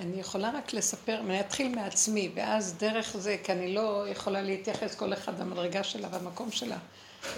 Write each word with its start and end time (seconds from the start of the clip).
אני 0.00 0.20
יכולה 0.20 0.50
רק 0.54 0.72
לספר, 0.72 1.20
אני 1.20 1.40
אתחיל 1.40 1.74
מעצמי, 1.74 2.30
ואז 2.34 2.74
דרך 2.78 3.16
זה, 3.16 3.36
כי 3.44 3.52
אני 3.52 3.74
לא 3.74 4.08
יכולה 4.08 4.42
להתייחס 4.42 4.94
כל 4.94 5.12
אחד 5.12 5.40
למדרגה 5.40 5.84
שלה 5.84 6.08
והמקום 6.10 6.50
שלה. 6.52 6.78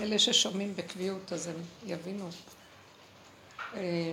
אלה 0.01 0.19
ששומעים 0.19 0.77
בקביעות, 0.77 1.33
אז 1.33 1.47
הם 1.47 1.57
יבינו. 1.87 2.29
אה, 3.75 4.13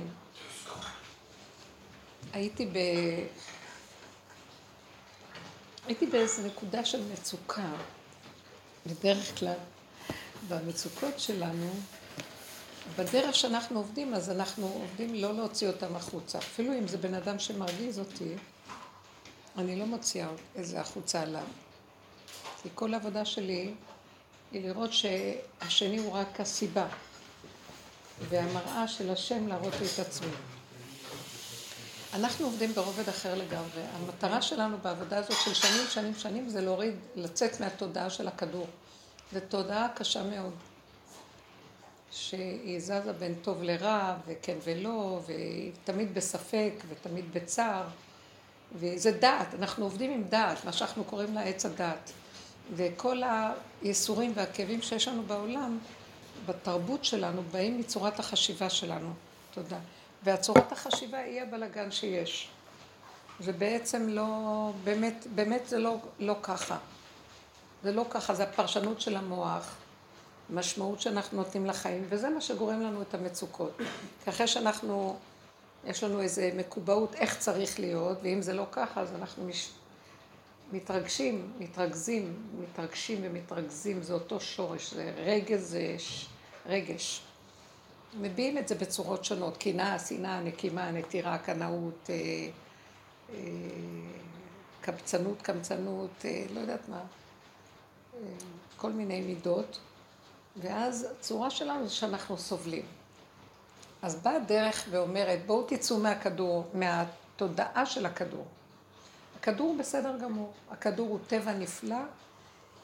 הייתי 2.34 2.66
ב... 2.66 2.78
הייתי 5.88 6.05
באיזו 6.05 6.41
נקודה 6.47 6.86
של 6.86 7.02
מצוקה. 7.13 7.71
בדרך 8.86 9.39
כלל, 9.39 9.57
במצוקות 10.47 11.20
שלנו, 11.20 11.70
בדרך 12.98 13.36
שאנחנו 13.36 13.80
עובדים, 13.80 14.14
אז 14.14 14.30
אנחנו 14.30 14.68
עובדים 14.68 15.16
לא 15.16 15.34
להוציא 15.34 15.68
אותם 15.68 15.96
החוצה. 15.96 16.38
אפילו 16.38 16.74
אם 16.74 16.88
זה 16.88 16.98
בן 16.98 17.14
אדם 17.14 17.40
שמרגיז 17.40 18.00
אותי, 18.00 18.36
אני 19.58 19.80
לא 19.80 19.86
מוציאה 19.86 20.27
איזה 20.55 20.82
החוצה 20.82 21.22
עליו. 21.22 21.44
כי 22.63 22.70
כל 22.76 22.94
העבודה 22.94 23.26
שלי 23.26 23.73
היא 24.52 24.68
לראות 24.68 24.90
שהשני 24.94 25.98
הוא 25.98 26.12
רק 26.12 26.40
הסיבה, 26.40 26.88
והמראה 28.30 28.88
של 28.88 29.10
השם 29.10 29.48
להראות 29.48 29.74
את 29.74 29.99
עצמי. 29.99 30.32
אנחנו 32.13 32.46
עובדים 32.46 32.74
ברובד 32.74 33.10
אחר 33.10 33.35
לגמרי. 33.35 33.82
המטרה 33.94 34.41
שלנו 34.41 34.77
בעבודה 34.82 35.18
הזאת 35.18 35.38
של 35.46 35.54
שנים, 35.54 35.88
שנים, 35.90 36.16
שנים, 36.16 36.49
זה 36.49 36.62
להוריד, 36.62 36.96
לצאת 37.16 37.60
מהתודעה 37.60 38.10
של 38.10 38.27
הכדור. 38.27 38.68
זו 39.34 39.40
תודעה 39.49 39.88
קשה 39.96 40.24
מאוד. 40.24 40.54
שהיא 42.12 42.80
זזה 42.80 43.13
בין 43.20 43.36
טוב 43.41 43.63
לרע, 43.63 44.16
וכן 44.27 44.58
ולא, 44.63 45.20
והיא 45.26 45.72
תמיד 45.84 46.13
בספק, 46.13 46.73
ותמיד 46.90 47.34
בצער. 47.34 47.84
וזה 48.76 49.12
דעת, 49.12 49.48
אנחנו 49.59 49.84
עובדים 49.84 50.12
עם 50.12 50.23
דעת, 50.23 50.66
מה 50.66 50.72
שאנחנו 50.72 51.04
קוראים 51.04 51.34
לה 51.34 51.41
עץ 51.41 51.66
הדעת. 51.66 52.12
וכל 52.76 53.21
הייסורים 53.82 54.32
והכאבים 54.35 54.82
שיש 54.82 55.07
לנו 55.07 55.24
בעולם, 55.24 55.77
בתרבות 56.46 57.05
שלנו, 57.05 57.41
באים 57.52 57.80
מצורת 57.80 58.20
החשיבה 58.20 58.70
שלנו. 58.70 59.13
תודה. 59.52 59.77
והצורת 60.24 60.71
החשיבה 60.71 61.18
היא 61.18 61.41
הבלגן 61.41 61.91
שיש. 61.91 62.49
זה 63.40 63.52
בעצם 63.54 64.09
לא, 64.09 64.72
באמת, 64.84 65.28
באמת 65.35 65.68
זה 65.68 65.80
לא, 65.80 65.97
לא 66.19 66.35
ככה. 66.41 66.78
זה 67.84 67.91
לא 67.91 68.06
ככה, 68.09 68.34
זה 68.34 68.44
הפרשנות 68.44 69.02
של 69.02 69.16
המוח, 69.16 69.75
משמעות 70.50 71.02
שאנחנו 71.02 71.38
נותנים 71.38 71.66
לחיים, 71.66 72.06
וזה 72.09 72.30
מה 72.30 72.42
שגורם 72.42 72.81
לנו 72.81 73.02
את 73.02 73.14
המצוקות. 73.14 73.78
כי 74.24 74.30
אחרי 74.30 74.47
שאנחנו, 74.47 75.18
יש 75.86 76.03
לנו 76.03 76.22
איזה 76.22 76.52
מקובעות 76.56 77.16
איך 77.16 77.38
צריך 77.38 77.80
להיות, 77.80 78.18
ואם 78.24 78.42
זה 78.42 78.53
לא 78.53 78.66
ככה, 78.72 79.02
אז 79.02 79.16
אנחנו 79.16 79.46
מש... 79.46 79.70
מתרגשים, 80.72 81.52
מתרכזים, 81.59 82.34
מתרגשים 82.59 83.20
ומתרכזים, 83.24 84.03
זה 84.03 84.14
אותו 84.14 84.40
שורש, 84.40 84.94
זה 84.94 85.14
רגש, 85.25 85.59
זה 85.59 85.96
ש... 85.97 86.25
רגש. 86.66 87.22
מביעים 88.14 88.58
את 88.58 88.68
זה 88.68 88.75
בצורות 88.75 89.25
שונות, 89.25 89.58
קנאה, 89.58 90.00
שנאה, 90.00 90.42
נקימה, 90.42 90.92
נטירה, 90.92 91.38
קנאות, 91.38 92.09
אה, 92.09 92.16
אה, 93.34 93.40
קבצנות, 94.81 95.42
קמצנות, 95.42 96.25
אה, 96.25 96.46
לא 96.53 96.59
יודעת 96.59 96.90
מה, 96.90 97.02
כל 98.78 98.92
מיני 98.92 99.22
מידות, 99.22 99.80
ואז 100.62 101.07
הצורה 101.12 101.50
שלנו 101.50 101.88
זה 101.88 101.94
שאנחנו 101.94 102.38
סובלים. 102.38 102.85
אז 104.02 104.16
באה 104.16 104.40
דרך 104.40 104.85
ואומרת, 104.90 105.46
בואו 105.46 105.63
תצאו 105.68 105.97
מהכדור, 105.97 106.68
מהתודעה 106.74 107.85
של 107.85 108.06
הכדור. 108.06 108.46
הכדור 109.40 109.75
בסדר 109.80 110.18
גמור, 110.18 110.53
הכדור 110.72 111.09
הוא 111.09 111.19
טבע 111.28 111.53
נפלא 111.53 112.00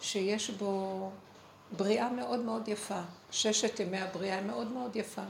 שיש 0.02 0.50
בו 0.50 1.09
בריאה 1.78 2.09
מאוד 2.09 2.40
מאוד 2.40 2.68
יפה. 2.68 3.02
ששת 3.31 3.80
ימי 3.80 4.02
הבריאה 4.02 4.38
הם 4.38 4.47
מאוד 4.47 4.72
מאוד 4.72 4.96
יפה. 4.96 5.22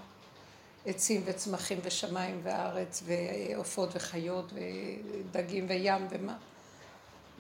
עצים 0.86 1.22
וצמחים 1.26 1.80
ושמיים 1.84 2.40
וארץ 2.44 3.04
ועופות 3.06 3.90
וחיות 3.96 4.54
ודגים 4.54 5.66
וים 5.70 6.08
ומה. 6.10 6.38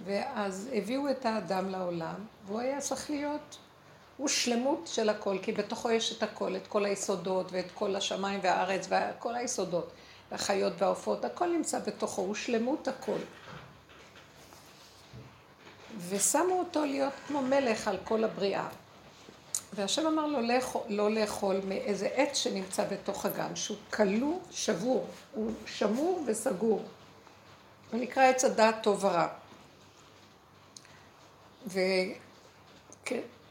ואז 0.05 0.69
הביאו 0.73 1.09
את 1.09 1.25
האדם 1.25 1.69
לעולם, 1.69 2.15
והוא 2.45 2.59
היה 2.59 2.81
צריך 2.81 3.09
להיות, 3.09 3.57
הוא 4.17 4.27
שלמות 4.27 4.87
של 4.87 5.09
הכל, 5.09 5.37
כי 5.41 5.51
בתוכו 5.51 5.91
יש 5.91 6.17
את 6.17 6.23
הכל, 6.23 6.55
את 6.55 6.67
כל 6.67 6.85
היסודות 6.85 7.51
ואת 7.51 7.71
כל 7.73 7.95
השמיים 7.95 8.39
והארץ 8.43 8.87
וכל 8.89 9.35
היסודות, 9.35 9.91
החיות 10.31 10.73
והעופות, 10.77 11.25
הכל 11.25 11.47
נמצא 11.47 11.79
בתוכו, 11.79 12.21
הוא 12.21 12.35
שלמות 12.35 12.87
הכל. 12.87 13.17
ושמו 16.09 16.59
אותו 16.59 16.85
להיות 16.85 17.13
כמו 17.27 17.41
מלך 17.41 17.87
על 17.87 17.97
כל 18.03 18.23
הבריאה. 18.23 18.67
והשם 19.73 20.07
אמר 20.07 20.25
לו 20.25 20.39
לא 20.89 21.11
לאכול 21.11 21.55
מאיזה 21.67 22.07
עץ 22.07 22.37
שנמצא 22.37 22.85
בתוך 22.85 23.25
הגן, 23.25 23.55
שהוא 23.55 23.77
כלוא, 23.93 24.39
שבור, 24.51 25.07
הוא 25.33 25.51
שמור 25.65 26.23
וסגור. 26.27 26.83
הוא 27.91 27.99
נקרא 28.01 28.23
עץ 28.23 28.45
הדעת 28.45 28.83
טוב 28.83 29.03
ורע. 29.03 29.27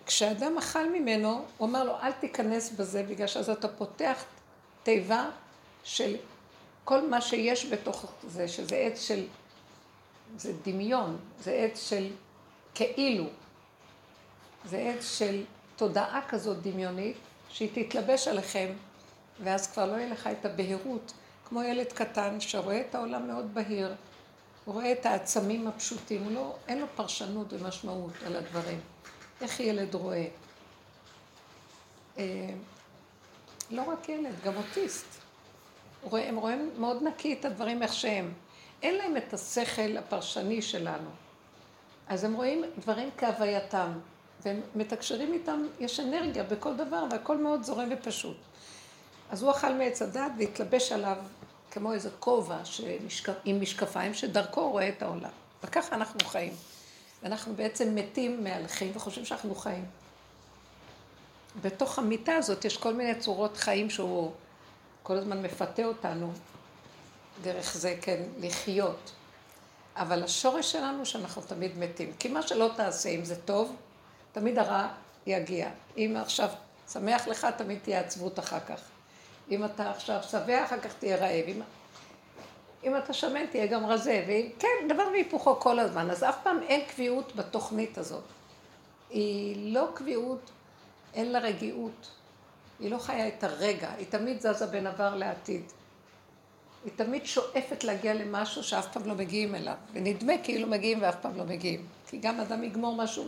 וכשאדם 0.05 0.59
אכל 0.59 0.93
ממנו, 0.93 1.45
הוא 1.59 1.69
אמר 1.69 1.85
לו, 1.85 1.93
אל 2.03 2.13
תיכנס 2.13 2.71
בזה, 2.71 3.03
בגלל 3.03 3.27
שאז 3.27 3.51
אתה 3.51 3.69
פותח 3.69 4.25
תיבה 4.83 5.31
של 5.85 6.17
כל 6.85 7.09
מה 7.09 7.21
שיש 7.21 7.67
בתוך 7.67 8.13
זה, 8.27 8.49
שזה 8.49 8.77
עץ 8.77 9.01
של, 9.01 9.27
זה 10.37 10.53
דמיון, 10.65 11.17
זה 11.41 11.53
עץ 11.53 11.89
של 11.89 12.11
כאילו, 12.75 13.25
זה 14.65 14.79
עץ 14.79 15.19
של 15.19 15.45
תודעה 15.77 16.21
כזאת 16.29 16.63
דמיונית, 16.63 17.17
שהיא 17.49 17.69
תתלבש 17.75 18.29
עליכם, 18.29 18.73
ואז 19.43 19.73
כבר 19.73 19.87
לא 19.87 19.93
יהיה 19.93 20.09
לך 20.09 20.27
את 20.27 20.45
הבהירות, 20.45 21.13
כמו 21.49 21.63
ילד 21.63 21.93
קטן 21.93 22.41
שרואה 22.41 22.81
את 22.81 22.95
העולם 22.95 23.27
מאוד 23.27 23.55
בהיר, 23.55 23.95
הוא 24.65 24.75
רואה 24.75 24.93
את 24.93 25.07
העצמים 25.07 25.67
הפשוטים, 25.67 26.35
לא, 26.35 26.57
אין 26.69 26.81
לו 26.81 26.87
פרשנות 26.97 27.53
ומשמעות 27.53 28.13
על 28.27 28.37
הדברים. 28.37 28.94
איך 29.45 29.61
ילד 29.61 29.95
רואה? 29.95 30.27
אה, 32.19 32.51
לא 33.71 33.83
רק 33.83 34.09
ילד, 34.09 34.35
גם 34.45 34.53
אוטיסט. 34.57 35.07
הם 36.13 36.37
רואים 36.37 36.71
מאוד 36.79 37.03
נקי 37.03 37.33
את 37.33 37.45
הדברים 37.45 37.83
איך 37.83 37.93
שהם. 37.93 38.33
אין 38.83 38.95
להם 38.95 39.17
את 39.17 39.35
השכל 39.35 39.97
הפרשני 39.97 40.63
שלנו. 40.63 41.11
אז 42.09 42.25
הם 42.25 42.35
רואים 42.35 42.65
דברים 42.79 43.11
כהווייתם. 43.19 43.93
והם 44.43 44.61
מתקשרים 44.75 45.33
איתם, 45.33 45.67
יש 45.81 46.01
אנרגיה 46.01 46.43
בכל 46.43 46.77
דבר, 46.77 47.05
והכל 47.11 47.37
מאוד 47.37 47.63
זורם 47.63 47.89
ופשוט. 47.91 48.37
אז 49.31 49.43
הוא 49.43 49.51
אכל 49.51 49.73
מעץ 49.75 50.03
הדת 50.03 50.33
והתלבש 50.39 50.93
עליו 50.93 51.17
כמו 51.71 51.93
איזה 51.93 52.11
כובע 52.21 52.59
עם 53.45 53.61
משקפיים, 53.61 54.15
שדרכו 54.15 54.71
רואה 54.71 54.89
את 54.89 55.03
העולם. 55.03 55.31
וככה 55.65 55.97
אנחנו 55.97 56.21
חיים. 56.21 56.53
ואנחנו 57.25 57.55
בעצם 57.55 57.95
מתים 57.95 58.45
מהלכים 58.45 58.93
וחושבים 58.95 59.25
שאנחנו 59.25 59.55
חיים. 59.55 59.85
בתוך 61.63 61.99
המיטה 61.99 62.37
הזאת 62.37 62.65
יש 62.65 62.77
כל 62.77 62.95
מיני 62.95 63.15
צורות 63.15 63.57
חיים 63.57 63.91
שהוא 63.91 64.33
כל 65.03 65.17
הזמן 65.17 65.43
מפתה 65.43 65.85
אותנו 65.85 66.33
דרך 67.43 67.75
זה, 67.75 67.97
כן, 68.01 68.23
לחיות. 68.41 69.13
אבל 69.97 70.23
השורש 70.23 70.73
שלנו 70.73 71.07
שאנחנו 71.07 71.43
תמיד 71.43 71.79
מתים. 71.79 72.13
כי 72.19 72.29
מה 72.29 72.43
שלא 72.43 72.71
תעשה, 72.77 73.09
אם 73.09 73.25
זה 73.25 73.37
טוב, 73.37 73.77
תמיד 74.33 74.59
הרע 74.59 74.89
יגיע. 75.27 75.69
אם 75.97 76.17
עכשיו 76.21 76.49
שמח 76.93 77.27
לך, 77.27 77.47
תמיד 77.57 77.79
תהיה 77.83 78.01
עצבות 78.01 78.39
אחר 78.39 78.61
כך. 78.61 78.81
אם 79.51 79.65
אתה 79.65 79.91
עכשיו 79.91 80.21
שבע, 80.23 80.65
אחר 80.65 80.81
כך 80.81 80.93
תהיה 80.99 81.17
רעב. 81.17 81.45
אם, 81.49 81.61
אם 82.85 82.97
אתה 82.97 83.13
שמן, 83.13 83.47
תהיה 83.47 83.67
גם 83.67 83.87
רזה. 83.87 84.25
וכן, 84.27 84.89
דבר 84.89 85.05
והיפוכו 85.13 85.61
כל 85.61 85.79
הזמן. 85.79 86.11
אז 86.11 86.25
אף 86.25 86.37
פעם 86.43 86.63
אין 86.63 86.81
קביעות 86.85 87.37
בתוכנית 87.37 87.99
הזאת. 87.99 88.25
היא 89.11 89.75
לא 89.75 89.89
קביעות, 89.95 90.51
אין 91.15 91.33
לה 91.33 91.39
רגיעות. 91.39 92.11
היא 92.81 92.91
לא 92.91 92.99
חיה 92.99 93.29
את 93.29 93.45
הרגע, 93.45 93.91
היא 93.99 94.07
תמיד 94.11 94.41
זזה 94.41 94.67
בין 94.67 94.87
עבר 94.87 95.15
לעתיד. 95.15 95.63
היא 96.85 96.93
תמיד 96.97 97.27
שואפת 97.27 97.85
להגיע 97.85 98.15
למשהו 98.15 98.63
שאף 98.63 98.93
פעם 98.93 99.07
לא 99.07 99.15
מגיעים 99.15 99.55
אליו, 99.55 99.75
ונדמה 99.93 100.33
כאילו 100.43 100.69
מגיעים 100.69 101.03
ואף 101.03 101.17
פעם 101.21 101.37
לא 101.37 101.45
מגיעים. 101.45 101.87
כי 102.07 102.19
גם 102.19 102.41
אדם 102.41 102.65
יגמור 102.65 102.97
משהו 102.97 103.25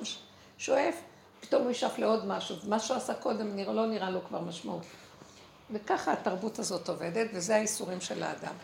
שואף, 0.59 0.94
פתאום 1.41 1.62
הוא 1.62 1.70
ישאף 1.70 1.99
לעוד 1.99 2.26
משהו, 2.26 2.56
מה 2.69 2.79
שהוא 2.79 2.97
עשה 2.97 3.14
קודם 3.14 3.56
נראה, 3.56 3.73
לא 3.73 3.87
נראה 3.87 4.11
לו 4.11 4.25
כבר 4.29 4.41
משמעות. 4.41 4.82
וככה 5.70 6.12
התרבות 6.12 6.59
הזאת 6.59 6.88
עובדת, 6.88 7.26
וזה 7.35 7.56
האיסורים 7.56 8.00
של 8.00 8.23
האדם. 8.23 8.55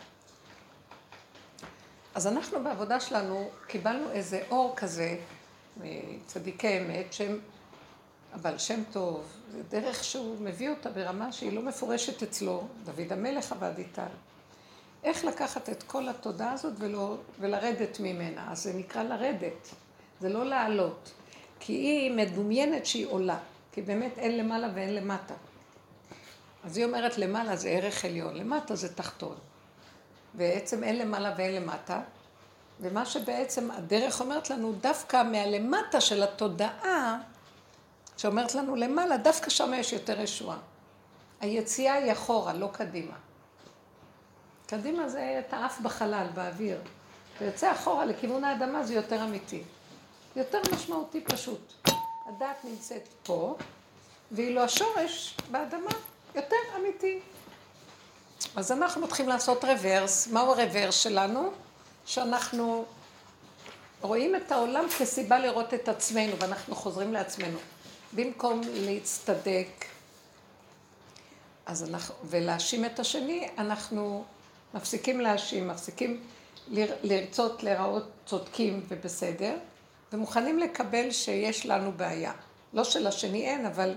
אז 2.15 2.27
אנחנו 2.27 2.63
בעבודה 2.63 2.99
שלנו 2.99 3.49
קיבלנו 3.67 4.11
איזה 4.11 4.43
אור 4.49 4.73
כזה, 4.75 5.17
מצדיקי 5.77 6.79
אמת, 6.79 7.13
שהם, 7.13 7.39
אבל 8.33 8.57
שם 8.57 8.83
טוב, 8.91 9.25
זה 9.51 9.61
דרך 9.69 10.03
שהוא 10.03 10.37
מביא 10.41 10.69
אותה 10.69 10.89
ברמה 10.89 11.31
שהיא 11.31 11.53
לא 11.53 11.61
מפורשת 11.61 12.23
אצלו, 12.23 12.67
דוד 12.85 13.11
המלך 13.11 13.51
עבד 13.51 13.77
איתה. 13.77 14.05
איך 15.03 15.25
לקחת 15.25 15.69
את 15.69 15.83
כל 15.83 16.09
התודעה 16.09 16.51
הזאת 16.51 16.73
ולא, 16.77 17.17
ולרדת 17.39 17.99
ממנה. 17.99 18.51
אז 18.51 18.63
זה 18.63 18.73
נקרא 18.73 19.03
לרדת, 19.03 19.69
זה 20.19 20.29
לא 20.29 20.45
לעלות. 20.45 21.11
כי 21.59 21.73
היא 21.73 22.11
מדומיינת 22.11 22.85
שהיא 22.85 23.07
עולה, 23.07 23.39
כי 23.71 23.81
באמת 23.81 24.17
אין 24.17 24.37
למעלה 24.37 24.69
ואין 24.75 24.95
למטה. 24.95 25.33
אז 26.63 26.77
היא 26.77 26.85
אומרת 26.85 27.17
למעלה 27.17 27.55
זה 27.55 27.69
ערך 27.69 28.05
עליון, 28.05 28.35
למטה 28.35 28.75
זה 28.75 28.93
תחתון. 28.95 29.35
בעצם 30.33 30.83
אין 30.83 30.97
למעלה 30.97 31.33
ואין 31.37 31.55
למטה, 31.55 32.01
ומה 32.81 33.05
שבעצם 33.05 33.71
הדרך 33.71 34.21
אומרת 34.21 34.49
לנו, 34.49 34.73
דווקא 34.81 35.23
מהלמטה 35.23 36.01
של 36.01 36.23
התודעה, 36.23 37.19
שאומרת 38.17 38.55
לנו 38.55 38.75
למעלה, 38.75 39.17
דווקא 39.17 39.49
שם 39.49 39.73
יש 39.73 39.93
יותר 39.93 40.21
ישועה. 40.21 40.57
היציאה 41.41 41.93
היא 41.93 42.11
אחורה, 42.11 42.53
לא 42.53 42.69
קדימה. 42.73 43.13
קדימה 44.67 45.09
זה 45.09 45.41
את 45.47 45.53
האף 45.53 45.79
בחלל, 45.79 46.27
באוויר. 46.33 46.81
אתה 47.35 47.45
יוצא 47.45 47.71
אחורה 47.71 48.05
לכיוון 48.05 48.43
האדמה 48.43 48.83
זה 48.83 48.93
יותר 48.93 49.23
אמיתי. 49.23 49.63
יותר 50.35 50.59
משמעותי 50.73 51.21
פשוט. 51.21 51.73
הדעת 52.25 52.65
נמצאת 52.65 53.07
פה, 53.23 53.55
ואילו 54.31 54.61
השורש 54.61 55.37
באדמה 55.51 55.91
יותר 56.35 56.55
אמיתי. 56.79 57.19
אז 58.55 58.71
אנחנו 58.71 59.01
מתחילים 59.01 59.29
לעשות 59.29 59.63
רוורס. 59.65 60.27
מהו 60.27 60.51
הרוורס 60.51 60.95
שלנו? 60.95 61.51
שאנחנו 62.05 62.85
רואים 64.01 64.35
את 64.35 64.51
העולם 64.51 64.85
כסיבה 64.99 65.39
לראות 65.39 65.73
את 65.73 65.89
עצמנו, 65.89 66.39
ואנחנו 66.39 66.75
חוזרים 66.75 67.13
לעצמנו. 67.13 67.57
במקום 68.13 68.61
להצטדק 68.73 69.85
אנחנו, 71.67 72.15
ולהאשים 72.23 72.85
את 72.85 72.99
השני, 72.99 73.47
אנחנו 73.57 74.23
מפסיקים 74.73 75.21
להאשים, 75.21 75.67
מפסיקים 75.67 76.19
לרצות 77.03 77.63
להיראות 77.63 78.03
צודקים 78.25 78.85
ובסדר, 78.87 79.55
ומוכנים 80.13 80.59
לקבל 80.59 81.11
שיש 81.11 81.65
לנו 81.65 81.91
בעיה. 81.91 82.33
לא 82.73 82.83
שלשני 82.83 83.45
אין, 83.49 83.65
אבל 83.65 83.95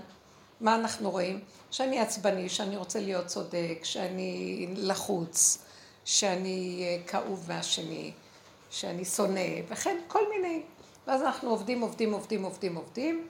מה 0.61 0.75
אנחנו 0.75 1.11
רואים? 1.11 1.39
שאני 1.71 1.99
עצבני, 1.99 2.49
שאני 2.49 2.77
רוצה 2.77 2.99
להיות 2.99 3.25
צודק, 3.25 3.79
שאני 3.83 4.67
לחוץ, 4.75 5.57
שאני 6.05 6.83
אה, 6.83 7.07
כאוב 7.07 7.45
מהשני, 7.47 8.11
שאני 8.69 9.05
שונא, 9.05 9.41
וכן 9.67 9.97
כל 10.07 10.29
מיני. 10.29 10.61
ואז 11.07 11.21
אנחנו 11.21 11.49
עובדים, 11.49 11.81
עובדים, 11.81 12.13
עובדים, 12.13 12.43
עובדים, 12.43 12.75
עובדים, 12.75 13.27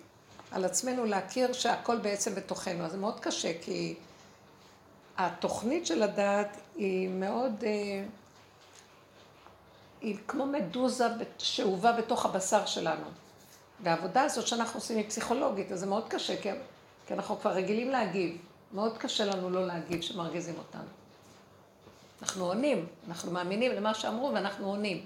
על 0.52 0.66
עצמנו 0.66 1.06
להכיר 1.06 1.54
שהכל 1.54 1.98
בעצם 1.98 2.36
בתוכנו. 2.36 2.86
אז 2.86 2.92
זה 2.92 2.98
מאוד 2.98 3.20
קשה, 3.20 3.52
כי 3.62 3.96
התוכנית 5.18 5.86
של 5.88 6.04
הדעת 6.04 6.58
היא 6.76 7.10
מאוד, 7.10 7.64
אה, 7.64 8.04
היא 10.02 10.18
כמו 10.28 10.46
מדוזה 10.46 11.08
שאובה 11.38 11.92
בתוך 11.92 12.26
הבשר 12.26 12.66
שלנו. 12.66 13.06
והעבודה 13.84 14.22
הזאת 14.22 14.48
שאנחנו 14.48 14.80
עושים 14.80 14.98
היא 14.98 15.10
פסיכולוגית, 15.10 15.72
אז 15.72 15.80
זה 15.80 15.86
מאוד 15.86 16.10
קשה, 16.10 16.42
כי, 16.42 16.50
כי 17.08 17.14
אנחנו 17.14 17.40
כבר 17.40 17.52
רגילים 17.52 17.90
להגיב. 17.90 18.38
מאוד 18.74 18.98
קשה 18.98 19.26
לנו 19.26 19.50
לא 19.50 19.68
להגיב 19.68 20.02
שמרגיזים 20.02 20.56
אותנו. 20.58 20.90
אנחנו 22.22 22.46
עונים, 22.46 22.86
אנחנו 23.08 23.32
מאמינים 23.32 23.72
למה 23.72 23.94
שאמרו 23.94 24.32
ואנחנו 24.34 24.68
עונים. 24.68 25.04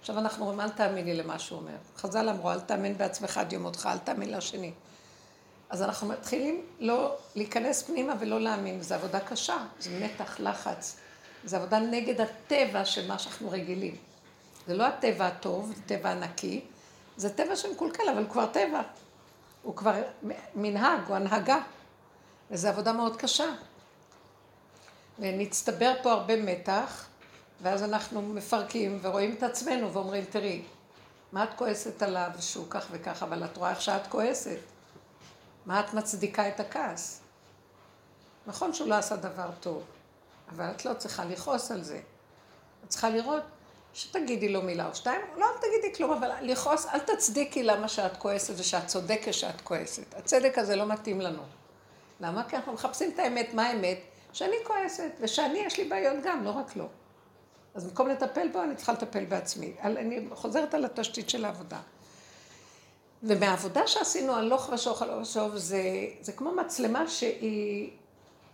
עכשיו 0.00 0.18
אנחנו 0.18 0.42
אומרים, 0.42 0.60
אל 0.60 0.68
תאמיני 0.68 1.14
למה 1.14 1.38
שהוא 1.38 1.58
אומר. 1.58 1.76
חז"ל 1.96 2.28
אמרו, 2.28 2.52
אל 2.52 2.60
תאמין 2.60 2.98
בעצמך 2.98 3.38
עד 3.38 3.52
יום 3.52 3.62
מותך, 3.62 3.88
אל 3.92 3.98
תאמין 3.98 4.30
לשני. 4.32 4.72
אז 5.70 5.82
אנחנו 5.82 6.08
מתחילים 6.08 6.62
לא 6.80 7.16
להיכנס 7.34 7.82
פנימה 7.82 8.14
ולא 8.20 8.40
להאמין, 8.40 8.82
זו 8.82 8.94
עבודה 8.94 9.20
קשה, 9.20 9.56
זה 9.78 9.90
מתח, 10.04 10.40
לחץ, 10.40 10.96
זו 11.44 11.56
עבודה 11.56 11.78
נגד 11.78 12.20
הטבע 12.20 12.84
של 12.84 13.08
מה 13.08 13.18
שאנחנו 13.18 13.50
רגילים. 13.50 13.96
זה 14.66 14.76
לא 14.76 14.84
הטבע 14.84 15.26
הטוב, 15.26 15.72
זה 15.76 15.82
טבע 15.86 16.10
הנקי, 16.10 16.60
זה 17.16 17.30
טבע 17.30 17.56
שמקולקל, 17.56 18.08
אבל 18.08 18.26
כבר 18.30 18.46
טבע. 18.46 18.82
הוא 19.66 19.76
כבר 19.76 20.02
מנהג, 20.54 21.00
הוא 21.06 21.16
הנהגה. 21.16 21.58
וזו 22.50 22.68
עבודה 22.68 22.92
מאוד 22.92 23.16
קשה. 23.16 23.54
ונצטבר 25.18 25.92
פה 26.02 26.12
הרבה 26.12 26.42
מתח, 26.42 27.06
ואז 27.62 27.82
אנחנו 27.82 28.22
מפרקים 28.22 28.98
ורואים 29.02 29.34
את 29.34 29.42
עצמנו 29.42 29.92
ואומרים, 29.92 30.24
תראי, 30.24 30.62
מה 31.32 31.44
את 31.44 31.48
כועסת 31.56 32.02
עליו 32.02 32.30
שהוא 32.40 32.66
כך 32.70 32.86
וכך, 32.90 33.22
אבל 33.22 33.44
את 33.44 33.56
רואה 33.56 33.70
איך 33.70 33.80
שאת 33.80 34.06
כועסת. 34.06 34.58
מה 35.66 35.80
את 35.80 35.94
מצדיקה 35.94 36.48
את 36.48 36.60
הכעס? 36.60 37.20
נכון 38.46 38.74
שהוא 38.74 38.88
לא 38.88 38.94
עשה 38.94 39.16
דבר 39.16 39.50
טוב, 39.60 39.84
אבל 40.48 40.70
את 40.70 40.84
לא 40.84 40.94
צריכה 40.94 41.24
לכעוס 41.24 41.70
על 41.70 41.82
זה. 41.82 42.00
את 42.84 42.88
צריכה 42.88 43.10
לראות 43.10 43.42
שתגידי 43.96 44.48
לו 44.48 44.62
מילה 44.62 44.88
או 44.88 44.94
שתיים, 44.94 45.20
לא 45.36 45.44
אל 45.44 45.58
תגידי 45.60 45.94
כלום, 45.94 46.12
אבל 46.12 46.30
לכעוס, 46.42 46.86
אל 46.86 46.98
תצדיקי 46.98 47.62
למה 47.62 47.88
שאת 47.88 48.16
כועסת 48.16 48.54
ושאת 48.58 48.86
צודקת 48.86 49.34
שאת 49.34 49.60
כועסת. 49.60 50.14
הצדק 50.14 50.58
הזה 50.58 50.76
לא 50.76 50.86
מתאים 50.86 51.20
לנו. 51.20 51.42
למה? 52.20 52.44
כי 52.48 52.56
אנחנו 52.56 52.72
מחפשים 52.72 53.10
את 53.14 53.18
האמת. 53.18 53.54
מה 53.54 53.66
האמת? 53.66 53.98
שאני 54.32 54.56
כועסת, 54.66 55.10
ושאני 55.20 55.58
יש 55.58 55.78
לי 55.78 55.84
בעיות 55.84 56.16
גם, 56.24 56.44
לא 56.44 56.50
רק 56.50 56.76
לו. 56.76 56.88
אז 57.74 57.84
במקום 57.84 58.08
לטפל 58.08 58.48
בו, 58.48 58.62
אני 58.62 58.76
צריכה 58.76 58.92
לטפל 58.92 59.24
בעצמי. 59.24 59.72
אני 59.82 60.26
חוזרת 60.34 60.74
על 60.74 60.84
התשתית 60.84 61.30
של 61.30 61.44
העבודה. 61.44 61.80
ומהעבודה 63.22 63.86
שעשינו 63.86 64.34
הלוך 64.34 64.70
ושוך 64.72 65.02
הלוך 65.02 65.22
ושוך, 65.22 65.56
זה, 65.56 65.82
זה 66.20 66.32
כמו 66.32 66.52
מצלמה 66.52 67.08
שהיא, 67.08 67.90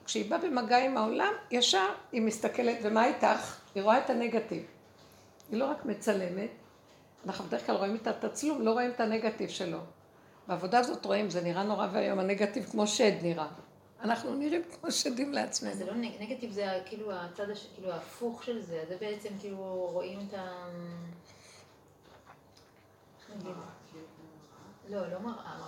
כשהיא 0.04 0.30
באה 0.30 0.38
במגע 0.38 0.78
עם 0.78 0.96
העולם, 0.96 1.32
ישר 1.50 1.88
היא 2.12 2.22
מסתכלת, 2.22 2.76
ומה 2.82 3.06
איתך? 3.06 3.56
היא 3.74 3.82
רואה 3.82 3.98
את 3.98 4.10
הנגטיב. 4.10 4.62
היא 5.50 5.58
לא 5.58 5.70
רק 5.70 5.84
מצלמת, 5.84 6.50
אנחנו 7.26 7.44
בדרך 7.44 7.66
כלל 7.66 7.76
רואים 7.76 7.96
את 7.96 8.06
התצלום, 8.06 8.62
לא 8.62 8.72
רואים 8.72 8.90
את 8.90 9.00
הנגטיב 9.00 9.48
שלו. 9.50 9.78
בעבודה 10.48 10.78
הזאת 10.78 11.04
רואים, 11.04 11.30
זה 11.30 11.40
נראה 11.40 11.62
נורא 11.62 11.86
ואיום, 11.92 12.18
הנגטיב 12.18 12.64
כמו 12.70 12.86
שד 12.86 13.12
נראה. 13.22 13.48
אנחנו 14.02 14.34
נראים 14.34 14.62
כמו 14.80 14.90
שדים 14.90 15.32
לעצמנו. 15.32 15.74
זה 15.74 15.86
לא 15.86 15.94
נגטיב, 15.94 16.50
זה 16.50 16.80
כאילו 16.86 17.12
הצד, 17.12 17.46
כאילו 17.74 17.92
ההפוך 17.92 18.44
של 18.44 18.62
זה, 18.62 18.84
זה 18.88 18.96
בעצם 19.00 19.28
כאילו 19.40 19.88
רואים 19.92 20.18
את 20.28 20.34
ה... 20.34 20.68
לא, 24.88 25.12
לא 25.12 25.18
מראה, 25.20 25.58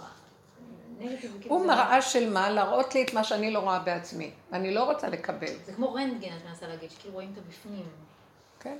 מראה. 0.98 1.16
כאילו 1.20 1.34
הוא 1.48 1.66
מראה 1.66 2.02
של 2.02 2.32
מה? 2.32 2.50
להראות 2.50 2.94
לי 2.94 3.04
את 3.04 3.14
מה 3.14 3.24
שאני 3.24 3.50
לא 3.50 3.58
רואה 3.58 3.78
בעצמי. 3.78 4.30
ואני 4.50 4.74
לא 4.74 4.84
רוצה 4.84 5.08
לקבל. 5.08 5.56
זה 5.64 5.72
כמו 5.72 5.94
רנטגן, 5.94 6.36
את 6.36 6.44
מנסה 6.48 6.68
להגיד, 6.68 6.90
שכאילו 6.90 7.14
רואים 7.14 7.32
את 7.32 7.38
הבפנים. 7.38 7.88
כן. 8.60 8.76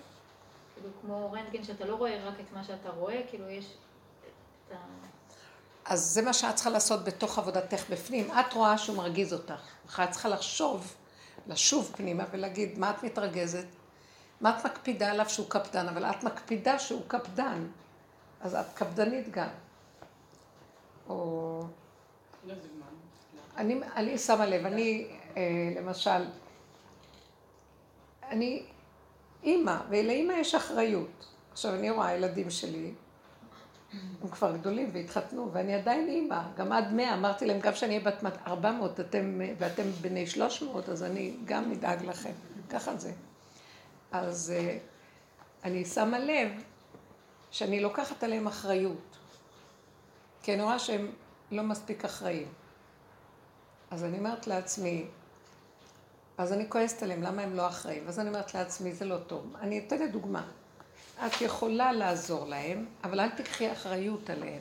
כאילו 0.74 0.88
כמו 1.00 1.32
רנטגן, 1.32 1.64
שאתה 1.64 1.84
לא 1.84 1.94
רואה 1.96 2.24
רק 2.24 2.34
את 2.40 2.52
מה 2.52 2.64
שאתה 2.64 2.90
רואה, 2.90 3.22
כאילו 3.30 3.50
יש 3.50 3.76
את 4.66 4.72
ה... 4.72 4.76
אז 5.84 6.00
זה 6.00 6.22
מה 6.22 6.32
שאת 6.32 6.54
צריכה 6.54 6.70
לעשות 6.70 7.04
בתוך 7.04 7.38
עבודתך 7.38 7.90
בפנים. 7.90 8.30
את 8.30 8.52
רואה 8.52 8.78
שהוא 8.78 8.96
מרגיז 8.96 9.32
אותך. 9.32 10.02
את 10.04 10.10
צריכה 10.10 10.28
לחשוב, 10.28 10.94
לשוב 11.46 11.92
פנימה 11.96 12.24
ולהגיד, 12.30 12.78
מה 12.78 12.90
את 12.90 13.02
מתרגזת? 13.02 13.66
מה 14.40 14.58
את 14.58 14.66
מקפידה 14.66 15.10
עליו 15.10 15.28
שהוא 15.28 15.46
קפדן? 15.48 15.88
אבל 15.88 16.04
את 16.04 16.24
מקפידה 16.24 16.78
שהוא 16.78 17.02
קפדן. 17.08 17.66
אז 18.40 18.54
את 18.54 18.66
קפדנית 18.74 19.30
גם. 19.30 19.48
או... 21.08 21.62
אני, 23.56 23.80
אני 23.96 24.18
שמה 24.18 24.46
לב, 24.46 24.66
אני 24.66 25.06
אה, 25.36 25.42
למשל, 25.76 26.24
אני 28.22 28.66
אימא, 29.44 29.76
ולאימא 29.88 30.32
יש 30.32 30.54
אחריות. 30.54 31.26
עכשיו 31.52 31.74
אני 31.74 31.90
רואה 31.90 32.16
ילדים 32.16 32.50
שלי, 32.50 32.94
הם 34.22 34.28
כבר 34.28 34.56
גדולים 34.56 34.90
והתחתנו, 34.92 35.50
ואני 35.52 35.74
עדיין 35.74 36.08
אימא, 36.08 36.42
גם 36.56 36.72
עד 36.72 36.92
מאה, 36.92 37.14
אמרתי 37.14 37.46
להם, 37.46 37.60
גם 37.60 37.72
כשאני 37.72 37.98
אהיה 37.98 38.04
בת 38.04 38.36
400 38.46 39.00
אתם, 39.00 39.40
ואתם 39.58 39.82
בני 40.00 40.26
300, 40.26 40.88
אז 40.88 41.02
אני 41.02 41.36
גם 41.44 41.72
אדאג 41.72 42.04
לכם, 42.04 42.32
ככה 42.70 42.96
זה. 42.96 43.12
אז 44.12 44.52
אה, 44.56 44.78
אני 45.64 45.84
שמה 45.84 46.18
לב 46.18 46.48
שאני 47.50 47.80
לוקחת 47.80 48.24
עליהם 48.24 48.46
אחריות. 48.46 49.16
כי 50.42 50.54
אני 50.54 50.62
רואה 50.62 50.78
שהם 50.78 51.10
לא 51.50 51.62
מספיק 51.62 52.04
אחראים. 52.04 52.48
אז 53.90 54.04
אני 54.04 54.18
אומרת 54.18 54.46
לעצמי, 54.46 55.06
אז 56.38 56.52
אני 56.52 56.70
כועסת 56.70 57.02
עליהם, 57.02 57.22
למה 57.22 57.42
הם 57.42 57.56
לא 57.56 57.68
אחראים? 57.68 58.02
ואז 58.06 58.20
אני 58.20 58.28
אומרת 58.28 58.54
לעצמי, 58.54 58.92
זה 58.92 59.04
לא 59.04 59.18
טוב. 59.18 59.56
אני 59.60 59.78
אתן 59.78 59.98
לדוגמה. 59.98 60.46
את 61.26 61.40
יכולה 61.40 61.92
לעזור 61.92 62.46
להם, 62.46 62.86
אבל 63.04 63.20
אל 63.20 63.30
תקחי 63.30 63.72
אחריות 63.72 64.30
עליהם. 64.30 64.60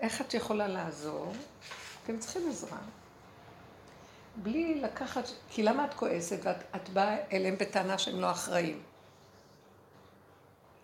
איך 0.00 0.20
את 0.20 0.34
יכולה 0.34 0.68
לעזור? 0.68 1.32
אתם 2.04 2.18
צריכים 2.18 2.48
עזרה. 2.48 2.78
בלי 4.36 4.80
לקחת, 4.80 5.24
כי 5.50 5.62
למה 5.62 5.84
את 5.84 5.94
כועסת 5.94 6.38
ואת 6.42 6.88
באה 6.88 7.16
אליהם 7.32 7.56
בטענה 7.58 7.98
שהם 7.98 8.20
לא 8.20 8.30
אחראים? 8.30 8.82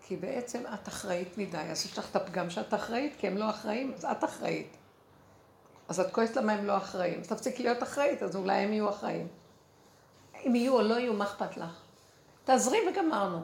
כי 0.07 0.15
בעצם 0.15 0.63
את 0.73 0.87
אחראית 0.87 1.37
מדי, 1.37 1.57
אז 1.57 1.85
יש 1.85 1.97
לך 1.97 2.09
את 2.11 2.15
הפגם 2.15 2.49
שאת 2.49 2.73
אחראית, 2.73 3.15
כי 3.17 3.27
הם 3.27 3.37
לא 3.37 3.49
אחראים, 3.49 3.93
אז 3.93 4.05
את 4.05 4.23
אחראית. 4.23 4.77
אז 5.89 5.99
את 5.99 6.11
כועסת 6.11 6.37
למה 6.37 6.53
הם 6.53 6.65
לא 6.65 6.77
אחראים. 6.77 7.19
אז 7.19 7.27
תפסיקי 7.27 7.63
להיות 7.63 7.83
אחראית, 7.83 8.23
אז 8.23 8.35
אולי 8.35 8.57
הם 8.57 8.73
יהיו 8.73 8.89
אחראים. 8.89 9.27
אם 10.47 10.55
יהיו 10.55 10.73
או 10.73 10.81
לא 10.81 10.95
יהיו, 10.95 11.13
מה 11.13 11.25
אכפת 11.25 11.57
לך? 11.57 11.81
תעזרי 12.43 12.77
וגמרנו. 12.91 13.41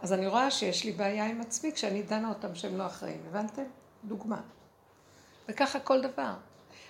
אז 0.00 0.12
אני 0.12 0.26
רואה 0.26 0.50
שיש 0.50 0.84
לי 0.84 0.92
בעיה 0.92 1.26
עם 1.26 1.40
עצמי 1.40 1.72
כשאני 1.72 2.02
דנה 2.02 2.28
אותם 2.28 2.54
שהם 2.54 2.78
לא 2.78 2.86
אחראים, 2.86 3.20
הבנתם? 3.28 3.62
דוגמה. 4.04 4.40
וככה 5.48 5.80
כל 5.80 6.00
דבר. 6.00 6.34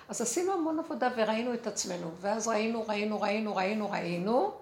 אז 0.08 0.20
עשינו 0.20 0.52
המון 0.52 0.78
עבודה 0.78 1.08
וראינו 1.16 1.54
את 1.54 1.66
עצמנו, 1.66 2.10
ואז 2.20 2.48
ראינו, 2.48 2.84
ראינו, 2.88 3.20
ראינו, 3.20 3.56
ראינו, 3.56 3.90
ראינו, 3.90 4.52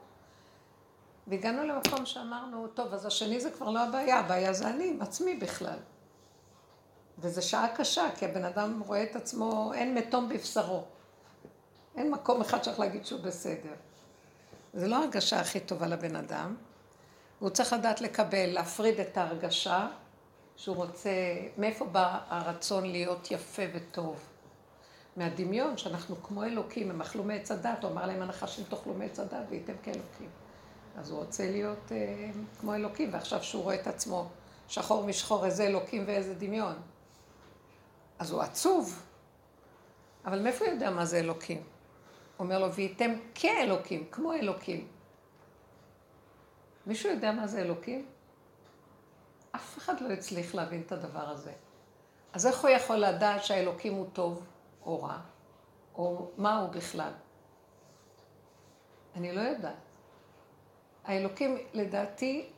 והגענו 1.27 1.63
למקום 1.63 2.07
שאמרנו, 2.07 2.69
טוב, 2.69 2.95
אז 2.95 3.07
השני 3.07 3.41
זה 3.41 3.51
כבר 3.51 3.71
לא 3.71 3.81
הבעיה, 3.81 4.19
הבעיה 4.19 4.53
זה 4.53 4.69
אני 4.69 4.91
עם 4.91 5.03
עצמי 5.03 5.35
בכלל. 5.35 5.79
וזו 7.19 7.49
שעה 7.49 7.77
קשה, 7.77 8.09
כי 8.19 8.25
הבן 8.25 8.45
אדם 8.45 8.83
רואה 8.87 9.03
את 9.03 9.17
עצמו, 9.17 9.73
אין 9.75 9.95
מתום 9.95 10.29
בבשרו. 10.29 10.85
אין 11.97 12.11
מקום 12.11 12.41
אחד 12.41 12.63
שצריך 12.63 12.81
להגיד 12.81 13.07
שהוא 13.07 13.21
בסדר. 13.21 13.75
זה 14.75 14.89
לא 14.89 14.97
ההרגשה 14.97 15.41
הכי 15.41 15.61
טובה 15.61 15.87
לבן 15.87 16.17
אדם. 16.17 16.57
והוא 17.41 17.51
צריך 17.51 17.73
לדעת 17.73 18.01
לקבל, 18.01 18.47
להפריד 18.47 19.01
את 19.01 19.17
ההרגשה 19.17 19.89
שהוא 20.57 20.77
רוצה, 20.77 21.11
מאיפה 21.59 21.85
בא 21.85 22.19
הרצון 22.29 22.87
להיות 22.87 23.31
יפה 23.31 23.63
וטוב? 23.75 24.21
מהדמיון 25.17 25.77
שאנחנו 25.77 26.23
כמו 26.23 26.45
אלוקים, 26.45 26.91
הם 26.91 27.01
אכלו 27.01 27.25
מעץ 27.25 27.51
הדת, 27.51 27.83
הוא 27.83 27.91
אמר 27.91 28.07
להם 28.07 28.23
הנחשים 28.23 28.65
תאכלו 28.65 28.95
מעץ 28.95 29.21
הדת 29.21 29.47
וייתם 29.51 29.73
כאלוקים. 29.83 30.29
אז 30.97 31.11
הוא 31.11 31.19
רוצה 31.19 31.51
להיות 31.51 31.93
אה, 31.93 32.31
כמו 32.61 32.75
אלוקים, 32.75 33.13
ועכשיו 33.13 33.43
שהוא 33.43 33.63
רואה 33.63 33.75
את 33.75 33.87
עצמו 33.87 34.29
שחור 34.69 35.07
משחור, 35.07 35.47
איזה 35.47 35.67
אלוקים 35.67 36.05
ואיזה 36.07 36.35
דמיון. 36.35 36.75
אז 38.19 38.31
הוא 38.31 38.43
עצוב, 38.43 39.03
אבל 40.25 40.43
מאיפה 40.43 40.65
הוא 40.65 40.75
יודע 40.75 40.91
מה 40.91 41.05
זה 41.05 41.19
אלוקים? 41.19 41.63
אומר 42.39 42.59
לו, 42.59 42.73
וייתם 42.73 43.11
כאלוקים, 43.35 44.07
כמו 44.11 44.33
אלוקים. 44.33 44.89
מישהו 46.87 47.11
יודע 47.11 47.33
מה 47.33 47.47
זה 47.47 47.61
אלוקים? 47.63 48.07
אף 49.55 49.79
אחד 49.79 50.01
לא 50.01 50.13
הצליח 50.13 50.55
להבין 50.55 50.83
את 50.87 50.93
הדבר 50.93 51.29
הזה. 51.29 51.53
אז 52.33 52.47
איך 52.47 52.61
הוא 52.61 52.71
יכול 52.71 52.97
לדעת 52.97 53.45
שהאלוקים 53.45 53.95
הוא 53.95 54.07
טוב 54.13 54.47
או 54.87 55.03
רע? 55.03 55.19
או 55.95 56.31
מה 56.37 56.61
הוא 56.61 56.69
בכלל? 56.69 57.13
אני 59.17 59.33
לא 59.33 59.41
יודעת. 59.41 59.75
האלוקים, 61.05 61.59
לדעתי, 61.73 62.51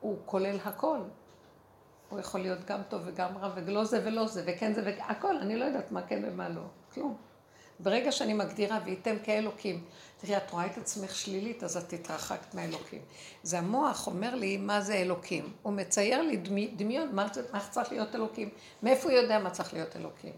הוא 0.00 0.18
כולל 0.26 0.58
הכל. 0.64 0.98
הוא 2.10 2.20
יכול 2.20 2.40
להיות 2.40 2.64
גם 2.64 2.80
טוב 2.88 3.02
וגם 3.04 3.38
רע, 3.38 3.52
ולא 3.54 3.84
זה 3.84 4.00
ולא 4.04 4.26
זה, 4.26 4.42
וכן 4.46 4.74
זה 4.74 4.82
והכל, 4.84 5.36
אני 5.36 5.56
לא 5.56 5.64
יודעת 5.64 5.92
מה 5.92 6.02
כן 6.02 6.22
ומה 6.26 6.48
לא, 6.48 6.62
כלום. 6.94 7.16
ברגע 7.80 8.12
שאני 8.12 8.34
מגדירה 8.34 8.78
וייתם 8.84 9.16
כאלוקים, 9.22 9.84
תראי, 10.18 10.36
את 10.36 10.50
רואה 10.50 10.66
את 10.66 10.78
עצמך 10.78 11.14
שלילית, 11.14 11.64
אז 11.64 11.76
את 11.76 11.92
התרחקת 11.92 12.54
מהאלוקים. 12.54 13.00
זה 13.42 13.58
המוח 13.58 14.06
אומר 14.06 14.34
לי 14.34 14.56
מה 14.56 14.80
זה 14.80 14.94
אלוקים. 14.94 15.52
הוא 15.62 15.72
מצייר 15.72 16.22
לי 16.22 16.36
דמי, 16.36 16.74
דמיון, 16.76 17.14
מה, 17.14 17.26
מה 17.52 17.60
צריך 17.70 17.92
להיות 17.92 18.14
אלוקים. 18.14 18.48
מאיפה 18.82 19.08
הוא 19.08 19.12
יודע 19.12 19.38
מה 19.38 19.50
צריך 19.50 19.72
להיות 19.72 19.96
אלוקים? 19.96 20.32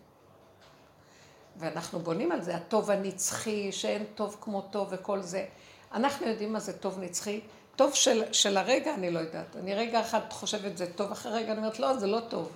ואנחנו 1.56 1.98
בונים 1.98 2.32
על 2.32 2.42
זה, 2.42 2.56
הטוב 2.56 2.90
הנצחי, 2.90 3.72
שאין 3.72 4.04
טוב 4.14 4.36
כמו 4.40 4.62
טוב 4.62 4.88
וכל 4.90 5.20
זה. 5.20 5.46
אנחנו 5.92 6.26
יודעים 6.26 6.52
מה 6.52 6.60
זה 6.60 6.72
טוב 6.72 6.98
נצחי. 6.98 7.40
טוב 7.82 7.94
של, 7.94 8.22
של 8.32 8.56
הרגע, 8.56 8.94
אני 8.94 9.10
לא 9.10 9.18
יודעת. 9.18 9.56
אני 9.56 9.74
רגע 9.74 10.00
אחד 10.00 10.20
חושבת 10.30 10.76
זה 10.76 10.92
טוב, 10.92 11.12
אחרי 11.12 11.32
רגע 11.32 11.52
אני 11.52 11.58
אומרת, 11.58 11.78
לא, 11.78 11.96
זה 11.96 12.06
לא 12.06 12.20
טוב. 12.28 12.50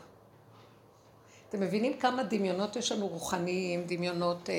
אתם 1.48 1.60
מבינים 1.60 1.98
כמה 1.98 2.22
דמיונות 2.22 2.76
יש 2.76 2.92
לנו 2.92 3.08
רוחניים, 3.08 3.84
דמיונות 3.86 4.50
אה, 4.50 4.54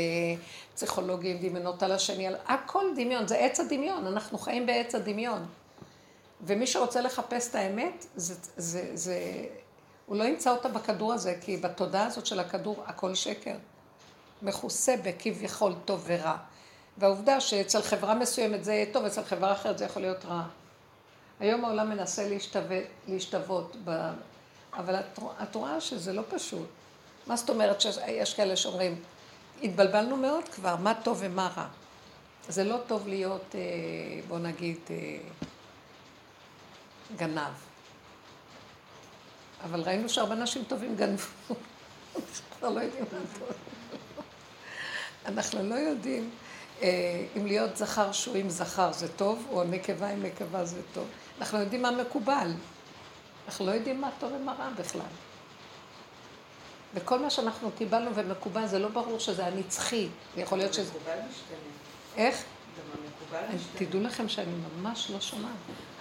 פסיכולוגיים, 0.75 1.37
דמיונות 1.37 1.83
על 1.83 1.91
השני, 1.91 2.27
על... 2.27 2.35
הכל 2.47 2.85
דמיון, 2.95 3.27
זה 3.27 3.37
עץ 3.37 3.59
הדמיון, 3.59 4.07
אנחנו 4.07 4.37
חיים 4.37 4.65
בעץ 4.65 4.95
הדמיון. 4.95 5.45
ומי 6.41 6.67
שרוצה 6.67 7.01
לחפש 7.01 7.49
את 7.49 7.55
האמת, 7.55 8.05
זה, 8.15 8.35
זה, 8.57 8.89
זה, 8.93 9.19
הוא 10.05 10.17
לא 10.17 10.23
ימצא 10.23 10.51
אותה 10.51 10.69
בכדור 10.69 11.13
הזה, 11.13 11.35
כי 11.41 11.57
בתודעה 11.57 12.05
הזאת 12.05 12.25
של 12.25 12.39
הכדור 12.39 12.83
הכל 12.85 13.15
שקר. 13.15 13.55
מכוסה 14.41 14.95
בכביכול 15.03 15.73
טוב 15.85 16.03
ורע. 16.07 16.37
והעובדה 16.97 17.41
שאצל 17.41 17.81
חברה 17.81 18.15
מסוימת 18.15 18.63
זה 18.63 18.73
יהיה 18.73 18.93
טוב, 18.93 19.05
אצל 19.05 19.23
חברה 19.23 19.51
אחרת 19.51 19.77
זה 19.77 19.85
יכול 19.85 20.01
להיות 20.01 20.25
רע. 20.25 20.43
היום 21.39 21.65
העולם 21.65 21.89
מנסה 21.89 22.29
להשתוות, 22.29 22.83
להשתוות 23.07 23.75
ב... 23.83 24.11
אבל 24.73 24.95
את, 24.95 25.19
את 25.43 25.55
רואה 25.55 25.81
שזה 25.81 26.13
לא 26.13 26.21
פשוט. 26.29 26.67
מה 27.27 27.35
זאת 27.35 27.49
אומרת 27.49 27.81
שיש 27.81 28.33
כאלה 28.33 28.55
שאומרים, 28.55 29.01
התבלבלנו 29.63 30.17
מאוד 30.17 30.49
כבר, 30.49 30.75
מה 30.75 30.93
טוב 31.03 31.17
ומה 31.21 31.49
רע. 31.57 31.67
זה 32.49 32.63
לא 32.63 32.77
טוב 32.87 33.07
להיות, 33.07 33.55
אה, 33.55 33.61
בוא 34.27 34.39
נגיד, 34.39 34.79
אה, 34.89 35.17
גנב. 37.15 37.53
אבל 39.63 39.81
ראינו 39.81 40.09
שהרבה 40.09 40.33
אנשים 40.33 40.63
טובים 40.67 40.95
גנבו. 40.95 41.23
אנחנו 42.15 42.75
לא 42.75 42.79
יודעים 42.79 43.03
מה 43.11 43.19
טוב. 43.39 43.57
אנחנו 45.25 45.63
לא 45.63 45.75
יודעים 45.75 46.29
אם 46.81 47.45
להיות 47.45 47.77
זכר 47.77 48.11
שהוא 48.11 48.35
עם 48.35 48.49
זכר 48.49 48.93
זה 48.93 49.07
טוב, 49.07 49.47
או 49.51 49.63
נקבה 49.63 50.09
עם 50.09 50.23
נקבה 50.23 50.65
זה 50.65 50.81
טוב. 50.93 51.07
אנחנו 51.39 51.59
יודעים 51.59 51.81
מה 51.81 51.91
מקובל. 51.91 52.51
אנחנו 53.47 53.65
לא 53.65 53.71
יודעים 53.71 54.01
מה 54.01 54.09
טוב 54.19 54.31
ומה 54.33 54.53
רע 54.59 54.69
בכלל. 54.79 55.01
וכל 56.93 57.19
מה 57.19 57.29
שאנחנו 57.29 57.71
קיבלנו 57.77 58.15
ומקובל, 58.15 58.67
זה 58.67 58.79
לא 58.79 58.87
ברור 58.87 59.19
שזה 59.19 59.45
הנצחי. 59.45 60.07
יכול 60.37 60.57
להיות 60.57 60.73
שזה... 60.73 60.89
מקובל 60.89 61.17
משתנה. 61.29 61.57
איך? 62.15 62.35
גם 62.77 63.03
המקובל 63.03 63.55
משתנה. 63.55 63.87
תדעו 63.87 64.01
לכם 64.01 64.29
שאני 64.29 64.51
ממש 64.77 65.11
לא 65.13 65.21
שומעת. 65.21 65.51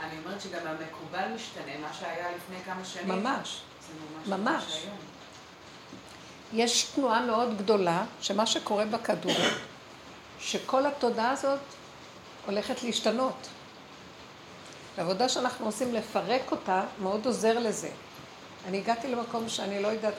אני 0.01 0.19
אומרת 0.25 0.41
שגם 0.41 0.67
המקובל 0.67 1.29
משתנה, 1.35 1.79
מה 1.81 1.93
שהיה 2.01 2.27
לפני 2.37 2.57
כמה 2.65 2.85
שנים. 2.85 3.09
ממש. 3.09 3.61
זה 3.81 3.93
ממש. 4.31 4.41
ממש. 4.41 4.65
ממש. 4.65 4.87
יש 6.53 6.85
תנועה 6.95 7.27
מאוד 7.27 7.59
גדולה, 7.59 8.05
שמה 8.21 8.47
שקורה 8.47 8.85
בכדור, 8.85 9.37
שכל 10.47 10.87
התודעה 10.87 11.31
הזאת 11.31 11.59
הולכת 12.47 12.83
להשתנות. 12.83 13.49
העבודה 14.97 15.29
שאנחנו 15.29 15.67
עושים 15.67 15.95
לפרק 15.95 16.51
אותה 16.51 16.83
מאוד 17.03 17.27
עוזר 17.27 17.59
לזה. 17.59 17.91
אני 18.69 18.79
הגעתי 18.79 19.09
למקום 19.09 19.49
שאני 19.49 19.83
לא 19.83 19.89
יודעת, 19.89 20.15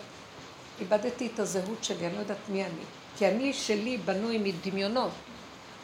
איבדתי 0.80 1.30
את 1.34 1.40
הזהות 1.40 1.84
שלי, 1.84 2.08
אני 2.08 2.16
לא 2.16 2.20
יודעת 2.20 2.38
מי 2.50 2.66
אני. 2.66 2.84
כי 3.18 3.28
אני 3.28 3.54
שלי 3.54 3.98
בנוי 3.98 4.38
מדמיונות, 4.38 5.12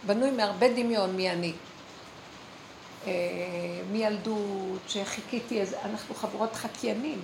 בנוי 0.06 0.32
מהרבה 0.32 0.68
דמיון 0.68 1.16
מי 1.16 1.32
אני. 1.32 1.54
אה, 3.08 3.12
מילדות, 3.92 4.82
שחיכיתי, 4.88 5.62
אנחנו 5.84 6.16
חבורות 6.16 6.56
חקיינים, 6.56 7.22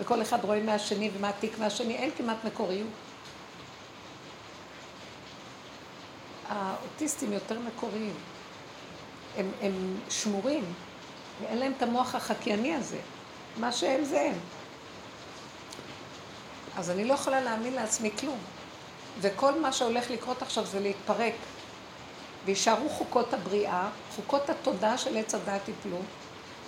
וכל 0.00 0.22
אחד 0.22 0.44
רואה 0.44 0.62
מהשני 0.62 1.10
ומעתיק 1.16 1.58
מהשני, 1.58 1.96
אין 1.96 2.10
כמעט 2.18 2.44
מקוריות. 2.44 3.09
האוטיסטים 6.50 7.32
יותר 7.32 7.58
מקוריים. 7.58 8.14
הם, 9.36 9.50
הם 9.62 9.96
שמורים, 10.08 10.64
ואין 11.42 11.58
להם 11.58 11.72
את 11.76 11.82
המוח 11.82 12.14
החקייני 12.14 12.74
הזה. 12.74 12.98
מה 13.56 13.72
שהם 13.72 14.04
זה 14.04 14.20
הם. 14.20 14.38
אז 16.76 16.90
אני 16.90 17.04
לא 17.04 17.14
יכולה 17.14 17.40
להאמין 17.40 17.72
לעצמי 17.72 18.10
כלום. 18.20 18.38
וכל 19.20 19.60
מה 19.60 19.72
שהולך 19.72 20.10
לקרות 20.10 20.42
עכשיו 20.42 20.66
זה 20.66 20.80
להתפרק. 20.80 21.34
ויישארו 22.44 22.88
חוקות 22.88 23.34
הבריאה, 23.34 23.88
חוקות 24.16 24.50
התודעה 24.50 24.98
של 24.98 25.16
עץ 25.16 25.34
הדעת 25.34 25.68
יפלו. 25.68 25.98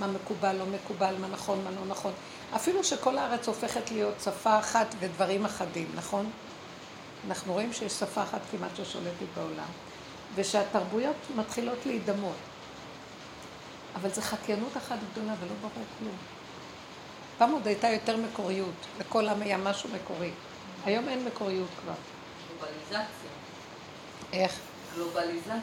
מה 0.01 0.07
מקובל, 0.07 0.57
לא 0.57 0.67
מקובל, 0.67 1.15
מה 1.21 1.29
נכון, 1.29 1.65
מה 1.65 1.71
לא 1.71 1.87
נכון. 1.89 2.13
אפילו 2.57 2.85
שכל 2.85 3.19
הארץ 3.19 3.49
הופכת 3.49 3.91
להיות 3.91 4.15
שפה 4.25 4.59
אחת 4.59 4.95
ודברים 5.01 5.45
אחדים, 5.45 5.87
נכון? 5.95 6.31
אנחנו 7.27 7.53
רואים 7.53 7.73
שיש 7.73 7.93
שפה 7.93 8.23
אחת 8.23 8.41
כמעט 8.51 8.71
ששולטת 8.77 9.27
בעולם, 9.37 9.69
ושהתרבויות 10.35 11.17
מתחילות 11.37 11.87
להידמות. 11.87 12.37
אבל 13.95 14.11
זו 14.11 14.23
חקיינות 14.23 14.77
אחת 14.77 14.97
גדולה 15.13 15.35
ולא 15.41 15.53
ברור 15.61 15.85
כלום. 15.99 16.17
פעם 17.39 17.51
עוד 17.53 17.67
הייתה 17.67 17.89
יותר 17.89 18.17
מקוריות, 18.17 18.87
לכל 19.01 19.29
עם 19.29 19.43
היה 19.43 19.59
משהו 19.59 19.89
מקורי. 19.95 20.31
היום 20.85 21.09
אין 21.09 21.25
מקוריות 21.25 21.69
כבר. 21.83 21.93
גלובליזציה. 22.49 23.31
איך? 24.33 24.59
גלובליזציה. 24.95 25.63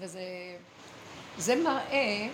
וזה 0.00 0.20
זה 1.38 1.56
מראה 1.56 2.28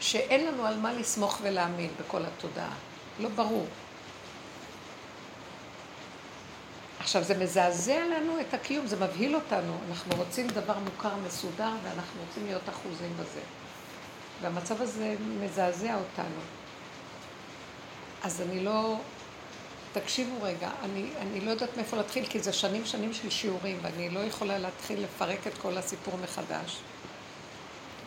שאין 0.00 0.46
לנו 0.46 0.66
על 0.66 0.76
מה 0.78 0.92
לסמוך 0.92 1.38
ולהאמין 1.42 1.90
בכל 2.00 2.22
התודעה. 2.24 2.72
לא 3.20 3.28
ברור. 3.28 3.66
עכשיו, 7.02 7.22
זה 7.22 7.38
מזעזע 7.38 8.04
לנו 8.06 8.40
את 8.40 8.54
הקיום, 8.54 8.86
זה 8.86 8.96
מבהיל 8.96 9.34
אותנו. 9.34 9.78
אנחנו 9.88 10.16
רוצים 10.16 10.46
דבר 10.46 10.78
מוכר, 10.78 11.16
מסודר, 11.26 11.72
ואנחנו 11.82 12.20
רוצים 12.28 12.46
להיות 12.46 12.68
אחוזים 12.68 13.12
בזה. 13.20 13.40
והמצב 14.42 14.82
הזה 14.82 15.14
מזעזע 15.40 15.94
אותנו. 15.94 16.40
אז 18.22 18.42
אני 18.42 18.64
לא... 18.64 18.96
תקשיבו 19.92 20.42
רגע, 20.42 20.70
אני, 20.82 21.10
אני 21.20 21.40
לא 21.40 21.50
יודעת 21.50 21.76
מאיפה 21.76 21.96
להתחיל, 21.96 22.26
כי 22.26 22.40
זה 22.40 22.52
שנים 22.52 22.84
שנים 22.84 23.12
של 23.12 23.30
שיעורים, 23.30 23.78
ואני 23.82 24.10
לא 24.10 24.20
יכולה 24.20 24.58
להתחיל 24.58 25.04
לפרק 25.04 25.46
את 25.46 25.58
כל 25.62 25.78
הסיפור 25.78 26.14
מחדש. 26.22 26.78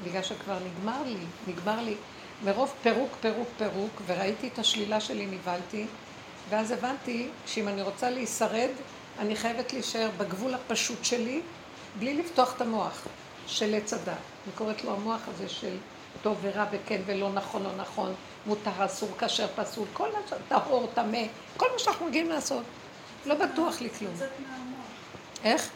בגלל 0.03 0.23
שכבר 0.23 0.57
נגמר 0.65 1.03
לי, 1.05 1.25
נגמר 1.47 1.81
לי. 1.81 1.95
מרוב 2.43 2.73
פירוק, 2.83 3.11
פירוק, 3.21 3.47
פירוק, 3.57 4.01
וראיתי 4.05 4.47
את 4.47 4.59
השלילה 4.59 5.01
שלי, 5.01 5.25
נבהלתי, 5.25 5.85
ואז 6.49 6.71
הבנתי 6.71 7.27
שאם 7.45 7.67
אני 7.67 7.81
רוצה 7.81 8.09
להישרד, 8.09 8.69
אני 9.19 9.35
חייבת 9.35 9.73
להישאר 9.73 10.09
בגבול 10.17 10.53
הפשוט 10.53 11.05
שלי, 11.05 11.41
בלי 11.99 12.13
לפתוח 12.13 12.55
את 12.55 12.61
המוח 12.61 13.07
של 13.47 13.75
עץ 13.75 13.93
הדת. 13.93 14.07
אני 14.07 14.53
קוראת 14.55 14.83
לו 14.83 14.93
המוח 14.93 15.21
הזה 15.27 15.49
של 15.49 15.77
טוב 16.21 16.37
ורע 16.41 16.65
וכן 16.71 17.01
ולא 17.05 17.29
נכון, 17.33 17.63
לא 17.63 17.75
נכון, 17.75 18.13
מותר, 18.45 18.85
אסור, 18.85 19.09
כשר, 19.19 19.47
פסול, 19.55 19.87
כל 19.93 20.11
מה 20.11 20.19
ש... 20.29 20.33
טהור, 20.47 20.89
טמא, 20.93 21.23
כל 21.57 21.65
מה 21.73 21.79
שאנחנו 21.79 22.05
מגיעים 22.05 22.29
לעשות. 22.29 22.63
לא 23.25 23.35
בטוח 23.35 23.81
לי 23.81 23.89
כלום. 23.89 24.13
לצאת 24.13 24.29
מהמוח. 24.39 24.85
איך? 25.43 25.69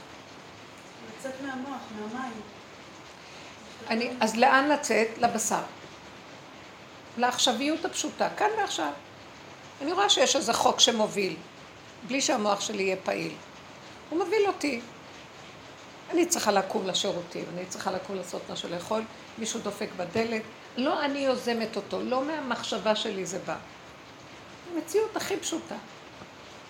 לצאת 1.19 1.33
מהמוח, 1.41 1.81
מהמים. 1.95 2.41
אני, 3.89 4.09
אז 4.19 4.35
לאן 4.35 4.69
לצאת? 4.69 5.07
לבשר. 5.17 5.61
לעכשוויות 7.17 7.85
הפשוטה, 7.85 8.29
כאן 8.37 8.49
ועכשיו. 8.57 8.91
אני 9.81 9.93
רואה 9.93 10.09
שיש 10.09 10.35
איזה 10.35 10.53
חוק 10.53 10.79
שמוביל, 10.79 11.35
בלי 12.07 12.21
שהמוח 12.21 12.61
שלי 12.61 12.83
יהיה 12.83 12.95
פעיל. 13.03 13.33
הוא 14.09 14.19
מוביל 14.19 14.47
אותי. 14.47 14.81
אני 16.11 16.25
צריכה 16.25 16.51
לקום 16.51 16.87
לשירותים, 16.87 17.45
אני 17.53 17.65
צריכה 17.65 17.91
לקום 17.91 18.15
לעשות 18.15 18.41
משהו 18.49 18.69
לאכול, 18.69 19.01
מישהו 19.37 19.59
דופק 19.59 19.87
בדלת. 19.97 20.41
לא 20.77 21.05
אני 21.05 21.19
יוזמת 21.19 21.75
אותו, 21.75 22.01
לא 22.01 22.23
מהמחשבה 22.23 22.95
שלי 22.95 23.25
זה 23.25 23.39
בא. 23.39 23.55
המציאות 24.73 25.17
הכי 25.17 25.37
פשוטה. 25.37 25.75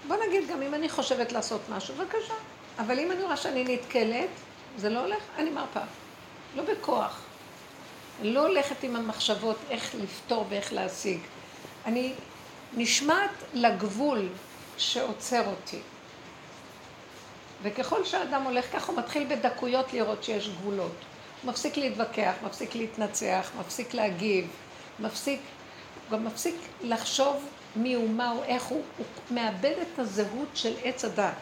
בוא 0.07 0.15
נגיד 0.27 0.49
גם 0.49 0.61
אם 0.61 0.73
אני 0.73 0.89
חושבת 0.89 1.31
לעשות 1.31 1.61
משהו, 1.69 1.95
בבקשה. 1.95 2.33
אבל 2.79 2.99
אם 2.99 3.11
אני 3.11 3.23
רואה 3.23 3.37
שאני 3.37 3.63
נתקלת, 3.63 4.29
זה 4.77 4.89
לא 4.89 4.99
הולך, 4.99 5.23
אני 5.37 5.49
מרפה. 5.49 5.79
לא 6.55 6.63
בכוח. 6.63 7.21
לא 8.21 8.47
הולכת 8.47 8.83
עם 8.83 8.95
המחשבות 8.95 9.57
איך 9.69 9.95
לפתור 9.95 10.45
ואיך 10.49 10.73
להשיג. 10.73 11.19
אני 11.85 12.13
נשמעת 12.73 13.31
לגבול 13.53 14.27
שעוצר 14.77 15.47
אותי. 15.47 15.79
וככל 17.61 18.05
שהאדם 18.05 18.43
הולך 18.43 18.65
ככה, 18.73 18.91
הוא 18.91 18.99
מתחיל 18.99 19.27
בדקויות 19.35 19.93
לראות 19.93 20.23
שיש 20.23 20.49
גבולות. 20.49 20.95
הוא 21.41 21.51
מפסיק 21.51 21.77
להתווכח, 21.77 22.33
מפסיק 22.45 22.75
להתנצח, 22.75 23.51
מפסיק 23.59 23.93
להגיב, 23.93 24.47
מפסיק, 24.99 25.39
הוא 26.09 26.17
גם 26.17 26.25
מפסיק 26.25 26.55
לחשוב 26.81 27.45
מי 27.75 27.93
הוא, 27.93 28.09
מה 28.09 28.29
הוא, 28.29 28.43
איך 28.43 28.63
הוא, 28.63 28.81
הוא 28.97 29.05
מאבד 29.31 29.73
את 29.81 29.99
הזהות 29.99 30.47
של 30.53 30.73
עץ 30.83 31.05
הדת, 31.05 31.33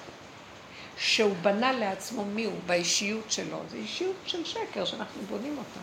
שהוא 0.98 1.36
בנה 1.42 1.72
לעצמו 1.72 2.26
מי 2.26 2.46
הוא, 2.46 2.60
באישיות 2.66 3.32
שלו. 3.32 3.58
זו 3.72 3.78
אישיות 3.78 4.16
של 4.26 4.46
שקר 4.46 4.86
שאנחנו 4.86 5.22
בונים 5.30 5.58
אותה. 5.58 5.80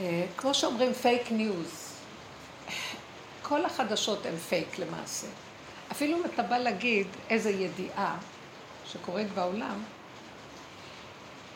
אה, 0.00 0.26
כמו 0.36 0.54
שאומרים 0.54 0.92
פייק 0.92 1.22
ניוז, 1.30 1.83
כל 3.48 3.64
החדשות 3.64 4.26
הן 4.26 4.36
פייק 4.36 4.78
למעשה. 4.78 5.26
אפילו 5.92 6.18
אם 6.18 6.22
אתה 6.24 6.42
בא 6.42 6.58
להגיד 6.58 7.06
איזה 7.30 7.50
ידיעה 7.50 8.16
שקורית 8.86 9.32
בעולם, 9.34 9.82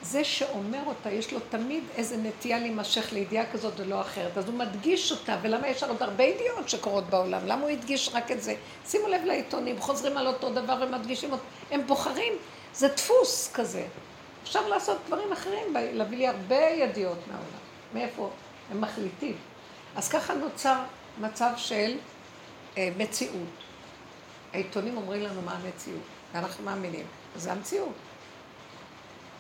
זה 0.03 0.25
שאומר 0.25 0.81
אותה, 0.87 1.11
יש 1.11 1.33
לו 1.33 1.39
תמיד 1.51 1.85
איזה 1.97 2.17
נטייה 2.17 2.59
להימשך 2.59 3.13
לידיעה 3.13 3.53
כזאת 3.53 3.73
ולא 3.77 4.01
אחרת. 4.01 4.39
אז 4.39 4.47
הוא 4.47 4.55
מדגיש 4.55 5.13
אותה, 5.13 5.37
ולמה 5.43 5.69
יש 5.69 5.83
עוד 5.83 6.03
הרבה 6.03 6.25
ידיעות 6.25 6.69
שקורות 6.69 7.05
בעולם? 7.05 7.47
למה 7.47 7.63
הוא 7.63 7.71
הדגיש 7.71 8.11
רק 8.15 8.31
את 8.31 8.43
זה? 8.43 8.55
שימו 8.87 9.09
לב 9.09 9.25
לעיתונים, 9.25 9.81
חוזרים 9.81 10.17
על 10.17 10.27
אותו 10.27 10.51
דבר 10.51 10.83
ומדגישים 10.83 11.33
אותו. 11.33 11.43
הם 11.71 11.87
בוחרים, 11.87 12.33
זה 12.75 12.89
דפוס 12.89 13.51
כזה. 13.55 13.87
אפשר 14.43 14.69
לעשות 14.69 14.99
דברים 15.07 15.33
אחרים, 15.33 15.75
להביא 15.93 16.19
לי 16.19 16.27
הרבה 16.27 16.61
ידיעות 16.61 17.19
מהעולם. 17.29 17.47
מאיפה? 17.95 18.31
הם 18.71 18.81
מחליטים. 18.81 19.37
אז 19.97 20.09
ככה 20.09 20.35
נוצר 20.35 20.79
מצב 21.21 21.51
של 21.57 21.97
אה, 22.77 22.89
מציאות. 22.97 23.49
העיתונים 24.53 24.97
אומרים 24.97 25.23
לנו 25.23 25.43
מה 25.43 25.53
המציאות, 25.53 26.03
ואנחנו 26.33 26.65
מאמינים. 26.65 27.07
זה 27.37 27.53
המציאות. 27.53 27.93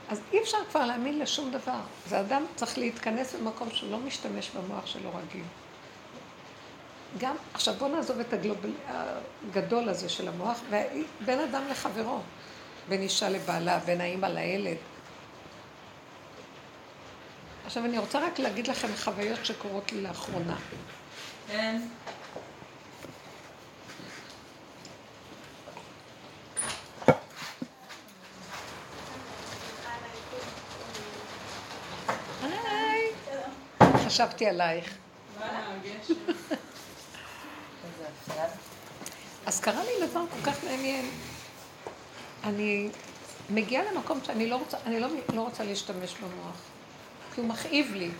אז 0.08 0.20
אי 0.32 0.42
אפשר 0.42 0.58
כבר 0.70 0.86
להאמין 0.86 1.18
לשום 1.18 1.50
דבר. 1.50 1.80
זה 2.06 2.20
אדם 2.20 2.44
צריך 2.56 2.78
להתכנס 2.78 3.34
במקום 3.34 3.70
שהוא 3.70 3.90
לא 3.90 3.98
משתמש 3.98 4.50
במוח 4.50 4.86
שלו 4.86 5.10
רגיל. 5.14 5.44
גם, 7.18 7.36
עכשיו 7.54 7.74
בואו 7.74 7.94
נעזוב 7.94 8.20
את 8.20 8.32
הגלובל, 8.32 8.70
הגדול 8.88 9.88
הזה 9.88 10.08
של 10.08 10.28
המוח, 10.28 10.60
בין 11.24 11.40
אדם 11.40 11.62
לחברו, 11.70 12.20
בין 12.88 13.02
אישה 13.02 13.28
לבעלה, 13.28 13.78
בין 13.78 14.00
האימא 14.00 14.26
לילד. 14.26 14.76
עכשיו 17.66 17.84
אני 17.84 17.98
רוצה 17.98 18.26
רק 18.26 18.38
להגיד 18.38 18.68
לכם 18.68 18.88
חוויות 18.96 19.46
שקורות 19.46 19.92
לי 19.92 20.00
לאחרונה. 20.00 20.56
כן. 21.48 21.80
היי, 32.42 33.12
חשבתי 34.06 34.46
עלייך. 34.46 34.94
אז 39.46 39.60
קרה 39.60 39.84
לי 39.84 40.06
דבר 40.06 40.24
כל 40.30 40.50
כך 40.50 40.64
מעניין. 40.64 41.10
אני 42.44 42.90
מגיעה 43.50 43.92
למקום 43.92 44.20
שאני 44.24 44.50
לא 44.50 44.56
רוצה, 44.56 44.76
אני 44.86 45.00
לא, 45.00 45.08
לא 45.34 45.40
רוצה 45.40 45.64
להשתמש 45.64 46.14
במוח, 46.14 46.56
כי 47.34 47.40
הוא 47.40 47.48
מכאיב 47.48 47.94
לי. 47.94 48.10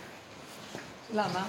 למה? 1.13 1.47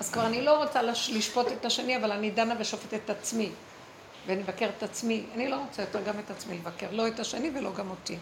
אז 0.00 0.10
כבר 0.10 0.26
אני 0.26 0.42
לא 0.42 0.58
רוצה 0.58 0.82
לש, 0.82 1.10
לשפוט 1.10 1.46
את 1.52 1.64
השני, 1.64 1.96
אבל 1.96 2.12
אני 2.12 2.30
דנה 2.30 2.54
ושופטת 2.58 3.00
את 3.04 3.10
עצמי. 3.10 3.50
ואני 4.26 4.42
מבקר 4.42 4.68
את 4.78 4.82
עצמי. 4.82 5.24
אני 5.34 5.48
לא 5.48 5.56
רוצה 5.56 5.82
יותר 5.82 6.00
גם 6.00 6.18
את 6.18 6.30
עצמי 6.30 6.58
לבקר, 6.58 6.86
לא 6.92 7.08
את 7.08 7.20
השני 7.20 7.50
ולא 7.54 7.72
גם 7.72 7.90
אותי. 7.90 8.16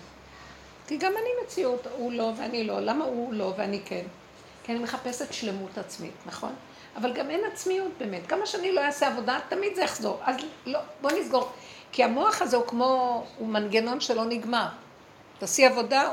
כי 0.87 0.96
גם 0.96 1.12
אני 1.12 1.28
מציאות, 1.44 1.87
הוא 1.96 2.12
לא 2.12 2.32
ואני 2.37 2.64
לא. 2.64 2.80
למה 2.80 3.04
הוא 3.04 3.35
לא 3.35 3.54
ואני 3.56 3.80
כן? 3.85 4.04
כי 4.64 4.72
אני 4.72 4.80
מחפשת 4.80 5.32
שלמות 5.32 5.78
עצמית, 5.78 6.14
נכון? 6.26 6.52
אבל 6.96 7.12
גם 7.12 7.30
אין 7.30 7.40
עצמיות 7.52 7.90
באמת. 7.98 8.26
כמה 8.26 8.46
שאני 8.46 8.72
לא 8.72 8.80
אעשה 8.80 9.08
עבודה, 9.08 9.38
תמיד 9.48 9.74
זה 9.74 9.82
יחזור. 9.82 10.20
אז 10.24 10.37
לא, 10.66 10.78
בוא 11.00 11.11
נסגור. 11.11 11.50
כי 11.92 12.04
המוח 12.04 12.42
הזה 12.42 12.56
הוא 12.56 12.66
כמו, 12.66 13.24
הוא 13.38 13.48
מנגנון 13.48 14.00
שלא 14.00 14.24
נגמר. 14.24 14.66
תעשי 15.38 15.66
עבודה, 15.66 16.11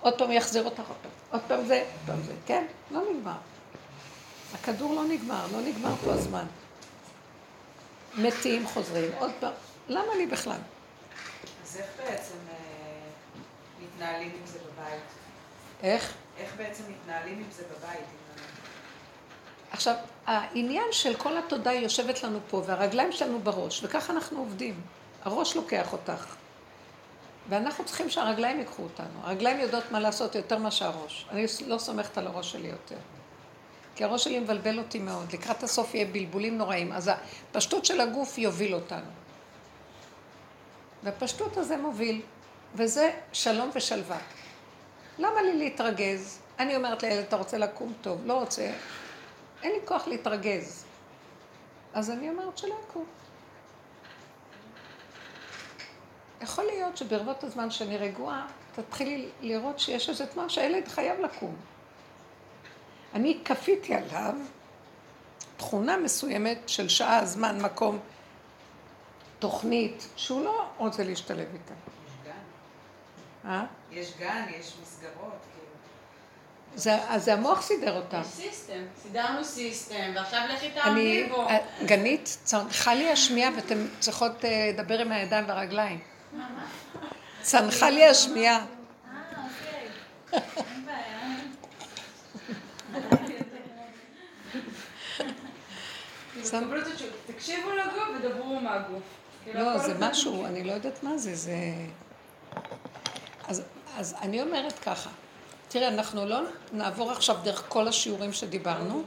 עוד 0.00 0.18
פעם 0.18 0.32
יחזיר 0.32 0.64
אותך 0.64 0.78
עוד 0.78 0.96
פעם. 1.02 1.10
עוד 1.30 1.40
פעם 1.48 1.66
זה, 1.66 1.78
עוד 1.78 2.06
פעם 2.06 2.22
זה. 2.22 2.32
כן? 2.46 2.64
לא 2.90 3.00
נגמר. 3.10 3.32
הכדור 4.54 4.94
לא 4.94 5.04
נגמר, 5.04 5.46
לא 5.52 5.60
נגמר 5.60 5.96
פה 6.04 6.12
הזמן. 6.12 6.46
מתים, 8.14 8.66
חוזרים, 8.66 9.10
עוד 9.18 9.30
פעם. 9.40 9.52
למה 9.88 10.14
לי 10.16 10.26
בכלל? 10.26 10.58
אז 11.64 11.76
איך 11.76 11.86
בעצם 11.96 12.34
אה, 12.50 12.54
מתנהלים 13.82 14.30
עם 14.40 14.46
זה 14.46 14.58
בבית? 14.58 15.02
איך? 15.82 16.14
איך 16.38 16.56
בעצם 16.56 16.82
מתנהלים 16.88 17.38
עם 17.38 17.50
זה 17.50 17.62
בבית? 17.62 18.04
עכשיו, 19.72 19.94
העניין 20.26 20.86
של 20.92 21.14
כל 21.16 21.38
התודה 21.38 21.72
יושבת 21.72 22.22
לנו 22.22 22.38
פה, 22.50 22.62
והרגליים 22.66 23.12
שלנו 23.12 23.40
בראש, 23.40 23.84
וככה 23.84 24.12
אנחנו 24.12 24.38
עובדים. 24.38 24.80
הראש 25.22 25.56
לוקח 25.56 25.92
אותך. 25.92 26.34
ואנחנו 27.48 27.84
צריכים 27.84 28.10
שהרגליים 28.10 28.58
ייקחו 28.58 28.82
אותנו. 28.82 29.20
הרגליים 29.22 29.60
יודעות 29.60 29.84
מה 29.90 30.00
לעשות 30.00 30.34
יותר 30.34 30.58
מאשר 30.58 30.86
הראש. 30.86 31.26
אני 31.30 31.46
לא 31.66 31.78
סומכת 31.78 32.18
על 32.18 32.26
הראש 32.26 32.52
שלי 32.52 32.68
יותר. 32.68 32.96
כי 34.00 34.04
הראש 34.04 34.24
שלי 34.24 34.38
מבלבל 34.38 34.78
אותי 34.78 34.98
מאוד. 34.98 35.32
לקראת 35.32 35.62
הסוף 35.62 35.94
יהיה 35.94 36.06
בלבולים 36.06 36.58
נוראים. 36.58 36.92
אז 36.92 37.10
הפשטות 37.50 37.84
של 37.84 38.00
הגוף 38.00 38.38
יוביל 38.38 38.74
אותנו. 38.74 39.10
והפשטות 41.02 41.56
הזה 41.56 41.76
מוביל, 41.76 42.20
וזה 42.74 43.10
שלום 43.32 43.70
ושלווה. 43.74 44.18
למה 45.18 45.42
לי 45.42 45.58
להתרגז? 45.58 46.38
אני 46.58 46.76
אומרת 46.76 47.02
לילד, 47.02 47.24
אתה 47.24 47.36
רוצה 47.36 47.58
לקום 47.58 47.92
טוב? 48.00 48.26
לא 48.26 48.32
רוצה. 48.40 48.70
אין 49.62 49.72
לי 49.72 49.78
כוח 49.84 50.08
להתרגז. 50.08 50.84
אז 51.94 52.10
אני 52.10 52.30
אומרת 52.30 52.58
שלא 52.58 52.74
יקום. 52.88 53.04
יכול 56.42 56.64
להיות 56.64 56.96
שברבות 56.96 57.44
הזמן 57.44 57.70
שאני 57.70 57.98
רגועה, 57.98 58.46
תתחילי 58.74 59.28
לראות 59.40 59.80
שיש 59.80 60.08
איזה 60.08 60.26
תנועה 60.26 60.48
שהילד 60.48 60.88
חייב 60.88 61.20
לקום. 61.20 61.56
אני 63.14 63.38
כפיתי 63.44 63.94
עליו 63.94 64.34
תכונה 65.56 65.96
מסוימת 65.96 66.58
של 66.66 66.88
שעה, 66.88 67.24
זמן, 67.24 67.60
מקום, 67.60 67.98
תוכנית, 69.38 70.08
שהוא 70.16 70.44
לא 70.44 70.64
רוצה 70.76 71.04
להשתלב 71.04 71.46
איתה. 71.52 71.74
יש 71.74 72.12
גן. 72.24 73.50
אה? 73.50 73.64
יש 73.90 74.12
גן, 74.18 74.44
יש 74.60 74.74
מסגרות, 74.82 75.14
כאילו. 75.54 75.70
זה, 76.74 77.08
אז 77.08 77.24
זה 77.24 77.32
המוח 77.32 77.62
סידר 77.62 77.96
אותם. 77.96 78.20
יש 78.20 78.26
system, 78.26 78.82
סידרנו 79.02 79.44
system, 79.44 80.12
ועכשיו 80.14 80.40
לכי 80.54 80.66
אני, 80.66 80.74
תעמדי 80.74 81.26
בו. 81.28 81.48
אה, 81.48 81.58
גנית, 81.86 82.38
צנחה 82.44 82.94
לי 82.94 83.10
השמיעה 83.12 83.50
ואתן 83.56 83.86
צריכות 84.00 84.44
אה, 84.44 84.70
לדבר 84.72 84.98
עם 84.98 85.12
הידיים 85.12 85.48
והרגליים. 85.48 86.00
צנחה 87.42 87.90
לי 87.90 88.06
השמיעה. 88.06 88.56
אה, 88.56 88.64
אוקיי. 89.36 89.88
אין 90.56 90.86
בעיה. 90.86 91.19
תקשיבו 97.26 97.70
לגוף 97.70 98.08
ודברו 98.18 98.60
מהגוף. 98.60 99.02
כאילו, 99.44 99.60
לא, 99.60 99.78
זה. 99.78 99.94
משהו, 100.00 100.46
אני 100.46 100.64
לא 100.64 100.72
יודעת 100.72 101.02
מה 101.02 101.18
זה, 101.18 101.34
זה... 101.34 101.54
אז, 103.48 103.62
אז 103.96 104.14
אני 104.20 104.42
אומרת 104.42 104.78
ככה, 104.78 105.10
תראה, 105.68 105.88
אנחנו 105.88 106.26
לא 106.26 106.40
נעבור 106.72 107.10
עכשיו 107.12 107.36
דרך 107.42 107.64
כל 107.68 107.88
השיעורים 107.88 108.32
שדיברנו. 108.32 109.02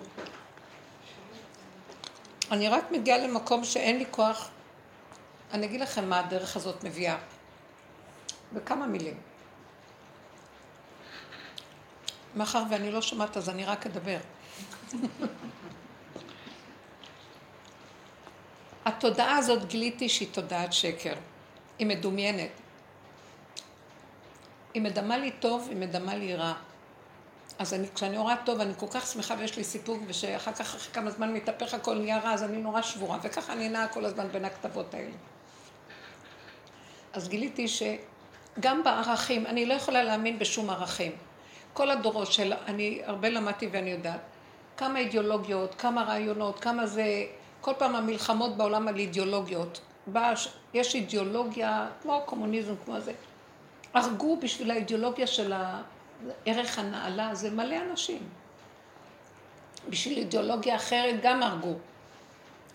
אני 2.52 2.69
רק 2.69 2.91
מגיעה 2.91 3.17
למקום 3.17 3.63
שאין 3.63 3.98
לי 3.98 4.06
כוח. 4.12 4.50
אני 5.54 5.65
אגיד 5.65 5.82
לכם 5.82 6.10
מה 6.10 6.19
הדרך 6.19 6.56
הזאת 6.56 6.84
מביאה. 6.84 7.17
בכמה 8.54 8.88
מילים. 8.88 9.17
מאחר 12.36 12.63
ואני 12.69 12.91
לא 12.91 13.02
שומעת, 13.02 13.38
אז 13.38 13.50
אני 13.50 13.65
רק 13.65 13.86
אדבר. 13.86 14.17
התודעה 18.86 19.38
הזאת 19.38 19.65
גיליתי 19.65 20.10
שהיא 20.10 20.28
תודעת 20.32 20.74
שקר. 20.74 21.13
היא 21.80 21.88
מדומיינת. 21.88 22.50
היא 24.74 24.82
מדמה 24.82 25.17
לי 25.17 25.32
טוב, 25.32 25.67
היא 25.69 25.78
מדמה 25.78 26.15
לי 26.15 26.36
רע. 26.36 26.54
אז 27.60 27.74
אני, 27.74 27.88
כשאני 27.96 28.17
רואה 28.17 28.36
טוב, 28.46 28.60
אני 28.60 28.74
כל 28.78 28.86
כך 28.91 29.08
שמחה 29.08 29.36
ויש 29.39 29.58
לי 29.58 29.63
סיפוק, 29.63 30.02
ושאחר 30.08 30.54
כך, 30.54 30.62
אחרי 30.76 30.93
כמה 30.93 31.12
זמן 31.12 31.34
מתהפך 31.34 31.74
הכל 31.74 31.96
נהיה 31.96 32.19
רע, 32.19 32.34
אז 32.34 32.43
אני 32.43 32.58
נורא 32.58 32.82
שבורה, 32.82 33.17
וככה 33.24 33.54
אני 33.54 33.69
נעה 33.69 33.88
כל 33.88 34.06
הזמן 34.06 34.28
בין 34.32 34.46
הכתבות 34.46 34.93
האלה. 34.93 35.12
אז 37.13 37.30
גיליתי 37.30 37.65
שגם 37.67 38.84
בערכים, 38.84 39.46
אני 39.46 39.65
לא 39.65 39.74
יכולה 39.74 40.04
להאמין 40.04 40.39
בשום 40.39 40.69
ערכים. 40.69 41.12
כל 41.73 41.91
הדורות 41.91 42.31
של, 42.31 42.53
אני 42.67 43.01
הרבה 43.05 43.29
למדתי 43.29 43.69
ואני 43.71 43.89
יודעת, 43.89 44.19
כמה 44.77 44.99
אידיאולוגיות, 44.99 45.75
כמה 45.75 46.03
רעיונות, 46.03 46.59
כמה 46.59 46.86
זה, 46.86 47.25
כל 47.62 47.73
פעם 47.77 47.95
המלחמות 47.95 48.57
בעולם 48.57 48.88
על 48.88 48.95
אידיאולוגיות. 48.99 49.81
בא, 50.07 50.33
יש 50.73 50.95
אידיאולוגיה, 50.95 51.88
כמו 52.01 52.17
הקומוניזם, 52.17 52.73
כמו 52.86 52.99
זה. 52.99 53.13
הרגו 53.93 54.38
בשביל 54.39 54.71
האידיאולוגיה 54.71 55.27
של 55.27 55.53
הערך 55.53 56.79
הנעלה, 56.79 57.36
זה 57.36 57.51
מלא 57.51 57.75
אנשים. 57.91 58.29
בשביל 59.89 60.17
אידיאולוגיה 60.17 60.75
אחרת 60.75 61.15
גם 61.23 61.43
הרגו. 61.43 61.73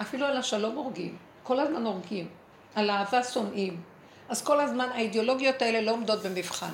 אפילו 0.00 0.26
על 0.26 0.37
השלום 0.37 0.74
הורגים, 0.74 1.16
כל 1.42 1.61
הזמן 1.61 1.87
הורגים. 1.87 2.28
על 2.74 2.90
אהבה 2.90 3.22
שונאים. 3.22 3.80
אז 4.28 4.42
כל 4.42 4.61
הזמן 4.61 4.88
האידיאולוגיות 4.94 5.62
האלה 5.62 5.80
לא 5.80 5.90
עומדות 5.90 6.22
במבחן. 6.22 6.72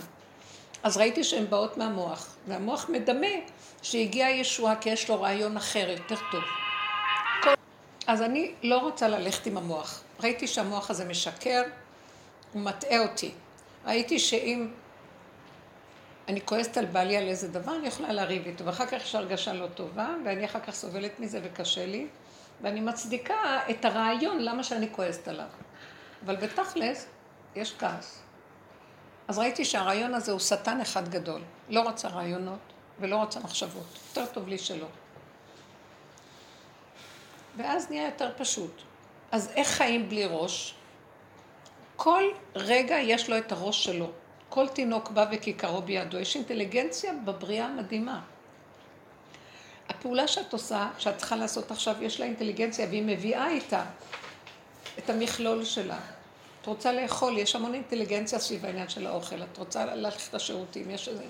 אז 0.84 0.96
ראיתי 0.96 1.24
שהן 1.24 1.46
באות 1.50 1.76
מהמוח, 1.76 2.36
והמוח 2.48 2.88
מדמה 2.88 3.26
שהגיעה 3.82 4.30
ישועה 4.30 4.76
כי 4.76 4.90
יש 4.90 5.10
לו 5.10 5.22
רעיון 5.22 5.56
אחר, 5.56 5.90
יותר 5.90 6.16
טוב. 6.30 6.42
כל... 7.42 7.54
אז 8.06 8.22
אני 8.22 8.52
לא 8.62 8.78
רוצה 8.78 9.08
ללכת 9.08 9.46
עם 9.46 9.56
המוח. 9.56 10.02
ראיתי 10.20 10.46
שהמוח 10.46 10.90
הזה 10.90 11.04
משקר, 11.04 11.62
הוא 12.52 12.62
מטעה 12.62 12.98
אותי. 12.98 13.30
ראיתי 13.86 14.18
שאם 14.18 14.68
אני 16.28 16.40
כועסת 16.44 16.76
על 16.76 16.86
בעלי 16.86 17.16
על 17.16 17.28
איזה 17.28 17.48
דבר, 17.48 17.76
אני 17.76 17.88
יכולה 17.88 18.12
לריב 18.12 18.46
איתו, 18.46 18.64
ואחר 18.64 18.86
כך 18.86 19.02
יש 19.02 19.14
הרגשה 19.14 19.52
לא 19.52 19.66
טובה, 19.66 20.08
ואני 20.24 20.44
אחר 20.44 20.60
כך 20.60 20.74
סובלת 20.74 21.20
מזה 21.20 21.40
וקשה 21.44 21.86
לי, 21.86 22.06
ואני 22.62 22.80
מצדיקה 22.80 23.60
את 23.70 23.84
הרעיון 23.84 24.38
למה 24.38 24.64
שאני 24.64 24.88
כועסת 24.92 25.28
עליו. 25.28 25.46
אבל 26.24 26.36
בתכלס, 26.36 27.06
יש 27.56 27.74
כעס. 27.78 28.23
אז 29.28 29.38
ראיתי 29.38 29.64
שהרעיון 29.64 30.14
הזה 30.14 30.32
הוא 30.32 30.40
שטן 30.40 30.80
אחד 30.80 31.08
גדול. 31.08 31.40
לא 31.68 31.88
רצה 31.88 32.08
רעיונות 32.08 32.58
ולא 33.00 33.22
רצה 33.22 33.40
מחשבות. 33.40 33.98
יותר 34.08 34.32
טוב 34.32 34.48
לי 34.48 34.58
שלא. 34.58 34.86
ואז 37.56 37.90
נהיה 37.90 38.04
יותר 38.04 38.30
פשוט. 38.36 38.82
אז 39.32 39.50
איך 39.56 39.68
חיים 39.68 40.08
בלי 40.08 40.26
ראש? 40.26 40.74
כל 41.96 42.22
רגע 42.54 42.98
יש 42.98 43.30
לו 43.30 43.38
את 43.38 43.52
הראש 43.52 43.84
שלו. 43.84 44.10
כל 44.48 44.68
תינוק 44.68 45.10
בא 45.10 45.26
וכיכרו 45.32 45.82
בידו. 45.82 46.18
יש 46.18 46.36
אינטליגנציה 46.36 47.12
בבריאה 47.24 47.68
מדהימה. 47.68 48.20
הפעולה 49.88 50.28
שאת 50.28 50.52
עושה, 50.52 50.90
שאת 50.98 51.16
צריכה 51.16 51.36
לעשות 51.36 51.70
עכשיו, 51.70 52.04
יש 52.04 52.20
לה 52.20 52.26
אינטליגנציה 52.26 52.86
והיא 52.86 53.02
מביאה 53.02 53.50
איתה 53.50 53.84
את 54.98 55.10
המכלול 55.10 55.64
שלה. 55.64 55.98
את 56.64 56.68
רוצה 56.68 56.92
לאכול, 56.92 57.38
יש 57.38 57.54
המון 57.56 57.74
אינטליגנציה 57.74 58.38
סביב 58.38 58.66
העניין 58.66 58.88
של 58.88 59.06
האוכל. 59.06 59.42
את 59.42 59.58
רוצה 59.58 59.84
ללכת 59.84 60.34
לשירותים, 60.34 60.90
יש 60.90 61.08
איזה... 61.08 61.24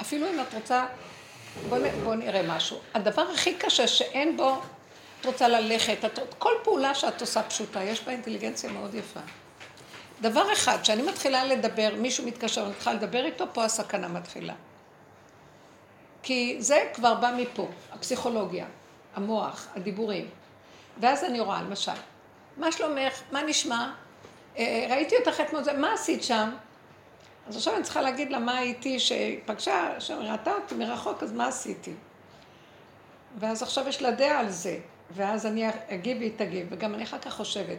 אפילו 0.00 0.26
אם 0.30 0.40
את 0.40 0.54
רוצה... 0.54 0.86
בואו 1.68 1.82
בוא 2.04 2.14
נראה 2.14 2.42
משהו. 2.42 2.78
הדבר 2.94 3.22
הכי 3.22 3.54
קשה 3.54 3.86
שאין 3.86 4.36
בו, 4.36 4.60
את 5.20 5.26
רוצה 5.26 5.48
ללכת, 5.48 6.04
את, 6.04 6.18
כל 6.38 6.52
פעולה 6.64 6.94
שאת 6.94 7.20
עושה 7.20 7.42
פשוטה, 7.42 7.82
יש 7.82 8.02
בה 8.02 8.12
אינטליגנציה 8.12 8.70
מאוד 8.70 8.94
יפה. 8.94 9.20
דבר 10.20 10.52
אחד, 10.52 10.78
כשאני 10.82 11.02
מתחילה 11.02 11.44
לדבר, 11.44 11.88
מישהו 11.98 12.26
מתקשר, 12.26 12.62
אני 12.62 12.70
מתחילה 12.70 12.94
לדבר 12.94 13.24
איתו, 13.24 13.44
פה 13.52 13.64
הסכנה 13.64 14.08
מתחילה. 14.08 14.54
כי 16.22 16.56
זה 16.58 16.90
כבר 16.94 17.14
בא 17.14 17.32
מפה, 17.36 17.68
הפסיכולוגיה, 17.92 18.66
המוח, 19.14 19.66
הדיבורים. 19.76 20.28
ואז 21.00 21.24
אני 21.24 21.40
רואה, 21.40 21.62
למשל, 21.62 21.92
מה 22.56 22.72
שלומך? 22.72 23.22
מה 23.32 23.42
נשמע? 23.42 23.92
אה, 24.58 24.86
ראיתי 24.90 25.16
אותך 25.16 25.40
אתמול, 25.40 25.62
מה 25.76 25.92
עשית 25.92 26.22
שם? 26.22 26.50
אז 27.48 27.56
עכשיו 27.56 27.74
אני 27.74 27.82
צריכה 27.82 28.00
להגיד 28.00 28.30
לה 28.30 28.38
מה 28.38 28.58
הייתי, 28.58 28.98
שפגשה, 29.00 30.00
שראתה 30.00 30.52
אותי 30.52 30.74
מרחוק, 30.74 31.22
אז 31.22 31.32
מה 31.32 31.46
עשיתי? 31.46 31.92
ואז 33.38 33.62
עכשיו 33.62 33.88
יש 33.88 34.02
לה 34.02 34.10
דעה 34.10 34.40
על 34.40 34.50
זה, 34.50 34.78
ואז 35.10 35.46
אני 35.46 35.66
אגיב 35.88 36.18
והיא 36.18 36.32
תגיב, 36.36 36.66
וגם 36.70 36.94
אני 36.94 37.04
אחר 37.04 37.18
כך 37.18 37.32
חושבת. 37.32 37.78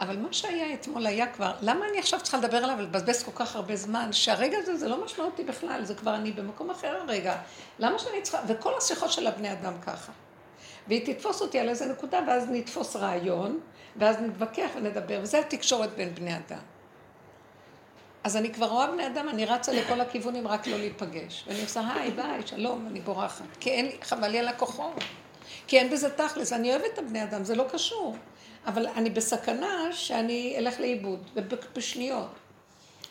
אבל 0.00 0.16
מה 0.16 0.32
שהיה 0.32 0.74
אתמול 0.74 1.06
היה 1.06 1.26
כבר, 1.26 1.52
למה 1.60 1.86
אני 1.90 1.98
עכשיו 1.98 2.20
צריכה 2.22 2.38
לדבר 2.38 2.56
עליו 2.56 2.76
ולבזבז 2.78 3.22
כל 3.22 3.30
כך 3.34 3.56
הרבה 3.56 3.76
זמן, 3.76 4.12
שהרגע 4.12 4.58
הזה 4.58 4.76
זה 4.76 4.88
לא 4.88 5.04
משמעותי 5.04 5.44
בכלל, 5.44 5.84
זה 5.84 5.94
כבר 5.94 6.14
אני 6.14 6.32
במקום 6.32 6.70
אחר 6.70 6.96
הרגע. 6.96 7.36
למה 7.78 7.98
שאני 7.98 8.22
צריכה, 8.22 8.42
וכל 8.48 8.72
השיחות 8.78 9.12
של 9.12 9.26
הבני 9.26 9.52
אדם 9.52 9.72
ככה. 9.86 10.12
והיא 10.88 11.14
תתפוס 11.14 11.40
אותי 11.40 11.58
על 11.58 11.68
איזה 11.68 11.86
נקודה, 11.86 12.20
ואז 12.26 12.50
נתפוס 12.50 12.96
רעיון, 12.96 13.60
ואז 13.96 14.16
נתווכח 14.20 14.68
ונדבר, 14.76 15.18
וזה 15.22 15.38
התקשורת 15.38 15.90
בין 15.96 16.14
בני 16.14 16.36
אדם. 16.36 16.58
אז 18.24 18.36
אני 18.36 18.52
כבר 18.52 18.66
רואה 18.66 18.86
בני 18.90 19.06
אדם, 19.06 19.28
אני 19.28 19.44
רצה 19.44 19.72
לכל 19.72 20.00
הכיוונים 20.00 20.48
רק 20.48 20.66
לא 20.66 20.78
להיפגש. 20.78 21.44
ואני 21.46 21.62
עושה, 21.62 21.94
היי, 21.94 22.10
ביי, 22.10 22.46
שלום, 22.46 22.86
אני 22.90 23.00
בורחת. 23.00 23.44
כי 23.60 23.70
אין, 23.70 23.90
חבל 24.02 24.28
לי 24.28 24.38
על 24.38 24.48
הכוחות. 24.48 24.94
כי 25.66 25.78
אין 25.78 25.90
בזה 25.90 26.10
תכלס, 26.10 26.52
אני 26.52 26.70
אוהבת 26.70 26.84
את 26.94 26.98
הבני 26.98 27.22
אדם, 27.22 27.44
זה 27.44 27.54
לא 27.54 27.64
קשור. 27.72 28.16
אבל 28.66 28.86
אני 28.86 29.10
בסכנה 29.10 29.92
שאני 29.92 30.54
אלך 30.58 30.80
לאיבוד, 30.80 31.30
בשניות. 31.76 32.30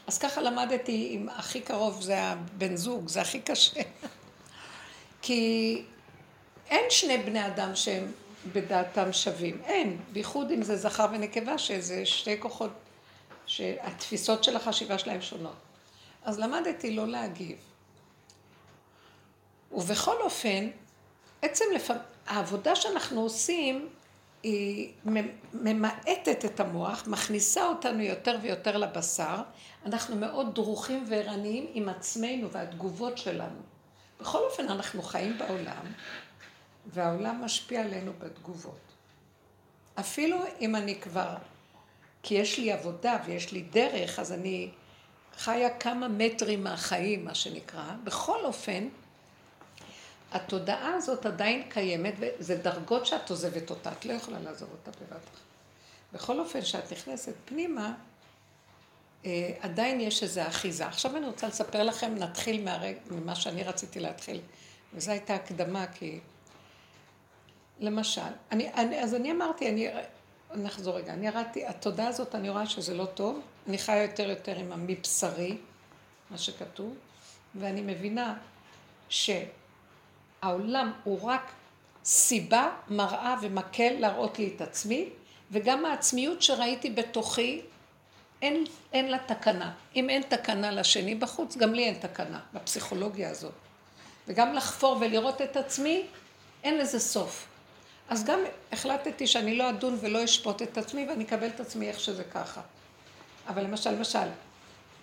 אז 0.08 0.18
ככה 0.18 0.42
למדתי 0.42 1.08
עם 1.12 1.30
הכי 1.30 1.62
קרוב, 1.62 2.02
זה 2.02 2.22
הבן 2.22 2.76
זוג, 2.76 3.08
זה 3.08 3.22
הכי 3.22 3.40
קשה. 3.40 3.82
כי 5.22 5.84
אין 6.74 6.90
שני 6.90 7.18
בני 7.18 7.48
אדם 7.48 7.76
שהם 7.76 8.12
בדעתם 8.54 9.14
שווים, 9.14 9.62
אין. 9.66 9.98
בייחוד 10.12 10.52
אם 10.52 10.64
זה 10.64 10.78
זכר 10.78 11.06
ונקבה, 11.12 11.58
שזה 11.58 12.06
שתי 12.06 12.40
כוחות, 12.40 12.72
שהתפיסות 13.46 14.44
של 14.44 14.56
החשיבה 14.56 14.98
שלהם 14.98 15.22
שונות. 15.22 15.56
אז 16.24 16.40
למדתי 16.40 16.96
לא 16.96 17.08
להגיב. 17.08 17.58
ובכל 19.72 20.16
אופן, 20.22 20.70
עצם 21.42 21.66
לפעמים, 21.76 22.04
העבודה 22.28 22.76
שאנחנו 22.76 23.22
עושים, 23.22 23.90
היא 24.44 24.94
ממעטת 25.54 26.46
את 26.46 26.60
המוח, 26.60 27.08
מכניסה 27.08 27.68
אותנו 27.68 28.02
יותר 28.02 28.38
ויותר 28.42 28.78
לבשר. 28.78 29.36
אנחנו 29.86 30.16
מאוד 30.16 30.56
דרוכים 30.56 31.06
וערניים 31.10 31.68
עם 31.74 31.90
עצמנו 31.90 32.52
והתגובות 32.52 33.18
שלנו. 33.18 33.60
בכל 34.20 34.40
אופן, 34.40 34.70
אנחנו 34.70 35.02
חיים 35.02 35.38
בעולם, 35.38 35.86
והעולם 36.86 37.41
משפיע 37.46 37.82
עלינו 37.82 38.12
בתגובות. 38.19 38.80
אפילו 40.00 40.38
אם 40.62 40.76
אני 40.76 41.02
כבר, 41.02 41.36
כי 42.24 42.36
יש 42.36 42.60
לי 42.60 42.72
עבודה 42.72 43.17
ויש 43.26 43.52
לי 43.52 43.62
דרך, 43.62 44.19
אז 44.19 44.32
אני 44.32 44.72
חיה 45.38 45.78
כמה 45.78 46.08
מטרים 46.08 46.63
מהחיים, 46.63 47.26
מה 47.26 47.36
שנקרא. 47.36 47.93
בכל 48.04 48.46
אופן, 48.46 48.88
התודעה 50.32 50.96
הזאת 50.96 51.26
עדיין 51.26 51.63
קיימת, 51.69 52.13
וזה 52.19 52.56
דרגות 52.56 53.06
שאת 53.06 53.30
עוזבת 53.30 53.69
אותה, 53.69 53.91
את 53.91 54.06
לא 54.06 54.13
יכולה 54.13 54.39
לעזוב 54.39 54.69
אותה 54.72 54.91
בבת 54.91 55.12
אחת. 55.12 55.43
בכל 56.13 56.39
אופן, 56.39 56.62
כשאת 56.62 56.93
נכנסת 56.93 57.34
פנימה, 57.46 57.93
אה, 59.26 59.52
עדיין 59.60 60.02
יש 60.02 60.24
איזו 60.24 60.41
אחיזה. 60.48 60.88
עכשיו 60.88 61.17
אני 61.17 61.26
רוצה 61.26 61.48
לספר 61.48 61.84
לכם, 61.84 62.15
נתחיל 62.15 62.63
מהרג... 62.63 62.96
ממה 63.12 63.36
שאני 63.36 63.63
רציתי 63.63 64.00
להתחיל. 64.00 64.41
וזו 64.93 65.12
הייתה 65.12 65.36
הקדמה, 65.36 65.88
כי... 65.88 66.19
למשל, 67.80 68.22
אני, 68.52 68.74
אני, 68.74 69.00
אז 69.00 69.16
אני 69.16 69.32
אמרתי, 69.32 69.70
אני, 69.70 69.88
נחזור 70.56 70.98
רגע, 70.98 71.14
אני 71.14 71.28
ירדתי, 71.28 71.66
התודעה 71.66 72.08
הזאת, 72.08 72.36
אני 72.36 72.50
רואה 72.50 72.66
שזה 72.66 72.94
לא 72.94 73.06
טוב, 73.06 73.40
אני 73.68 73.78
חיה 73.78 74.02
יותר 74.04 74.30
יותר 74.30 74.56
עם 74.56 74.72
המבשרי, 74.72 75.58
מה 76.30 76.38
שכתוב, 76.38 76.96
ואני 77.56 77.82
מבינה 77.82 78.36
שהעולם 79.10 80.92
הוא 81.04 81.24
רק 81.24 81.52
סיבה, 82.06 82.72
מראה 82.90 83.36
ומקל 83.42 83.96
להראות 84.00 84.40
לי 84.40 84.54
את 84.56 84.62
עצמי, 84.62 85.10
וגם 85.52 85.86
העצמיות 85.86 86.42
שראיתי 86.42 86.90
בתוכי, 86.90 87.62
אין, 88.42 88.64
אין 88.94 89.12
לה 89.12 89.18
תקנה. 89.26 89.74
אם 89.96 90.10
אין 90.10 90.22
תקנה 90.22 90.72
לשני 90.72 91.16
בחוץ, 91.16 91.58
גם 91.58 91.74
לי 91.74 91.84
אין 91.84 92.00
תקנה, 92.00 92.40
בפסיכולוגיה 92.54 93.30
הזאת. 93.30 93.54
וגם 94.28 94.54
לחפור 94.54 94.98
ולראות 95.02 95.42
את 95.42 95.58
עצמי, 95.58 96.06
אין 96.64 96.78
לזה 96.78 97.00
סוף. 97.00 97.48
אז 98.10 98.24
גם 98.24 98.39
החלטתי 98.72 99.28
שאני 99.28 99.58
לא 99.58 99.70
אדון 99.70 99.98
ולא 100.02 100.24
אשפוט 100.24 100.62
את 100.62 100.78
עצמי 100.78 101.06
ואני 101.10 101.24
אקבל 101.24 101.48
את 101.48 101.60
עצמי 101.60 101.88
איך 101.88 102.00
שזה 102.00 102.24
ככה. 102.24 102.62
אבל 103.48 103.63
למשל, 103.63 103.92
למשל, 103.92 104.28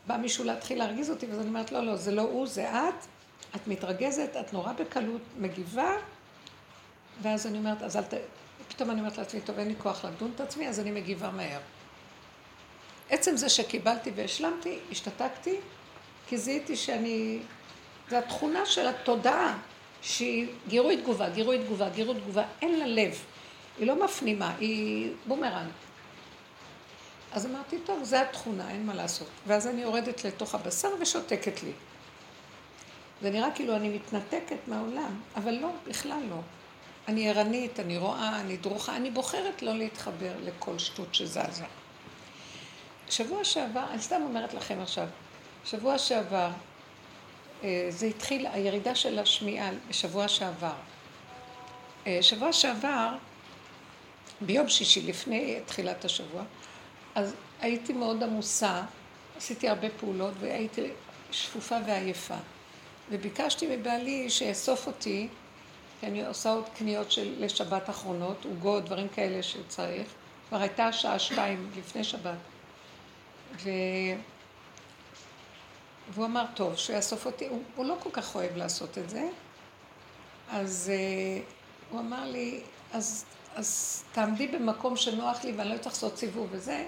בא 0.06 0.16
מישהו 0.16 0.44
להתחיל 0.44 0.78
להרגיז 0.78 1.10
אותי, 1.10 1.26
ואז 1.26 1.38
אני 1.38 1.48
אומרת, 1.48 1.72
לא, 1.72 1.80
לא, 1.80 1.96
זה 1.96 2.10
לא 2.10 2.22
הוא, 2.22 2.46
זה 2.46 2.70
את, 2.70 3.06
את 3.56 3.66
מתרגזת, 3.66 4.36
את 4.40 4.52
נורא 4.52 4.72
בקלות 4.72 5.20
מגיבה, 5.38 5.92
ואז 7.22 7.46
אני 7.46 7.58
אומרת, 7.58 7.82
אז 7.82 7.96
אל 7.96 8.02
ת... 8.02 8.14
פתאום 8.68 8.90
אני 8.90 9.00
אומרת 9.00 9.18
לעצמי, 9.18 9.40
טוב, 9.40 9.58
אין 9.58 9.68
לי 9.68 9.74
כוח 9.78 10.04
לדון 10.04 10.32
את 10.34 10.40
עצמי, 10.40 10.68
אז 10.68 10.80
אני 10.80 10.90
מגיבה 10.90 11.30
מהר. 11.30 11.60
עצם 13.10 13.36
זה 13.36 13.48
שקיבלתי 13.48 14.10
והשלמתי, 14.14 14.78
השתתקתי, 14.90 15.56
כי 16.26 16.38
זיהיתי 16.38 16.76
שאני... 16.76 17.38
זו 18.10 18.16
התכונה 18.16 18.66
של 18.66 18.88
התודעה, 18.88 19.58
שהיא 20.02 20.46
גירוי 20.68 20.96
תגובה, 20.96 21.28
גירוי 21.28 21.58
תגובה, 21.58 21.88
גירוי 21.88 22.20
תגובה, 22.20 22.44
אין 22.62 22.78
לה 22.78 22.86
לב. 22.86 23.18
היא 23.78 23.86
לא 23.86 24.04
מפנימה, 24.04 24.54
היא 24.58 25.12
בומרנג. 25.26 25.70
אז 27.32 27.46
אמרתי, 27.46 27.78
טוב, 27.78 28.04
זו 28.04 28.16
התכונה, 28.16 28.70
אין 28.70 28.86
מה 28.86 28.94
לעשות. 28.94 29.28
ואז 29.46 29.66
אני 29.66 29.82
יורדת 29.82 30.24
לתוך 30.24 30.54
הבשר 30.54 30.88
ושותקת 31.00 31.62
לי. 31.62 31.72
זה 33.22 33.30
נראה 33.30 33.48
כאילו 33.54 33.76
אני 33.76 33.88
מתנתקת 33.88 34.68
מהעולם, 34.68 35.20
אבל 35.36 35.54
לא, 35.54 35.68
בכלל 35.88 36.20
לא. 36.30 36.40
אני 37.08 37.30
ערנית, 37.30 37.80
אני 37.80 37.98
רואה, 37.98 38.40
אני 38.40 38.56
דרוכה, 38.56 38.96
אני 38.96 39.10
בוחרת 39.10 39.62
לא 39.62 39.74
להתחבר 39.74 40.32
לכל 40.44 40.78
שטות 40.78 41.14
שזזה. 41.14 41.64
שבוע 43.08 43.44
שעבר, 43.44 43.84
אני 43.90 44.02
סתם 44.02 44.22
אומרת 44.22 44.54
לכם 44.54 44.78
עכשיו, 44.82 45.06
שבוע 45.64 45.98
שעבר, 45.98 46.50
זה 47.88 48.06
התחיל, 48.06 48.46
הירידה 48.46 48.94
של 48.94 49.18
השמיעה 49.18 49.70
בשבוע 49.88 50.28
שעבר. 50.28 50.72
אה, 52.06 52.18
שבוע 52.22 52.52
שעבר, 52.52 53.08
ביום 54.40 54.68
שישי, 54.68 55.02
לפני 55.02 55.58
תחילת 55.66 56.04
השבוע, 56.04 56.42
אז 57.14 57.34
הייתי 57.60 57.92
מאוד 57.92 58.22
עמוסה, 58.22 58.82
עשיתי 59.36 59.68
הרבה 59.68 59.88
פעולות 59.90 60.34
והייתי 60.40 60.86
שפופה 61.30 61.76
ועייפה. 61.86 62.36
וביקשתי 63.10 63.76
מבעלי 63.76 64.30
שיאסוף 64.30 64.86
אותי, 64.86 65.28
כי 66.00 66.06
אני 66.06 66.26
עושה 66.26 66.52
עוד 66.52 66.64
קניות 66.78 67.12
של, 67.12 67.34
לשבת 67.38 67.90
אחרונות, 67.90 68.44
עוגות, 68.44 68.84
דברים 68.84 69.08
כאלה 69.08 69.42
שצריך. 69.42 70.06
כבר 70.48 70.60
הייתה 70.60 70.86
השעה 70.86 71.18
שתיים 71.18 71.70
לפני 71.76 72.04
שבת. 72.04 72.38
ו... 73.62 73.70
והוא 76.10 76.26
אמר, 76.26 76.44
טוב, 76.54 76.76
שיאסוף 76.76 77.26
אותי, 77.26 77.46
הוא, 77.46 77.62
הוא 77.76 77.86
לא 77.86 77.96
כל 78.02 78.10
כך 78.12 78.34
אוהב 78.34 78.56
לעשות 78.56 78.98
את 78.98 79.10
זה. 79.10 79.28
אז 80.50 80.92
uh, 80.92 81.92
הוא 81.92 82.00
אמר 82.00 82.24
לי, 82.24 82.60
אז, 82.92 83.24
אז 83.54 84.02
תעמדי 84.12 84.48
במקום 84.48 84.96
שנוח 84.96 85.44
לי 85.44 85.52
ואני 85.52 85.68
לא 85.68 85.78
צריך 85.78 85.94
לעשות 85.94 86.16
סיבוב 86.18 86.48
וזה, 86.50 86.86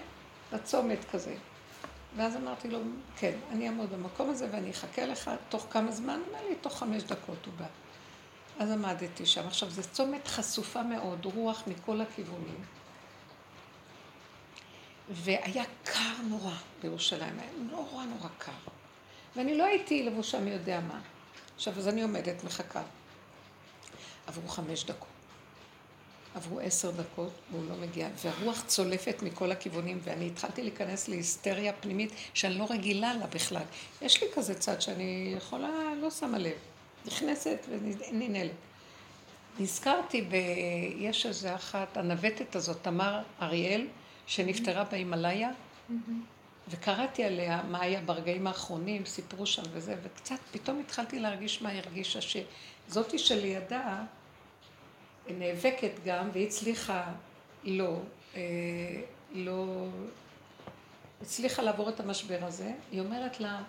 בצומת 0.53 0.99
כזה. 1.13 1.35
ואז 2.17 2.37
אמרתי 2.37 2.69
לו, 2.69 2.79
כן, 3.17 3.33
אני 3.53 3.69
אעמוד 3.69 3.91
במקום 3.91 4.31
הזה 4.31 4.49
ואני 4.53 4.71
אחכה 4.71 5.07
לך 5.07 5.31
תוך 5.49 5.67
כמה 5.71 5.93
זמן? 5.93 6.21
הוא 6.27 6.39
אמר 6.39 6.49
לי, 6.49 6.55
תוך 6.55 6.79
חמש 6.79 7.03
דקות 7.03 7.47
הוא 7.47 7.55
בא. 7.59 7.67
אז 8.59 8.71
עמדתי 8.71 9.27
שם. 9.27 9.47
עכשיו, 9.47 9.71
זו 9.71 9.83
צומת 9.93 10.29
חשופה 10.29 10.83
מאוד, 10.83 11.25
רוח 11.25 11.63
מכל 11.67 12.01
הכיוונים. 12.01 12.65
והיה 15.11 15.65
קר 15.85 16.23
נורא 16.29 16.55
בירושלים, 16.83 17.39
היה 17.39 17.51
נורא 17.71 18.05
נורא 18.05 18.29
קר. 18.39 18.53
ואני 19.37 19.59
לא 19.59 19.65
הייתי 19.65 20.03
לבושה 20.03 20.41
מי 20.41 20.51
יודע 20.51 20.81
מה. 20.81 21.01
עכשיו, 21.57 21.79
אז 21.79 21.89
אני 21.89 22.03
עומדת, 22.03 22.45
מחכה. 22.45 22.83
עברו 24.27 24.49
חמש 24.49 24.85
דקות. 24.85 25.09
עברו 26.35 26.61
עשר 26.61 26.91
דקות 26.91 27.33
והוא 27.51 27.65
לא 27.69 27.77
מגיע, 27.77 28.09
והרוח 28.23 28.65
צולפת 28.67 29.23
מכל 29.23 29.53
הכיוונים, 29.53 30.01
ואני 30.03 30.27
התחלתי 30.27 30.63
להיכנס 30.63 31.09
להיסטריה 31.09 31.73
פנימית 31.73 32.11
שאני 32.35 32.59
לא 32.59 32.67
רגילה 32.71 33.15
לה 33.15 33.27
בכלל. 33.27 33.63
יש 34.03 34.23
לי 34.23 34.29
כזה 34.35 34.55
צד 34.55 34.81
שאני 34.81 35.35
יכולה, 35.37 35.69
לא 36.01 36.11
שמה 36.11 36.39
לב. 36.39 36.57
נכנסת 37.07 37.67
וננעלת. 37.69 38.51
נזכרתי 39.59 40.23
ב... 40.23 40.35
יש 40.97 41.27
איזה 41.27 41.55
אחת, 41.55 41.97
הנווטת 41.97 42.57
הזאת, 42.57 42.77
תמר 42.83 43.23
אריאל, 43.43 43.87
שנפטרה 44.27 44.85
בהימאליה, 44.85 45.51
וקראתי 46.69 47.25
עליה 47.25 47.63
מה 47.63 47.81
היה 47.81 48.01
ברגעים 48.01 48.47
האחרונים, 48.47 49.05
סיפרו 49.07 49.47
שם 49.47 49.63
וזה, 49.73 49.97
וקצת 50.03 50.39
פתאום 50.53 50.81
התחלתי 50.81 51.19
להרגיש 51.19 51.63
מה 51.63 51.71
הרגישה, 51.73 52.19
שזאתי 52.21 53.19
שלידה 53.19 54.05
נאבקת 55.29 55.93
גם, 56.05 56.29
והיא 56.33 56.47
הצליחה 56.47 57.13
לא, 57.65 57.97
אה, 58.37 58.41
לא, 59.33 59.87
הצליחה 61.23 61.63
לעבור 61.63 61.89
את 61.89 62.01
המשבר 62.01 62.39
הזה, 62.43 62.73
היא 62.93 63.01
אומרת 63.01 63.41
לה, 63.41 63.63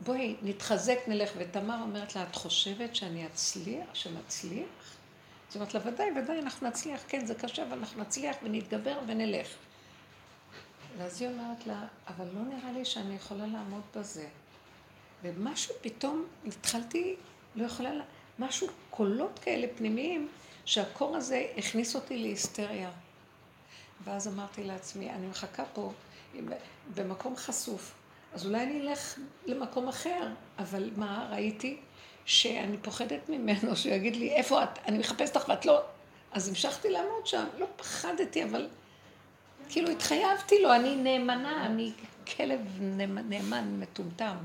בואי 0.00 0.36
נתחזק, 0.42 0.98
נלך, 1.06 1.30
ותמר 1.38 1.78
אומרת 1.82 2.16
לה, 2.16 2.22
את 2.22 2.34
חושבת 2.34 2.96
שאני 2.96 3.26
אצליח, 3.26 3.94
שנצליח? 3.94 4.96
זאת 5.48 5.56
אומרת 5.56 5.74
לה, 5.74 5.80
ודאי, 5.84 6.06
ודאי, 6.22 6.38
אנחנו 6.38 6.68
נצליח, 6.68 7.00
כן, 7.08 7.26
זה 7.26 7.34
קשה, 7.34 7.62
אבל 7.62 7.78
אנחנו 7.78 8.02
נצליח 8.02 8.36
ונתגבר 8.42 8.98
ונלך. 9.06 9.48
ואז 10.98 11.22
היא 11.22 11.30
אומרת 11.30 11.66
לה, 11.66 11.86
אבל 12.08 12.24
לא 12.34 12.40
נראה 12.40 12.72
לי 12.72 12.84
שאני 12.84 13.14
יכולה 13.14 13.46
לעמוד 13.46 13.82
בזה. 13.96 14.28
ומשהו 15.22 15.74
פתאום, 15.80 16.26
התחלתי, 16.46 17.16
לא 17.54 17.66
יכולה, 17.66 17.90
משהו, 18.38 18.68
קולות 18.90 19.38
כאלה 19.38 19.66
פנימיים, 19.76 20.28
שהקור 20.64 21.16
הזה 21.16 21.46
הכניס 21.56 21.94
אותי 21.94 22.18
להיסטריה. 22.18 22.90
ואז 24.04 24.28
אמרתי 24.28 24.64
לעצמי, 24.64 25.10
אני 25.10 25.26
מחכה 25.26 25.64
פה 25.72 25.92
במקום 26.94 27.36
חשוף, 27.36 27.94
אז 28.34 28.46
אולי 28.46 28.62
אני 28.62 28.80
אלך 28.80 29.18
למקום 29.46 29.88
אחר, 29.88 30.28
אבל 30.58 30.90
מה, 30.96 31.28
ראיתי 31.32 31.78
שאני 32.24 32.76
פוחדת 32.78 33.28
ממנו, 33.28 33.76
שהוא 33.76 33.92
יגיד 33.94 34.16
לי, 34.16 34.32
איפה 34.32 34.62
את? 34.62 34.78
אני 34.86 34.98
מחפשת 34.98 35.36
אותך 35.36 35.48
ואת 35.48 35.66
לא... 35.66 35.80
אז 36.32 36.48
המשכתי 36.48 36.90
לעמוד 36.90 37.26
שם, 37.26 37.44
לא 37.58 37.66
פחדתי, 37.76 38.44
אבל 38.44 38.68
כאילו 39.72 39.90
התחייבתי 39.90 40.62
לו, 40.62 40.74
אני 40.74 40.96
נאמנה, 40.96 41.66
אני 41.66 41.92
כלב 42.36 42.60
נאמן, 43.28 43.80
מטומטם, 43.80 44.36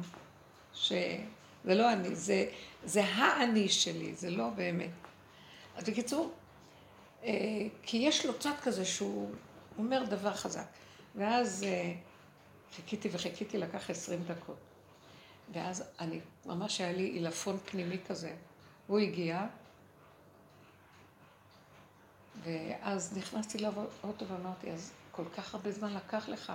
שזה 0.73 1.19
לא 1.65 1.93
אני, 1.93 2.15
זה, 2.15 2.49
זה 2.83 3.03
האני 3.03 3.69
שלי, 3.69 4.15
זה 4.15 4.29
לא 4.29 4.49
באמת. 4.49 4.89
אז 5.75 5.89
בקיצור, 5.89 6.31
אה, 7.23 7.31
כי 7.83 7.97
יש 7.97 8.25
לו 8.25 8.39
צד 8.39 8.53
כזה 8.63 8.85
שהוא 8.85 9.31
אומר 9.77 10.03
דבר 10.03 10.33
חזק. 10.33 10.67
ואז 11.15 11.63
אה, 11.63 11.93
חיכיתי 12.75 13.09
וחיכיתי, 13.11 13.57
לקח 13.57 13.89
עשרים 13.89 14.23
דקות. 14.23 14.57
ואז 15.53 15.83
אני, 15.99 16.19
ממש 16.45 16.81
היה 16.81 16.91
לי 16.91 17.03
עילפון 17.03 17.57
פנימי 17.57 17.97
כזה. 18.07 18.35
הוא 18.87 18.99
הגיע, 18.99 19.45
ואז 22.43 23.17
נכנסתי 23.17 23.57
לאוטו 23.57 24.27
ואמרתי, 24.27 24.71
אז 24.71 24.91
כל 25.17 25.25
כך 25.37 25.55
הרבה 25.55 25.71
זמן 25.71 25.93
לקח 25.93 26.29
לך. 26.29 26.53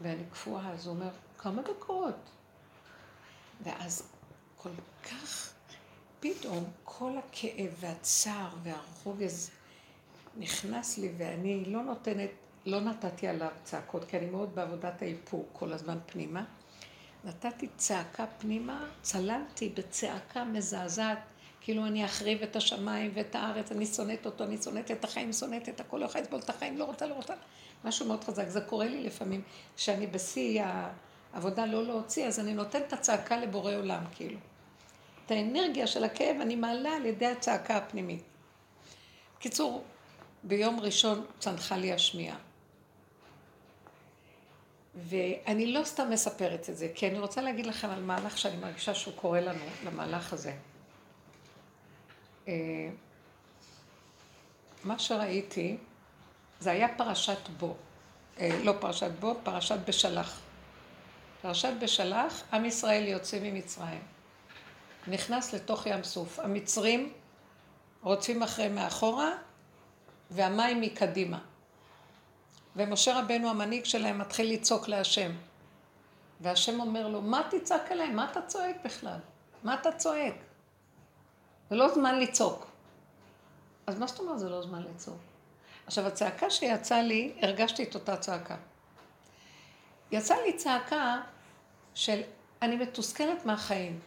ואני 0.00 0.22
קפואה, 0.32 0.70
אז 0.70 0.86
הוא 0.86 0.94
אומר, 0.94 1.10
כמה 1.38 1.62
דקות. 1.62 2.30
ואז 3.64 4.08
כל 4.56 4.70
כך 5.02 5.52
פתאום 6.20 6.64
כל 6.84 7.12
הכאב 7.18 7.70
והצער 7.80 8.48
והרוגז 8.62 9.50
נכנס 10.36 10.98
לי 10.98 11.12
ואני 11.18 11.64
לא 11.64 11.82
נותנת, 11.82 12.30
לא 12.66 12.80
נתתי 12.80 13.28
עליו 13.28 13.50
צעקות, 13.64 14.04
כי 14.04 14.18
אני 14.18 14.26
מאוד 14.26 14.54
בעבודת 14.54 15.02
האיפור 15.02 15.48
כל 15.52 15.72
הזמן 15.72 15.98
פנימה. 16.06 16.44
נתתי 17.24 17.68
צעקה 17.76 18.26
פנימה, 18.38 18.86
צללתי 19.02 19.68
בצעקה 19.68 20.44
מזעזעת, 20.44 21.18
כאילו 21.64 21.86
אני 21.86 22.04
אחריב 22.04 22.42
את 22.42 22.56
השמיים 22.56 23.10
ואת 23.14 23.34
הארץ, 23.34 23.72
אני 23.72 23.86
שונאת 23.86 24.26
אותו, 24.26 24.44
אני 24.44 24.56
שונאת 24.62 24.90
את 24.90 25.04
החיים, 25.04 25.32
שונאת 25.32 25.68
את 25.68 25.80
הכל, 25.80 25.96
לא 25.96 26.04
יכולה 26.04 26.24
לסבול 26.24 26.40
את 26.40 26.50
החיים, 26.50 26.78
לא 26.78 26.84
רוצה, 26.84 27.06
לא 27.06 27.14
רוצה. 27.14 27.34
משהו 27.84 28.06
מאוד 28.06 28.24
חזק. 28.24 28.48
זה 28.48 28.60
קורה 28.60 28.86
לי 28.86 29.02
לפעמים, 29.02 29.42
כשאני 29.76 30.06
בשיא 30.06 30.62
העבודה 31.32 31.66
לא 31.66 31.84
להוציא, 31.84 32.26
אז 32.26 32.40
אני 32.40 32.54
נותנת 32.54 32.82
את 32.88 32.92
הצעקה 32.92 33.36
לבורא 33.36 33.74
עולם, 33.74 34.04
כאילו. 34.14 34.38
את 35.26 35.30
האנרגיה 35.30 35.86
של 35.86 36.04
הכאב 36.04 36.36
אני 36.40 36.56
מעלה 36.56 36.96
על 36.96 37.06
ידי 37.06 37.26
הצעקה 37.26 37.76
הפנימית. 37.76 38.22
בקיצור, 39.38 39.84
ביום 40.42 40.80
ראשון 40.80 41.26
צנחה 41.38 41.76
לי 41.76 41.92
השמיעה. 41.92 42.36
ואני 44.94 45.72
לא 45.72 45.84
סתם 45.84 46.10
מספרת 46.10 46.70
את 46.70 46.76
זה, 46.76 46.88
כי 46.94 47.08
אני 47.08 47.18
רוצה 47.18 47.40
להגיד 47.40 47.66
לכם 47.66 47.90
על 47.90 48.02
מהלך 48.02 48.38
שאני 48.38 48.56
מרגישה 48.56 48.94
שהוא 48.94 49.14
קורה 49.16 49.40
לנו, 49.40 49.64
למהלך 49.84 50.32
הזה. 50.32 50.52
אה, 52.48 52.88
מה 54.84 54.98
שראיתי, 54.98 55.76
זה 56.60 56.70
היה 56.70 56.88
פרשת 56.96 57.48
בו. 57.48 57.76
אה, 58.38 58.58
לא 58.62 58.74
פרשת 58.80 59.10
בו, 59.20 59.34
פרשת 59.42 59.78
בשלח. 59.86 60.40
פרשת 61.42 61.72
בשלח, 61.80 62.42
עם 62.52 62.64
ישראל 62.64 63.08
יוצא 63.08 63.38
ממצרים. 63.42 64.02
נכנס 65.06 65.54
לתוך 65.54 65.86
ים 65.86 66.04
סוף. 66.04 66.38
המצרים 66.38 67.12
רודפים 68.02 68.42
אחרי 68.42 68.68
מאחורה, 68.68 69.30
והמים 70.30 70.80
מקדימה. 70.80 71.38
ומשה 72.76 73.18
רבנו 73.20 73.50
המנהיג 73.50 73.84
שלהם 73.84 74.18
מתחיל 74.18 74.52
לצעוק 74.52 74.88
להשם. 74.88 75.30
והשם 76.40 76.80
אומר 76.80 77.08
לו, 77.08 77.22
מה 77.22 77.42
תצעק 77.50 77.92
אליהם? 77.92 78.16
מה 78.16 78.30
אתה 78.30 78.42
צועק 78.42 78.76
בכלל? 78.84 79.18
מה 79.62 79.74
אתה 79.74 79.92
צועק? 79.92 80.34
זה 81.74 81.78
לא 81.78 81.94
זמן 81.94 82.20
לצעוק. 82.20 82.66
אז 83.86 83.98
מה 83.98 84.06
זאת 84.06 84.18
אומרת 84.18 84.38
זה 84.38 84.48
לא 84.48 84.62
זמן 84.62 84.82
לצעוק? 84.82 85.18
עכשיו, 85.86 86.06
הצעקה 86.06 86.50
שיצאה 86.50 87.02
לי, 87.02 87.32
הרגשתי 87.42 87.82
את 87.82 87.94
אותה 87.94 88.16
צעקה. 88.16 88.56
יצאה 90.12 90.36
לי 90.46 90.52
צעקה 90.52 91.20
של 91.94 92.20
אני 92.62 92.76
מתוסכלת 92.76 93.46
מהחיים. 93.46 94.00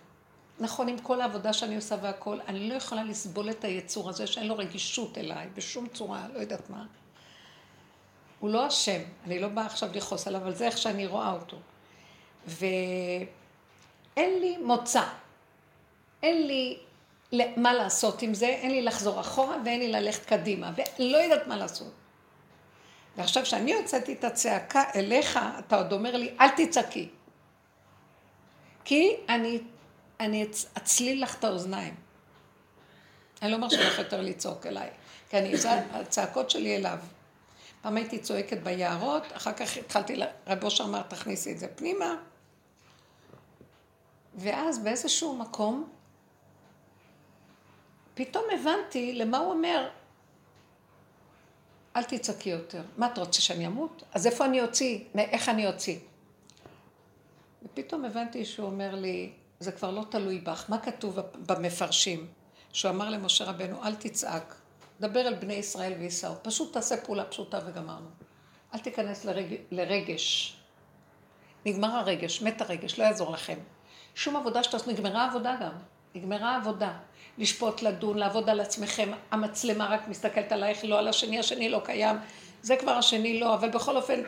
נכון, 0.60 0.88
עם 0.88 1.00
כל 1.00 1.22
העבודה 1.22 1.54
שאני 1.54 1.76
עושה 1.76 1.96
והכל, 2.02 2.40
אני 2.48 2.70
לא 2.70 2.74
יכולה 2.74 3.04
לסבול 3.04 3.50
את 3.50 3.64
היצור 3.64 4.10
הזה 4.10 4.28
שאין 4.28 4.48
לו 4.48 4.58
רגישות 4.58 5.18
אליי 5.18 5.48
בשום 5.54 5.88
צורה, 5.88 6.28
לא 6.34 6.40
יודעת 6.40 6.70
מה. 6.70 6.86
הוא 8.40 8.50
לא 8.50 8.68
אשם, 8.68 9.02
אני 9.26 9.40
לא 9.40 9.48
באה 9.48 9.66
עכשיו 9.66 9.90
לכעוס 9.94 10.28
עליו, 10.28 10.42
אבל 10.42 10.56
זה 10.56 10.66
איך 10.66 10.78
שאני 10.78 11.08
רואה 11.08 11.32
אותו. 11.32 11.58
ואין 12.48 13.30
לי 14.16 14.58
מוצא, 14.58 15.04
אין 16.24 16.48
לי 16.48 16.78
מה 17.32 17.74
לעשות 17.74 18.22
עם 18.22 18.34
זה, 18.34 18.48
אין 18.48 18.72
לי 18.72 18.82
לחזור 18.82 19.20
אחורה 19.20 19.58
ואין 19.66 19.80
לי 19.80 19.92
ללכת 19.92 20.26
קדימה, 20.26 20.72
ולא 21.00 21.18
יודעת 21.18 21.48
מה 21.48 21.56
לעשות. 21.56 21.92
ועכשיו 23.18 23.44
כשאני 23.44 23.74
הוצאתי 23.74 24.14
את 24.14 24.24
הצעקה 24.24 24.84
אליך, 24.96 25.40
אתה 25.60 25.76
עוד 25.76 25.94
אומר 25.94 26.18
לי, 26.18 26.36
אל 26.40 26.50
תצעקי. 26.50 27.10
כי 28.86 29.16
אני, 29.30 29.60
אני 30.20 30.48
אצליל 30.78 31.24
לך 31.24 31.40
את 31.40 31.44
האוזניים. 31.44 31.96
אני 33.42 33.52
לא 33.52 33.58
מרשה 33.58 33.88
לך 33.88 34.00
יותר 34.00 34.22
לצעוק 34.22 34.66
אליי, 34.66 34.90
כי 35.30 35.38
אני, 35.38 35.54
הצעקות 35.92 36.50
שלי 36.50 36.76
אליו. 36.76 36.98
פעם 37.82 37.98
הייתי 37.98 38.20
צועקת 38.20 38.58
ביערות, 38.58 39.24
אחר 39.34 39.54
כך 39.54 39.78
התחלתי, 39.78 40.16
רב 40.48 40.64
אושר 40.64 40.84
אמר, 40.84 41.02
תכניסי 41.02 41.52
את 41.52 41.60
זה 41.60 41.68
פנימה. 41.68 42.16
ואז 44.36 44.80
באיזשהו 44.80 45.36
מקום, 45.36 45.90
פתאום 48.18 48.44
הבנתי 48.54 49.14
למה 49.14 49.38
הוא 49.38 49.52
אומר, 49.52 49.90
אל 51.96 52.04
תצעקי 52.04 52.50
יותר. 52.50 52.82
מה 52.98 53.08
את 53.08 53.18
רוצה 53.18 53.42
שאני 53.42 53.68
אמות? 53.68 54.04
אז 54.14 54.28
איפה 54.28 54.46
אני 54.46 54.62
אוציא? 54.62 55.00
איך 55.18 55.50
אני 55.50 55.68
אוציא? 55.68 56.00
ופתאום 57.64 58.06
הבנתי 58.06 58.46
שהוא 58.46 58.66
אומר 58.66 58.96
לי, 58.96 59.32
זה 59.60 59.72
כבר 59.72 59.92
לא 59.92 60.04
תלוי 60.10 60.40
בך. 60.40 60.66
מה 60.70 60.78
כתוב 60.78 61.20
במפרשים? 61.46 62.28
שהוא 62.74 62.92
אמר 62.92 63.10
למשה 63.10 63.46
רבנו, 63.46 63.84
אל 63.84 63.96
תצעק. 63.96 64.56
דבר 65.00 65.28
אל 65.28 65.34
בני 65.34 65.54
ישראל 65.54 65.94
וייסעו. 66.00 66.36
פשוט 66.42 66.74
תעשה 66.74 66.98
פעולה 66.98 67.26
פשוטה 67.26 67.60
וגמרנו. 67.66 68.10
אל 68.74 68.80
תיכנס 68.80 69.26
לרג... 69.26 69.56
לרגש. 69.72 70.58
נגמר 71.66 71.96
הרגש, 71.96 72.42
מת 72.42 72.62
הרגש, 72.62 73.00
לא 73.00 73.04
יעזור 73.04 73.32
לכם. 73.32 73.58
שום 74.16 74.36
עבודה 74.36 74.64
שתעשו, 74.64 74.92
נגמרה 74.92 75.24
העבודה 75.24 75.56
גם. 75.62 75.74
נגמרה 76.16 76.56
העבודה. 76.56 76.98
לשפוט, 77.38 77.82
לדון, 77.82 78.18
לעבוד 78.18 78.50
על 78.50 78.60
עצמכם. 78.60 79.12
המצלמה 79.32 79.86
רק 79.86 80.08
מסתכלת 80.08 80.52
עלייך, 80.52 80.86
לא 80.86 81.00
על 81.00 81.08
השני, 81.08 81.40
השני 81.40 81.70
לא 81.70 81.82
קיים. 81.86 82.16
זה 82.62 82.76
כבר 82.76 82.92
השני 82.92 83.40
לא, 83.40 83.54
אבל 83.54 83.70
בכל 83.70 83.98
אופן, 83.98 84.22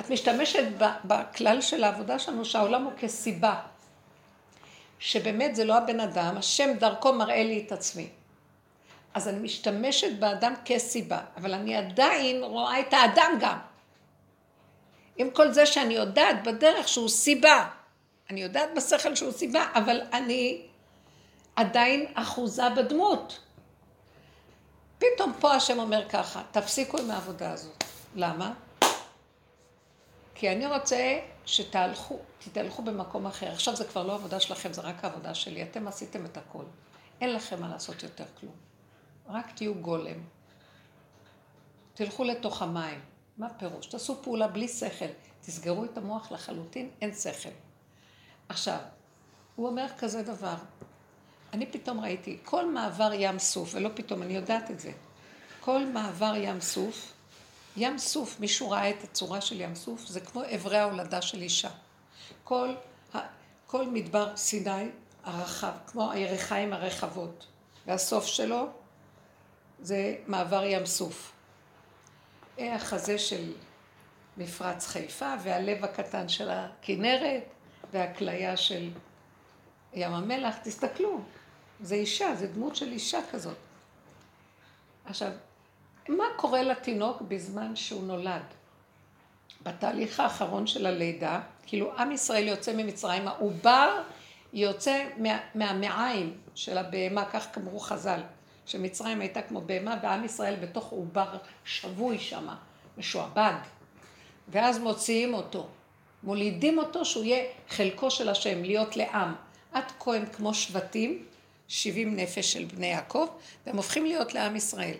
את 0.00 0.10
משתמשת 0.10 0.64
בכלל 1.04 1.60
של 1.60 1.84
העבודה 1.84 2.18
שלנו, 2.18 2.44
שהעולם 2.44 2.84
הוא 2.84 2.92
כסיבה. 2.98 3.60
שבאמת 4.98 5.56
זה 5.56 5.64
לא 5.64 5.76
הבן 5.76 6.00
אדם, 6.00 6.36
השם 6.36 6.72
דרכו 6.78 7.12
מראה 7.12 7.42
לי 7.42 7.64
את 7.66 7.72
עצמי. 7.72 8.08
אז 9.14 9.28
אני 9.28 9.38
משתמשת 9.38 10.18
באדם 10.18 10.54
כסיבה, 10.64 11.20
אבל 11.36 11.54
אני 11.54 11.76
עדיין 11.76 12.42
רואה 12.42 12.80
את 12.80 12.92
האדם 12.92 13.38
גם. 13.40 13.58
עם 15.16 15.30
כל 15.30 15.52
זה 15.52 15.66
שאני 15.66 15.94
יודעת 15.94 16.42
בדרך 16.42 16.88
שהוא 16.88 17.08
סיבה, 17.08 17.68
אני 18.30 18.42
יודעת 18.42 18.68
בשכל 18.76 19.14
שהוא 19.14 19.32
סיבה, 19.32 19.66
אבל 19.74 20.00
אני 20.12 20.62
עדיין 21.56 22.06
אחוזה 22.14 22.70
בדמות. 22.76 23.40
פתאום 24.98 25.32
פה 25.40 25.54
השם 25.54 25.78
אומר 25.78 26.08
ככה, 26.08 26.42
תפסיקו 26.50 26.98
עם 26.98 27.10
העבודה 27.10 27.52
הזאת. 27.52 27.84
למה? 28.14 28.54
כי 30.34 30.52
אני 30.52 30.66
רוצה 30.66 31.18
שתהלכו, 31.46 32.18
תתהלכו 32.38 32.82
במקום 32.82 33.26
אחר. 33.26 33.52
עכשיו 33.52 33.76
זה 33.76 33.84
כבר 33.84 34.02
לא 34.02 34.14
עבודה 34.14 34.40
שלכם, 34.40 34.72
זה 34.72 34.80
רק 34.80 35.04
העבודה 35.04 35.34
שלי. 35.34 35.62
אתם 35.62 35.88
עשיתם 35.88 36.24
את 36.24 36.36
הכל. 36.36 36.64
אין 37.20 37.34
לכם 37.34 37.60
מה 37.60 37.68
לעשות 37.68 38.02
יותר 38.02 38.24
כלום. 38.40 38.54
רק 39.28 39.50
תהיו 39.50 39.74
גולם. 39.74 40.20
תלכו 41.94 42.24
לתוך 42.24 42.62
המים. 42.62 43.00
מה 43.38 43.48
פירוש? 43.48 43.86
תעשו 43.86 44.22
פעולה 44.22 44.48
בלי 44.48 44.68
שכל. 44.68 45.06
תסגרו 45.40 45.84
את 45.84 45.98
המוח 45.98 46.32
לחלוטין, 46.32 46.90
אין 47.00 47.14
שכל. 47.14 47.48
עכשיו, 48.48 48.78
הוא 49.56 49.66
אומר 49.66 49.86
כזה 49.98 50.22
דבר. 50.22 50.54
אני 51.52 51.66
פתאום 51.66 52.00
ראיתי, 52.00 52.38
כל 52.44 52.70
מעבר 52.70 53.10
ים 53.14 53.38
סוף, 53.38 53.74
ולא 53.74 53.90
פתאום, 53.94 54.22
אני 54.22 54.34
יודעת 54.34 54.70
את 54.70 54.80
זה. 54.80 54.92
כל 55.60 55.86
מעבר 55.86 56.32
ים 56.36 56.60
סוף, 56.60 57.12
ים 57.76 57.98
סוף, 57.98 58.40
מישהו 58.40 58.70
ראה 58.70 58.90
את 58.90 59.04
הצורה 59.04 59.40
של 59.40 59.60
ים 59.60 59.74
סוף, 59.74 60.06
זה 60.06 60.20
כמו 60.20 60.42
אברי 60.54 60.78
ההולדה 60.78 61.22
של 61.22 61.42
אישה. 61.42 61.70
כל, 62.44 62.74
כל 63.66 63.86
מדבר 63.86 64.36
סיני 64.36 64.88
הרחב, 65.24 65.72
כמו 65.86 66.10
הירכיים 66.10 66.72
הרחבות, 66.72 67.46
והסוף 67.86 68.26
שלו 68.26 68.66
זה 69.80 70.16
מעבר 70.26 70.64
ים 70.64 70.86
סוף. 70.86 71.32
החזה 72.58 73.18
של 73.18 73.52
מפרץ 74.36 74.86
חיפה 74.86 75.34
והלב 75.42 75.84
הקטן 75.84 76.28
של 76.28 76.50
הכנרת 76.50 77.44
והכליה 77.92 78.56
של 78.56 78.90
ים 79.94 80.12
המלח, 80.12 80.56
תסתכלו, 80.62 81.20
זה 81.82 81.94
אישה, 81.94 82.34
זה 82.34 82.46
דמות 82.46 82.76
של 82.76 82.92
אישה 82.92 83.18
כזאת. 83.30 83.56
עכשיו, 85.04 85.30
מה 86.08 86.24
קורה 86.36 86.62
לתינוק 86.62 87.22
בזמן 87.22 87.76
שהוא 87.76 88.02
נולד? 88.02 88.42
בתהליך 89.62 90.20
האחרון 90.20 90.66
של 90.66 90.86
הלידה, 90.86 91.40
כאילו 91.66 91.92
עם 91.98 92.12
ישראל 92.12 92.48
יוצא 92.48 92.72
ממצרים, 92.76 93.28
העובר 93.28 94.02
יוצא 94.52 95.04
מה, 95.16 95.38
מהמעיים 95.54 96.38
של 96.54 96.78
הבהמה, 96.78 97.24
כך 97.24 97.46
כמרו 97.52 97.78
חז"ל. 97.78 98.20
שמצרים 98.66 99.20
הייתה 99.20 99.42
כמו 99.42 99.60
בהמה 99.60 99.96
ועם 100.02 100.24
ישראל 100.24 100.56
בתוך 100.62 100.90
עובר 100.90 101.36
שבוי 101.64 102.18
שם, 102.18 102.48
משועבד. 102.98 103.54
ואז 104.48 104.78
מוציאים 104.78 105.34
אותו, 105.34 105.66
מולידים 106.22 106.78
אותו 106.78 107.04
שהוא 107.04 107.24
יהיה 107.24 107.44
חלקו 107.68 108.10
של 108.10 108.28
השם, 108.28 108.62
להיות 108.62 108.96
לעם. 108.96 109.34
עד 109.72 109.84
כה 109.98 110.14
הם 110.14 110.26
כמו 110.26 110.54
שבטים, 110.54 111.24
שבעים 111.68 112.16
נפש 112.16 112.52
של 112.52 112.64
בני 112.64 112.86
יעקב, 112.86 113.26
והם 113.66 113.76
הופכים 113.76 114.04
להיות 114.06 114.34
לעם 114.34 114.56
ישראל. 114.56 114.96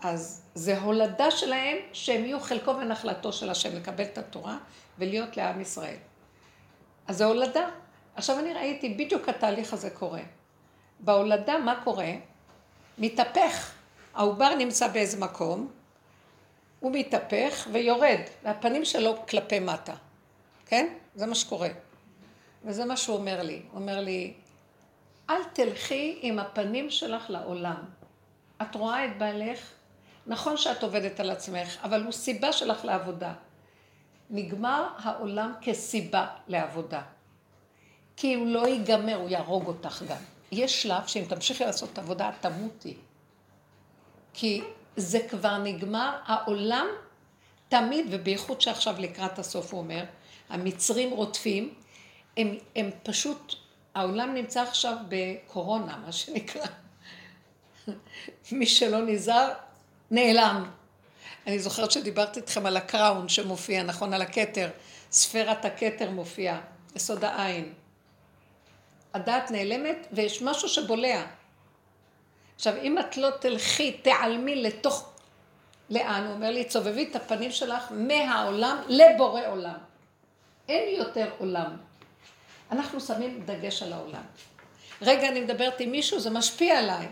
אז 0.00 0.42
זה 0.54 0.78
הולדה 0.78 1.30
שלהם 1.30 1.76
שהם 1.92 2.24
יהיו 2.24 2.40
חלקו 2.40 2.70
ונחלתו 2.70 3.32
של 3.32 3.50
השם, 3.50 3.76
לקבל 3.76 4.04
את 4.04 4.18
התורה 4.18 4.58
ולהיות 4.98 5.36
לעם 5.36 5.60
ישראל. 5.60 5.96
אז 7.06 7.16
זה 7.16 7.24
הולדה. 7.24 7.68
עכשיו 8.14 8.38
אני 8.38 8.52
ראיתי, 8.52 8.94
בדיוק 8.94 9.28
התהליך 9.28 9.72
הזה 9.72 9.90
קורה. 9.90 10.22
בהולדה 11.00 11.58
מה 11.58 11.80
קורה? 11.84 12.12
מתהפך. 12.98 13.72
העובר 14.14 14.54
נמצא 14.54 14.88
באיזה 14.88 15.20
מקום, 15.20 15.68
הוא 16.80 16.92
מתהפך 16.94 17.68
ויורד, 17.72 18.20
והפנים 18.44 18.84
שלו 18.84 19.26
כלפי 19.28 19.60
מטה. 19.60 19.94
כן? 20.66 20.86
זה 21.14 21.26
מה 21.26 21.34
שקורה. 21.34 21.68
וזה 22.64 22.84
מה 22.84 22.96
שהוא 22.96 23.16
אומר 23.16 23.42
לי. 23.42 23.62
הוא 23.70 23.80
אומר 23.80 24.00
לי, 24.00 24.34
אל 25.30 25.44
תלכי 25.52 26.18
עם 26.22 26.38
הפנים 26.38 26.90
שלך 26.90 27.30
לעולם. 27.30 27.84
את 28.62 28.74
רואה 28.74 29.04
את 29.04 29.18
בעלך, 29.18 29.58
נכון 30.26 30.56
שאת 30.56 30.82
עובדת 30.82 31.20
על 31.20 31.30
עצמך, 31.30 31.76
אבל 31.82 32.02
הוא 32.02 32.12
סיבה 32.12 32.52
שלך 32.52 32.84
לעבודה. 32.84 33.32
נגמר 34.30 34.88
העולם 34.98 35.52
כסיבה 35.62 36.26
לעבודה. 36.48 37.02
כי 38.16 38.34
הוא 38.34 38.46
לא 38.46 38.68
ייגמר, 38.68 39.14
הוא 39.14 39.28
יהרוג 39.28 39.66
אותך 39.66 40.02
גם. 40.08 40.16
יש 40.52 40.82
שלב 40.82 41.06
שאם 41.06 41.24
תמשיכי 41.28 41.64
לעשות 41.64 41.90
את 41.92 41.98
העבודה, 41.98 42.28
את 42.28 42.34
תמותי. 42.40 42.96
כי 44.34 44.62
זה 44.96 45.18
כבר 45.30 45.58
נגמר, 45.58 46.18
העולם 46.24 46.86
תמיד, 47.68 48.06
ובייחוד 48.10 48.60
שעכשיו 48.60 48.94
לקראת 48.98 49.38
הסוף 49.38 49.72
הוא 49.72 49.80
אומר, 49.80 50.04
המצרים 50.48 51.10
רודפים, 51.10 51.74
הם, 52.36 52.54
הם 52.76 52.90
פשוט, 53.02 53.54
העולם 53.94 54.34
נמצא 54.34 54.62
עכשיו 54.62 54.96
בקורונה, 55.08 55.96
מה 56.06 56.12
שנקרא. 56.12 56.66
מי 58.52 58.66
שלא 58.66 59.00
נזהר, 59.00 59.52
נעלם. 60.10 60.70
אני 61.46 61.58
זוכרת 61.58 61.90
שדיברתי 61.90 62.40
איתכם 62.40 62.66
על 62.66 62.76
הקראון 62.76 63.28
שמופיע, 63.28 63.82
נכון? 63.82 64.14
על 64.14 64.22
הכתר. 64.22 64.70
ספירת 65.10 65.64
הכתר 65.64 66.10
מופיעה, 66.10 66.60
יסוד 66.96 67.24
העין. 67.24 67.72
הדעת 69.14 69.50
נעלמת 69.50 70.06
ויש 70.12 70.42
משהו 70.42 70.68
שבולע. 70.68 71.22
עכשיו, 72.56 72.74
אם 72.82 72.98
את 72.98 73.16
לא 73.16 73.30
תלכי, 73.40 73.92
תעלמי 73.92 74.62
לתוך... 74.62 75.10
לאן? 75.90 76.24
הוא 76.26 76.34
אומר 76.34 76.50
לי, 76.50 76.64
צובבי 76.64 77.08
את 77.10 77.16
הפנים 77.16 77.50
שלך 77.50 77.84
מהעולם 77.90 78.78
לבורא 78.88 79.40
עולם. 79.46 79.78
אין 80.68 80.96
יותר 81.00 81.30
עולם. 81.38 81.76
אנחנו 82.74 83.00
שמים 83.00 83.42
דגש 83.44 83.82
על 83.82 83.92
העולם. 83.92 84.22
רגע, 85.02 85.28
אני 85.28 85.40
מדברת 85.40 85.80
עם 85.80 85.90
מישהו, 85.90 86.20
זה 86.20 86.30
משפיע 86.30 86.78
עליי. 86.78 87.08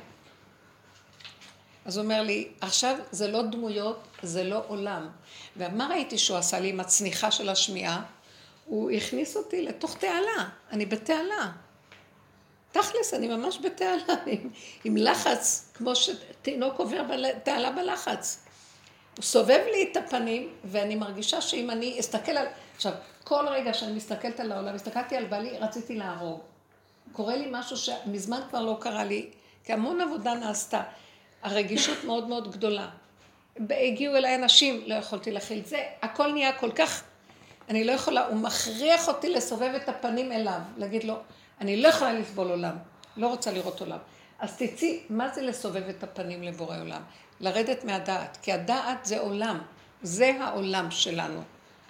אז 1.85 1.97
הוא 1.97 2.05
אומר 2.05 2.23
לי, 2.23 2.49
עכשיו 2.61 2.97
זה 3.11 3.29
לא 3.29 3.43
דמויות, 3.43 4.03
זה 4.23 4.45
לא 4.45 4.63
עולם. 4.69 5.09
ומה 5.57 5.87
ראיתי 5.87 6.19
שהוא 6.19 6.37
עשה 6.37 6.61
לי 6.61 6.69
עם 6.69 6.81
הצניחה 6.81 7.31
של 7.31 7.49
השמיעה? 7.49 8.03
הוא 8.65 8.91
הכניס 8.91 9.37
אותי 9.37 9.63
לתוך 9.63 9.97
תעלה, 9.99 10.49
אני 10.73 10.87
בתעלה. 10.87 11.53
תכלס, 12.73 13.15
אני 13.15 13.29
ממש 13.29 13.59
בתעלה, 13.63 14.15
עם, 14.27 14.51
עם 14.85 14.97
לחץ, 14.97 15.71
כמו 15.75 15.93
שתינוק 15.97 16.79
עובר 16.79 17.03
בתעלה 17.03 17.71
בלחץ. 17.71 18.45
הוא 19.17 19.23
סובב 19.23 19.61
לי 19.73 19.89
את 19.93 19.97
הפנים, 19.97 20.49
ואני 20.65 20.95
מרגישה 20.95 21.41
שאם 21.41 21.71
אני 21.71 22.01
אסתכל 22.01 22.33
על... 22.33 22.47
עכשיו, 22.87 23.01
כל 23.25 23.49
רגע 23.49 23.75
שאני 23.75 23.93
מסתכלת 23.93 24.41
על 24.41 24.53
העולם, 24.53 24.75
הסתכלתי 24.75 25.17
על 25.17 25.25
בעלי, 25.25 25.59
רציתי 25.59 25.97
להרוג. 25.97 26.41
קורה 27.13 27.37
לי 27.37 27.49
משהו 27.51 27.77
שמזמן 27.77 28.41
כבר 28.49 28.61
לא 28.61 28.77
קרה 28.81 29.05
לי, 29.05 29.31
כי 29.65 29.73
המון 29.73 30.01
עבודה 30.01 30.35
נעשתה. 30.35 30.83
הרגישות 31.43 32.05
מאוד 32.05 32.29
מאוד 32.29 32.53
גדולה. 32.53 32.89
הגיעו 33.71 34.17
אליי 34.17 34.35
אנשים, 34.35 34.83
לא 34.87 34.95
יכולתי 34.95 35.31
להכיל 35.31 35.63
זה, 35.65 35.85
הכל 36.03 36.33
נהיה 36.33 36.53
כל 36.53 36.71
כך, 36.73 37.03
אני 37.69 37.85
לא 37.85 37.93
יכולה, 37.93 38.27
הוא 38.27 38.37
מכריח 38.37 39.09
אותי 39.09 39.31
לסובב 39.31 39.73
את 39.83 39.89
הפנים 39.89 40.33
אליו, 40.33 40.61
להגיד 40.77 41.05
לו, 41.05 41.15
אני 41.61 41.83
לא 41.83 41.89
יכולה 41.89 42.13
לסבול 42.13 42.51
עולם, 42.51 42.77
לא 43.17 43.27
רוצה 43.27 43.53
לראות 43.53 43.81
עולם. 43.81 43.99
אז 44.39 44.57
תצאי, 44.57 45.01
מה 45.11 45.29
זה 45.29 45.43
לסובב 45.43 45.89
את 45.89 46.03
הפנים 46.03 46.43
לבורא 46.43 46.79
עולם? 46.81 47.03
לרדת 47.41 47.85
מהדעת, 47.85 48.39
כי 48.43 48.53
הדעת 48.53 49.05
זה 49.05 49.21
עולם, 49.21 49.59
זה 50.03 50.33
העולם 50.41 50.91
שלנו. 50.91 51.43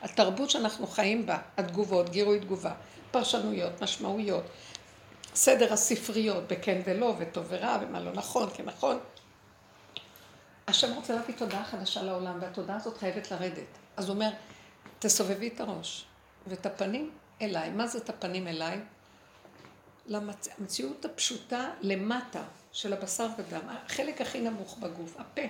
התרבות 0.03 0.51
שאנחנו 0.51 0.87
חיים 0.87 1.27
בה, 1.27 1.39
התגובות, 1.57 2.11
גירוי 2.11 2.41
תגובה, 2.41 2.73
פרשנויות, 3.11 3.83
משמעויות, 3.83 4.45
סדר 5.35 5.73
הספריות 5.73 6.45
בכן 6.49 6.81
ולא, 6.87 7.15
וטוב 7.19 7.47
ורע, 7.49 7.79
ומה 7.83 8.01
לא 8.01 8.13
נכון, 8.13 8.49
כן 8.55 8.65
נכון. 8.65 8.99
השם 10.69 10.95
רוצה 10.95 11.15
להביא 11.15 11.35
תודעה 11.35 11.65
חדשה 11.65 12.03
לעולם, 12.03 12.39
והתודעה 12.41 12.77
הזאת 12.77 12.99
חייבת 12.99 13.31
לרדת. 13.31 13.79
אז 13.97 14.09
הוא 14.09 14.15
אומר, 14.15 14.31
תסובבי 14.99 15.49
את 15.49 15.61
הראש 15.61 16.05
ואת 16.47 16.67
הפנים 16.67 17.11
אליי. 17.43 17.71
מה 17.71 17.87
זה 17.87 17.99
את 17.99 18.11
הפנים 18.11 18.49
אליי? 18.49 18.81
למציאות 20.07 21.05
הפשוטה 21.05 21.71
למטה 21.81 22.43
של 22.73 22.93
הבשר 22.93 23.29
ודם, 23.39 23.61
החלק 23.69 24.21
הכי 24.21 24.41
נמוך 24.41 24.79
בגוף, 24.79 25.17
הפה. 25.19 25.43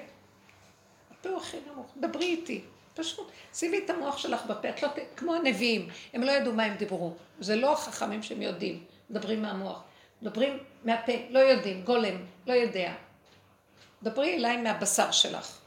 הפה 1.11 1.29
הוא 1.29 1.39
הכי 1.39 1.57
נמוך, 1.73 1.87
דברי 2.01 2.25
איתי, 2.25 2.65
פשוט. 2.95 3.31
שימי 3.55 3.81
את 3.85 3.91
המוח 3.91 4.19
שלך 4.19 4.47
בפה, 4.47 4.69
את 4.69 4.83
לא, 4.83 4.89
כמו 5.17 5.35
הנביאים, 5.35 5.89
הם 6.13 6.23
לא 6.23 6.31
ידעו 6.31 6.53
מה 6.53 6.65
הם 6.65 6.77
דיברו. 6.77 7.15
זה 7.41 7.57
לא 7.57 7.73
החכמים 7.73 8.23
שהם 8.23 8.43
יודעים, 8.43 8.85
מדברים 9.11 9.43
מהמוח. 9.43 9.83
מדברים 10.23 10.59
מהפה, 10.85 11.13
לא 11.31 11.39
יודעים, 11.39 11.83
גולם, 11.85 12.27
לא 12.47 12.53
יודע. 12.53 12.95
דברי 14.03 14.37
אליי 14.37 14.57
מהבשר 14.57 15.11
שלך. 15.11 15.59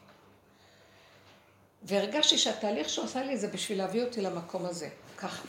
והרגשתי 1.84 2.38
שהתהליך 2.38 2.89
שהוא 2.89 3.05
עשה 3.05 3.23
לי 3.23 3.38
זה 3.38 3.47
בשביל 3.47 3.78
להביא 3.78 4.03
אותי 4.03 4.21
למקום 4.21 4.65
הזה, 4.65 4.89
ככה. 5.17 5.47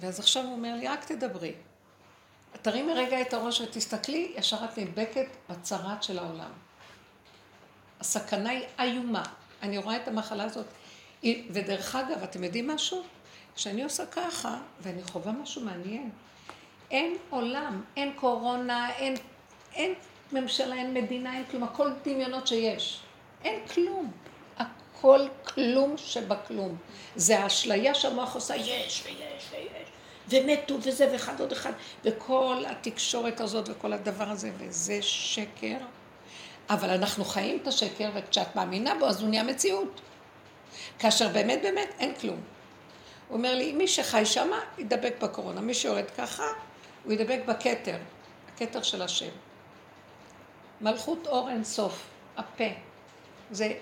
ואז 0.00 0.20
עכשיו 0.20 0.44
הוא 0.44 0.52
אומר 0.52 0.74
לי, 0.74 0.88
רק 0.88 1.04
תדברי. 1.04 1.54
תרימי 2.62 2.94
רגע 2.94 3.20
את 3.20 3.34
הראש 3.34 3.60
ותסתכלי, 3.60 4.32
ישר 4.36 4.64
את 4.64 4.78
נדבקת 4.78 5.26
בצרת 5.48 6.02
של 6.02 6.18
העולם. 6.18 6.50
הסכנה 8.00 8.50
היא 8.50 8.64
איומה. 8.80 9.22
אני 9.62 9.78
רואה 9.78 9.96
את 9.96 10.08
המחלה 10.08 10.44
הזאת. 10.44 10.66
ודרך 11.24 11.96
אגב, 11.96 12.22
אתם 12.22 12.44
יודעים 12.44 12.66
משהו? 12.66 13.02
כשאני 13.54 13.84
עושה 13.84 14.06
ככה, 14.06 14.58
ואני 14.80 15.02
חווה 15.02 15.32
משהו 15.32 15.62
מעניין, 15.62 16.10
אין 16.90 17.16
עולם, 17.30 17.82
אין 17.96 18.12
קורונה, 18.12 18.90
אין, 18.92 19.14
אין 19.74 19.94
ממשלה, 20.32 20.74
אין 20.74 20.94
מדינה, 20.94 21.36
אין 21.36 21.44
כלום, 21.50 21.62
הכל 21.62 21.90
דמיונות 22.04 22.46
שיש. 22.46 23.00
אין 23.44 23.66
כלום. 23.74 24.10
הכל 24.58 25.20
כלום 25.44 25.94
שבכלום. 25.96 26.76
זה 27.16 27.38
האשליה 27.38 27.94
שהמוח 27.94 28.34
עושה, 28.34 28.56
יש 28.56 29.04
ויש 29.06 29.50
ויש. 29.52 29.88
ומתו 30.28 30.76
וזה 30.82 31.08
ואחד 31.12 31.40
עוד 31.40 31.52
אחד, 31.52 31.72
וכל 32.04 32.62
התקשורת 32.66 33.40
הזאת 33.40 33.68
וכל 33.68 33.92
הדבר 33.92 34.28
הזה, 34.28 34.50
וזה 34.58 35.02
שקר. 35.02 35.76
אבל 36.70 36.90
אנחנו 36.90 37.24
חיים 37.24 37.58
את 37.62 37.66
השקר, 37.66 38.10
וכשאת 38.14 38.56
מאמינה 38.56 38.94
בו, 38.94 39.06
אז 39.06 39.20
הוא 39.20 39.28
נהיה 39.28 39.42
מציאות. 39.42 40.00
כאשר 40.98 41.28
באמת 41.28 41.62
באמת 41.62 41.88
אין 41.98 42.14
כלום. 42.14 42.40
הוא 43.28 43.36
אומר 43.36 43.54
לי, 43.54 43.72
מי 43.72 43.88
שחי 43.88 44.26
שמה, 44.26 44.60
ידבק 44.78 45.14
בקורונה. 45.22 45.60
מי 45.60 45.74
שיורד 45.74 46.10
ככה, 46.18 46.44
הוא 47.04 47.12
ידבק 47.12 47.40
בכתר, 47.46 47.96
הכתר 48.48 48.82
של 48.82 49.02
השם. 49.02 49.30
מלכות 50.80 51.26
אור 51.26 51.50
אין 51.50 51.64
סוף, 51.64 52.06
הפה. 52.36 52.64
זה, 53.50 53.72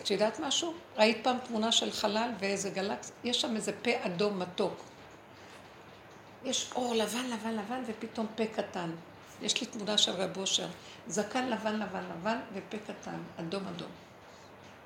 את 0.00 0.10
יודעת 0.10 0.40
משהו? 0.40 0.74
ראית 0.96 1.18
פעם 1.22 1.38
תמונה 1.38 1.72
של 1.72 1.92
חלל 1.92 2.30
ואיזה 2.38 2.70
גלקס? 2.70 3.12
יש 3.24 3.40
שם 3.40 3.56
איזה 3.56 3.72
פה 3.82 3.90
אדום 4.00 4.38
מתוק. 4.38 4.82
יש 6.44 6.70
אור 6.74 6.94
לבן, 6.94 7.26
לבן, 7.26 7.52
לבן, 7.52 7.82
ופתאום 7.86 8.26
פה 8.36 8.46
קטן. 8.46 8.90
יש 9.42 9.60
לי 9.60 9.66
תמונה 9.66 9.98
של 9.98 10.12
רב 10.12 10.36
אושר. 10.36 10.66
זקן 11.06 11.48
לבן, 11.48 11.80
לבן, 11.80 12.04
לבן, 12.04 12.38
ופה 12.52 12.76
קטן, 12.78 13.18
אדום, 13.40 13.66
אדום. 13.66 13.90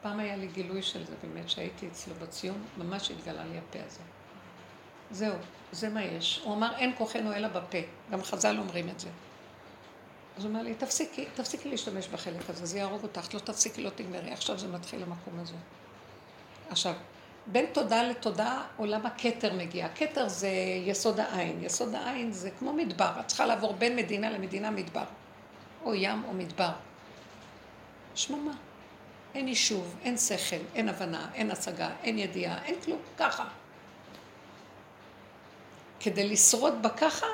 פעם 0.03 0.21
היה 0.21 0.37
לי 0.37 0.47
גילוי 0.47 0.83
של 0.83 1.07
זה 1.07 1.15
באמת, 1.23 1.51
שהייתי 1.51 1.89
אצלו 1.89 2.15
בציון, 2.15 2.63
ממש 2.79 3.11
התגלה 3.11 3.45
לי 3.45 3.59
הפה 3.59 3.79
הזה. 3.87 4.01
זהו, 5.11 5.35
זה 5.73 5.89
מה 5.89 6.05
יש. 6.05 6.41
הוא 6.45 6.55
אמר, 6.55 6.77
אין 6.77 6.93
כוחנו 6.99 7.33
אלא 7.33 7.49
בפה. 7.49 7.79
גם 8.11 8.23
חז"ל 8.23 8.59
אומרים 8.59 8.89
את 8.89 9.01
זה. 9.01 9.09
אז 10.37 10.45
הוא 10.45 10.49
אומר 10.49 10.63
לי, 10.63 10.75
תפסיקי, 10.75 11.27
תפסיקי 11.35 11.69
להשתמש 11.69 12.09
בחלק 12.09 12.51
הזה, 12.51 12.67
זה 12.67 12.79
יהרוג 12.79 13.03
אותך, 13.03 13.35
לא 13.35 13.39
תפסיקי, 13.39 13.83
לא 13.83 13.91
תגמרי, 13.91 14.31
עכשיו 14.33 14.59
זה 14.59 14.69
מתחיל 14.69 15.03
למקום 15.03 15.41
הזה. 15.41 15.55
עכשיו, 16.71 16.95
בין 17.47 17.67
תודה 17.73 18.03
לתודה 18.03 18.63
עולם 18.77 19.07
הכתר 19.07 19.53
מגיע. 19.53 19.87
הכתר 19.87 20.29
זה 20.29 20.49
יסוד 20.87 21.21
העין. 21.21 21.65
יסוד 21.65 21.95
העין 21.95 22.33
זה 22.33 22.51
כמו 22.59 22.73
מדבר. 22.73 23.11
את 23.21 23.27
צריכה 23.27 23.47
לעבור 23.47 23.73
בין 23.73 23.97
מדינה 23.97 24.31
למדינה 24.31 24.71
מדבר. 24.71 25.05
או 25.85 25.95
ים 25.95 26.23
או 26.29 26.33
מדבר. 26.33 26.71
שממה. 28.15 28.53
אין 29.35 29.49
יישוב, 29.49 29.97
אין 30.03 30.17
שכל, 30.17 30.57
אין 30.75 30.89
הבנה, 30.89 31.31
אין 31.35 31.51
השגה, 31.51 31.91
אין 32.03 32.19
ידיעה, 32.19 32.65
אין 32.65 32.75
כלום. 32.85 32.99
ככה. 33.19 33.45
כדי 36.01 36.29
לשרוד 36.29 36.83
בככה, 36.83 37.27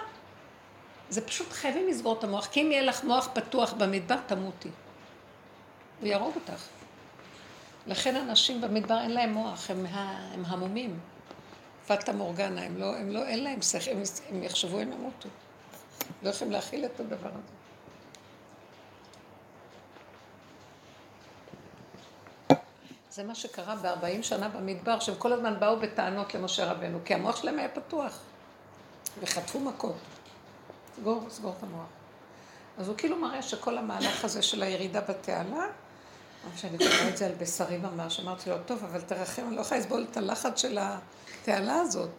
זה 1.11 1.27
פשוט 1.27 1.53
חייבים 1.53 1.89
לסגור 1.89 2.19
את 2.19 2.25
המוח. 2.25 2.47
כי 2.47 2.63
אם 2.63 2.73
יהיה 2.73 2.83
לך 2.83 3.05
מוח 3.05 3.29
פתוח 3.33 3.73
במדבר, 3.73 4.17
תמותי. 4.27 4.69
הוא 6.01 6.09
יהרוג 6.09 6.35
אותך. 6.35 6.76
לכן 7.87 8.17
אנשים 8.17 8.61
במדבר 8.61 9.01
אין 9.01 9.11
להם 9.11 9.33
מוח, 9.33 9.71
הם, 9.71 9.87
הם 10.33 10.45
המומים. 10.47 11.01
פטה 11.87 12.13
מורגנה, 12.13 12.63
הם 12.63 12.77
לא, 12.77 12.97
הם 12.97 13.11
לא, 13.11 13.27
אין 13.27 13.45
להם 13.45 13.63
שכל, 13.63 13.91
הם, 13.91 14.03
הם 14.31 14.43
יחשבו 14.43 14.79
הם 14.79 14.93
ימותו. 14.93 15.29
לא 16.23 16.31
יכולים 16.31 16.53
להכיל 16.53 16.85
את 16.85 17.01
הדבר 17.01 17.29
הזה. 17.29 17.57
זה 23.11 23.25
מה 23.25 23.35
שקרה 23.35 23.77
בארבעים 23.77 24.23
שנה 24.23 24.49
במדבר, 24.49 25.01
שהם 25.01 25.15
כל 25.19 25.33
הזמן 25.33 25.61
באו 25.61 25.81
בטענות 25.81 26.35
למשה 26.35 26.73
רבנו, 26.73 26.99
כי 27.05 27.15
המוח 27.15 27.37
שלהם 27.37 27.59
היה 27.59 27.69
פתוח, 27.69 28.19
וחטפו 29.21 29.61
מכות. 29.61 29.97
סגור, 30.97 31.27
סגור 31.31 31.55
את 31.59 31.63
המוח. 31.63 31.87
אז 32.79 32.89
הוא 32.89 32.97
כאילו 32.97 33.17
מראה 33.17 33.43
שכל 33.43 33.79
המהלך 33.79 34.25
הזה 34.25 34.43
של 34.43 34.63
הירידה 34.63 35.01
בתעלה, 35.01 35.67
אבל 36.47 36.57
שאני 36.57 36.79
קוראה 36.79 37.09
את 37.09 37.17
זה 37.17 37.27
על 37.27 37.33
בשרי 37.35 37.79
ממש, 37.79 38.21
אמרתי 38.21 38.51
לו, 38.51 38.57
טוב, 38.67 38.85
אבל 38.85 39.01
תרחם, 39.01 39.43
אני 39.49 39.57
לא 39.57 39.61
יכולה 39.61 39.81
לסבול 39.81 40.07
את 40.11 40.17
הלחץ 40.17 40.61
של 40.61 40.79
התעלה 40.81 41.75
הזאת. 41.75 42.11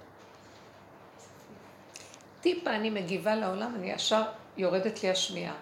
טיפה 2.41 2.69
אני 2.69 2.89
מגיבה 2.89 3.35
לעולם, 3.35 3.75
אני 3.75 3.91
ישר 3.91 4.23
יורדת 4.57 5.03
לי 5.03 5.09
השמיעה. 5.09 5.55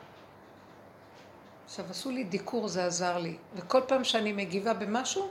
עכשיו, 1.65 1.85
עשו 1.89 2.11
לי 2.11 2.23
דיקור, 2.23 2.67
זה 2.67 2.85
עזר 2.85 3.17
לי. 3.17 3.37
וכל 3.55 3.81
פעם 3.87 4.03
שאני 4.03 4.33
מגיבה 4.33 4.73
במשהו, 4.73 5.29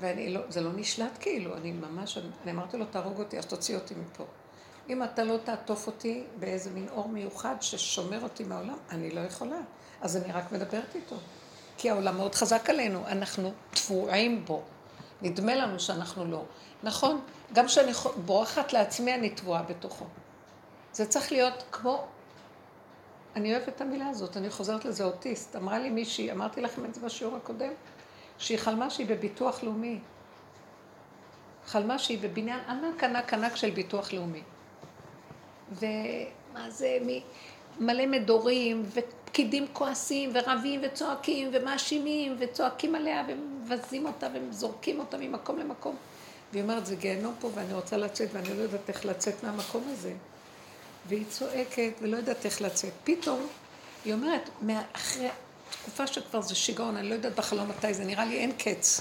ואני 0.00 0.34
לא, 0.34 0.40
זה 0.48 0.60
לא 0.60 0.70
נשלט 0.72 1.18
כאילו, 1.20 1.56
אני 1.56 1.72
ממש, 1.72 2.18
אני 2.42 2.52
אמרתי 2.52 2.76
לו, 2.76 2.84
תהרוג 2.84 3.18
אותי, 3.18 3.38
אז 3.38 3.46
תוציא 3.46 3.76
אותי 3.76 3.94
מפה. 3.94 4.24
אם 4.88 5.02
אתה 5.02 5.24
לא 5.24 5.36
תעטוף 5.44 5.86
אותי 5.86 6.24
באיזה 6.38 6.70
מין 6.70 6.88
אור 6.88 7.08
מיוחד 7.08 7.56
ששומר 7.60 8.22
אותי 8.22 8.44
מהעולם, 8.44 8.76
אני 8.90 9.10
לא 9.10 9.20
יכולה. 9.20 9.60
אז 10.00 10.16
אני 10.16 10.32
רק 10.32 10.52
מדברת 10.52 10.94
איתו. 10.94 11.16
כי 11.82 11.90
העולם 11.90 12.16
מאוד 12.16 12.34
חזק 12.34 12.70
עלינו, 12.70 13.06
אנחנו 13.06 13.52
תבועים 13.70 14.44
בו. 14.44 14.62
נדמה 15.22 15.54
לנו 15.54 15.80
שאנחנו 15.80 16.24
לא. 16.24 16.42
נכון, 16.82 17.20
גם 17.52 17.66
כשאני 17.66 17.92
בורחת 18.16 18.72
לעצמי, 18.72 19.14
אני 19.14 19.30
תבועה 19.30 19.62
בתוכו. 19.62 20.04
זה 20.92 21.06
צריך 21.06 21.32
להיות 21.32 21.64
כמו... 21.72 22.06
אני 23.36 23.54
אוהבת 23.56 23.68
את 23.68 23.80
המילה 23.80 24.08
הזאת, 24.08 24.36
אני 24.36 24.50
חוזרת 24.50 24.84
לזה 24.84 25.04
אוטיסט. 25.04 25.56
אמרה 25.56 25.78
לי 25.78 25.90
מישהי, 25.90 26.32
אמרתי 26.32 26.60
לכם 26.60 26.84
את 26.84 26.94
זה 26.94 27.00
בשיעור 27.00 27.36
הקודם, 27.36 27.72
שהיא 28.38 28.58
חלמה 28.58 28.90
שהיא 28.90 29.06
בביטוח 29.06 29.62
לאומי. 29.62 29.98
חלמה 31.66 31.98
שהיא 31.98 32.18
בבניין 32.22 32.60
ענק 32.60 33.04
ענק 33.04 33.34
ענק 33.34 33.56
של 33.56 33.70
ביטוח 33.70 34.12
לאומי. 34.12 34.42
ומה 35.72 36.70
זה, 36.70 36.98
מלא 37.80 38.06
מדורים, 38.06 38.82
ופקידים 39.32 39.66
כועסים, 39.72 40.32
ורבים, 40.34 40.80
וצועקים, 40.84 41.50
ומאשימים, 41.52 42.36
וצועקים 42.38 42.94
עליה, 42.94 43.24
ומבזים 43.28 44.06
אותה, 44.06 44.28
וזורקים 44.50 44.98
אותה 44.98 45.16
ממקום 45.16 45.58
למקום. 45.58 45.96
והיא 46.52 46.62
אומרת, 46.62 46.86
זה 46.86 46.96
גיהנום 46.96 47.34
פה, 47.40 47.50
ואני 47.54 47.72
רוצה 47.72 47.96
לצאת, 47.96 48.28
ואני 48.32 48.48
לא 48.58 48.62
יודעת 48.62 48.88
איך 48.88 49.04
לצאת 49.04 49.44
מהמקום 49.44 49.84
הזה. 49.92 50.12
והיא 51.08 51.24
צועקת, 51.30 51.92
ולא 52.00 52.16
יודעת 52.16 52.44
איך 52.44 52.62
לצאת. 52.62 52.92
פתאום, 53.04 53.46
היא 54.04 54.12
אומרת, 54.14 54.50
אחרי 54.92 55.28
תקופה 55.82 56.06
שכבר 56.06 56.40
זה 56.40 56.54
שיגעון, 56.54 56.96
אני 56.96 57.08
לא 57.08 57.14
יודעת 57.14 57.34
בחלום 57.34 57.68
מתי 57.68 57.94
זה, 57.94 58.04
נראה 58.04 58.24
לי 58.24 58.38
אין 58.38 58.52
קץ. 58.52 59.00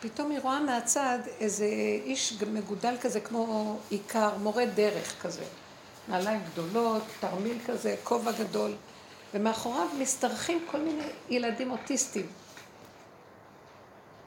פתאום 0.00 0.30
היא 0.30 0.40
רואה 0.42 0.60
מהצד 0.60 1.18
איזה 1.40 1.66
איש 2.04 2.42
מגודל 2.52 2.94
כזה 3.00 3.20
כמו 3.20 3.78
עיקר, 3.90 4.30
מורה 4.42 4.66
דרך 4.66 5.22
כזה. 5.22 5.44
נעליים 6.08 6.40
גדולות, 6.52 7.02
תרמיל 7.20 7.58
כזה, 7.66 7.96
כובע 8.04 8.32
גדול, 8.32 8.72
ומאחוריו 9.34 9.86
משתרכים 10.02 10.66
כל 10.70 10.80
מיני 10.80 11.04
ילדים 11.28 11.70
אוטיסטים. 11.70 12.26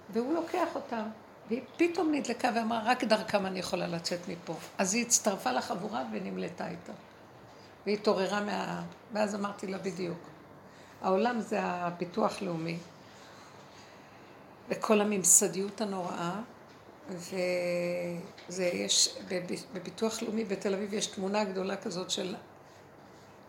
והוא 0.09 0.33
לוקח 0.33 0.75
אותם, 0.75 1.03
והיא 1.47 1.61
פתאום 1.77 2.11
נדלקה 2.11 2.49
ואמרה, 2.55 2.81
רק 2.85 3.03
דרכם 3.03 3.45
אני 3.45 3.59
יכולה 3.59 3.87
לצאת 3.87 4.19
מפה. 4.27 4.55
אז 4.77 4.93
היא 4.93 5.05
הצטרפה 5.05 5.51
לחבורה 5.51 6.03
ונמלטה 6.11 6.67
איתה. 6.69 6.93
והיא 7.85 7.97
התעוררה 7.97 8.41
מה... 8.41 8.83
ואז 9.13 9.35
אמרתי 9.35 9.67
לה 9.67 9.77
בדיוק. 9.77 10.17
העולם 11.01 11.39
זה 11.41 11.61
הביטוח 11.61 12.41
לאומי. 12.41 12.77
וכל 14.69 15.01
הממסדיות 15.01 15.81
הנוראה, 15.81 16.33
וזה 17.09 18.63
יש, 18.63 19.15
בביטוח 19.73 20.21
לאומי 20.21 20.45
בתל 20.45 20.73
אביב 20.73 20.93
יש 20.93 21.07
תמונה 21.07 21.43
גדולה 21.43 21.77
כזאת 21.77 22.11
של, 22.11 22.35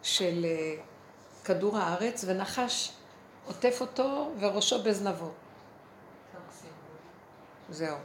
של 0.03 0.45
אה, 0.45 0.75
כדור 1.45 1.79
הארץ, 1.79 2.25
ונחש 2.27 2.93
עוטף 3.47 3.77
אותו 3.81 4.33
וראשו 4.39 4.83
בזנבו. 4.83 5.31
זהו. 7.71 7.97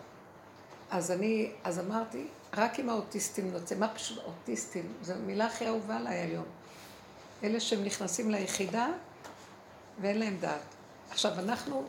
אז 0.92 1.12
אני, 1.12 1.52
אז 1.64 1.80
אמרתי, 1.80 2.28
רק 2.58 2.80
עם 2.80 2.90
האוטיסטים 2.90 3.52
נוצא, 3.52 3.76
מה 3.76 3.88
פשוט 3.88 4.24
אוטיסטים? 4.26 4.94
זו 5.02 5.14
המילה 5.14 5.46
הכי 5.46 5.68
אהובה 5.68 5.98
עליי 5.98 6.18
היום. 6.18 6.46
אלה 7.44 7.60
שהם 7.60 7.84
נכנסים 7.84 8.32
ליחידה 8.32 8.88
ואין 10.02 10.20
להם 10.20 10.38
דעת. 10.40 10.76
עכשיו, 11.12 11.40
אנחנו 11.40 11.84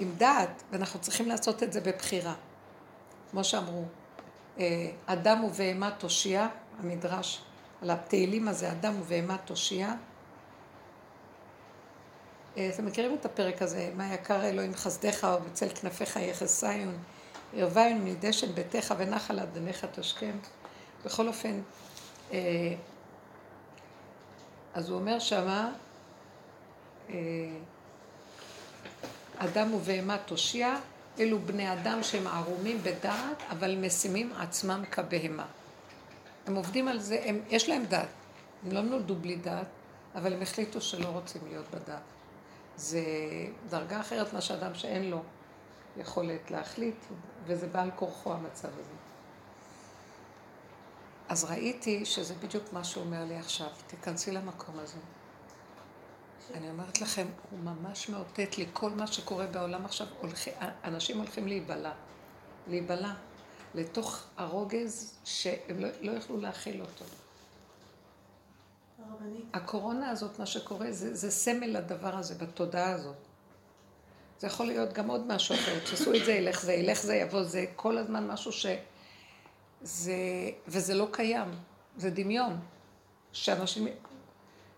עם 0.00 0.12
דעת, 0.16 0.62
ואנחנו 0.70 1.00
צריכים 1.00 1.28
לעשות 1.28 1.62
את 1.62 1.72
זה 1.72 1.80
בבחירה. 1.80 2.34
כמו 3.30 3.44
שאמרו, 3.44 3.84
אה, 4.58 4.90
אדם 5.06 5.44
ובהמה 5.44 5.90
תושיע, 5.98 6.48
המדרש 6.78 7.42
על 7.82 7.90
התהילים 7.90 8.48
הזה, 8.48 8.72
אדם 8.72 9.00
ובהמה 9.00 9.36
תושיע. 9.44 9.94
אה, 12.56 12.70
אתם 12.74 12.86
מכירים 12.86 13.16
את 13.20 13.24
הפרק 13.24 13.62
הזה, 13.62 13.90
מה 13.96 14.14
יקר 14.14 14.44
אלוהים 14.44 14.74
חסדיך 14.74 15.26
ובצל 15.36 15.68
כנפיך 15.68 16.16
יחס 16.16 16.60
ציון, 16.60 16.98
ירוויון 17.54 18.04
מדשן 18.04 18.52
ביתך 18.52 18.94
ונחל 18.98 19.40
אדניך 19.40 19.84
תשכם. 19.84 20.32
בכל 21.04 21.28
אופן, 21.28 21.60
אה, 22.32 22.74
אז 24.74 24.88
הוא 24.88 24.98
אומר 24.98 25.18
שמה, 25.18 25.72
אדם 29.38 29.74
ובהמה 29.74 30.18
תושיע, 30.18 30.76
אלו 31.20 31.38
בני 31.38 31.72
אדם 31.72 32.02
שהם 32.02 32.26
ערומים 32.26 32.82
בדעת, 32.82 33.42
אבל 33.50 33.76
משימים 33.76 34.32
עצמם 34.32 34.82
כבהמה. 34.90 35.46
הם 36.46 36.54
עובדים 36.54 36.88
על 36.88 37.00
זה, 37.00 37.20
הם, 37.24 37.40
יש 37.48 37.68
להם 37.68 37.84
דעת. 37.84 38.08
הם 38.66 38.72
לא 38.72 38.80
נולדו 38.82 39.14
בלי 39.14 39.36
דעת, 39.36 39.66
אבל 40.14 40.32
הם 40.32 40.42
החליטו 40.42 40.80
שלא 40.80 41.08
רוצים 41.08 41.42
להיות 41.48 41.66
בדעת. 41.70 42.02
זה 42.78 43.02
דרגה 43.68 44.00
אחרת 44.00 44.32
מאשר 44.32 44.54
אדם 44.54 44.74
שאין 44.74 45.10
לו 45.10 45.22
יכולת 45.96 46.50
להחליט, 46.50 46.96
וזה 47.44 47.66
בעל 47.66 47.90
כורחו 47.96 48.32
המצב 48.32 48.68
הזה. 48.68 48.92
אז 51.28 51.44
ראיתי 51.44 52.04
שזה 52.04 52.34
בדיוק 52.34 52.72
מה 52.72 52.84
שהוא 52.84 53.04
אומר 53.04 53.24
לי 53.24 53.36
עכשיו, 53.36 53.68
תיכנסי 53.86 54.30
למקום 54.30 54.78
הזה. 54.78 54.98
אני 56.54 56.70
אומרת 56.70 57.00
לכם, 57.00 57.26
הוא 57.50 57.58
ממש 57.58 58.08
מאותת 58.08 58.58
לי, 58.58 58.66
כל 58.72 58.90
מה 58.90 59.06
שקורה 59.06 59.46
בעולם 59.46 59.84
עכשיו, 59.84 60.06
הולכי, 60.20 60.50
אנשים 60.84 61.18
הולכים 61.18 61.48
להיבלע, 61.48 61.92
להיבלע 62.68 63.12
לתוך 63.74 64.24
הרוגז 64.36 65.18
שהם 65.24 65.78
לא, 65.78 65.88
לא 66.00 66.12
יכלו 66.12 66.40
להכיל 66.40 66.80
אותו. 66.80 67.04
הקורונה 69.54 70.10
הזאת, 70.10 70.38
מה 70.38 70.46
שקורה, 70.46 70.92
זה, 70.92 71.14
זה 71.14 71.30
סמל 71.30 71.66
לדבר 71.66 72.16
הזה, 72.16 72.34
בתודעה 72.34 72.92
הזאת. 72.92 73.16
זה 74.38 74.46
יכול 74.46 74.66
להיות 74.66 74.92
גם 74.92 75.08
עוד 75.10 75.26
משהו 75.26 75.54
אחר, 75.54 75.78
תעשו 75.90 76.14
את 76.14 76.24
זה, 76.24 76.32
ילך 76.32 76.62
זה, 76.62 76.72
ילך 76.72 77.02
זה, 77.02 77.14
יבוא 77.14 77.42
זה, 77.42 77.64
כל 77.76 77.98
הזמן 77.98 78.26
משהו 78.26 78.52
ש... 78.52 78.66
זה... 79.82 80.14
וזה 80.68 80.94
לא 80.94 81.08
קיים, 81.10 81.48
זה 81.96 82.10
דמיון. 82.10 82.60
שאנשים 83.32 83.88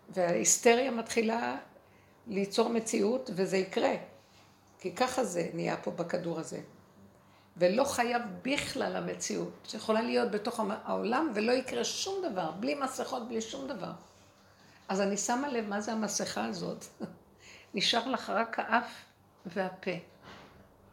וההיסטריה 0.08 0.90
מתחילה 0.90 1.56
ליצור 2.26 2.68
מציאות, 2.68 3.30
וזה 3.34 3.56
יקרה. 3.56 3.94
כי 4.78 4.94
ככה 4.94 5.24
זה 5.24 5.50
נהיה 5.54 5.76
פה 5.76 5.90
בכדור 5.90 6.38
הזה. 6.38 6.60
ולא 7.56 7.84
חייב 7.84 8.22
בכלל 8.42 8.96
המציאות, 8.96 9.52
שיכולה 9.64 10.02
להיות 10.02 10.30
בתוך 10.30 10.60
העולם 10.84 11.32
ולא 11.34 11.52
יקרה 11.52 11.84
שום 11.84 12.24
דבר, 12.32 12.50
בלי 12.50 12.74
מסכות, 12.74 13.28
בלי 13.28 13.40
שום 13.40 13.68
דבר. 13.68 13.92
אז 14.90 15.00
אני 15.00 15.16
שמה 15.16 15.48
לב 15.48 15.68
מה 15.68 15.80
זה 15.80 15.92
המסכה 15.92 16.44
הזאת. 16.44 16.84
נשאר 17.74 18.08
לך 18.08 18.30
רק 18.30 18.58
האף 18.58 19.04
והפה. 19.46 19.90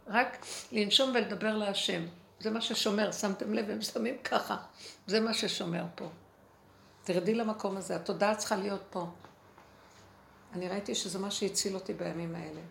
רק 0.08 0.46
לנשום 0.72 1.10
ולדבר 1.16 1.58
להשם. 1.58 2.06
זה 2.40 2.52
מה 2.52 2.62
ששומר, 2.62 3.12
שמתם 3.12 3.54
לב, 3.54 3.70
הם 3.70 3.82
שמים 3.82 4.18
ככה. 4.24 4.58
זה 5.08 5.20
מה 5.20 5.34
ששומר 5.34 5.86
פה. 5.96 6.10
תרדי 7.04 7.36
למקום 7.36 7.78
הזה, 7.78 7.96
התודעה 7.96 8.36
צריכה 8.36 8.56
להיות 8.56 8.84
פה. 8.90 9.08
אני 10.54 10.70
ראיתי 10.70 10.96
שזה 10.96 11.20
מה 11.20 11.32
שהציל 11.32 11.76
אותי 11.76 11.94
בימים 11.94 12.36
האלה. 12.36 12.62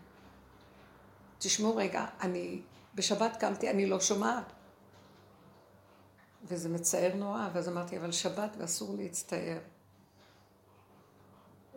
תשמעו 1.38 1.76
רגע, 1.76 2.06
אני 2.20 2.60
בשבת 2.94 3.36
קמתי, 3.36 3.70
אני 3.70 3.86
לא 3.86 4.00
שומעת. 4.00 4.52
וזה 6.44 6.68
מצער 6.68 7.14
נורא, 7.14 7.48
ואז 7.52 7.68
אמרתי, 7.68 7.98
אבל 7.98 8.12
שבת 8.12 8.56
ואסור 8.58 8.96
להצטער. 8.98 9.58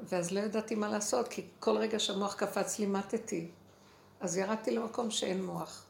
ואז 0.04 0.32
לא 0.32 0.40
ידעתי 0.40 0.76
מה 0.76 0.90
לעשות, 0.90 1.28
כי 1.28 1.48
כל 1.60 1.78
רגע 1.78 2.00
שהמוח 2.00 2.36
קפץ 2.36 2.80
לי, 2.80 2.86
מתתי. 2.86 3.52
אז 4.20 4.38
ירדתי 4.38 4.72
למקום 4.72 5.12
שאין 5.12 5.46
מוח. 5.46 5.86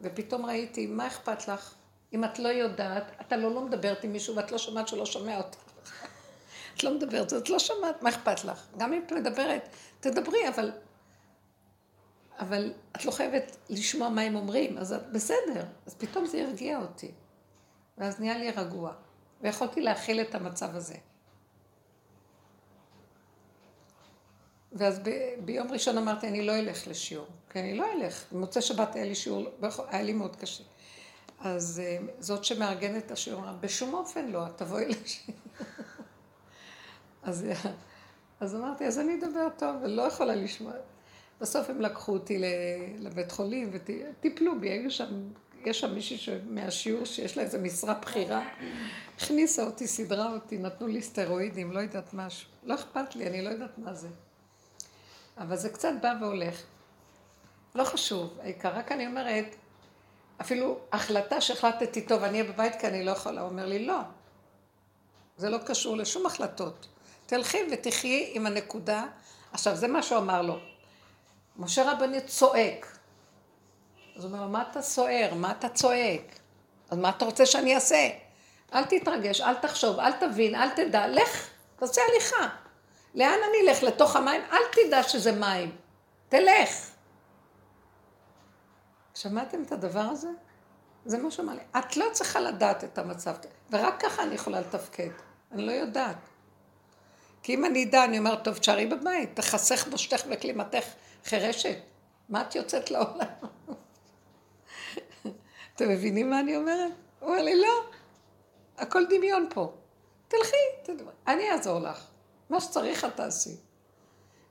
ופתאום 0.00 0.46
ראיתי, 0.46 0.86
מה 0.86 1.06
אכפת 1.06 1.48
לך? 1.48 1.74
אם 2.12 2.24
את 2.24 2.38
לא 2.38 2.48
יודעת, 2.48 3.04
אתה 3.20 3.36
לא, 3.36 3.54
לא 3.54 3.60
מדברת 3.60 4.04
עם 4.04 4.12
מישהו 4.12 4.36
ואת 4.36 4.52
לא 4.52 4.58
שומעת 4.58 4.88
שלא 4.88 5.06
שומע 5.06 5.36
אותך. 5.36 5.58
את 6.76 6.84
לא 6.84 6.94
מדברת, 6.94 7.32
את 7.32 7.50
לא 7.50 7.58
שומעת, 7.58 8.02
מה 8.02 8.08
אכפת 8.08 8.44
לך? 8.44 8.66
גם 8.78 8.92
אם 8.92 9.02
את 9.06 9.12
מדברת, 9.12 9.68
תדברי, 10.00 10.48
אבל... 10.48 10.72
אבל 12.38 12.72
את 12.96 13.04
לא 13.04 13.10
חייבת 13.10 13.56
לשמוע 13.70 14.08
מה 14.08 14.20
הם 14.20 14.36
אומרים, 14.36 14.78
אז 14.78 14.92
את 14.92 15.12
בסדר. 15.12 15.64
אז 15.86 15.94
פתאום 15.94 16.26
זה 16.26 16.42
הרגיע 16.42 16.78
אותי. 16.78 17.12
ואז 17.98 18.20
נהיה 18.20 18.38
לי 18.38 18.50
רגוע. 18.50 18.92
ויכולתי 19.40 19.80
להכיל 19.80 20.20
את 20.20 20.34
המצב 20.34 20.76
הזה. 20.76 20.94
ואז 24.74 24.98
ב- 24.98 25.34
ביום 25.44 25.72
ראשון 25.72 25.98
אמרתי, 25.98 26.28
אני 26.28 26.46
לא 26.46 26.58
אלך 26.58 26.88
לשיעור, 26.88 27.26
כי 27.50 27.60
אני 27.60 27.76
לא 27.76 27.86
אלך. 27.92 28.24
במוצאי 28.32 28.62
שבת 28.62 28.94
היה 28.94 29.04
לי 29.04 29.14
שיעור, 29.14 29.44
היה 29.88 30.02
לי 30.02 30.12
מאוד 30.12 30.36
קשה. 30.36 30.64
אז 31.40 31.82
אה, 31.84 31.98
זאת 32.18 32.44
שמארגנת 32.44 33.06
את 33.06 33.10
השיעור, 33.10 33.40
אמרה, 33.40 33.52
בשום 33.52 33.94
אופן 33.94 34.28
לא, 34.28 34.46
את 34.46 34.58
תבואי 34.58 34.84
לשיעור. 34.88 35.38
אז, 37.22 37.46
אז 38.40 38.54
אמרתי, 38.54 38.84
אז 38.84 38.98
אני 38.98 39.14
אדבר 39.14 39.48
טוב, 39.58 39.76
ולא 39.82 40.02
יכולה 40.02 40.34
לשמוע. 40.34 40.72
בסוף 41.40 41.70
הם 41.70 41.80
לקחו 41.80 42.12
אותי 42.12 42.42
לבית 42.98 43.32
חולים 43.32 43.70
וטיפלו 43.72 44.60
בי, 44.60 44.70
היו 44.70 44.90
שם, 44.90 45.30
יש 45.64 45.80
שם 45.80 45.94
מישהי 45.94 46.38
מהשיעור 46.46 47.04
שיש 47.04 47.36
לה 47.36 47.42
איזה 47.42 47.58
משרה 47.58 47.94
בכירה, 47.94 48.48
הכניסה 49.16 49.64
אותי, 49.64 49.86
סידרה 49.86 50.32
אותי, 50.32 50.58
נתנו 50.58 50.86
לי 50.86 51.02
סטרואידים, 51.02 51.72
לא 51.72 51.80
יודעת 51.80 52.14
משהו. 52.14 52.48
לא 52.62 52.74
אכפת 52.74 53.16
לי, 53.16 53.26
אני 53.26 53.42
לא 53.42 53.48
יודעת 53.48 53.78
מה 53.78 53.94
זה. 53.94 54.08
אבל 55.38 55.56
זה 55.56 55.70
קצת 55.70 55.92
בא 56.02 56.12
והולך. 56.20 56.62
לא 57.74 57.84
חשוב, 57.84 58.38
העיקר, 58.42 58.74
רק 58.74 58.92
אני 58.92 59.06
אומרת, 59.06 59.56
אפילו 60.40 60.78
החלטה 60.92 61.40
שהחלטתי, 61.40 62.02
טוב, 62.02 62.22
אני 62.22 62.40
אהיה 62.40 62.52
בבית 62.52 62.80
כי 62.80 62.86
אני 62.86 63.04
לא 63.04 63.10
יכולה, 63.10 63.40
הוא 63.40 63.50
אומר 63.50 63.66
לי, 63.66 63.86
לא. 63.86 63.98
זה 65.36 65.50
לא 65.50 65.58
קשור 65.58 65.96
לשום 65.96 66.26
החלטות. 66.26 66.86
תלכי 67.26 67.58
ותחי 67.72 68.30
עם 68.34 68.46
הנקודה. 68.46 69.06
עכשיו, 69.52 69.76
זה 69.76 69.88
מה 69.88 70.02
שהוא 70.02 70.18
אמר 70.18 70.42
לו. 70.42 70.58
משה 71.56 71.92
רבני 71.92 72.20
צועק. 72.20 72.98
אז 74.16 74.24
הוא 74.24 74.32
אומר 74.32 74.44
לו, 74.44 74.50
מה 74.50 74.64
אתה 74.70 74.82
סוער? 74.82 75.34
מה 75.34 75.50
אתה 75.50 75.68
צועק? 75.68 76.38
אז 76.90 76.98
מה 76.98 77.08
אתה 77.08 77.24
רוצה 77.24 77.46
שאני 77.46 77.74
אעשה? 77.74 78.08
אל 78.74 78.84
תתרגש, 78.84 79.40
אל 79.40 79.54
תחשוב, 79.54 79.98
אל 79.98 80.12
תבין, 80.12 80.54
אל 80.54 80.70
תדע, 80.70 81.08
לך, 81.08 81.48
תעשה 81.76 82.00
הליכה. 82.10 82.63
לאן 83.14 83.38
אני 83.48 83.70
אלך? 83.70 83.82
לתוך 83.82 84.16
המים? 84.16 84.42
אל 84.52 84.62
תדע 84.72 85.02
שזה 85.02 85.32
מים. 85.32 85.76
תלך. 86.28 86.90
שמעתם 89.14 89.62
את 89.62 89.72
הדבר 89.72 90.00
הזה? 90.00 90.28
זה 91.04 91.18
מה 91.18 91.30
שאמר 91.30 91.52
לי. 91.54 91.62
את 91.78 91.96
לא 91.96 92.06
צריכה 92.12 92.40
לדעת 92.40 92.84
את 92.84 92.98
המצב, 92.98 93.34
ורק 93.70 94.02
ככה 94.02 94.22
אני 94.22 94.34
יכולה 94.34 94.60
לתפקד. 94.60 95.10
אני 95.52 95.66
לא 95.66 95.72
יודעת. 95.72 96.16
כי 97.42 97.54
אם 97.54 97.64
אני 97.64 97.84
אדע, 97.84 98.04
אני 98.04 98.18
אומרת, 98.18 98.44
טוב, 98.44 98.58
תשארי 98.58 98.86
בבית, 98.86 99.36
תחסך 99.36 99.88
בושתך 99.88 100.22
וכלימתך 100.30 100.84
חירשת. 101.24 101.76
מה 102.28 102.40
את 102.40 102.54
יוצאת 102.54 102.90
לעולם? 102.90 103.26
אתם 105.74 105.88
מבינים 105.88 106.30
מה 106.30 106.40
אני 106.40 106.56
אומרת? 106.56 106.92
הוא 107.20 107.30
אומר 107.30 107.42
לי, 107.42 107.60
לא, 107.60 107.82
הכל 108.78 109.06
דמיון 109.06 109.46
פה. 109.50 109.72
תלכי, 110.28 110.56
תדבר. 110.82 111.10
אני 111.26 111.50
אעזור 111.50 111.78
לך. 111.78 112.13
מה 112.54 112.60
שצריך 112.60 113.04
את 113.04 113.16
תעשי. 113.16 113.56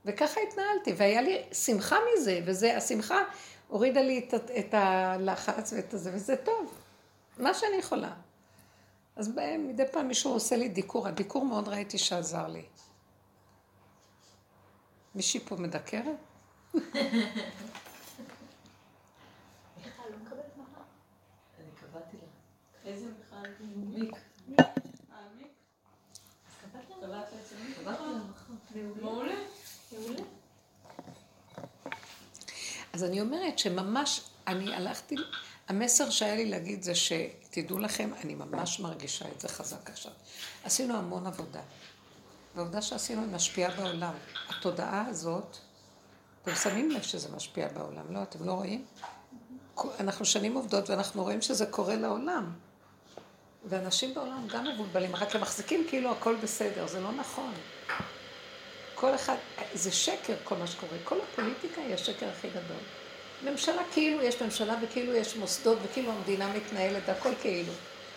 וככה 0.06 0.42
התנהלתי, 0.42 0.94
והיה 0.98 1.22
לי 1.22 1.44
שמחה 1.54 1.96
מזה, 2.14 2.40
וזה, 2.46 2.78
השמחה 2.78 3.18
הורידה 3.68 4.02
לי 4.02 4.28
את, 4.28 4.34
את 4.34 4.74
הלחץ 4.74 5.74
ואת 5.74 5.94
הזה, 5.94 6.12
וזה 6.14 6.36
טוב. 6.36 6.74
מה 7.38 7.54
שאני 7.54 7.76
יכולה. 7.76 8.14
אז 9.16 9.32
מדי 9.60 9.84
פעם 9.92 10.08
מישהו 10.08 10.32
עושה 10.32 10.56
לי 10.56 10.70
דיקור, 10.70 11.08
הדיקור 11.08 11.46
מאוד 11.46 11.68
ראיתי 11.68 11.98
שעזר 11.98 12.48
לי. 12.48 12.66
מישהי 15.16 15.40
פה 15.40 15.56
מדקרת? 15.56 16.06
איזה 22.86 23.06
מיכל? 23.76 24.18
אז 32.94 33.04
אני 33.04 33.22
אומרת 33.22 33.60
שממש, 33.60 34.22
אני 34.48 34.76
הלכתי, 34.76 35.16
המסר 35.68 36.10
שהיה 36.10 36.36
לי 36.36 36.50
להגיד 36.50 36.84
זה 36.84 36.94
שתדעו 36.96 37.80
לכם, 37.80 38.12
אני 38.24 38.36
ממש 38.36 38.80
מרגישה 38.80 39.26
את 39.36 39.42
זה 39.42 39.48
חזק 39.48 39.90
עכשיו. 39.90 40.12
עשינו 40.64 40.96
המון 40.96 41.28
עבודה. 41.28 41.62
והעובדה 42.56 42.82
שעשינו 42.82 43.22
היא 43.22 43.32
משפיעה 43.32 43.76
בעולם. 43.76 44.14
התודעה 44.50 45.06
הזאת, 45.08 45.58
אתם 46.42 46.56
שמים 46.56 46.92
לב 46.92 47.02
שזה 47.02 47.36
משפיע 47.36 47.68
בעולם, 47.68 48.14
לא? 48.14 48.24
אתם 48.24 48.46
לא 48.46 48.52
רואים? 48.52 48.86
אנחנו 50.00 50.26
שנים 50.26 50.56
עובדות 50.56 50.90
ואנחנו 50.90 51.24
רואים 51.24 51.42
שזה 51.42 51.66
קורה 51.66 51.96
לעולם. 51.96 52.54
ואנשים 53.66 54.14
בעולם 54.14 54.48
גם 54.48 54.68
מבולבלים, 54.68 55.16
רק 55.16 55.36
הם 55.36 55.42
מחזיקים 55.42 55.86
כאילו 55.90 56.12
הכל 56.12 56.36
בסדר, 56.36 56.88
זה 56.88 57.00
לא 57.00 57.12
נכון. 57.12 57.54
כל 58.96 59.16
אחד, 59.16 59.36
זה 59.74 59.92
שקר 59.92 60.34
כל 60.44 60.56
מה 60.56 60.68
שקורה, 60.68 60.98
כל 61.04 61.18
הפוליטיקה 61.22 61.82
היא 61.82 61.94
השקר 61.94 62.26
הכי 62.30 62.48
גדול. 62.50 62.82
ממשלה 63.44 63.82
כאילו 63.94 64.22
יש 64.22 64.42
ממשלה 64.42 64.76
וכאילו 64.82 65.16
יש 65.16 65.36
מוסדות 65.36 65.78
וכאילו 65.84 66.12
המדינה 66.12 66.54
מתנהלת, 66.54 67.10
הכל 67.10 67.30
כאילו. 67.42 67.74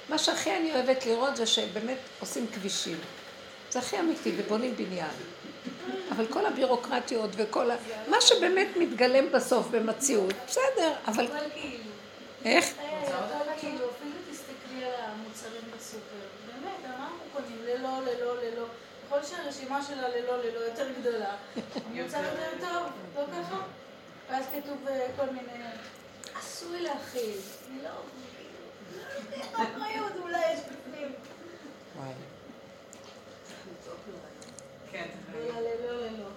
מה 0.09 0.19
שהכי 0.19 0.57
אני 0.57 0.75
אוהבת 0.75 1.07
לראות 1.07 1.37
זה 1.37 1.47
שבאמת 1.47 1.99
עושים 2.21 2.47
כבישים. 2.55 2.99
זה 3.71 3.79
הכי 3.79 4.01
אמיתי, 4.01 4.33
ובונים 4.37 4.77
בניין. 4.77 5.11
אבל 6.11 6.27
כל 6.27 6.47
הבירוקרטיות 6.47 7.31
וכל 7.37 7.71
ה... 7.71 7.77
מה 8.09 8.21
שבאמת 8.21 8.69
מתגלם 8.77 9.33
בסוף 9.33 9.67
במציאות, 9.67 10.35
בסדר, 10.47 10.93
אבל... 11.07 11.27
איך? 12.45 12.65
כאילו, 13.61 13.91
אפילו 13.91 14.17
תסתכלי 14.31 14.85
על 14.85 14.93
המוצרים 14.97 15.63
בסופר, 15.77 16.27
באמת, 16.47 16.85
אנחנו 16.85 17.17
קונים 17.33 17.59
ללא, 17.67 18.01
ללא, 18.03 18.37
ללא. 18.43 18.67
ככל 19.07 19.25
שהרשימה 19.25 19.83
שלה 19.83 20.09
ללא, 20.09 20.37
ללא 20.37 20.59
יותר 20.59 20.89
גדולה, 21.01 21.37
המוצר 21.87 22.19
יותר 22.19 22.51
טוב, 22.61 22.93
לא 23.17 23.25
ככה? 23.33 23.61
ואז 24.31 24.45
כתוב 24.53 24.89
אה, 24.89 25.09
כל 25.17 25.27
מיני, 25.31 25.65
עשוי 26.35 26.81
להכיל. 26.83 27.39
אני 27.71 27.83
לא... 27.83 27.91
אחריות, 29.53 30.13
אולי 30.23 30.53
יש 30.53 30.61
בפנים. 30.61 31.13
כן. 34.91 35.09
לא, 35.33 35.61
לא, 35.61 36.01
לא, 36.01 36.11
לא. 36.19 36.29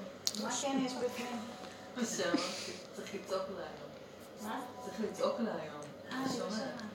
מה 0.44 0.50
כן 0.62 0.78
יש 0.86 0.94
בפנים? 0.94 1.40
צריך 2.96 3.16
לצעוק 3.16 3.44
לה 3.58 3.64
היום. 3.64 3.90
מה? 4.42 4.62
צריך 4.86 4.96
לצעוק 5.00 5.40
לה 5.40 5.52
היום. 5.56 5.82
אה, 6.12 6.26
אתה 6.26 6.34
שומע? 6.34 6.90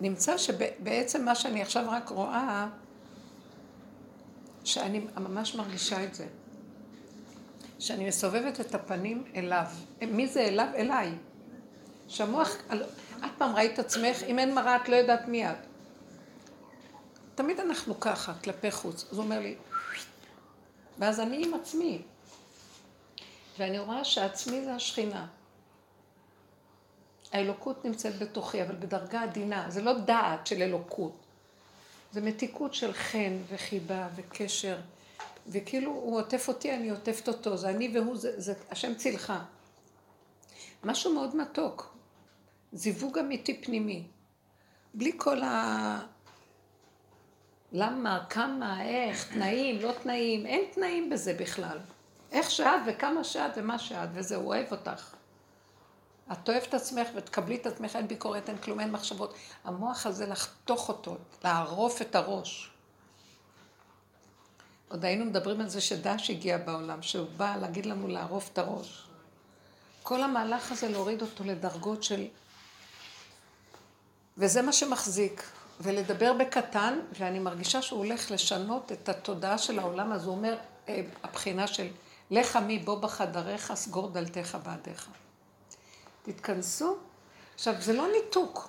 נמצא 0.00 0.38
שבעצם 0.38 1.24
מה 1.24 1.34
שאני 1.34 1.62
עכשיו 1.62 1.84
רק 1.88 2.08
רואה, 2.08 2.68
שאני 4.64 5.06
ממש 5.16 5.54
מרגישה 5.54 6.04
את 6.04 6.14
זה. 6.14 6.26
שאני 7.78 8.08
מסובבת 8.08 8.60
את 8.60 8.74
הפנים 8.74 9.24
אליו. 9.34 9.66
מי 10.02 10.26
זה 10.26 10.40
אליו? 10.40 10.68
אליי. 10.74 11.12
שהמוח, 12.08 12.56
את 13.24 13.30
פעם 13.38 13.56
ראית 13.56 13.78
עצמך, 13.78 14.22
אם 14.26 14.38
אין 14.38 14.54
מראה 14.54 14.76
את 14.76 14.88
לא 14.88 14.96
יודעת 14.96 15.28
מי 15.28 15.50
את. 15.50 15.56
תמיד 17.34 17.60
אנחנו 17.60 18.00
ככה, 18.00 18.34
כלפי 18.44 18.70
חוץ. 18.70 19.06
אז 19.10 19.18
הוא 19.18 19.24
אומר 19.24 19.40
לי, 19.40 19.54
ואז 20.98 21.20
אני 21.20 21.46
עם 21.46 21.54
עצמי. 21.54 22.02
ואני 23.58 23.78
רואה 23.78 24.04
שהעצמי 24.04 24.64
זה 24.64 24.74
השכינה. 24.74 25.26
האלוקות 27.36 27.84
נמצאת 27.84 28.18
בתוכי, 28.18 28.62
אבל 28.62 28.74
בדרגה 28.74 29.22
עדינה. 29.22 29.66
זה 29.68 29.82
לא 29.82 29.98
דעת 29.98 30.46
של 30.46 30.62
אלוקות. 30.62 31.26
זה 32.12 32.20
מתיקות 32.20 32.74
של 32.74 32.92
חן 32.92 33.38
וחיבה 33.48 34.08
וקשר. 34.16 34.78
וכאילו 35.46 35.90
הוא 35.90 36.18
עוטף 36.18 36.48
אותי, 36.48 36.74
אני 36.74 36.90
עוטפת 36.90 37.28
אותו. 37.28 37.56
זה 37.56 37.68
אני 37.68 37.98
והוא, 37.98 38.16
זה, 38.16 38.40
זה 38.40 38.54
השם 38.70 38.94
צילך. 38.94 39.32
משהו 40.84 41.14
מאוד 41.14 41.36
מתוק. 41.36 41.96
זיווג 42.72 43.18
אמיתי 43.18 43.62
פנימי. 43.62 44.06
בלי 44.94 45.12
כל 45.16 45.42
ה... 45.42 46.00
למה, 47.72 48.24
כמה, 48.30 48.82
איך, 48.84 49.32
תנאים, 49.34 49.80
לא 49.80 49.92
תנאים, 50.02 50.46
אין 50.46 50.64
תנאים 50.74 51.10
בזה 51.10 51.34
בכלל. 51.34 51.78
איך 52.32 52.50
שאת 52.50 52.80
וכמה 52.86 53.24
שאת 53.24 53.50
ומה 53.56 53.78
שאת, 53.78 54.08
וזהו, 54.14 54.46
אוהב 54.46 54.66
אותך. 54.72 55.14
את 56.32 56.48
אוהבת 56.48 56.68
את 56.68 56.74
עצמך 56.74 57.08
ותקבלי 57.14 57.56
את 57.56 57.66
עצמך, 57.66 57.96
אין 57.96 58.08
ביקורת, 58.08 58.48
אין 58.48 58.58
כלום, 58.58 58.80
אין 58.80 58.92
מחשבות. 58.92 59.34
המוח 59.64 60.06
הזה 60.06 60.26
לחתוך 60.26 60.88
אותו, 60.88 61.16
לערוף 61.44 62.02
את 62.02 62.14
הראש. 62.14 62.70
עוד 64.88 65.04
היינו 65.04 65.24
מדברים 65.24 65.60
על 65.60 65.68
זה 65.68 65.80
שדש 65.80 66.30
הגיע 66.30 66.58
בעולם, 66.58 67.02
שהוא 67.02 67.28
בא 67.36 67.56
להגיד 67.60 67.86
לנו 67.86 68.08
לערוף 68.08 68.50
את 68.52 68.58
הראש. 68.58 69.06
כל 70.02 70.22
המהלך 70.22 70.72
הזה 70.72 70.88
להוריד 70.88 71.22
אותו 71.22 71.44
לדרגות 71.44 72.02
של... 72.02 72.26
וזה 74.38 74.62
מה 74.62 74.72
שמחזיק. 74.72 75.42
ולדבר 75.80 76.32
בקטן, 76.32 76.98
ואני 77.18 77.38
מרגישה 77.38 77.82
שהוא 77.82 77.98
הולך 77.98 78.30
לשנות 78.30 78.92
את 78.92 79.08
התודעה 79.08 79.58
של 79.58 79.78
העולם, 79.78 80.12
אז 80.12 80.24
הוא 80.24 80.36
אומר, 80.36 80.56
אה, 80.88 81.02
הבחינה 81.22 81.66
של 81.66 81.88
לך 82.30 82.56
עמי 82.56 82.78
בוא 82.78 83.00
בחדריך, 83.00 83.74
סגור 83.74 84.10
דלתיך 84.10 84.58
בעדיך. 84.62 85.08
תתכנסו. 86.26 86.96
עכשיו, 87.54 87.74
זה 87.80 87.92
לא 87.92 88.08
ניתוק. 88.12 88.68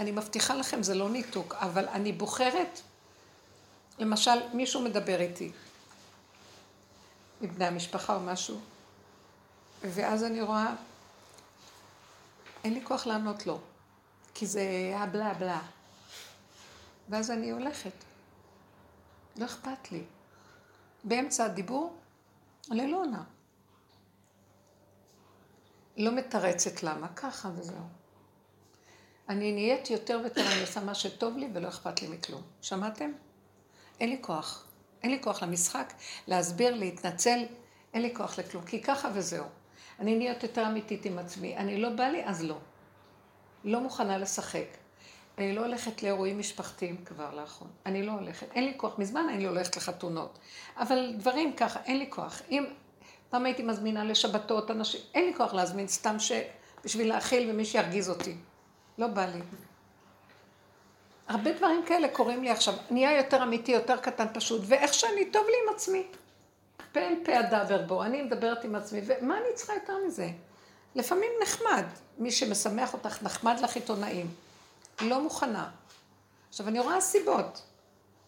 אני 0.00 0.10
מבטיחה 0.10 0.54
לכם, 0.54 0.82
זה 0.82 0.94
לא 0.94 1.10
ניתוק, 1.10 1.54
אבל 1.54 1.88
אני 1.88 2.12
בוחרת, 2.12 2.80
למשל, 3.98 4.54
מישהו 4.54 4.80
מדבר 4.82 5.20
איתי, 5.20 5.52
מבני 7.40 7.64
המשפחה 7.64 8.14
או 8.14 8.20
משהו, 8.20 8.60
ואז 9.82 10.24
אני 10.24 10.42
רואה, 10.42 10.74
אין 12.64 12.74
לי 12.74 12.84
כוח 12.84 13.06
לענות 13.06 13.46
לו, 13.46 13.60
כי 14.34 14.46
זה 14.46 14.92
הבלה 14.96 15.34
בלה. 15.34 15.62
ואז 17.08 17.30
אני 17.30 17.50
הולכת. 17.50 17.92
לא 19.36 19.44
אכפת 19.44 19.92
לי. 19.92 20.02
באמצע 21.04 21.44
הדיבור, 21.44 21.96
אני 22.70 22.92
לא 22.92 22.96
עונה. 22.96 23.22
לא 25.96 26.12
מתרצת 26.12 26.82
למה, 26.82 27.08
ככה 27.08 27.50
וזהו. 27.56 27.84
אני 29.28 29.52
נהיית 29.52 29.90
יותר 29.90 30.20
ויותר, 30.22 30.52
אני 30.52 30.60
עושה 30.60 30.80
מה 30.80 30.94
שטוב 30.94 31.36
לי 31.36 31.48
ולא 31.52 31.68
אכפת 31.68 32.02
לי 32.02 32.08
מכלום. 32.08 32.42
שמעתם? 32.62 33.10
אין 34.00 34.10
לי 34.10 34.18
כוח. 34.20 34.66
אין 35.02 35.10
לי 35.10 35.22
כוח 35.22 35.42
למשחק, 35.42 35.92
להסביר, 36.26 36.74
להתנצל, 36.74 37.44
אין 37.94 38.02
לי 38.02 38.14
כוח 38.14 38.38
לכלום, 38.38 38.64
כי 38.64 38.82
ככה 38.82 39.08
וזהו. 39.14 39.44
אני 40.00 40.16
נהיית 40.16 40.42
יותר 40.42 40.66
אמיתית 40.66 41.04
עם 41.04 41.18
עצמי. 41.18 41.56
אני 41.56 41.80
לא 41.80 41.88
בא 41.88 42.04
לי, 42.04 42.24
אז 42.24 42.44
לא. 42.44 42.58
לא 43.64 43.80
מוכנה 43.80 44.18
לשחק. 44.18 44.66
אני 45.38 45.54
לא 45.54 45.60
הולכת 45.60 46.02
לאירועים 46.02 46.38
משפחתיים 46.38 46.96
כבר 47.04 47.34
לאחרונה. 47.34 47.72
אני 47.86 48.02
לא 48.02 48.12
הולכת. 48.12 48.46
אין 48.54 48.64
לי 48.64 48.74
כוח. 48.76 48.98
מזמן 48.98 49.26
אני 49.28 49.44
לא 49.44 49.48
הולכת 49.48 49.76
לחתונות. 49.76 50.38
אבל 50.76 51.14
דברים 51.18 51.52
ככה, 51.56 51.80
אין 51.84 51.98
לי 51.98 52.06
כוח. 52.10 52.42
אם 52.50 52.64
פעם 53.30 53.44
הייתי 53.44 53.62
מזמינה 53.62 54.04
לשבתות 54.04 54.70
אנשים, 54.70 55.00
אין 55.14 55.24
לי 55.24 55.34
כוח 55.34 55.54
להזמין 55.54 55.88
סתם 55.88 56.18
ש... 56.18 56.32
בשביל 56.86 57.08
להאכיל 57.08 57.50
ומי 57.50 57.64
שירגיז 57.64 58.10
אותי. 58.10 58.36
לא 58.98 59.06
בא 59.06 59.26
לי. 59.26 59.40
הרבה 61.28 61.52
דברים 61.52 61.82
כאלה 61.86 62.08
קורים 62.08 62.42
לי 62.42 62.50
עכשיו. 62.50 62.74
נהיה 62.90 63.16
יותר 63.16 63.42
אמיתי, 63.42 63.72
יותר 63.72 63.96
קטן 63.96 64.26
פשוט, 64.34 64.62
ואיך 64.64 64.94
שאני, 64.94 65.30
טוב 65.30 65.46
לי 65.46 65.54
עם 65.64 65.74
עצמי. 65.74 66.06
פה 66.92 67.00
אל 67.00 67.14
פה 67.24 67.40
אדבר 67.40 67.82
בו, 67.82 68.02
אני 68.02 68.22
מדברת 68.22 68.64
עם 68.64 68.74
עצמי, 68.74 69.00
ומה 69.06 69.36
אני 69.38 69.54
צריכה 69.54 69.74
יותר 69.74 69.94
מזה? 70.06 70.30
לפעמים 70.94 71.30
נחמד, 71.42 71.84
מי 72.18 72.30
שמשמח 72.30 72.92
אותך, 72.92 73.22
נחמד 73.22 73.60
לך 73.60 73.76
עיתונאים. 73.76 74.26
לא 75.00 75.22
מוכנה. 75.22 75.70
עכשיו, 76.48 76.68
אני 76.68 76.80
רואה 76.80 77.00
סיבות, 77.00 77.62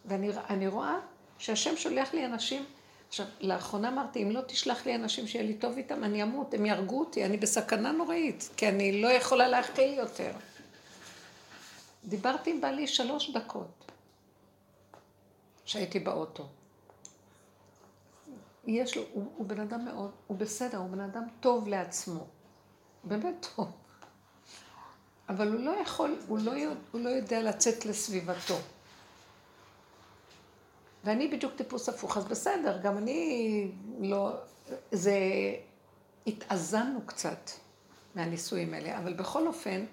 ואני 0.04 0.68
רואה 0.68 0.96
שהשם 1.38 1.76
שולח 1.76 2.14
לי 2.14 2.26
אנשים, 2.26 2.64
עכשיו, 3.08 3.26
לאחרונה 3.40 3.88
אמרתי, 3.88 4.22
אם 4.22 4.30
לא 4.30 4.40
תשלח 4.40 4.86
לי 4.86 4.94
אנשים 4.94 5.26
שיהיה 5.26 5.44
לי 5.44 5.54
טוב 5.54 5.76
איתם, 5.76 6.04
אני 6.04 6.22
אמות, 6.22 6.54
הם 6.54 6.66
יהרגו 6.66 7.00
אותי, 7.00 7.24
אני 7.24 7.36
בסכנה 7.36 7.92
נוראית, 7.92 8.48
כי 8.56 8.68
אני 8.68 9.02
לא 9.02 9.08
יכולה 9.08 9.48
להכיל 9.48 9.94
יותר. 9.94 10.32
דיברתי 12.04 12.50
עם 12.50 12.60
בעלי 12.60 12.86
שלוש 12.86 13.30
דקות, 13.30 13.92
שהייתי 15.64 15.98
באוטו. 15.98 16.46
יש 18.66 18.96
לו, 18.96 19.02
הוא, 19.12 19.32
הוא 19.36 19.46
בן 19.46 19.60
אדם 19.60 19.84
מאוד, 19.84 20.10
הוא 20.26 20.36
בסדר, 20.38 20.78
הוא 20.78 20.90
בן 20.90 21.00
אדם 21.00 21.22
טוב 21.40 21.68
לעצמו. 21.68 22.26
באמת 23.04 23.46
טוב. 23.56 23.70
אבל 25.28 25.52
הוא 25.52 25.60
לא 25.60 25.70
יכול, 25.70 26.18
הוא 26.28 26.38
לא, 26.38 26.52
הוא 26.92 27.00
לא 27.00 27.08
יודע 27.08 27.42
לצאת 27.42 27.86
לסביבתו. 27.86 28.58
ואני 31.04 31.28
בדיוק 31.28 31.52
טיפוס 31.56 31.88
הפוך, 31.88 32.16
אז 32.16 32.24
בסדר, 32.24 32.78
גם 32.82 32.98
אני 32.98 33.70
לא... 34.00 34.32
זה... 34.92 35.18
התאזנו 36.26 37.00
קצת 37.06 37.50
מהנישואים 38.14 38.74
האלה, 38.74 38.98
אבל 38.98 39.12
בכל 39.12 39.46
אופן, 39.46 39.84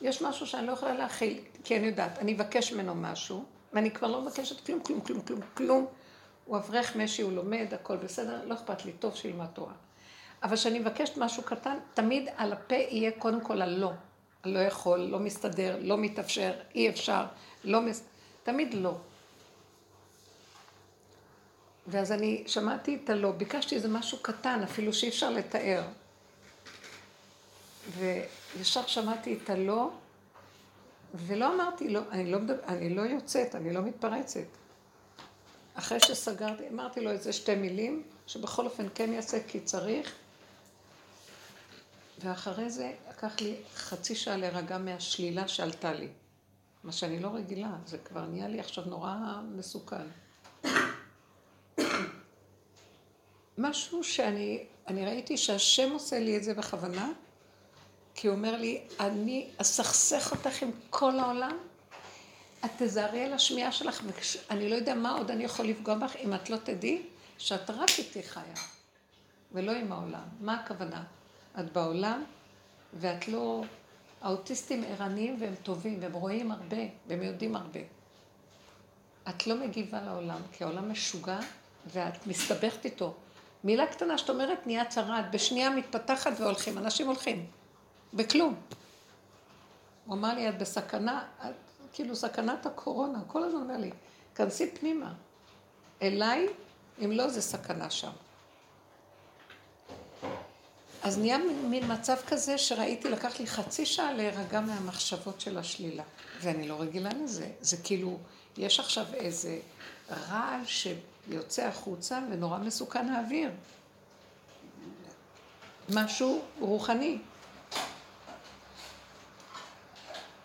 יש 0.00 0.22
משהו 0.22 0.46
שאני 0.46 0.66
לא 0.66 0.72
יכולה 0.72 0.94
להכיל, 0.94 1.40
כי 1.64 1.76
אני 1.76 1.86
יודעת, 1.86 2.18
אני 2.18 2.34
אבקש 2.34 2.72
ממנו 2.72 2.94
משהו, 2.94 3.44
ואני 3.72 3.90
כבר 3.90 4.08
לא 4.08 4.20
מבקשת 4.22 4.66
כלום, 4.66 4.80
כלום, 4.80 5.00
כלום, 5.00 5.20
כלום, 5.20 5.40
כלום. 5.54 5.86
הוא 6.44 6.56
אברך 6.56 6.96
משי, 6.96 7.22
הוא 7.22 7.32
לומד, 7.32 7.74
הכל 7.74 7.96
בסדר, 7.96 8.40
לא 8.44 8.54
אכפת 8.54 8.84
לי, 8.84 8.92
טוב 8.92 9.14
שילמד 9.14 9.46
תורה. 9.46 9.72
אבל 10.42 10.56
כשאני 10.56 10.78
מבקשת 10.78 11.16
משהו 11.16 11.42
קטן, 11.42 11.76
תמיד 11.94 12.28
על 12.36 12.52
הפה 12.52 12.74
יהיה 12.74 13.10
קודם 13.10 13.40
כל 13.40 13.62
הלא. 13.62 13.92
לא 14.44 14.58
יכול, 14.58 14.98
לא 14.98 15.18
מסתדר, 15.18 15.76
לא 15.80 15.98
מתאפשר, 15.98 16.52
אי 16.74 16.88
אפשר, 16.88 17.24
לא 17.64 17.80
מס... 17.80 18.04
תמיד 18.42 18.74
לא. 18.74 18.94
ואז 21.86 22.12
אני 22.12 22.44
שמעתי 22.46 22.98
את 23.04 23.10
הלא, 23.10 23.30
ביקשתי 23.30 23.74
איזה 23.74 23.88
משהו 23.88 24.18
קטן, 24.22 24.62
אפילו 24.62 24.92
שאי 24.92 25.08
אפשר 25.08 25.30
לתאר. 25.30 25.82
וישר 27.98 28.86
שמעתי 28.86 29.38
את 29.42 29.50
הלא, 29.50 29.90
ולא 31.14 31.54
אמרתי, 31.54 31.88
לא, 31.88 32.00
אני, 32.10 32.32
לא 32.32 32.38
מדבר, 32.38 32.64
אני 32.68 32.94
לא 32.94 33.02
יוצאת, 33.02 33.54
אני 33.54 33.72
לא 33.72 33.82
מתפרצת. 33.82 34.40
אחרי 35.74 36.00
שסגרתי, 36.00 36.68
אמרתי 36.68 37.00
לו 37.00 37.10
איזה 37.10 37.32
שתי 37.32 37.54
מילים, 37.54 38.02
שבכל 38.26 38.66
אופן 38.66 38.86
כן 38.94 39.12
יעשה 39.12 39.38
כי 39.48 39.60
צריך, 39.60 40.12
ואחרי 42.18 42.70
זה 42.70 42.92
לקח 43.10 43.40
לי 43.40 43.56
חצי 43.74 44.14
שעה 44.14 44.36
להירגע 44.36 44.78
מהשלילה 44.78 45.48
שעלתה 45.48 45.92
לי. 45.92 46.08
מה 46.84 46.92
שאני 46.92 47.20
לא 47.20 47.28
רגילה, 47.28 47.70
זה 47.86 47.98
כבר 47.98 48.26
נהיה 48.26 48.48
לי 48.48 48.60
עכשיו 48.60 48.84
נורא 48.84 49.14
מסוכן. 49.50 50.06
משהו 53.60 54.04
שאני 54.04 54.64
אני 54.88 55.06
ראיתי 55.06 55.36
שהשם 55.36 55.92
עושה 55.92 56.18
לי 56.18 56.36
את 56.36 56.44
זה 56.44 56.54
בכוונה, 56.54 57.12
כי 58.14 58.28
הוא 58.28 58.36
אומר 58.36 58.56
לי, 58.56 58.80
אני 59.00 59.46
אסכסך 59.56 60.32
אותך 60.32 60.62
עם 60.62 60.70
כל 60.90 61.18
העולם, 61.18 61.58
את 62.64 62.70
תזהרי 62.78 63.24
על 63.24 63.32
השמיעה 63.32 63.72
שלך, 63.72 64.02
ואני 64.48 64.70
לא 64.70 64.74
יודע 64.74 64.94
מה 64.94 65.12
עוד 65.12 65.30
אני 65.30 65.44
יכול 65.44 65.66
לפגוע 65.66 65.94
בך 65.94 66.16
אם 66.16 66.34
את 66.34 66.50
לא 66.50 66.56
תדעי 66.56 67.02
שאת 67.38 67.70
רק 67.70 67.90
איתי 67.98 68.22
חיה, 68.22 68.54
ולא 69.52 69.72
עם 69.72 69.92
העולם. 69.92 70.24
מה 70.40 70.54
הכוונה? 70.54 71.02
את 71.60 71.72
בעולם, 71.72 72.24
ואת 72.94 73.28
לא... 73.28 73.62
האוטיסטים 74.20 74.84
ערניים 74.84 75.36
והם 75.40 75.54
טובים, 75.62 75.98
והם 76.02 76.12
רואים 76.12 76.52
הרבה, 76.52 76.76
והם 77.06 77.22
יודעים 77.22 77.56
הרבה. 77.56 77.80
את 79.28 79.46
לא 79.46 79.56
מגיבה 79.56 80.02
לעולם, 80.02 80.40
כי 80.52 80.64
העולם 80.64 80.92
משוגע, 80.92 81.38
ואת 81.92 82.26
מסתבכת 82.26 82.84
איתו. 82.84 83.14
מילה 83.64 83.86
קטנה 83.86 84.18
שאת 84.18 84.30
אומרת 84.30 84.66
נהיה 84.66 84.84
צרה, 84.84 85.20
את 85.20 85.30
בשנייה 85.30 85.70
מתפתחת 85.70 86.32
והולכים, 86.38 86.78
אנשים 86.78 87.06
הולכים, 87.06 87.46
בכלום. 88.14 88.54
הוא 90.06 90.14
אמר 90.14 90.34
לי, 90.34 90.48
את 90.48 90.58
בסכנה, 90.58 91.24
את, 91.40 91.54
כאילו 91.92 92.16
סכנת 92.16 92.66
הקורונה, 92.66 93.18
כל 93.26 93.44
הזמן 93.44 93.60
אומר 93.60 93.76
לי, 93.76 93.90
כנסי 94.34 94.70
פנימה. 94.70 95.12
אליי, 96.02 96.46
אם 97.04 97.12
לא, 97.12 97.28
זה 97.28 97.42
סכנה 97.42 97.90
שם. 97.90 98.10
אז 101.02 101.18
נהיה 101.18 101.38
מין 101.64 101.92
מצב 101.92 102.16
כזה 102.26 102.58
שראיתי, 102.58 103.08
לקח 103.08 103.40
לי 103.40 103.46
חצי 103.46 103.86
שעה 103.86 104.12
להירגע 104.12 104.60
מהמחשבות 104.60 105.40
של 105.40 105.58
השלילה. 105.58 106.02
ואני 106.40 106.68
לא 106.68 106.80
רגילה 106.80 107.10
לזה. 107.24 107.48
זה 107.60 107.76
כאילו, 107.84 108.18
יש 108.56 108.80
עכשיו 108.80 109.06
איזה 109.14 109.58
רעל 110.10 110.66
שיוצא 111.28 111.66
החוצה 111.66 112.20
ונורא 112.30 112.58
מסוכן 112.58 113.08
האוויר. 113.08 113.50
משהו 115.94 116.42
רוחני. 116.60 117.18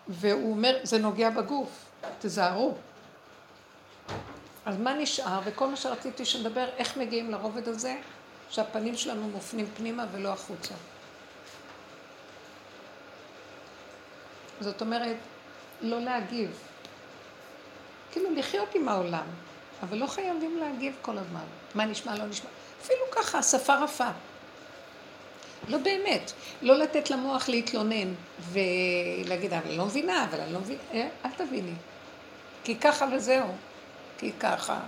והוא 0.08 0.52
אומר, 0.52 0.80
זה 0.84 0.98
נוגע 0.98 1.30
בגוף, 1.30 1.86
תזהרו. 2.20 2.74
אז 4.66 4.78
מה 4.78 4.94
נשאר? 4.94 5.40
וכל 5.46 5.68
מה 5.68 5.76
שרציתי 5.76 6.26
שנדבר, 6.26 6.70
איך 6.78 6.98
מגיעים 6.98 7.32
לרובד 7.32 7.68
הזה? 7.68 7.96
שהפנים 8.50 8.96
שלנו 8.96 9.28
מופנים 9.28 9.66
פנימה 9.78 10.06
ולא 10.12 10.30
החוצה. 10.30 10.74
זאת 14.62 14.82
אומרת, 14.82 15.18
לא 15.82 16.00
להגיב. 16.00 16.60
כאילו 18.12 18.36
לחיות 18.36 18.76
עם 18.76 18.90
העולם, 18.90 19.26
אבל 19.84 19.98
לא 19.98 20.08
חייבים 20.08 20.58
להגיב 20.58 20.94
כל 21.02 21.18
הזמן. 21.18 21.44
מה 21.76 21.86
נשמע, 21.86 22.16
לא 22.16 22.26
נשמע. 22.26 22.50
אפילו 22.82 23.02
ככה, 23.12 23.44
שפה 23.44 23.76
רפה. 23.76 24.10
לא 25.68 25.78
באמת. 25.78 26.32
לא 26.62 26.78
לתת 26.78 27.10
למוח 27.10 27.50
להתלונן 27.50 28.14
ולהגיד, 28.52 29.54
אבל 29.54 29.68
אני 29.68 29.78
לא 29.78 29.86
מבינה, 29.86 30.26
אבל 30.30 30.40
אני 30.40 30.54
לא 30.54 30.60
מבינה. 30.60 30.82
אה, 30.94 31.08
אל 31.26 31.30
תביני. 31.38 31.74
כי 32.64 32.76
ככה 32.76 33.08
וזהו. 33.14 33.48
כי 34.18 34.32
ככה. 34.40 34.80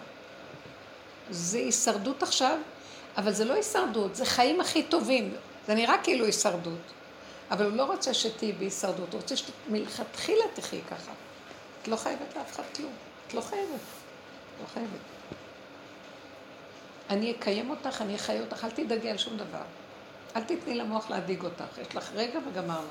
זה 1.30 1.58
הישרדות 1.58 2.24
עכשיו 2.24 2.58
אבל 3.18 3.34
זה 3.34 3.46
לא 3.46 3.54
הישרדות, 3.54 4.16
זה 4.16 4.26
חיים 4.26 4.62
הכי 4.62 4.84
טובים. 4.84 5.34
זה 5.68 5.76
נראה 5.76 5.98
כאילו 6.04 6.26
הישרדות. 6.26 6.80
אבל 7.52 7.66
הוא 7.66 7.74
לא 7.74 7.84
רוצה 7.84 8.14
שתהיי 8.14 8.52
בהישרדות, 8.52 9.14
הוא 9.14 9.22
רוצה 9.22 9.36
שמלכתחילה 9.36 10.44
תחי 10.54 10.82
ככה. 10.90 11.12
את 11.82 11.88
לא 11.88 11.96
חייבת 11.96 12.36
לאף 12.36 12.52
אחד 12.52 12.64
כלום. 12.76 12.92
את 13.28 13.34
לא 13.34 13.42
חייבת. 13.42 13.80
לא 14.62 14.68
חייבת. 14.74 15.00
אני 17.10 17.32
אקיים 17.32 17.70
אותך, 17.70 18.02
אני 18.02 18.16
אחיה 18.16 18.42
אותך, 18.42 18.64
אל 18.64 18.72
תדאגי 18.72 19.10
על 19.10 19.18
שום 19.18 19.38
דבר. 19.38 19.64
אל 20.36 20.44
תתני 20.44 20.76
למוח 20.76 21.10
להדאיג 21.10 21.44
אותך, 21.44 21.78
יש 21.82 21.96
לך 21.96 22.12
רגע 22.14 22.40
וגמרנו. 22.48 22.88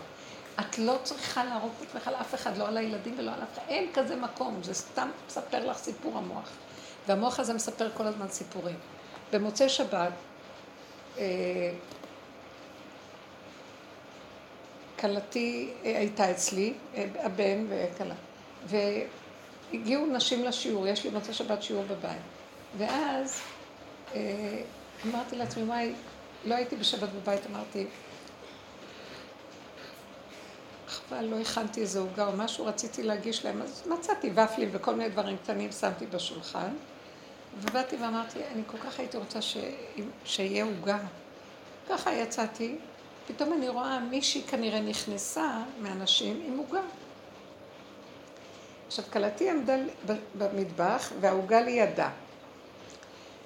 את 0.60 0.78
לא 0.78 0.98
צריכה 1.02 1.44
להרוג 1.44 1.72
את 1.82 1.86
עצמך 1.88 2.08
לאף 2.08 2.34
אחד, 2.34 2.56
לא 2.56 2.68
על 2.68 2.76
הילדים 2.76 3.14
ולא 3.18 3.30
על 3.30 3.42
אף 3.42 3.54
אחד, 3.54 3.62
אין 3.68 3.92
כזה 3.94 4.16
מקום, 4.16 4.62
זה 4.62 4.74
סתם 4.74 5.10
מספר 5.26 5.70
לך 5.70 5.76
סיפור 5.76 6.18
המוח. 6.18 6.50
והמוח 7.06 7.40
הזה 7.40 7.54
מספר 7.54 7.90
כל 7.94 8.06
הזמן 8.06 8.28
סיפורים. 8.28 8.76
במוצאי 9.32 9.68
שבת, 9.68 10.12
אה, 11.18 11.24
כלתי 14.98 15.72
אה, 15.84 15.98
הייתה 15.98 16.30
אצלי, 16.30 16.74
אה, 16.94 17.06
הבן 17.16 17.66
וכלה, 17.68 18.14
והגיעו 19.72 20.06
נשים 20.06 20.44
לשיעור, 20.44 20.86
יש 20.86 21.04
לי 21.04 21.10
מוצאי 21.10 21.34
שבת 21.34 21.62
שיעור 21.62 21.84
בבית. 21.84 22.22
ואז 22.78 23.40
אמרתי 25.06 25.36
לעצמי, 25.36 25.62
וואי, 25.62 25.92
לא 26.44 26.54
הייתי 26.54 26.76
בשבת 26.76 27.08
בבית, 27.08 27.40
אמרתי, 27.50 27.86
חבל, 30.88 31.24
לא 31.24 31.40
הכנתי 31.40 31.80
איזה 31.80 31.98
עוגה 32.00 32.26
או 32.26 32.32
משהו, 32.36 32.66
רציתי 32.66 33.02
להגיש 33.02 33.44
להם, 33.44 33.62
אז 33.62 33.82
מצאתי 33.86 34.30
ופלים 34.34 34.68
וכל 34.72 34.94
מיני 34.94 35.10
דברים 35.10 35.36
קטנים 35.36 35.72
שמתי 35.72 36.06
בשולחן, 36.06 36.70
ובאתי 37.60 37.96
ואמרתי, 37.96 38.38
אני 38.52 38.62
כל 38.66 38.78
כך 38.78 38.98
הייתי 38.98 39.16
רוצה 39.16 39.42
ש... 39.42 39.56
שיהיה 40.24 40.64
עוגה. 40.64 40.98
ככה 41.88 42.12
יצאתי, 42.12 42.76
פתאום 43.26 43.52
אני 43.52 43.68
רואה 43.68 44.00
מישהי 44.00 44.42
כנראה 44.42 44.80
נכנסה 44.80 45.62
מהנשים 45.78 46.42
עם 46.46 46.58
עוגה. 46.58 46.80
עכשיו, 48.86 49.04
כלתי 49.12 49.50
עמדה 49.50 49.76
במטבח 50.38 51.12
והעוגה 51.20 51.60
לידה. 51.60 52.10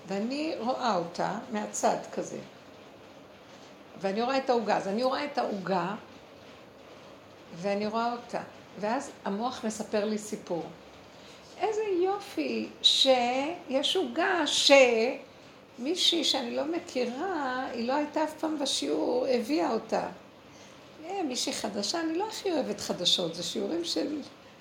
ואני 0.09 0.55
רואה 0.59 0.97
אותה 0.97 1.39
מהצד 1.53 1.97
כזה. 2.13 2.39
ואני 4.01 4.23
רואה 4.23 4.37
את 4.37 4.51
העוגה. 4.51 4.77
אז 4.77 4.89
אני 4.89 5.03
רואה 5.03 5.25
את 5.25 5.39
העוגה 5.39 5.95
ואני 7.57 7.87
רואה 7.87 8.13
אותה. 8.13 8.41
ואז 8.81 9.11
המוח 9.25 9.65
מספר 9.65 10.05
לי 10.05 10.19
סיפור. 10.19 10.65
איזה 11.61 11.83
יופי 12.05 12.69
שיש 12.83 13.97
עוגה 13.97 14.45
שמישהי 14.47 16.25
שאני 16.25 16.57
לא 16.57 16.65
מכירה, 16.65 17.67
היא 17.73 17.89
לא 17.89 17.93
הייתה 17.93 18.25
אף 18.25 18.33
פעם 18.41 18.59
בשיעור, 18.59 19.27
הביאה 19.27 19.73
אותה. 19.73 20.09
אה, 21.05 21.23
מישהי 21.23 21.53
חדשה, 21.53 22.01
אני 22.01 22.19
לא 22.19 22.29
הכי 22.29 22.53
אוהבת 22.53 22.81
חדשות, 22.81 23.35
זה 23.35 23.43
שיעורים 23.43 23.85
של... 23.85 24.21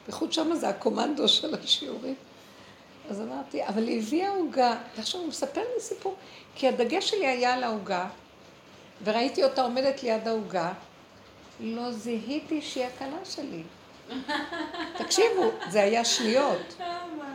בייחוד 0.10 0.34
שמה 0.34 0.56
זה 0.56 0.70
הקומנדו 0.70 1.28
של 1.28 1.56
השיעורים. 1.56 2.16
אז 3.10 3.22
אמרתי, 3.22 3.68
אבל 3.68 3.88
היא 3.88 4.00
הביאה 4.00 4.30
עוגה, 4.30 4.78
ועכשיו 4.98 5.20
הוא 5.22 5.30
מספר 5.30 5.62
לי 5.62 5.82
סיפור, 5.82 6.16
כי 6.56 6.68
הדגש 6.68 7.10
שלי 7.10 7.28
היה 7.28 7.54
על 7.54 7.64
העוגה, 7.64 8.08
וראיתי 9.04 9.44
אותה 9.44 9.62
עומדת 9.62 10.04
ליד 10.04 10.28
העוגה, 10.28 10.74
לא 11.60 11.92
זיהיתי 11.92 12.62
שהיא 12.62 12.86
הכלה 12.86 13.26
שלי. 13.26 13.64
תקשיבו, 15.00 15.52
זה 15.70 15.84
היה 15.84 16.06
שניות. 16.06 16.76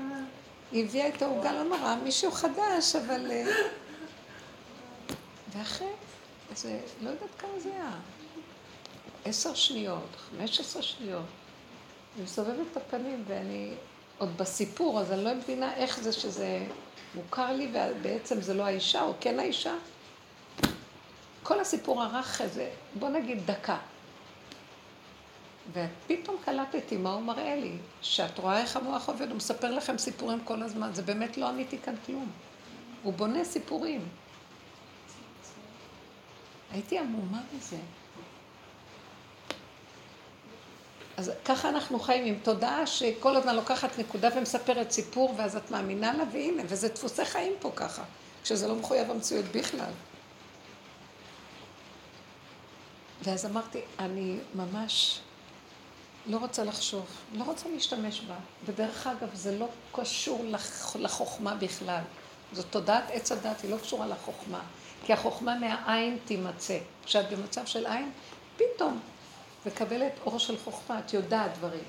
היא 0.72 0.84
הביאה 0.84 1.08
את 1.08 1.22
העוגה, 1.22 1.52
לא 1.52 1.62
נורא, 1.64 1.94
מישהו 2.04 2.30
חדש, 2.32 2.96
אבל... 2.96 3.30
אה, 3.30 3.44
ואחרי, 5.52 5.86
זה, 6.54 6.80
לא 7.02 7.10
יודעת 7.10 7.30
כמה 7.38 7.60
זה 7.60 7.70
היה. 7.74 7.90
עשר 9.24 9.54
שניות, 9.54 10.08
חמש 10.16 10.60
עשרה 10.60 10.82
שניות. 10.82 11.43
אני 12.14 12.24
מסובבת 12.24 12.66
את 12.72 12.76
הפנים 12.76 13.24
ואני 13.26 13.74
עוד 14.18 14.36
בסיפור, 14.36 15.00
אז 15.00 15.12
אני 15.12 15.24
לא 15.24 15.34
מבינה 15.34 15.74
איך 15.74 16.00
זה 16.00 16.12
שזה 16.12 16.66
מוכר 17.14 17.52
לי 17.52 17.68
ובעצם 17.72 18.40
זה 18.40 18.54
לא 18.54 18.62
האישה, 18.62 19.02
או 19.02 19.12
כן 19.20 19.38
האישה. 19.38 19.74
כל 21.42 21.60
הסיפור 21.60 22.04
ארך 22.04 22.40
איזה, 22.40 22.70
בוא 22.98 23.08
נגיד 23.08 23.46
דקה. 23.46 23.78
ופתאום 25.72 26.36
קלטתי 26.44 26.96
מה 26.96 27.12
הוא 27.12 27.22
מראה 27.22 27.56
לי, 27.56 27.76
שאת 28.02 28.38
רואה 28.38 28.60
איך 28.60 28.76
המוח 28.76 29.08
עובד, 29.08 29.28
הוא 29.28 29.36
מספר 29.36 29.70
לכם 29.70 29.98
סיפורים 29.98 30.40
כל 30.44 30.62
הזמן, 30.62 30.90
זה 30.92 31.02
באמת 31.02 31.36
לא 31.36 31.48
עניתי 31.48 31.78
כאן 31.78 31.94
כלום. 32.06 32.30
הוא 33.02 33.12
בונה 33.12 33.44
סיפורים. 33.44 34.08
הייתי 36.70 36.98
עמומה 36.98 37.40
מזה. 37.56 37.76
אז 41.16 41.32
ככה 41.44 41.68
אנחנו 41.68 42.00
חיים 42.00 42.24
עם 42.24 42.38
תודעה 42.42 42.86
שכל 42.86 43.36
הזמן 43.36 43.56
לוקחת 43.56 43.98
נקודה 43.98 44.28
ומספרת 44.36 44.90
סיפור, 44.90 45.34
ואז 45.36 45.56
את 45.56 45.70
מאמינה 45.70 46.12
לה, 46.16 46.24
והנה, 46.32 46.62
וזה 46.66 46.88
דפוסי 46.88 47.24
חיים 47.24 47.52
פה 47.58 47.72
ככה, 47.76 48.02
כשזה 48.42 48.68
לא 48.68 48.74
מחויב 48.74 49.10
המציאות 49.10 49.44
בכלל. 49.44 49.90
ואז 53.22 53.46
אמרתי, 53.46 53.80
אני 53.98 54.36
ממש 54.54 55.20
לא 56.26 56.36
רוצה 56.36 56.64
לחשוב, 56.64 57.06
לא 57.32 57.44
רוצה 57.44 57.68
להשתמש 57.68 58.20
בה. 58.20 58.36
ודרך 58.66 59.06
אגב, 59.06 59.34
זה 59.34 59.58
לא 59.58 59.68
קשור 59.92 60.44
לח... 60.44 60.96
לחוכמה 60.96 61.54
בכלל. 61.54 62.02
זאת 62.52 62.66
תודעת 62.70 63.04
עץ 63.10 63.32
הדת, 63.32 63.60
היא 63.62 63.70
לא 63.70 63.76
קשורה 63.76 64.06
לחוכמה. 64.06 64.60
כי 65.04 65.12
החוכמה 65.12 65.58
מהעין 65.58 66.18
תימצא. 66.24 66.78
כשאת 67.06 67.30
במצב 67.30 67.66
של 67.66 67.86
עין, 67.86 68.10
פתאום 68.56 69.00
מקבלת 69.66 70.12
אור 70.26 70.38
של 70.38 70.58
חוכמה, 70.58 70.98
את 70.98 71.12
יודעת 71.14 71.58
דברים. 71.58 71.84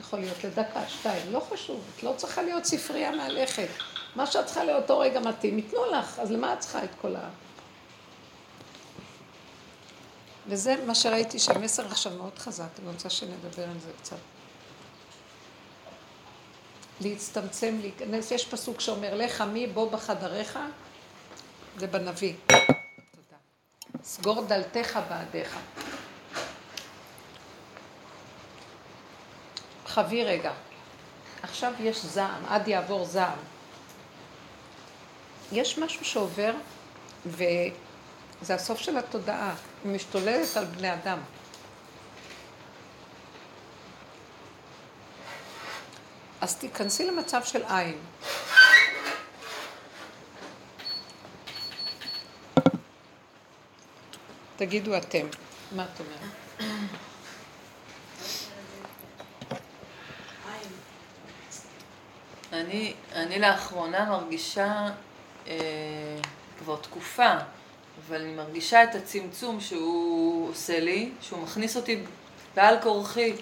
יכול 0.00 0.18
להיות 0.18 0.44
לדקה, 0.44 0.88
שתיים, 0.88 1.32
לא 1.32 1.40
חשוב, 1.40 1.80
את 1.96 2.02
לא 2.02 2.14
צריכה 2.16 2.42
להיות 2.42 2.64
ספרייה 2.64 3.10
מהלכת. 3.10 3.68
מה 4.16 4.26
שאת 4.26 4.46
צריכה 4.46 4.64
לאותו 4.64 4.98
רגע 4.98 5.20
מתאים, 5.20 5.58
ייתנו 5.58 5.90
לך, 5.92 6.18
אז 6.18 6.30
למה 6.30 6.52
את 6.52 6.60
צריכה 6.60 6.84
את 6.84 6.90
כל 7.00 7.16
ה... 7.16 7.28
וזה 10.48 10.76
מה 10.86 10.94
שראיתי 10.94 11.38
שהמסר 11.38 11.86
עכשיו 11.86 12.12
מאוד 12.12 12.38
חזק, 12.38 12.68
אני 12.82 12.88
רוצה 12.92 13.10
שנדבר 13.10 13.62
על 13.62 13.78
זה 13.80 13.90
קצת. 14.02 14.16
להצטמצם, 17.00 17.78
להיכנס, 17.80 18.30
יש 18.30 18.46
פסוק 18.46 18.80
שאומר, 18.80 19.14
לך 19.14 19.40
מי 19.40 19.66
בוא 19.66 19.90
בחדריך, 19.90 20.58
זה 21.76 21.86
בנביא. 21.86 22.34
סגור 24.02 24.42
דלתך 24.42 24.98
בעדיך. 25.08 25.58
חבי 29.96 30.24
רגע. 30.24 30.52
עכשיו 31.42 31.72
יש 31.80 32.04
זעם, 32.04 32.44
עד 32.48 32.68
יעבור 32.68 33.04
זעם. 33.04 33.38
יש 35.52 35.78
משהו 35.78 36.04
שעובר, 36.04 36.52
וזה 37.26 38.54
הסוף 38.54 38.78
של 38.78 38.96
התודעה. 38.96 39.54
היא 39.84 39.92
משתוללת 39.92 40.56
על 40.56 40.64
בני 40.64 40.92
אדם. 40.92 41.18
אז 46.40 46.56
תיכנסי 46.56 47.06
למצב 47.06 47.44
של 47.44 47.62
עין. 47.68 47.98
תגידו 54.56 54.96
אתם, 54.96 55.26
מה 55.72 55.84
את 55.84 56.00
אומרת? 56.00 56.45
אני, 62.56 62.92
אני 63.14 63.38
לאחרונה 63.38 64.04
מרגישה 64.04 64.88
אה, 65.46 65.54
כבר 66.58 66.76
תקופה 66.76 67.34
אבל 68.08 68.20
אני 68.20 68.32
מרגישה 68.32 68.84
את 68.84 68.94
הצמצום 68.94 69.60
שהוא 69.60 70.50
עושה 70.50 70.80
לי, 70.80 71.10
שהוא 71.20 71.42
מכניס 71.42 71.76
אותי 71.76 72.02
בעל 72.54 72.76
כורחי. 72.82 73.32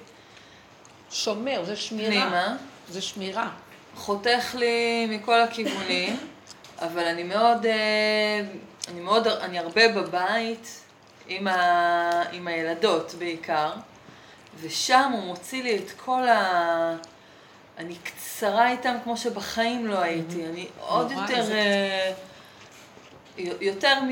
שומר, 1.10 1.64
זה 1.64 1.76
שמירה. 1.76 2.10
פנימה. 2.10 2.56
זה 2.88 3.02
שמירה. 3.02 3.50
חותך 3.96 4.54
לי 4.54 5.06
מכל 5.06 5.40
הכיוונים, 5.40 6.16
אבל 6.78 7.04
אני 7.04 7.22
מאוד, 7.22 7.66
אה, 7.66 8.40
אני 8.88 9.00
מאוד, 9.00 9.26
אני 9.26 9.58
הרבה 9.58 9.88
בבית 9.88 10.80
עם, 11.28 11.46
ה, 11.46 12.22
עם 12.32 12.48
הילדות 12.48 13.14
בעיקר, 13.18 13.72
ושם 14.60 15.10
הוא 15.12 15.22
מוציא 15.22 15.62
לי 15.62 15.76
את 15.76 15.90
כל 15.96 16.28
ה... 16.28 16.96
אני 17.78 17.94
קצרה 17.94 18.70
איתם 18.70 18.96
כמו 19.04 19.16
שבחיים 19.16 19.86
לא 19.86 19.98
הייתי, 19.98 20.46
אני 20.46 20.66
עוד 20.80 21.12
יותר... 21.12 21.52
אה, 21.52 22.12
יותר, 23.60 24.00
מ... 24.02 24.10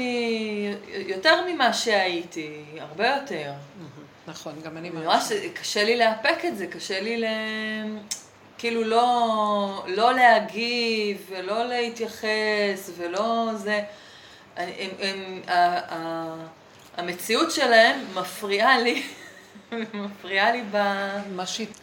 יותר 0.88 1.44
ממה 1.46 1.72
שהייתי, 1.72 2.64
הרבה 2.78 3.06
יותר. 3.08 3.52
נכון, 4.26 4.52
גם 4.64 4.76
אני 4.76 4.90
ממש... 4.90 5.32
קשה 5.54 5.84
לי 5.84 5.96
לאפק 5.96 6.44
את 6.44 6.56
זה, 6.56 6.66
קשה 6.66 7.00
לי 7.00 7.16
ל... 7.16 7.24
כאילו 8.58 8.84
לא, 8.84 9.84
לא 9.86 10.12
להגיב 10.14 11.26
ולא 11.30 11.64
להתייחס 11.68 12.90
ולא 12.96 13.50
זה. 13.54 13.80
הם, 14.56 14.68
הם, 14.78 14.90
הם, 15.00 15.42
ה, 15.48 15.78
ה, 15.94 16.34
המציאות 16.96 17.50
שלהם 17.50 18.04
מפריעה 18.14 18.78
לי, 18.78 19.02
מפריעה 19.94 20.52
לי 20.52 20.62
ב... 20.70 20.76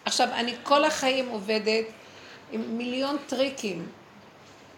עכשיו, 0.06 0.28
אני 0.34 0.56
כל 0.64 0.86
החיים 0.86 1.30
עובדת 1.30 1.86
עם 2.52 2.78
מיליון 2.78 3.18
טריקים 3.28 3.88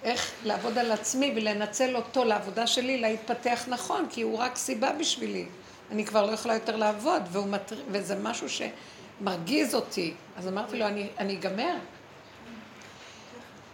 איך 0.04 0.32
לעבוד 0.44 0.78
על 0.78 0.92
עצמי 0.92 1.34
ולנצל 1.36 1.96
אותו 1.96 2.24
לעבודה 2.24 2.68
שלי, 2.68 2.98
להתפתח 2.98 3.64
נכון, 3.68 4.08
כי 4.10 4.22
הוא 4.22 4.38
רק 4.38 4.56
סיבה 4.56 4.94
בשבילי. 4.94 5.46
אני 5.92 6.06
כבר 6.06 6.26
לא 6.26 6.32
יכולה 6.32 6.54
יותר 6.54 6.76
לעבוד, 6.76 7.22
מטר... 7.48 7.76
וזה 7.92 8.16
משהו 8.16 8.48
שמרגיז 8.50 9.76
אותי. 9.76 10.14
אז 10.38 10.48
אמרתי 10.48 10.80
לו, 10.80 10.88
אני, 10.88 11.08
אני 11.18 11.34
אגמר. 11.34 11.76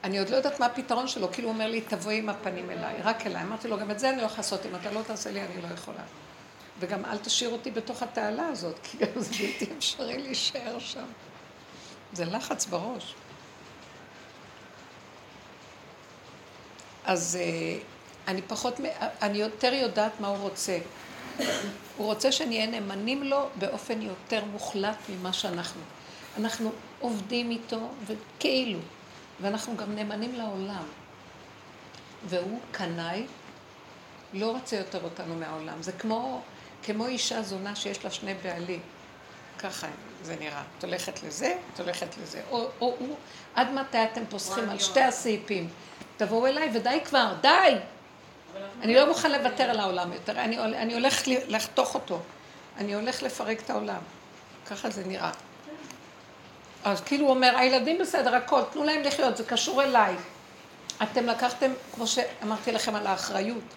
אני 0.04 0.20
עוד 0.20 0.30
לא 0.30 0.36
יודעת 0.36 0.60
מה 0.60 0.66
הפתרון 0.66 1.08
שלו, 1.08 1.32
כאילו 1.32 1.48
הוא 1.48 1.54
אומר 1.54 1.68
לי, 1.68 1.82
תבואי 1.82 2.18
עם 2.18 2.30
הפנים 2.30 2.70
אליי, 2.70 2.96
רק 3.04 3.28
אליי. 3.28 3.44
אמרתי 3.44 3.68
לו, 3.68 3.78
גם 3.78 3.92
את 3.92 4.00
זה 4.00 4.10
אני 4.10 4.18
לא 4.18 4.26
יכולה 4.26 4.38
לעשות, 4.38 4.66
אם 4.66 4.76
אתה 4.76 4.92
לא 4.92 5.02
תעשה 5.08 5.32
לי, 5.32 5.42
אני 5.42 5.62
לא 5.62 5.68
יכולה. 5.74 6.02
וגם 6.80 7.06
אל 7.06 7.18
תשאיר 7.18 7.50
אותי 7.50 7.72
בתוך 7.72 8.04
התעלה 8.04 8.48
הזאת, 8.48 8.76
כי 8.84 8.98
זה 9.16 9.30
בלתי 9.30 9.66
אפשרי 9.78 10.18
להישאר 10.18 10.80
שם. 10.80 11.06
זה 12.14 12.26
לחץ 12.26 12.66
בראש. 12.66 13.16
אז 17.06 17.38
אה, 17.42 17.80
אני 18.28 18.42
פחות, 18.42 18.80
אני 19.22 19.38
יותר 19.38 19.74
יודעת 19.74 20.20
מה 20.20 20.28
הוא 20.28 20.38
רוצה. 20.38 20.80
הוא 21.98 22.08
רוצה 22.08 22.32
שנהיה 22.32 22.68
נאמנים 22.68 23.24
לו 23.24 23.50
באופן 23.56 24.02
יותר 24.02 24.46
מוחלט 24.46 24.98
ממה 25.10 25.34
שאנחנו. 25.34 25.82
אנחנו 26.38 26.72
עובדים 27.00 27.52
איתו, 27.52 27.90
וכאילו, 28.06 28.80
ואנחנו 29.42 29.78
גם 29.78 29.96
נאמנים 29.96 30.36
לעולם. 30.36 30.84
והוא 32.26 32.60
קנאי, 32.72 33.26
לא 34.34 34.52
רוצה 34.52 34.76
יותר 34.76 35.04
אותנו 35.04 35.36
מהעולם. 35.36 35.82
זה 35.82 35.92
כמו, 35.92 36.42
כמו 36.88 37.08
אישה 37.08 37.42
זונה 37.42 37.76
שיש 37.76 38.06
לה 38.06 38.12
שני 38.12 38.34
בעלים. 38.34 38.80
ככה 39.60 39.88
זה 40.24 40.36
נראה. 40.40 40.64
את 40.78 40.84
הולכת 40.84 41.24
לזה, 41.24 41.56
את 41.74 41.80
הולכת 41.80 42.08
לזה. 42.22 42.42
או, 42.52 42.68
או 42.82 42.96
הוא, 43.00 43.16
עד 43.56 43.72
מתי 43.74 44.04
אתם 44.04 44.22
פוסחים 44.30 44.70
על 44.70 44.80
שתי 44.80 45.02
הסעיפים? 45.02 45.70
תבואו 46.18 46.48
אליי 46.48 46.70
ודי 46.74 47.00
כבר, 47.06 47.34
די! 47.42 47.76
אני 48.82 48.96
לא 48.96 49.08
מוכן 49.08 49.32
לוותר 49.32 49.64
על 49.64 49.80
העולם 49.80 50.14
יותר, 50.14 50.40
אני, 50.40 50.60
אני 50.60 50.94
הולך 50.94 51.22
לחתוך 51.28 51.96
אותו. 51.96 52.20
אני 52.78 52.94
הולך 52.94 53.24
לפרק 53.24 53.60
את 53.60 53.70
העולם. 53.70 54.02
ככה 54.66 54.90
זה 54.90 55.04
נראה. 55.06 55.32
אז 56.84 57.02
כאילו 57.02 57.26
הוא 57.26 57.34
אומר, 57.34 57.58
הילדים 57.58 57.98
בסדר, 57.98 58.36
הכל, 58.36 58.62
תנו 58.72 58.84
להם 58.84 59.02
לחיות, 59.02 59.38
זה 59.38 59.44
קשור 59.44 59.84
אליי. 59.84 60.16
אתם 61.04 61.26
לקחתם, 61.26 61.72
כמו 61.96 62.08
שאמרתי 62.08 62.72
לכם, 62.72 62.96
על 62.96 63.08
האחריות. 63.08 63.74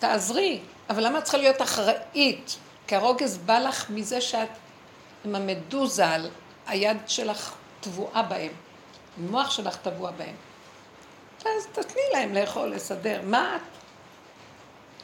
תעזרי, 0.00 0.60
אבל 0.90 1.06
למה 1.06 1.18
את 1.18 1.22
צריכה 1.22 1.38
להיות 1.38 1.62
אחראית? 1.62 2.56
כי 2.86 2.96
הרוגז 2.96 3.38
בא 3.38 3.58
לך 3.58 3.90
מזה 3.90 4.20
שאת 4.20 4.48
עם 5.24 5.34
המדוזה, 5.34 6.04
היד 6.66 6.96
שלך 7.06 7.54
טבועה 7.80 8.22
בהם. 8.22 8.52
המוח 9.18 9.50
שלך 9.50 9.76
טבוע 9.76 10.10
בהם. 10.10 10.34
אז 11.40 11.66
תתני 11.72 12.02
להם 12.12 12.34
לאכול, 12.34 12.68
לסדר. 12.68 13.20
מה 13.24 13.56
את? 13.56 13.60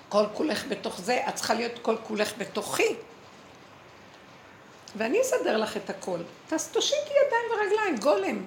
כל 0.08 0.24
כולך 0.34 0.64
בתוך 0.68 1.00
זה, 1.00 1.20
את 1.28 1.34
צריכה 1.34 1.54
להיות 1.54 1.72
כל 1.82 1.96
כולך 2.06 2.32
בתוכי. 2.38 2.96
ואני 4.96 5.20
אסדר 5.22 5.56
לך 5.56 5.76
את 5.76 5.90
הכל. 5.90 6.18
אז 6.52 6.68
תושיטי 6.68 7.10
ידיים 7.26 7.44
ורגליים, 7.52 7.96
גולם. 7.96 8.46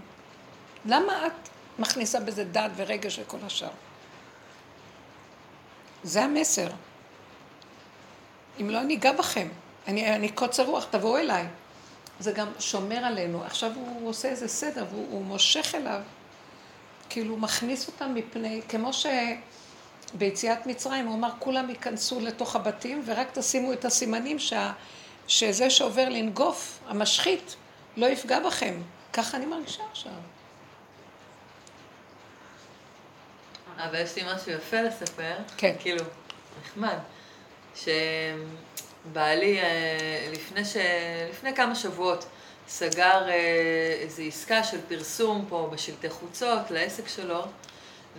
למה 0.86 1.28
את 1.28 1.50
מכניסה 1.80 2.20
בזה 2.20 2.44
דעת 2.44 2.72
ורגש 2.76 3.20
וכל 3.20 3.38
השאר? 3.46 3.70
זה 6.04 6.24
המסר. 6.24 6.68
אם 8.62 8.70
לא, 8.70 8.82
אני 8.82 8.96
אגע 8.96 9.12
בכם. 9.12 9.48
אני, 9.88 10.16
אני 10.16 10.30
קוצר 10.30 10.66
רוח, 10.66 10.86
תבואו 10.90 11.18
אליי. 11.18 11.48
זה 12.20 12.32
גם 12.32 12.48
שומר 12.60 12.98
עלינו. 12.98 13.44
עכשיו 13.44 13.72
הוא 13.76 14.10
עושה 14.10 14.28
איזה 14.28 14.48
סדר, 14.48 14.86
והוא 14.92 15.26
מושך 15.26 15.76
אליו, 15.76 16.02
כאילו 17.10 17.34
הוא 17.34 17.40
מכניס 17.40 17.88
אותם 17.88 18.14
מפני, 18.14 18.62
כמו 18.70 18.92
שביציאת 20.14 20.68
מצרים 20.68 21.08
הוא 21.08 21.16
אמר, 21.16 21.30
כולם 21.40 21.70
ייכנסו 21.70 22.20
לתוך 22.20 22.56
הבתים 22.56 23.02
ורק 23.06 23.28
תשימו 23.34 23.74
את 23.74 23.86
הסימנים 23.86 24.40
שה, 24.40 24.72
שזה 25.28 25.70
שעובר 25.70 26.10
לנגוף, 26.10 26.80
המשחית, 26.88 27.56
לא 27.98 28.06
יפגע 28.06 28.40
בכם. 28.40 28.82
ככה 29.14 29.38
אני 29.38 29.46
מרגישה 29.46 29.84
עכשיו. 29.92 30.12
אבל 33.80 34.02
יש 34.02 34.16
לי 34.16 34.24
משהו 34.34 34.52
יפה 34.52 34.82
לספר. 34.82 35.36
כן. 35.58 35.76
כאילו, 35.80 36.04
נחמד. 36.64 36.98
שבעלי, 37.76 39.60
אה, 39.60 40.30
לפני, 40.32 40.66
ש... 40.66 40.78
לפני 41.30 41.56
כמה 41.56 41.76
שבועות, 41.76 42.26
סגר 42.68 43.30
אה, 43.30 43.96
איזו 44.02 44.24
עסקה 44.24 44.64
של 44.64 44.78
פרסום 44.88 45.46
פה 45.50 45.70
בשלטי 45.72 46.10
חוצות 46.10 46.72
לעסק 46.72 47.08
שלו, 47.08 47.46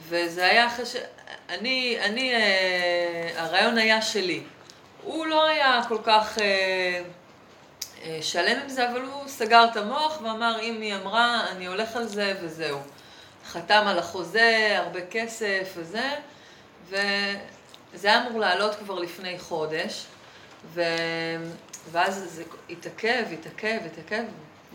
וזה 0.09 0.45
היה 0.45 0.67
אחרי 0.67 0.87
ש... 0.87 0.97
אני, 1.49 1.99
אני, 2.01 2.35
אה, 2.35 3.31
הרעיון 3.37 3.79
היה 3.79 4.03
שלי. 4.03 4.43
הוא 5.03 5.27
לא 5.27 5.47
היה 5.47 5.81
כל 5.89 5.99
כך 6.05 6.39
שלם 8.21 8.61
עם 8.63 8.69
זה, 8.69 8.91
אבל 8.91 9.03
הוא 9.03 9.29
סגר 9.29 9.65
את 9.73 9.77
המוח 9.77 10.21
ואמר, 10.23 10.61
אם 10.63 10.81
היא 10.81 10.95
אמרה, 10.95 11.47
אני 11.51 11.67
הולך 11.67 11.97
על 11.97 12.07
זה 12.07 12.35
וזהו. 12.43 12.79
חתם 13.53 13.83
על 13.87 13.99
החוזה, 13.99 14.75
הרבה 14.79 15.01
כסף 15.07 15.73
וזה, 15.77 16.11
ו... 16.89 16.97
זה 17.95 18.09
היה 18.09 18.27
אמור 18.27 18.41
לעלות 18.41 18.75
כבר 18.75 18.99
לפני 18.99 19.39
חודש, 19.39 20.07
ו... 20.75 20.83
ואז 21.91 22.25
זה 22.35 22.45
התעכב, 22.71 23.25
התעכב, 23.33 23.79
התעכב. 23.87 24.23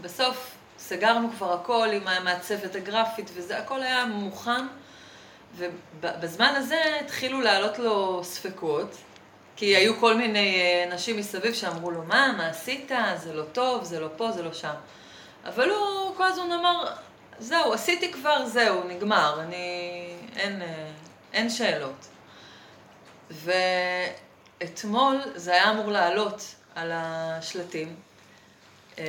בסוף 0.01 0.51
סגרנו 0.77 1.29
כבר 1.37 1.53
הכל 1.53 1.87
עם 1.93 2.07
המעצבת 2.07 2.75
הגרפית, 2.75 3.31
וזה 3.33 3.57
הכל 3.57 3.83
היה 3.83 4.05
מוכן, 4.05 4.67
ובזמן 5.57 6.53
הזה 6.55 6.81
התחילו 7.01 7.41
לעלות 7.41 7.79
לו 7.79 8.23
ספקות, 8.23 8.97
כי 9.55 9.75
היו 9.75 9.99
כל 9.99 10.15
מיני 10.17 10.61
אה, 10.61 10.93
נשים 10.93 11.17
מסביב 11.17 11.53
שאמרו 11.53 11.91
לו, 11.91 12.03
מה, 12.03 12.33
מה 12.37 12.47
עשית? 12.47 12.91
זה 13.15 13.33
לא 13.33 13.43
טוב, 13.43 13.83
זה 13.83 13.99
לא 13.99 14.07
פה, 14.17 14.31
זה 14.31 14.43
לא 14.43 14.53
שם. 14.53 14.73
אבל 15.45 15.69
הוא 15.69 16.15
כל 16.17 16.23
הזמן 16.23 16.51
אמר, 16.51 16.85
זהו, 17.39 17.73
עשיתי 17.73 18.13
כבר, 18.13 18.45
זהו, 18.45 18.83
נגמר, 18.87 19.39
אני... 19.41 20.15
אין, 20.35 20.61
אה, 20.61 20.87
אין 21.33 21.49
שאלות. 21.49 22.07
ואתמול 24.61 25.21
זה 25.35 25.51
היה 25.51 25.71
אמור 25.71 25.91
לעלות 25.91 26.55
על 26.75 26.91
השלטים, 26.93 27.95
אה, 28.99 29.03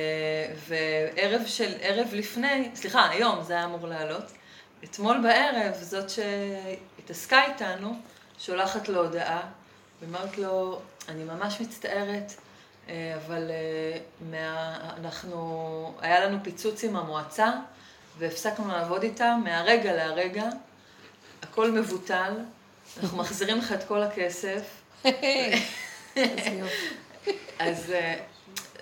וערב 0.67 1.45
של, 1.45 1.73
ערב 1.81 2.07
לפני, 2.13 2.69
סליחה, 2.75 3.09
היום 3.09 3.43
זה 3.43 3.53
היה 3.53 3.65
אמור 3.65 3.87
לעלות, 3.87 4.31
אתמול 4.83 5.17
בערב 5.23 5.73
זאת 5.81 6.09
שהתעסקה 6.09 7.43
איתנו, 7.43 7.93
שולחת 8.39 8.89
לו 8.89 9.03
הודעה, 9.03 9.41
ואומרת 10.01 10.37
לו, 10.37 10.81
אני 11.09 11.23
ממש 11.23 11.61
מצטערת, 11.61 12.33
אה, 12.89 13.15
אבל 13.15 13.51
מה, 14.21 14.77
אנחנו, 14.97 15.93
היה 16.01 16.25
לנו 16.25 16.37
פיצוץ 16.43 16.83
עם 16.83 16.95
המועצה, 16.95 17.51
והפסקנו 18.17 18.67
לעבוד 18.67 19.03
איתה 19.03 19.35
מהרגע 19.43 19.93
להרגע, 19.93 20.43
הכל 21.43 21.71
מבוטל, 21.71 22.33
אנחנו 23.03 23.17
מחזירים 23.17 23.57
לך 23.57 23.71
את 23.71 23.83
כל 23.83 24.03
הכסף. 24.03 24.61
אז 27.59 27.91
אה, 27.91 28.15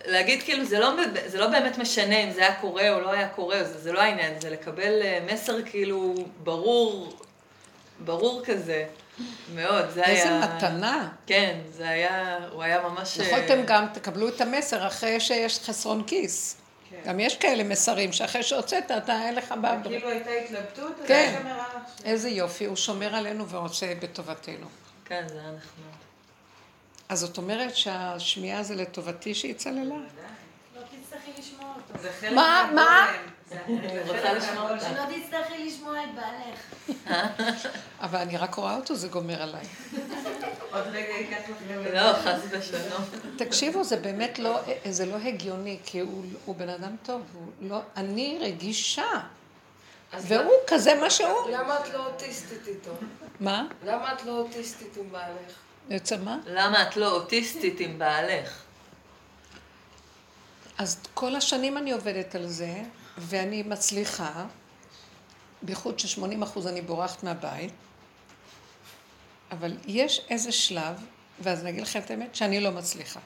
להגיד 0.05 0.43
כאילו, 0.43 0.65
זה 0.65 0.79
לא, 0.79 0.93
זה 1.25 1.38
לא 1.38 1.47
באמת 1.47 1.77
משנה 1.77 2.15
אם 2.15 2.31
זה 2.31 2.41
היה 2.41 2.55
קורה 2.61 2.89
או 2.89 2.99
לא 2.99 3.11
היה 3.11 3.29
קורה, 3.29 3.63
זה, 3.63 3.79
זה 3.79 3.91
לא 3.91 4.01
העניין, 4.01 4.41
זה 4.41 4.49
לקבל 4.49 5.01
אה, 5.01 5.19
מסר 5.33 5.61
כאילו 5.65 6.15
ברור, 6.43 7.13
ברור 7.99 8.41
כזה. 8.45 8.86
מאוד, 9.55 9.89
זה 9.89 10.03
איזה 10.03 10.23
היה... 10.23 10.43
איזה 10.43 10.55
מתנה. 10.55 11.09
כן, 11.27 11.59
זה 11.71 11.89
היה, 11.89 12.38
הוא 12.51 12.63
היה 12.63 12.81
ממש... 12.81 13.17
יכולתם 13.17 13.61
גם, 13.65 13.86
תקבלו 13.93 14.27
את 14.27 14.41
המסר 14.41 14.88
אחרי 14.88 15.19
שיש 15.19 15.59
חסרון 15.59 16.03
כיס. 16.07 16.57
כן. 17.03 17.09
גם 17.09 17.19
יש 17.19 17.37
כאלה 17.37 17.63
מסרים 17.63 18.13
שאחרי 18.13 18.43
שהוצאת, 18.43 18.91
אתה 18.91 19.21
אין 19.21 19.35
לך 19.35 19.53
בעיה. 19.61 19.83
כאילו 19.83 20.09
הייתה 20.09 20.29
התלבטות, 20.31 20.93
כן. 21.07 21.41
איזה 22.05 22.29
יופי, 22.29 22.65
הוא 22.65 22.75
שומר 22.75 23.15
עלינו 23.15 23.49
ועושה 23.49 23.95
בטובתנו. 23.95 24.67
כן, 25.05 25.23
זה 25.27 25.39
היה 25.39 25.51
נחמד. 25.51 25.95
אז 27.09 27.19
זאת 27.19 27.37
אומרת 27.37 27.75
שהשמיעה 27.75 28.63
זה 28.63 28.75
לטובתי 28.75 29.35
שהיא 29.35 29.53
צללה? 29.55 29.81
לא 29.85 30.81
תצטרכי 30.81 31.31
לשמוע 31.39 31.73
אותו. 31.75 32.35
מה? 32.35 32.69
מה? 32.75 33.07
שלא 34.81 35.03
תצטרכי 35.15 35.65
לשמוע 35.65 36.03
את 36.03 36.09
בעלך. 36.15 36.59
אבל 38.01 38.19
אני 38.19 38.37
רק 38.37 38.55
רואה 38.55 38.75
אותו, 38.75 38.95
זה 38.95 39.07
גומר 39.07 39.41
עליי. 39.41 39.63
עוד 40.71 40.87
רגע 40.87 41.13
ייקח 41.13 41.49
לך 41.49 41.57
גם... 41.71 41.93
לא, 41.93 42.13
חס 42.13 42.41
ושלום. 42.49 43.01
תקשיבו, 43.37 43.83
זה 43.83 43.97
באמת 43.97 44.39
לא, 44.39 44.59
זה 44.89 45.05
לא 45.05 45.15
הגיוני, 45.15 45.77
כי 45.85 45.99
הוא 46.45 46.55
בן 46.55 46.69
אדם 46.69 46.95
טוב, 47.03 47.21
לא, 47.61 47.79
אני 47.97 48.37
רגישה. 48.41 49.19
והוא 50.13 50.51
כזה 50.67 50.95
מה 50.95 51.09
שהוא. 51.09 51.49
למה 51.51 51.79
את 51.79 51.93
לא 51.93 52.05
אוטיסטית 52.05 52.67
איתו? 52.67 52.91
מה? 53.39 53.65
למה 53.85 54.13
את 54.13 54.25
לא 54.25 54.31
אוטיסטית 54.37 54.97
עם 54.97 55.11
בעלך? 55.11 55.51
יוצא 55.89 56.17
מה? 56.17 56.37
למה 56.45 56.83
את 56.83 56.97
לא 56.97 57.11
אוטיסטית 57.11 57.79
עם 57.79 57.99
בעלך? 57.99 58.61
אז 60.77 60.99
כל 61.13 61.35
השנים 61.35 61.77
אני 61.77 61.91
עובדת 61.91 62.35
על 62.35 62.47
זה, 62.47 62.73
ואני 63.18 63.63
מצליחה, 63.63 64.45
בייחוד 65.61 65.99
ש-80 65.99 66.43
אחוז 66.43 66.68
אני 66.68 66.82
בורחת 66.82 67.24
מהבית, 67.24 67.74
אבל 69.51 69.78
יש 69.88 70.22
איזה 70.30 70.51
שלב, 70.51 71.05
ואז 71.39 71.61
אני 71.61 71.70
אגיד 71.70 71.82
לכם 71.82 71.99
את 71.99 72.11
האמת, 72.11 72.36
שאני 72.36 72.59
לא 72.59 72.72
מצליחה. 72.72 73.20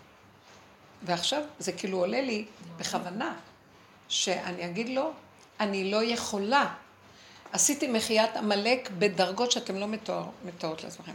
ועכשיו 1.04 1.44
זה 1.60 1.72
כאילו 1.72 1.98
עולה 1.98 2.22
לי 2.22 2.46
בכוונה, 2.78 3.34
שאני 4.10 4.66
אגיד 4.66 4.90
לו, 4.90 5.12
אני 5.60 5.92
לא 5.92 6.04
יכולה. 6.04 6.74
עשיתי 7.52 7.88
מחיית 7.88 8.38
עמלק 8.38 8.90
בדרגות 8.98 9.52
שאתם 9.52 9.76
לא 9.76 9.88
מתואר, 9.88 10.26
מתוארות 10.46 10.84
לעצמכם. 10.84 11.14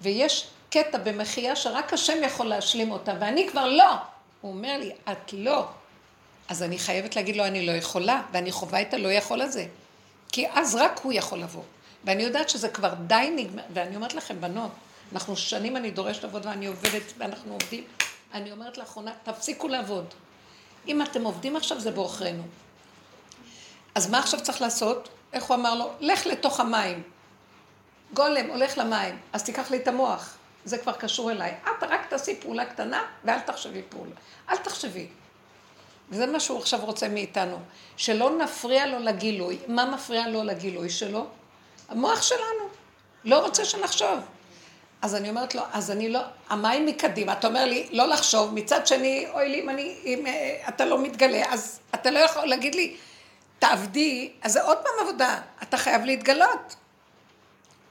ויש 0.00 0.48
קטע 0.70 0.98
במחייה 0.98 1.56
שרק 1.56 1.92
השם 1.92 2.22
יכול 2.24 2.46
להשלים 2.46 2.90
אותה, 2.90 3.12
ואני 3.20 3.48
כבר 3.50 3.66
לא. 3.68 3.94
הוא 4.40 4.52
אומר 4.52 4.78
לי, 4.78 4.90
את 5.12 5.32
לא. 5.32 5.68
אז 6.48 6.62
אני 6.62 6.78
חייבת 6.78 7.16
להגיד 7.16 7.36
לו, 7.36 7.44
אני 7.46 7.66
לא 7.66 7.72
יכולה, 7.72 8.22
ואני 8.32 8.52
חווה 8.52 8.82
את 8.82 8.94
הלא 8.94 9.08
יכול 9.08 9.42
הזה. 9.42 9.66
כי 10.32 10.46
אז 10.54 10.74
רק 10.74 11.00
הוא 11.02 11.12
יכול 11.12 11.38
לבוא. 11.38 11.62
ואני 12.04 12.22
יודעת 12.22 12.48
שזה 12.48 12.68
כבר 12.68 12.94
די 13.06 13.32
נגמר, 13.36 13.62
ואני 13.72 13.96
אומרת 13.96 14.14
לכם, 14.14 14.40
בנות, 14.40 14.70
אנחנו 15.12 15.36
שנים 15.36 15.76
אני 15.76 15.90
דורשת 15.90 16.22
לעבוד 16.22 16.46
ואני 16.46 16.66
עובדת 16.66 17.12
ואנחנו 17.18 17.52
עובדים. 17.52 17.84
אני 18.34 18.52
אומרת 18.52 18.78
לאחרונה, 18.78 19.12
תפסיקו 19.22 19.68
לעבוד. 19.68 20.04
אם 20.88 21.02
אתם 21.02 21.24
עובדים 21.24 21.56
עכשיו 21.56 21.80
זה 21.80 21.90
בעוכרינו. 21.90 22.42
אז 23.94 24.10
מה 24.10 24.18
עכשיו 24.18 24.40
צריך 24.42 24.62
לעשות? 24.62 25.08
איך 25.32 25.44
הוא 25.44 25.54
אמר 25.54 25.74
לו? 25.74 25.90
לך 26.00 26.26
לתוך 26.26 26.60
המים. 26.60 27.02
גולם 28.14 28.50
הולך 28.50 28.78
למים, 28.78 29.18
אז 29.32 29.42
תיקח 29.42 29.70
לי 29.70 29.76
את 29.76 29.88
המוח. 29.88 30.36
זה 30.64 30.78
כבר 30.78 30.92
קשור 30.92 31.30
אליי. 31.30 31.54
את 31.62 31.82
רק 31.82 32.06
תעשי 32.08 32.40
פעולה 32.40 32.64
קטנה 32.64 33.02
ואל 33.24 33.40
תחשבי 33.40 33.82
פעולה. 33.88 34.14
אל 34.50 34.56
תחשבי. 34.56 35.06
וזה 36.10 36.26
מה 36.26 36.40
שהוא 36.40 36.58
עכשיו 36.58 36.80
רוצה 36.82 37.08
מאיתנו. 37.08 37.58
שלא 37.96 38.30
נפריע 38.38 38.86
לו 38.86 38.98
לגילוי. 38.98 39.58
מה 39.68 39.84
מפריע 39.84 40.28
לו 40.28 40.44
לגילוי 40.44 40.90
שלו? 40.90 41.26
המוח 41.88 42.22
שלנו. 42.22 42.68
לא 43.24 43.44
רוצה 43.44 43.64
שנחשוב. 43.64 44.18
אז 45.02 45.14
אני 45.14 45.28
אומרת 45.28 45.54
לו, 45.54 45.62
אז 45.72 45.90
אני 45.90 46.08
לא, 46.08 46.20
המים 46.48 46.86
מקדימה, 46.86 47.32
אתה 47.32 47.46
אומר 47.46 47.64
לי, 47.64 47.88
לא 47.90 48.08
לחשוב, 48.08 48.54
מצד 48.54 48.86
שני, 48.86 49.26
אוי 49.34 49.48
לי, 49.48 49.60
אם 49.60 49.70
אני, 49.70 49.94
אם 50.04 50.24
uh, 50.26 50.68
אתה 50.68 50.84
לא 50.84 51.02
מתגלה, 51.02 51.52
אז 51.52 51.80
אתה 51.94 52.10
לא 52.10 52.18
יכול 52.18 52.46
להגיד 52.46 52.74
לי, 52.74 52.96
תעבדי, 53.58 54.30
אז 54.42 54.52
זה 54.52 54.62
עוד 54.62 54.78
פעם 54.78 55.08
עבודה, 55.08 55.40
אתה 55.62 55.76
חייב 55.76 56.04
להתגלות. 56.04 56.76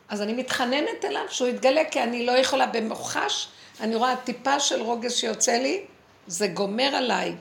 אז 0.10 0.22
אני 0.22 0.34
מתחננת 0.34 1.06
אליו 1.06 1.24
שהוא 1.30 1.48
יתגלה, 1.48 1.82
כי 1.92 2.04
אני 2.04 2.26
לא 2.26 2.32
יכולה 2.32 2.66
במוחש, 2.66 3.48
אני 3.80 3.96
רואה 3.96 4.16
טיפה 4.16 4.60
של 4.60 4.82
רוגז 4.82 5.14
שיוצא 5.14 5.52
לי, 5.52 5.86
זה 6.28 6.48
גומר 6.48 6.96
עליי. 6.96 7.36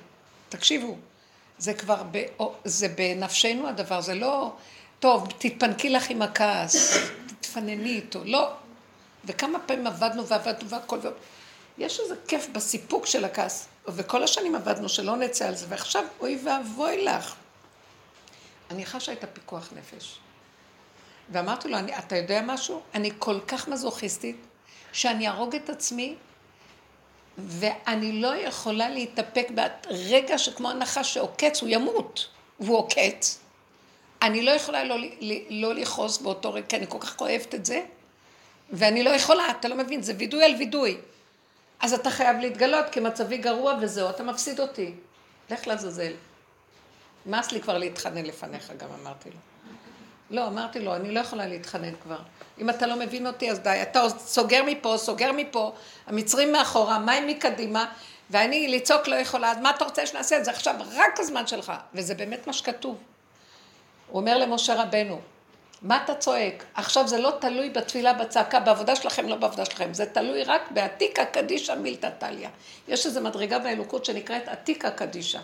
תקשיבו, 0.57 0.97
זה 1.59 1.75
כבר, 1.75 2.03
ב, 2.11 2.25
זה 2.65 2.89
בנפשנו 2.89 3.69
הדבר, 3.69 4.01
זה 4.01 4.15
לא, 4.15 4.53
טוב, 4.99 5.33
תתפנקי 5.39 5.91
לך 5.91 6.11
עם 6.11 6.23
הכעס, 6.23 6.99
תתפנני 7.27 7.91
איתו, 7.91 8.21
לא. 8.25 8.51
וכמה 9.25 9.59
פעמים 9.59 9.87
עבדנו 9.87 10.27
ועבדנו 10.27 10.69
והכל, 10.69 10.99
ו... 11.03 11.09
יש 11.79 12.01
איזה 12.01 12.15
כיף 12.29 12.49
בסיפוק 12.53 13.07
של 13.07 13.25
הכעס, 13.25 13.69
וכל 13.89 14.23
השנים 14.23 14.55
עבדנו 14.55 14.89
שלא 14.89 15.17
נצא 15.17 15.49
על 15.49 15.55
זה, 15.55 15.67
ועכשיו 15.69 16.05
אוי 16.21 16.39
ואבוי 16.45 17.05
לך. 17.05 17.35
אני 18.71 18.87
חשה 18.87 19.13
את 19.13 19.25
הפיקוח 19.25 19.69
נפש. 19.77 20.19
ואמרתי 21.33 21.69
לו, 21.69 21.79
אני, 21.79 21.99
אתה 21.99 22.17
יודע 22.17 22.43
משהו? 22.47 22.83
אני 22.95 23.11
כל 23.19 23.41
כך 23.47 23.69
מזוכיסטית, 23.69 24.37
שאני 24.93 25.29
אהרוג 25.29 25.55
את 25.55 25.71
עצמי, 25.71 26.15
ואני 27.39 28.13
לא 28.13 28.37
יכולה 28.37 28.89
להתאפק 28.89 29.49
ברגע 29.55 30.39
שכמו 30.39 30.71
הנחש 30.71 31.15
שעוקץ, 31.15 31.61
הוא 31.61 31.69
ימות, 31.73 32.29
והוא 32.61 32.79
עוקץ. 32.79 33.39
אני 34.23 34.43
לא 34.43 34.51
יכולה 34.51 34.85
לא, 34.85 34.97
לא 35.51 35.75
לכעוס 35.75 36.19
באותו 36.19 36.53
רגע, 36.53 36.67
כי 36.67 36.77
אני 36.77 36.87
כל 36.89 36.99
כך 37.01 37.21
אוהבת 37.21 37.55
את 37.55 37.67
זה, 37.67 37.83
ואני 38.71 39.03
לא 39.03 39.11
יכולה, 39.11 39.51
אתה 39.51 39.69
לא 39.69 39.77
מבין, 39.77 40.03
זה 40.03 40.13
וידוי 40.19 40.45
על 40.45 40.55
וידוי. 40.59 40.99
אז 41.81 41.93
אתה 41.93 42.11
חייב 42.11 42.37
להתגלות, 42.37 42.85
כי 42.93 43.01
מצבי 43.01 43.37
גרוע 43.37 43.75
וזהו, 43.81 44.11
אתה 44.11 44.23
מפסיד 44.23 44.61
אותי. 44.61 44.95
לך 45.51 45.67
לעזאזל. 45.67 46.13
נמאס 47.27 47.53
לי 47.53 47.61
כבר 47.61 47.79
להתחנן 47.79 48.25
לפניך, 48.27 48.73
גם 48.79 48.89
אמרתי 49.03 49.31
לו. 49.31 49.54
לא, 50.31 50.47
אמרתי 50.47 50.81
לו, 50.81 50.97
אני 50.97 51.15
לא 51.15 51.21
יכולה 51.21 51.47
להתחנן 51.47 51.95
כבר. 52.03 52.19
אם 52.59 52.71
אתה 52.71 52.87
לא 52.87 52.97
מבין 52.97 53.27
אותי, 53.27 53.51
אז 53.51 53.61
די. 53.61 53.79
אתה 53.83 54.09
סוגר 54.19 54.63
מפה, 54.67 54.95
סוגר 54.99 55.33
מפה, 55.33 55.73
המצרים 56.07 56.53
מאחורה, 56.53 56.99
מים 56.99 57.27
מקדימה, 57.27 57.87
ואני 58.31 58.69
לצעוק 58.69 59.09
לא 59.09 59.15
יכולה, 59.15 59.51
אז 59.51 59.59
מה 59.59 59.71
אתה 59.71 59.85
רוצה 59.85 60.07
שנעשה 60.07 60.39
את 60.39 60.45
זה 60.45 60.51
עכשיו? 60.51 60.75
רק 60.95 61.21
הזמן 61.21 61.47
שלך. 61.47 61.73
וזה 61.95 62.15
באמת 62.15 62.47
מה 62.47 62.53
שכתוב. 62.53 62.97
הוא 64.11 64.21
אומר 64.21 64.39
למשה 64.39 64.83
רבנו, 64.83 65.21
מה 65.83 66.05
אתה 66.05 66.15
צועק? 66.15 66.65
עכשיו 66.75 67.09
זה 67.09 67.19
לא 67.19 67.33
תלוי 67.41 67.71
בתפילה, 67.71 68.13
בצעקה, 68.13 68.61
בעבודה 68.61 68.97
שלכם, 68.97 69.29
לא 69.29 69.37
בעבודה 69.37 69.65
שלכם. 69.65 69.95
זה 69.95 70.07
תלוי 70.07 70.45
רק 70.45 70.71
בעתיקה 70.71 71.25
קדישא 71.25 71.73
מילתא 71.73 72.11
טליא. 72.19 72.49
יש 72.89 73.07
איזו 73.07 73.21
מדרגה 73.21 73.59
באלוקות 73.59 74.05
שנקראת 74.05 74.49
עתיקה 74.49 74.91
קדישא. 74.91 75.41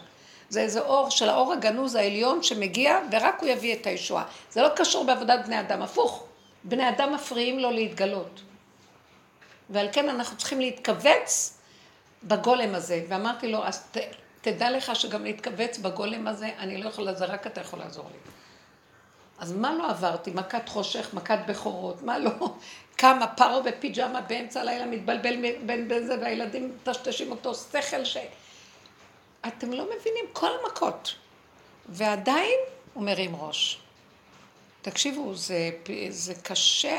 זה 0.50 0.60
איזה 0.60 0.80
אור 0.80 1.10
של 1.10 1.28
האור 1.28 1.52
הגנוז 1.52 1.94
העליון 1.94 2.42
שמגיע, 2.42 3.00
ורק 3.12 3.40
הוא 3.40 3.48
יביא 3.48 3.74
את 3.74 3.86
הישועה. 3.86 4.24
זה 4.50 4.62
לא 4.62 4.68
קשור 4.76 5.04
בעבודת 5.04 5.46
בני 5.46 5.60
אדם, 5.60 5.82
הפוך. 5.82 6.24
בני 6.64 6.88
אדם 6.88 7.14
מפריעים 7.14 7.58
לו 7.58 7.70
להתגלות. 7.70 8.40
ועל 9.70 9.88
כן 9.92 10.08
אנחנו 10.08 10.36
צריכים 10.36 10.60
להתכווץ 10.60 11.58
בגולם 12.24 12.74
הזה. 12.74 13.04
ואמרתי 13.08 13.52
לו, 13.52 13.64
אז 13.64 13.82
ת, 13.90 13.96
תדע 14.40 14.70
לך 14.70 14.96
שגם 14.96 15.24
להתכווץ 15.24 15.78
בגולם 15.78 16.26
הזה, 16.26 16.50
אני 16.58 16.82
לא 16.82 16.88
יכולה, 16.88 17.14
זה 17.14 17.24
רק 17.24 17.46
אתה 17.46 17.60
יכול 17.60 17.78
לעזור 17.78 18.04
לי. 18.12 18.18
אז 19.38 19.52
מה 19.52 19.74
לא 19.74 19.90
עברתי? 19.90 20.30
מכת 20.30 20.68
חושך, 20.68 21.14
מכת 21.14 21.38
בכורות, 21.48 22.02
מה 22.02 22.18
לא? 22.18 22.30
כמה 22.98 23.26
פרו 23.26 23.62
בפיג'מה 23.62 24.20
באמצע 24.20 24.60
הלילה 24.60 24.86
מתבלבל 24.86 25.36
בין 25.66 26.06
זה, 26.06 26.16
והילדים 26.20 26.72
מטשטשים 26.82 27.30
אותו 27.30 27.54
שכל 27.54 28.04
ש... 28.04 28.16
אתם 29.46 29.72
לא 29.72 29.84
מבינים 29.84 30.24
כל 30.32 30.50
המכות. 30.60 31.14
ועדיין 31.88 32.58
הוא 32.94 33.04
מרים 33.04 33.36
ראש. 33.36 33.80
תקשיבו, 34.82 35.34
זה, 35.34 35.70
זה 36.10 36.34
קשה, 36.34 36.98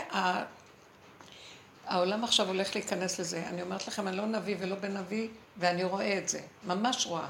העולם 1.86 2.24
עכשיו 2.24 2.48
הולך 2.48 2.76
להיכנס 2.76 3.20
לזה. 3.20 3.48
אני 3.48 3.62
אומרת 3.62 3.88
לכם, 3.88 4.08
אני 4.08 4.18
לא 4.18 4.26
נביא 4.26 4.56
ולא 4.60 4.76
בן 4.76 4.98
נביא, 4.98 5.28
ואני 5.58 5.84
רואה 5.84 6.18
את 6.18 6.30
זה, 6.30 6.40
ממש 6.64 7.06
רואה, 7.06 7.28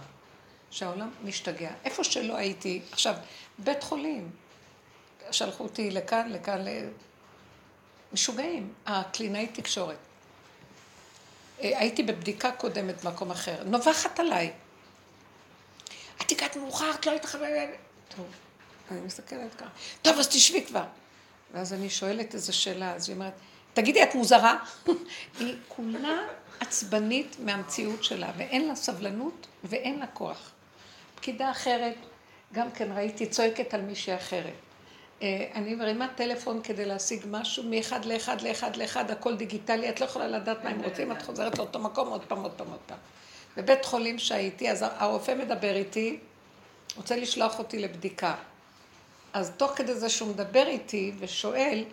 שהעולם 0.72 1.10
משתגע. 1.24 1.72
איפה 1.86 2.04
שלא 2.04 2.36
הייתי, 2.36 2.82
עכשיו, 2.92 3.16
בית 3.60 3.84
חולים, 3.84 4.30
שלחו 5.32 5.64
אותי 5.64 5.92
לכאן, 5.92 6.30
לכאן, 6.30 6.66
משוגעים, 8.14 8.74
הקלינאי 8.86 9.48
תקשורת. 9.48 9.98
אה, 11.62 11.80
הייתי 11.80 12.04
בבדיקה 12.04 12.52
קודמת 12.52 13.04
במקום 13.04 13.32
אחר, 13.32 13.64
נובחת 13.66 14.20
עליי. 14.20 14.52
את 16.22 16.32
הגעת 16.32 16.58
מאוחר, 16.58 16.92
את 16.92 17.06
לא 17.06 17.12
היית 17.12 17.26
חבר... 17.26 17.48
טוב, 18.16 18.26
אני 18.92 19.02
מסתכלת 19.02 19.56
ככה. 19.56 19.70
טוב, 20.02 20.20
אז 20.20 20.28
תשבי 20.28 20.66
כבר. 20.66 20.84
ואז 21.54 21.74
אני 21.74 21.90
שואלת 21.90 22.34
איזו 22.36 22.58
שאלה, 22.58 22.94
אז 22.94 23.10
היא 23.10 23.16
אומרת, 23.16 23.34
תגידי, 23.74 24.04
את 24.04 24.16
מוזרה? 24.16 24.58
היא 25.40 25.56
כולה 25.68 26.18
עצבנית 26.60 27.36
מהמציאות 27.40 28.04
שלה, 28.04 28.32
ואין 28.38 28.68
לה 28.68 28.76
סבלנות 28.76 29.48
ואין 29.64 30.00
לה 30.00 30.08
כוח. 30.08 30.52
פקידה 31.16 31.52
אחרת, 31.52 31.96
גם 32.54 32.72
כן 32.72 32.92
ראיתי 32.92 33.26
צועקת 33.26 33.74
על 33.74 33.82
מישהי 33.82 34.16
אחרת. 34.16 34.54
אה, 35.22 35.48
אני 35.56 35.76
מרימה 35.76 36.08
טלפון 36.16 36.62
כדי 36.64 36.86
להשיג 36.86 37.22
משהו 37.30 37.64
מאחד 37.64 38.06
לאחד 38.06 38.42
לאחד 38.42 38.76
לאחד, 38.76 39.12
הכל 39.12 39.36
דיגיטלי, 39.36 39.90
את 39.90 40.00
לא 40.00 40.06
יכולה 40.06 40.28
לדעת 40.28 40.64
מה 40.64 40.70
הם 40.70 40.82
רוצים, 40.82 41.12
את 41.12 41.22
חוזרת 41.22 41.58
לאותו 41.58 41.80
מקום 41.80 42.08
עוד 42.08 42.24
פעם, 42.28 42.42
עוד 42.42 42.52
פעם, 42.52 42.68
עוד 42.68 42.80
פעם. 42.86 42.98
בבית 43.58 43.86
חולים 43.86 44.20
שהייתי, 44.20 44.72
אז 44.72 44.86
הרופא 44.98 45.36
מדבר 45.36 45.76
איתי, 45.76 46.20
רוצה 46.96 47.16
לשלוח 47.16 47.60
אותי 47.60 47.80
לבדיקה. 47.80 48.36
אז 49.34 49.52
תוך 49.58 49.72
כדי 49.76 49.96
זה 49.96 50.10
שהוא 50.10 50.30
מדבר 50.30 50.68
איתי 50.68 51.12
ושואל, 51.20 51.84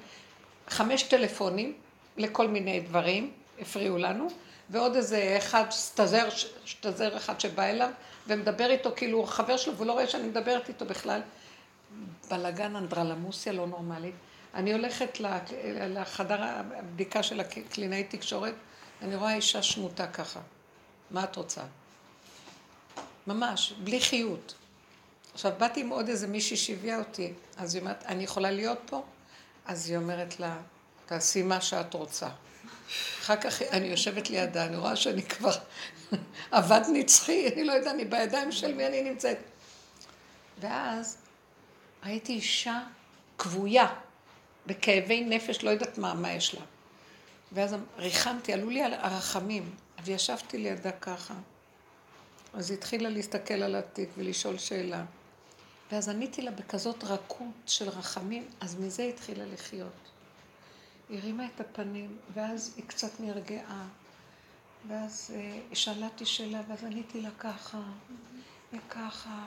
חמש 0.68 1.02
טלפונים 1.02 1.74
לכל 2.16 2.48
מיני 2.48 2.80
דברים, 2.80 3.32
הפריעו 3.60 3.98
לנו, 3.98 4.28
ועוד 4.70 4.96
איזה 4.96 5.34
אחד, 5.38 5.64
סטזר, 5.70 6.28
סטזר 6.66 7.16
אחד 7.16 7.40
שבא 7.40 7.64
אליו, 7.64 7.90
ומדבר 8.26 8.70
איתו 8.70 8.90
כאילו 8.96 9.18
הוא 9.18 9.26
חבר 9.26 9.56
שלו, 9.56 9.76
והוא 9.76 9.86
לא 9.86 9.92
רואה 9.92 10.06
שאני 10.06 10.28
מדברת 10.28 10.68
איתו 10.68 10.84
בכלל. 10.84 11.20
בלאגן 12.30 12.76
אנדרלמוסיה 12.76 13.52
לא 13.52 13.66
נורמלית. 13.66 14.14
אני 14.54 14.72
הולכת 14.72 15.18
לחדר 15.88 16.42
הבדיקה 16.42 17.22
של 17.22 17.40
הקלינאי 17.40 18.04
תקשורת, 18.04 18.54
אני 19.02 19.16
רואה 19.16 19.34
אישה 19.34 19.62
שמוטה 19.62 20.06
ככה. 20.06 20.40
מה 21.10 21.24
את 21.24 21.36
רוצה? 21.36 21.62
ממש, 23.26 23.72
בלי 23.84 24.00
חיות. 24.00 24.54
עכשיו, 25.34 25.52
באתי 25.58 25.80
עם 25.80 25.88
עוד 25.88 26.08
איזה 26.08 26.26
מישהי 26.26 26.56
שהביאה 26.56 26.98
אותי, 26.98 27.32
אז 27.56 27.74
היא 27.74 27.80
אומרת, 27.82 28.04
אני 28.06 28.24
יכולה 28.24 28.50
להיות 28.50 28.78
פה? 28.86 29.02
אז 29.66 29.90
היא 29.90 29.96
אומרת 29.96 30.40
לה, 30.40 30.56
תעשי 31.06 31.42
מה 31.42 31.60
שאת 31.60 31.94
רוצה. 31.94 32.28
אחר 33.20 33.36
כך 33.36 33.62
אני 33.62 33.86
יושבת 33.86 34.30
לידה, 34.30 34.66
אני 34.66 34.76
רואה 34.76 34.96
שאני 34.96 35.22
כבר 35.22 35.52
עבד 36.50 36.80
נצחי, 36.92 37.48
אני 37.52 37.64
לא 37.64 37.72
יודעת, 37.72 37.94
אני 37.94 38.04
בידיים 38.04 38.52
של 38.52 38.74
מי 38.74 38.86
אני 38.86 39.02
נמצאת. 39.02 39.38
ואז 40.60 41.16
ראיתי 42.04 42.32
אישה 42.32 42.80
כבויה, 43.38 43.86
בכאבי 44.66 45.24
נפש, 45.24 45.64
לא 45.64 45.70
יודעת 45.70 45.98
מה, 45.98 46.14
מה 46.14 46.32
יש 46.32 46.54
לה. 46.54 46.60
ואז 47.52 47.74
ריחמתי, 47.96 48.52
עלו 48.52 48.70
לי 48.70 48.82
על 48.82 48.94
הרחמים, 48.94 49.70
וישבתי 50.08 50.58
לידה 50.58 50.92
ככה. 50.92 51.34
אז 52.54 52.70
היא 52.70 52.78
התחילה 52.78 53.08
להסתכל 53.08 53.54
על 53.54 53.74
התיק 53.74 54.08
ולשאול 54.16 54.58
שאלה. 54.58 55.04
ואז 55.92 56.08
עניתי 56.08 56.42
לה 56.42 56.50
בכזאת 56.50 57.04
רכות 57.04 57.54
של 57.66 57.88
רחמים, 57.88 58.48
אז 58.60 58.76
מזה 58.80 59.02
התחילה 59.02 59.44
לחיות. 59.46 59.92
היא 61.08 61.18
הרימה 61.18 61.46
את 61.46 61.60
הפנים, 61.60 62.16
ואז 62.34 62.74
היא 62.76 62.84
קצת 62.86 63.20
נרגעה. 63.20 63.86
ואז 64.88 65.30
אה, 65.34 65.60
היא 65.86 66.04
אותי 66.04 66.26
שאלה, 66.26 66.60
ואז 66.68 66.84
עניתי 66.84 67.20
לה 67.20 67.30
ככה, 67.38 67.80
וככה. 68.72 69.46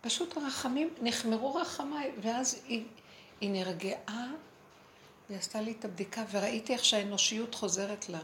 פשוט 0.00 0.36
הרחמים, 0.36 0.94
נחמרו 1.02 1.54
רחמיי, 1.54 2.12
ואז 2.22 2.60
היא, 2.66 2.84
היא 3.40 3.50
נרגעה, 3.50 4.26
והיא 5.28 5.38
עשתה 5.38 5.60
לי 5.60 5.74
את 5.78 5.84
הבדיקה, 5.84 6.24
וראיתי 6.30 6.72
איך 6.72 6.84
שהאנושיות 6.84 7.54
חוזרת 7.54 8.08
לה. 8.08 8.20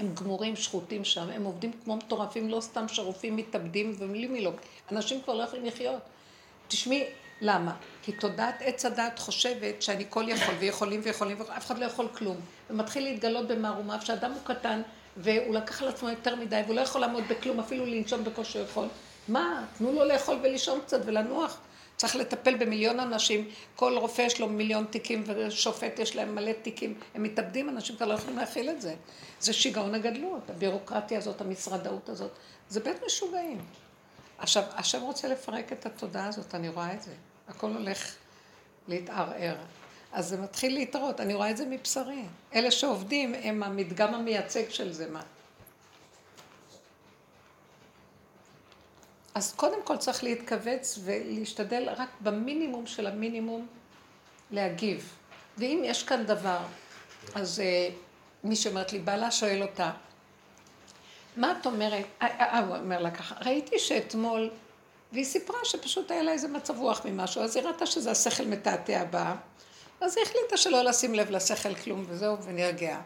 הם 0.00 0.14
גמורים, 0.14 0.56
שחוטים 0.56 1.04
שם, 1.04 1.30
הם 1.30 1.44
עובדים 1.44 1.72
כמו 1.84 1.96
מטורפים, 1.96 2.50
לא 2.50 2.60
סתם 2.60 2.88
שרופאים 2.88 3.36
מתאבדים 3.36 3.94
ובלי 3.98 4.26
מילוג. 4.26 4.54
אנשים 4.92 5.20
כבר 5.22 5.34
לא 5.34 5.42
יכולים 5.42 5.64
לחיות. 5.64 6.00
תשמעי, 6.68 7.04
למה? 7.40 7.74
כי 8.02 8.12
תודעת 8.12 8.54
עץ 8.60 8.84
הדעת 8.84 9.18
חושבת 9.18 9.82
שאני 9.82 10.04
כל 10.08 10.24
יכול 10.28 10.54
ויכולים 10.54 11.00
ויכולים, 11.04 11.40
ואף 11.40 11.66
אחד 11.66 11.78
לא 11.78 11.84
יכול 11.84 12.08
כלום. 12.08 12.36
ומתחיל 12.70 13.04
להתגלות 13.04 13.48
במערומיו 13.48 13.98
שאדם 14.04 14.32
הוא 14.32 14.40
קטן, 14.44 14.82
והוא 15.16 15.54
לקח 15.54 15.82
על 15.82 15.88
עצמו 15.88 16.08
יותר 16.08 16.36
מדי, 16.36 16.60
והוא 16.64 16.76
לא 16.76 16.80
יכול 16.80 17.00
לעמוד 17.00 17.24
בכלום, 17.28 17.60
אפילו 17.60 17.86
לנשום 17.86 18.24
בקושי 18.24 18.58
יכול. 18.58 18.88
מה? 19.28 19.64
תנו 19.78 19.92
לו 19.92 20.04
לאכול 20.04 20.38
ולישון 20.42 20.80
קצת 20.80 21.00
ולנוח. 21.04 21.58
צריך 22.00 22.16
לטפל 22.16 22.54
במיליון 22.54 23.00
אנשים, 23.00 23.48
כל 23.76 23.96
רופא 23.98 24.22
יש 24.22 24.40
לו 24.40 24.48
מיליון 24.48 24.84
תיקים 24.84 25.24
ושופט 25.26 25.98
יש 25.98 26.16
להם 26.16 26.34
מלא 26.34 26.52
תיקים, 26.52 26.94
הם 27.14 27.22
מתאבדים, 27.22 27.68
אנשים 27.68 27.96
כבר 27.96 28.06
לא 28.06 28.14
יכולים 28.14 28.38
להכיל 28.38 28.70
את 28.70 28.80
זה. 28.80 28.94
זה 29.40 29.52
שיגעון 29.52 29.94
הגדלות, 29.94 30.50
הבירוקרטיה 30.50 31.18
הזאת, 31.18 31.40
המשרדאות 31.40 32.08
הזאת, 32.08 32.30
זה 32.68 32.80
בית 32.80 32.96
משוגעים. 33.06 33.58
עכשיו, 34.38 34.62
השם 34.74 35.02
רוצה 35.02 35.28
לפרק 35.28 35.72
את 35.72 35.86
התודעה 35.86 36.26
הזאת, 36.26 36.54
אני 36.54 36.68
רואה 36.68 36.94
את 36.94 37.02
זה. 37.02 37.12
הכל 37.48 37.72
הולך 37.72 38.14
להתערער. 38.88 39.56
אז 40.12 40.28
זה 40.28 40.36
מתחיל 40.36 40.74
להתראות, 40.74 41.20
אני 41.20 41.34
רואה 41.34 41.50
את 41.50 41.56
זה 41.56 41.66
מבשרי. 41.66 42.22
אלה 42.54 42.70
שעובדים 42.70 43.34
הם 43.34 43.62
המדגם 43.62 44.14
המייצג 44.14 44.70
של 44.70 44.92
זה, 44.92 45.10
מה? 45.10 45.22
אז 49.40 49.52
קודם 49.52 49.82
כל 49.84 49.96
צריך 49.96 50.24
להתכווץ 50.24 50.98
ולהשתדל 51.04 51.88
רק 51.96 52.08
במינימום 52.20 52.86
של 52.86 53.06
המינימום 53.06 53.66
להגיב. 54.50 55.12
ואם 55.58 55.82
יש 55.84 56.02
כאן 56.02 56.26
דבר, 56.26 56.58
אז 57.34 57.62
uh, 57.62 57.92
מי 58.44 58.56
שאומרת 58.56 58.92
לי, 58.92 58.98
בעלה 58.98 59.30
שואל 59.30 59.62
אותה, 59.62 59.90
מה 61.36 61.54
את 61.60 61.66
אומרת? 61.66 62.04
אה, 62.22 62.26
אה, 62.26 62.58
הוא 62.58 62.76
אומר 62.76 63.00
לה 63.00 63.10
ככה, 63.10 63.34
ראיתי 63.44 63.78
שאתמול, 63.78 64.50
והיא 65.12 65.24
סיפרה 65.24 65.58
שפשוט 65.64 66.10
היה 66.10 66.22
לה 66.22 66.32
איזה 66.32 66.48
מצב 66.48 66.78
רוח 66.78 67.06
ממשהו, 67.06 67.42
אז 67.42 67.56
היא 67.56 67.64
ראתה 67.64 67.86
שזה 67.86 68.10
השכל 68.10 68.44
מתעתע 68.44 69.04
בה, 69.04 69.34
אז 70.00 70.16
היא 70.16 70.24
החליטה 70.26 70.56
שלא 70.56 70.82
לשים 70.82 71.14
לב 71.14 71.30
לשכל 71.30 71.74
כלום 71.74 72.04
וזהו, 72.08 72.42
ונרגעה. 72.42 73.00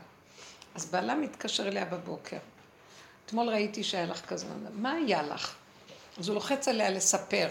אז 0.74 0.86
בעלה 0.86 1.14
מתקשר 1.14 1.68
אליה 1.68 1.84
בבוקר. 1.84 2.38
אתמול 3.26 3.48
ראיתי 3.48 3.84
שהיה 3.84 4.06
לך 4.06 4.26
כזה, 4.26 4.46
מה 4.72 4.92
היה 4.92 5.22
לך? 5.22 5.63
אז 6.18 6.28
הוא 6.28 6.34
לוחץ 6.34 6.68
עליה 6.68 6.90
לספר. 6.90 7.48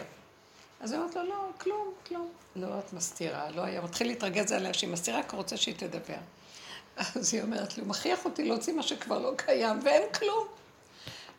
אז 0.81 0.91
היא 0.91 0.99
אומרת 0.99 1.15
לו, 1.15 1.23
לא, 1.23 1.47
כלום, 1.57 1.93
כלום. 2.07 2.31
לא, 2.55 2.79
את 2.79 2.93
מסתירה, 2.93 3.51
לא 3.51 3.61
היה. 3.61 3.79
הוא 3.79 3.89
מתחיל 3.89 4.07
להתרגז 4.07 4.51
עליה 4.51 4.73
שהיא 4.73 4.89
מסתירה, 4.89 5.23
כי 5.23 5.29
הוא 5.31 5.37
רוצה 5.37 5.57
שהיא 5.57 5.75
תדבר. 5.77 6.17
אז 7.15 7.33
היא 7.33 7.41
אומרת 7.41 7.77
לו, 7.77 7.85
מכריח 7.85 8.25
אותי 8.25 8.43
להוציא 8.43 8.73
מה 8.73 8.83
שכבר 8.83 9.19
לא 9.19 9.31
קיים, 9.35 9.79
ואין 9.83 10.03
כלום. 10.13 10.47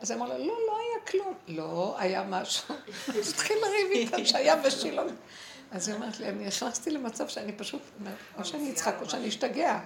אז 0.01 0.11
היא 0.11 0.19
אמרה 0.19 0.29
לו, 0.29 0.39
לא, 0.39 0.59
לא 0.67 0.79
היה 0.79 1.07
כלום. 1.07 1.35
לא, 1.49 1.97
היה 1.99 2.23
משהו. 2.23 2.75
אז 3.21 3.31
התחיל 3.31 3.57
לריב 3.57 3.91
איתה 3.91 4.25
שהיה 4.25 4.57
בשילון. 4.57 5.17
אז 5.71 5.89
היא 5.89 5.97
אומרת 5.97 6.21
לי, 6.21 6.29
אני 6.29 6.47
נכנסתי 6.47 6.91
למצב 6.91 7.29
שאני 7.29 7.53
פשוט, 7.53 7.83
או 8.39 8.45
שאני 8.45 8.71
אצחק 8.73 8.95
או 9.01 9.11
שאני 9.11 9.29
אשתגע. 9.29 9.81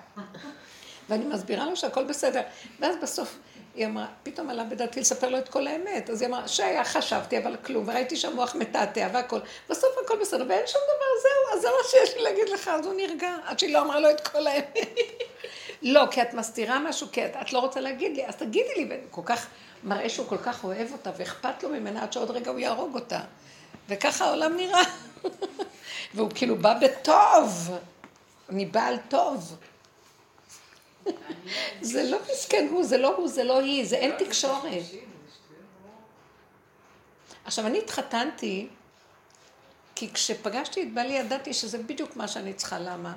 ואני 1.09 1.25
מסבירה 1.25 1.67
לו 1.67 1.77
שהכל 1.77 2.05
בסדר. 2.05 2.41
ואז 2.81 2.97
בסוף 3.03 3.39
היא 3.75 3.87
אמרה, 3.87 4.07
פתאום 4.23 4.51
עלה 4.51 4.65
בדעתי 4.65 5.01
לספר 5.01 5.29
לו 5.29 5.39
את 5.39 5.49
כל 5.49 5.67
האמת. 5.67 6.11
אז 6.11 6.23
היא 6.23 6.29
אמרה, 6.29 6.49
שהיה, 6.49 6.85
חשבתי, 6.85 7.39
אבל 7.39 7.57
כלום, 7.57 7.89
וראיתי 7.89 8.17
שהמוח 8.17 8.55
מתעתע 8.55 9.09
והכל. 9.13 9.39
בסוף 9.71 9.91
הכל 10.05 10.17
בסדר, 10.21 10.45
ואין 10.49 10.67
שום 10.67 10.81
דבר, 10.85 11.07
זהו, 11.23 11.57
אז 11.57 11.63
זה 11.63 11.69
מה 11.69 11.89
שיש 11.91 12.17
לי 12.17 12.23
להגיד 12.23 12.49
לך, 12.49 12.69
אז 12.69 12.87
הוא 12.87 12.95
נרגע, 12.95 13.37
עד 13.45 13.59
שהיא 13.59 13.75
לא 13.75 13.83
אמרה 13.83 14.01
לו 14.01 14.11
את 14.11 14.29
כל 14.29 14.47
האמת. 14.47 14.79
לא, 15.83 16.05
כי 16.11 16.23
את 16.23 16.35
מסתירה 16.35 16.79
משהו, 16.79 17.07
כי 17.13 17.27
את, 17.27 17.33
את 17.41 17.53
לא 17.53 17.59
רוצה 17.59 17.81
להגיד 17.81 18.17
לי, 18.17 18.27
אז 18.27 18.37
תגידי 18.37 18.75
לי, 18.77 18.89
וכל 18.91 19.23
כך, 19.25 19.47
מראה 19.85 20.09
שהוא 20.09 20.27
כל 20.27 20.39
כך 20.39 20.65
אוהב 20.65 20.93
אותה, 20.93 21.11
ואכפת 21.17 21.63
לו 21.63 21.69
ממנה 21.69 22.03
עד 22.03 22.13
שעוד 22.13 22.31
רגע 22.31 22.51
הוא 22.51 22.59
יהרוג 22.59 22.95
אותה. 22.95 23.21
וככה 23.89 24.25
העולם 24.25 24.57
נראה. 24.57 24.83
והוא 26.15 26.31
כאילו 26.35 26.57
בא 26.57 26.79
בטוב, 26.81 27.71
מבעל 28.49 28.97
טוב. 29.09 29.57
זה 31.81 32.03
לא 32.03 32.19
מסכן 32.33 32.69
הוא, 32.71 32.85
זה 32.85 32.99
לא 32.99 33.17
הוא, 33.17 33.29
זה 33.29 33.45
לא 33.45 33.61
היא, 33.61 33.87
זה 33.87 33.97
אין 33.97 34.13
תקשורת. 34.19 34.83
עכשיו, 37.45 37.67
אני 37.67 37.79
התחתנתי, 37.79 38.69
כי 39.95 40.13
כשפגשתי 40.13 40.83
את 40.83 40.93
בעלי 40.93 41.15
ידעתי 41.15 41.55
שזה 41.55 41.79
בדיוק 41.79 42.17
מה 42.17 42.29
שאני 42.29 42.55
צריכה, 42.55 42.79
למה? 42.79 43.17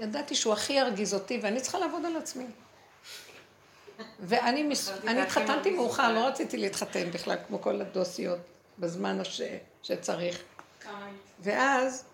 ידעתי 0.00 0.34
שהוא 0.34 0.52
הכי 0.52 0.72
ירגיז 0.72 1.14
אותי, 1.14 1.38
ואני 1.42 1.60
צריכה 1.60 1.78
לעבוד 1.78 2.04
על 2.04 2.16
עצמי. 2.16 2.46
ואני 4.20 4.62
מס... 4.62 4.90
אני 5.06 5.20
התחתנתי 5.20 5.70
מאוחר, 5.70 6.12
לא 6.12 6.26
רציתי 6.26 6.56
להתחתן 6.56 7.10
בכלל, 7.10 7.36
כמו 7.46 7.62
כל 7.62 7.80
הדוסיות, 7.80 8.38
בזמן 8.78 9.20
הש... 9.20 9.40
שצריך. 9.82 10.42
ואז, 11.40 12.04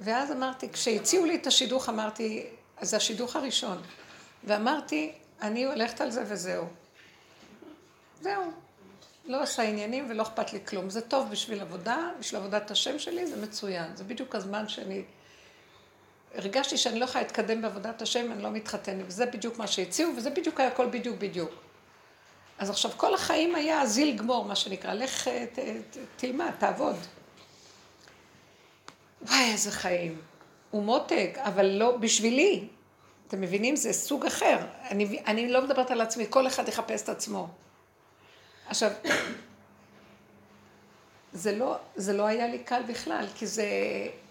ואז 0.00 0.32
אמרתי, 0.32 0.72
כשהציעו 0.72 1.24
לי 1.24 1.36
את 1.36 1.46
השידוך, 1.46 1.88
אמרתי, 1.88 2.46
אז 2.80 2.90
זה 2.90 2.96
השידוך 2.96 3.36
הראשון. 3.36 3.82
ואמרתי, 4.44 5.12
אני 5.42 5.64
הולכת 5.64 6.00
על 6.00 6.10
זה 6.10 6.24
וזהו. 6.26 6.64
זהו. 8.20 8.42
לא 9.24 9.42
עושה 9.42 9.62
עניינים 9.62 10.06
ולא 10.10 10.22
אכפת 10.22 10.52
לי 10.52 10.58
כלום. 10.66 10.90
זה 10.90 11.00
טוב 11.00 11.30
בשביל 11.30 11.60
עבודה, 11.60 12.10
בשביל 12.20 12.40
עבודת 12.40 12.70
השם 12.70 12.98
שלי, 12.98 13.26
זה 13.26 13.36
מצוין. 13.36 13.96
זה 13.96 14.04
בדיוק 14.04 14.34
הזמן 14.34 14.68
שאני... 14.68 15.02
הרגשתי 16.34 16.76
שאני 16.76 17.00
לא 17.00 17.04
יכולה 17.04 17.24
להתקדם 17.24 17.62
בעבודת 17.62 18.02
השם, 18.02 18.32
אני 18.32 18.42
לא 18.42 18.50
מתחתנת. 18.50 19.04
וזה 19.06 19.26
בדיוק 19.26 19.58
מה 19.58 19.66
שהציעו, 19.66 20.12
וזה 20.16 20.30
בדיוק 20.30 20.60
היה 20.60 20.68
הכל 20.68 20.86
בדיוק 20.86 21.18
בדיוק. 21.18 21.50
אז 22.58 22.70
עכשיו 22.70 22.90
כל 22.96 23.14
החיים 23.14 23.54
היה 23.54 23.86
זיל 23.86 24.16
גמור, 24.16 24.44
מה 24.44 24.56
שנקרא. 24.56 24.94
לך 24.94 25.28
ת, 25.28 25.58
ת, 25.58 25.96
תלמד, 26.16 26.50
תעבוד. 26.58 26.96
וואי, 29.22 29.52
איזה 29.52 29.70
חיים. 29.70 30.20
הוא 30.70 30.82
מותק, 30.82 31.38
אבל 31.38 31.66
לא 31.66 31.96
בשבילי. 31.96 32.68
אתם 33.28 33.40
מבינים? 33.40 33.76
זה 33.76 33.92
סוג 33.92 34.26
אחר. 34.26 34.58
אני, 34.90 35.22
אני 35.26 35.48
לא 35.48 35.62
מדברת 35.62 35.90
על 35.90 36.00
עצמי, 36.00 36.26
כל 36.30 36.46
אחד 36.46 36.68
יחפש 36.68 37.02
את 37.02 37.08
עצמו. 37.08 37.48
עכשיו, 38.66 38.90
זה 41.32 41.56
לא, 41.56 41.76
זה 41.96 42.12
לא 42.12 42.26
היה 42.26 42.46
לי 42.46 42.58
קל 42.58 42.82
בכלל, 42.88 43.26
כי 43.34 43.46
זה, 43.46 43.66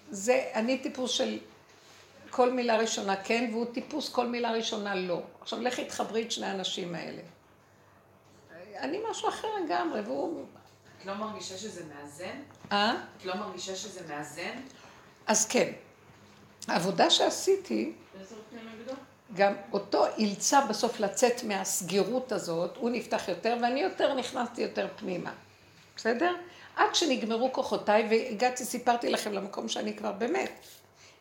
זה, 0.10 0.50
אני 0.54 0.78
טיפוס 0.78 1.12
של 1.12 1.40
כל 2.30 2.52
מילה 2.52 2.78
ראשונה 2.78 3.16
כן, 3.16 3.50
והוא 3.52 3.66
טיפוס 3.74 4.10
כל 4.10 4.28
מילה 4.28 4.52
ראשונה 4.52 4.96
לא. 4.96 5.22
עכשיו, 5.42 5.62
לכי 5.62 5.86
תחברי 5.86 6.24
את 6.24 6.32
שני 6.32 6.46
האנשים 6.46 6.96
האלה. 6.96 7.22
אני 8.76 9.00
משהו 9.12 9.30
אחר 9.30 9.48
לגמרי, 9.64 10.02
והוא... 10.02 10.46
את 11.00 11.06
לא 11.06 11.14
מרגישה 11.14 11.58
שזה 11.58 11.84
מאזן? 11.94 12.40
אה? 12.72 12.96
את 13.18 13.26
לא 13.26 13.36
מרגישה 13.36 13.76
שזה 13.76 14.02
מאזן? 14.08 14.62
אז 15.28 15.48
כן. 15.48 15.72
העבודה 16.68 17.10
שעשיתי, 17.10 17.92
גם 19.34 19.54
אותו 19.74 20.06
אילצה 20.18 20.66
בסוף 20.70 21.00
לצאת 21.00 21.44
מהסגירות 21.44 22.32
הזאת, 22.32 22.78
הוא 22.78 22.90
נפתח 22.90 23.28
יותר 23.28 23.58
ואני 23.62 23.80
יותר 23.80 24.14
נכנסתי 24.14 24.62
יותר 24.62 24.88
פנימה. 24.96 25.34
בסדר? 25.96 26.36
עד 26.76 26.96
שנגמרו 26.96 27.54
כוחותיי 27.54 28.08
והגעתי, 28.10 28.66
סיפרתי 28.66 29.10
לכם 29.10 29.32
למקום 29.32 29.70
שאני 29.70 29.96
כבר 29.98 30.12
באמת, 30.12 30.52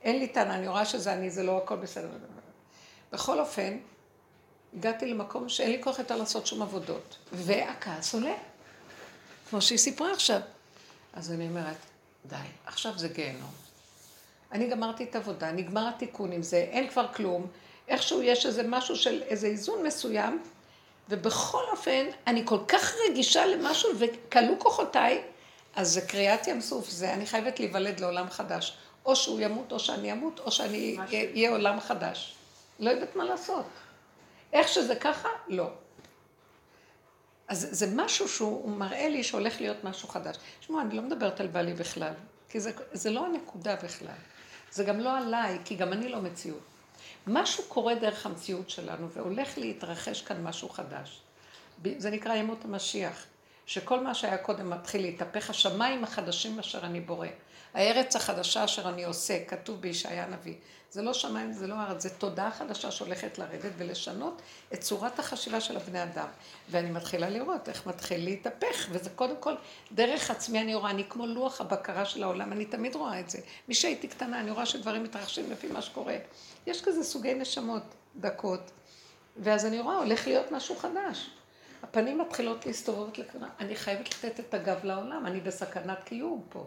אין 0.02 0.18
לי 0.18 0.28
טענה, 0.28 0.54
אני 0.54 0.68
רואה 0.68 0.84
שזה 0.84 1.12
אני, 1.12 1.30
זה 1.30 1.42
לא 1.42 1.58
הכל 1.58 1.76
בסדר. 1.76 2.08
בכל 3.12 3.40
אופן, 3.40 3.78
הגעתי 4.76 5.06
למקום 5.06 5.48
שאין 5.48 5.70
לי 5.70 5.82
כוח 5.82 5.98
יותר 5.98 6.16
לעשות 6.16 6.46
שום 6.46 6.62
עבודות, 6.62 7.16
והכעס 7.32 8.14
עולה, 8.14 8.34
כמו 9.50 9.62
שהיא 9.62 9.78
סיפרה 9.78 10.12
עכשיו. 10.12 10.40
אז 11.12 11.32
אני 11.32 11.48
אומרת, 11.48 11.76
די, 12.26 12.36
עכשיו 12.66 12.98
זה 12.98 13.08
גיהנום. 13.08 13.65
אני 14.52 14.68
גמרתי 14.68 15.04
את 15.04 15.14
העבודה, 15.14 15.52
נגמר 15.52 15.88
התיקון 15.88 16.32
עם 16.32 16.42
זה, 16.42 16.56
אין 16.56 16.88
כבר 16.88 17.06
כלום. 17.12 17.46
איכשהו 17.88 18.22
יש 18.22 18.46
איזה 18.46 18.62
משהו 18.68 18.96
של 18.96 19.22
איזה 19.22 19.46
איזון 19.46 19.86
מסוים, 19.86 20.42
ובכל 21.08 21.62
אופן, 21.70 22.06
אני 22.26 22.42
כל 22.44 22.58
כך 22.68 22.94
רגישה 23.08 23.46
למשהו, 23.46 23.90
וכלו 23.98 24.58
כוחותיי, 24.58 25.22
אז 25.76 25.92
זה 25.92 26.00
קריעת 26.00 26.46
ים 26.46 26.60
סוף, 26.60 26.90
זה 26.90 27.12
אני 27.12 27.26
חייבת 27.26 27.60
להיוולד 27.60 28.00
לעולם 28.00 28.30
חדש. 28.30 28.76
או 29.06 29.16
שהוא 29.16 29.40
ימות, 29.40 29.72
או 29.72 29.78
שאני 29.78 30.12
אמות, 30.12 30.40
או 30.40 30.50
שאני 30.50 30.96
אהיה 31.34 31.50
עולם 31.50 31.80
חדש. 31.80 32.34
לא 32.78 32.90
יודעת 32.90 33.16
מה 33.16 33.24
לעשות. 33.24 33.66
איך 34.52 34.68
שזה 34.68 34.96
ככה, 34.96 35.28
לא. 35.48 35.70
אז 37.48 37.68
זה 37.70 37.86
משהו 37.94 38.28
שהוא 38.28 38.70
מראה 38.70 39.08
לי 39.08 39.22
שהולך 39.24 39.60
להיות 39.60 39.84
משהו 39.84 40.08
חדש. 40.08 40.36
תשמעו, 40.60 40.80
אני 40.80 40.96
לא 40.96 41.02
מדברת 41.02 41.40
על 41.40 41.46
בעלי 41.46 41.74
בכלל, 41.74 42.12
כי 42.48 42.60
זה, 42.60 42.72
זה 42.92 43.10
לא 43.10 43.26
הנקודה 43.26 43.76
בכלל. 43.76 44.16
זה 44.72 44.84
גם 44.84 45.00
לא 45.00 45.18
עליי, 45.18 45.58
כי 45.64 45.74
גם 45.74 45.92
אני 45.92 46.08
לא 46.08 46.20
מציאות. 46.20 46.60
משהו 47.26 47.64
קורה 47.68 47.94
דרך 47.94 48.26
המציאות 48.26 48.70
שלנו, 48.70 49.10
והולך 49.10 49.58
להתרחש 49.58 50.22
כאן 50.22 50.42
משהו 50.42 50.68
חדש. 50.68 51.20
זה 51.98 52.10
נקרא 52.10 52.34
ימות 52.34 52.64
המשיח, 52.64 53.26
שכל 53.66 54.00
מה 54.00 54.14
שהיה 54.14 54.38
קודם 54.38 54.70
מתחיל 54.70 55.02
להתהפך, 55.02 55.50
השמיים 55.50 56.04
החדשים 56.04 56.58
אשר 56.58 56.86
אני 56.86 57.00
בורא. 57.00 57.28
הארץ 57.74 58.16
החדשה 58.16 58.64
אשר 58.64 58.88
אני 58.88 59.04
עושה, 59.04 59.44
כתוב 59.44 59.80
בישעיה 59.80 60.24
הנביא. 60.24 60.54
זה 60.96 61.02
לא 61.02 61.14
שמיים, 61.14 61.52
זה 61.52 61.66
לא 61.66 61.74
ארץ, 61.74 62.02
זה 62.02 62.10
תודעה 62.10 62.50
חדשה 62.50 62.90
שהולכת 62.90 63.38
לרדת 63.38 63.72
ולשנות 63.76 64.42
את 64.74 64.80
צורת 64.80 65.18
החשיבה 65.18 65.60
של 65.60 65.76
הבני 65.76 66.02
אדם. 66.02 66.26
ואני 66.70 66.90
מתחילה 66.90 67.30
לראות 67.30 67.68
איך 67.68 67.86
מתחיל 67.86 68.24
להתהפך, 68.24 68.86
וזה 68.90 69.10
קודם 69.10 69.36
כל, 69.40 69.54
דרך 69.92 70.30
עצמי 70.30 70.60
אני 70.60 70.74
רואה, 70.74 70.90
אני 70.90 71.04
כמו 71.08 71.26
לוח 71.26 71.60
הבקרה 71.60 72.04
של 72.04 72.22
העולם, 72.22 72.52
אני 72.52 72.64
תמיד 72.64 72.94
רואה 72.94 73.20
את 73.20 73.30
זה. 73.30 73.38
מי 73.68 73.74
שהייתי 73.74 74.08
קטנה, 74.08 74.40
אני 74.40 74.50
רואה 74.50 74.66
שדברים 74.66 75.02
מתרחשים 75.02 75.50
לפי 75.50 75.66
מה 75.66 75.82
שקורה. 75.82 76.16
יש 76.66 76.82
כזה 76.82 77.04
סוגי 77.04 77.34
נשמות 77.34 77.82
דקות, 78.16 78.70
ואז 79.36 79.66
אני 79.66 79.80
רואה, 79.80 79.96
הולך 79.96 80.26
להיות 80.26 80.52
משהו 80.52 80.76
חדש. 80.76 81.30
הפנים 81.82 82.18
מתחילות 82.18 82.66
להסתובב 82.66 83.20
לכאן, 83.20 83.48
אני 83.60 83.76
חייבת 83.76 84.24
לתת 84.24 84.40
את 84.40 84.54
הגב 84.54 84.84
לעולם, 84.84 85.26
אני 85.26 85.40
בסכנת 85.40 86.04
קיום 86.04 86.42
פה. 86.48 86.66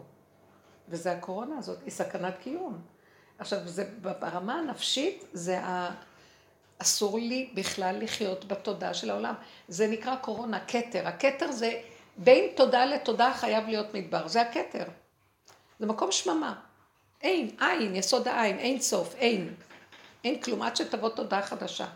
וזה 0.88 1.12
הקורונה 1.12 1.58
הזאת, 1.58 1.78
היא 1.84 1.90
סכנת 1.90 2.34
קיום. 2.42 2.99
עכשיו, 3.40 3.58
זה, 3.64 3.84
ברמה 4.20 4.54
הנפשית, 4.54 5.24
זה 5.32 5.60
ה... 5.60 5.90
אסור 6.82 7.18
לי 7.18 7.50
בכלל 7.54 8.02
לחיות 8.02 8.44
בתודעה 8.44 8.94
של 8.94 9.10
העולם. 9.10 9.34
זה 9.68 9.86
נקרא 9.86 10.16
קורונה, 10.16 10.60
כתר. 10.68 11.08
הכתר 11.08 11.52
זה, 11.52 11.80
בין 12.16 12.44
תודעה 12.56 12.86
לתודעה 12.86 13.34
חייב 13.34 13.66
להיות 13.66 13.94
מדבר, 13.94 14.28
זה 14.28 14.40
הכתר. 14.40 14.84
זה 15.78 15.86
מקום 15.86 16.12
שממה. 16.12 16.54
אין, 17.22 17.56
אין, 17.60 17.96
יסוד 17.96 18.28
העין, 18.28 18.58
אין 18.58 18.80
סוף, 18.80 19.14
אין. 19.14 19.54
אין 20.24 20.42
כלום, 20.42 20.62
עד 20.62 20.76
שתבוא 20.76 21.08
תודעה 21.08 21.42
חדשה. 21.42 21.86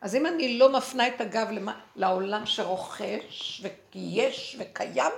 אז 0.00 0.14
אם 0.14 0.26
אני 0.26 0.58
לא 0.58 0.72
מפנה 0.72 1.08
את 1.08 1.20
הגב 1.20 1.50
למה, 1.50 1.80
לעולם 1.96 2.46
שרוכש 2.46 3.64
ויש 3.94 4.56
וקיים, 4.58 5.12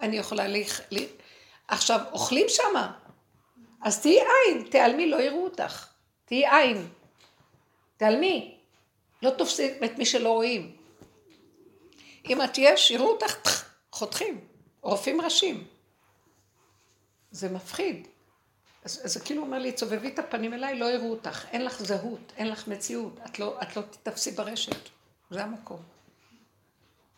אני 0.00 0.16
יכולה 0.16 0.48
ל... 0.48 0.56
לי... 0.90 1.08
עכשיו, 1.68 2.00
אוכלים 2.12 2.46
שמה, 2.48 2.92
אז 3.82 4.02
תהיי 4.02 4.18
עין, 4.20 4.68
תיעלמי, 4.70 5.10
לא 5.10 5.20
יראו 5.20 5.44
אותך. 5.44 5.86
תהיי 6.24 6.46
עין. 6.46 6.88
תיעלמי. 7.96 8.58
לא 9.22 9.30
תופסי 9.30 9.84
את 9.84 9.98
מי 9.98 10.06
שלא 10.06 10.32
רואים. 10.32 10.76
אם 12.28 12.42
את 12.42 12.58
יש, 12.58 12.90
יראו 12.90 13.10
אותך, 13.10 13.64
חותכים. 13.92 14.40
רופאים 14.82 15.20
ראשים. 15.20 15.66
זה 17.30 17.48
מפחיד. 17.48 18.08
אז, 18.84 19.00
אז 19.04 19.12
זה 19.12 19.20
כאילו 19.20 19.42
אומר 19.42 19.58
לי, 19.58 19.72
צובבי 19.72 20.08
את 20.08 20.18
הפנים 20.18 20.54
אליי, 20.54 20.78
לא 20.78 20.84
יראו 20.90 21.10
אותך. 21.10 21.46
אין 21.52 21.64
לך 21.64 21.82
זהות, 21.82 22.32
אין 22.36 22.48
לך 22.48 22.68
מציאות. 22.68 23.20
את 23.26 23.38
לא, 23.38 23.58
את 23.62 23.76
לא 23.76 23.82
תתפסי 23.82 24.30
ברשת. 24.30 24.88
זה 25.30 25.44
המקום. 25.44 25.82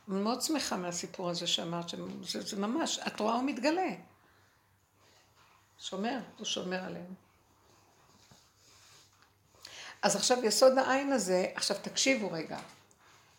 אני 0.09 0.21
מאוד 0.21 0.43
שמחה 0.43 0.77
מהסיפור 0.77 1.31
הזה 1.31 1.47
שאמרת, 1.47 1.89
שזה, 1.89 2.41
זה 2.41 2.57
ממש, 2.57 2.99
את 3.07 3.21
רואה 3.21 3.35
הוא 3.35 3.43
מתגלה. 3.43 3.89
שומר, 5.79 6.19
הוא 6.39 6.47
שומר 6.47 6.85
עלינו. 6.85 7.15
אז 10.03 10.17
עכשיו 10.17 10.45
יסוד 10.45 10.79
העין 10.79 11.13
הזה, 11.13 11.47
עכשיו 11.55 11.77
תקשיבו 11.83 12.31
רגע. 12.33 12.59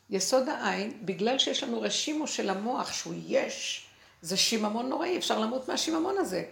יסוד 0.10 0.50
העין, 0.50 1.06
בגלל 1.06 1.40
שיש 1.40 1.64
לנו 1.64 1.82
רשימו 1.82 2.28
של 2.28 2.50
המוח 2.50 2.94
שהוא 2.94 3.14
יש, 3.28 3.86
זה 4.22 4.38
שיממון 4.38 4.90
נוראי, 4.90 5.18
אפשר 5.18 5.40
למות 5.40 5.68
מהשיממון 5.68 6.18
הזה. 6.18 6.46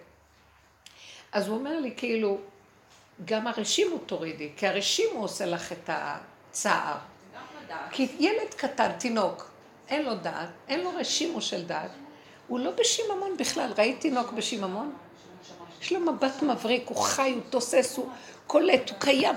אז 1.32 1.48
הוא 1.48 1.58
אומר 1.58 1.80
לי, 1.80 1.94
כאילו, 1.98 2.38
גם 3.26 3.48
הרשימו 3.48 3.98
תורידי, 3.98 4.52
כי 4.58 4.68
הרשימו 4.68 5.22
עושה 5.22 5.46
לך 5.46 5.72
את 5.72 5.90
הצער. 5.90 6.98
כי 7.92 8.08
ילד 8.20 8.54
קטן, 8.58 8.92
תינוק, 9.00 9.50
אין 9.88 10.06
לו 10.06 10.16
דעת, 10.16 10.50
אין 10.68 10.80
לו 10.80 10.92
רשימו 10.96 11.42
של 11.42 11.66
דעת, 11.66 11.92
הוא 12.48 12.60
לא 12.60 12.72
בשיממון 12.72 13.38
בכלל. 13.38 13.74
ראית 13.78 14.02
תינוק 14.02 14.32
בשיממון? 14.32 14.96
יש 15.84 15.92
לו 15.92 16.00
מבט 16.00 16.42
מבריק, 16.42 16.88
הוא 16.88 16.98
חי, 16.98 17.32
הוא 17.32 17.42
תוסס, 17.50 17.98
הוא 17.98 18.10
קולט, 18.48 18.90
הוא 18.90 19.00
קיים. 19.00 19.36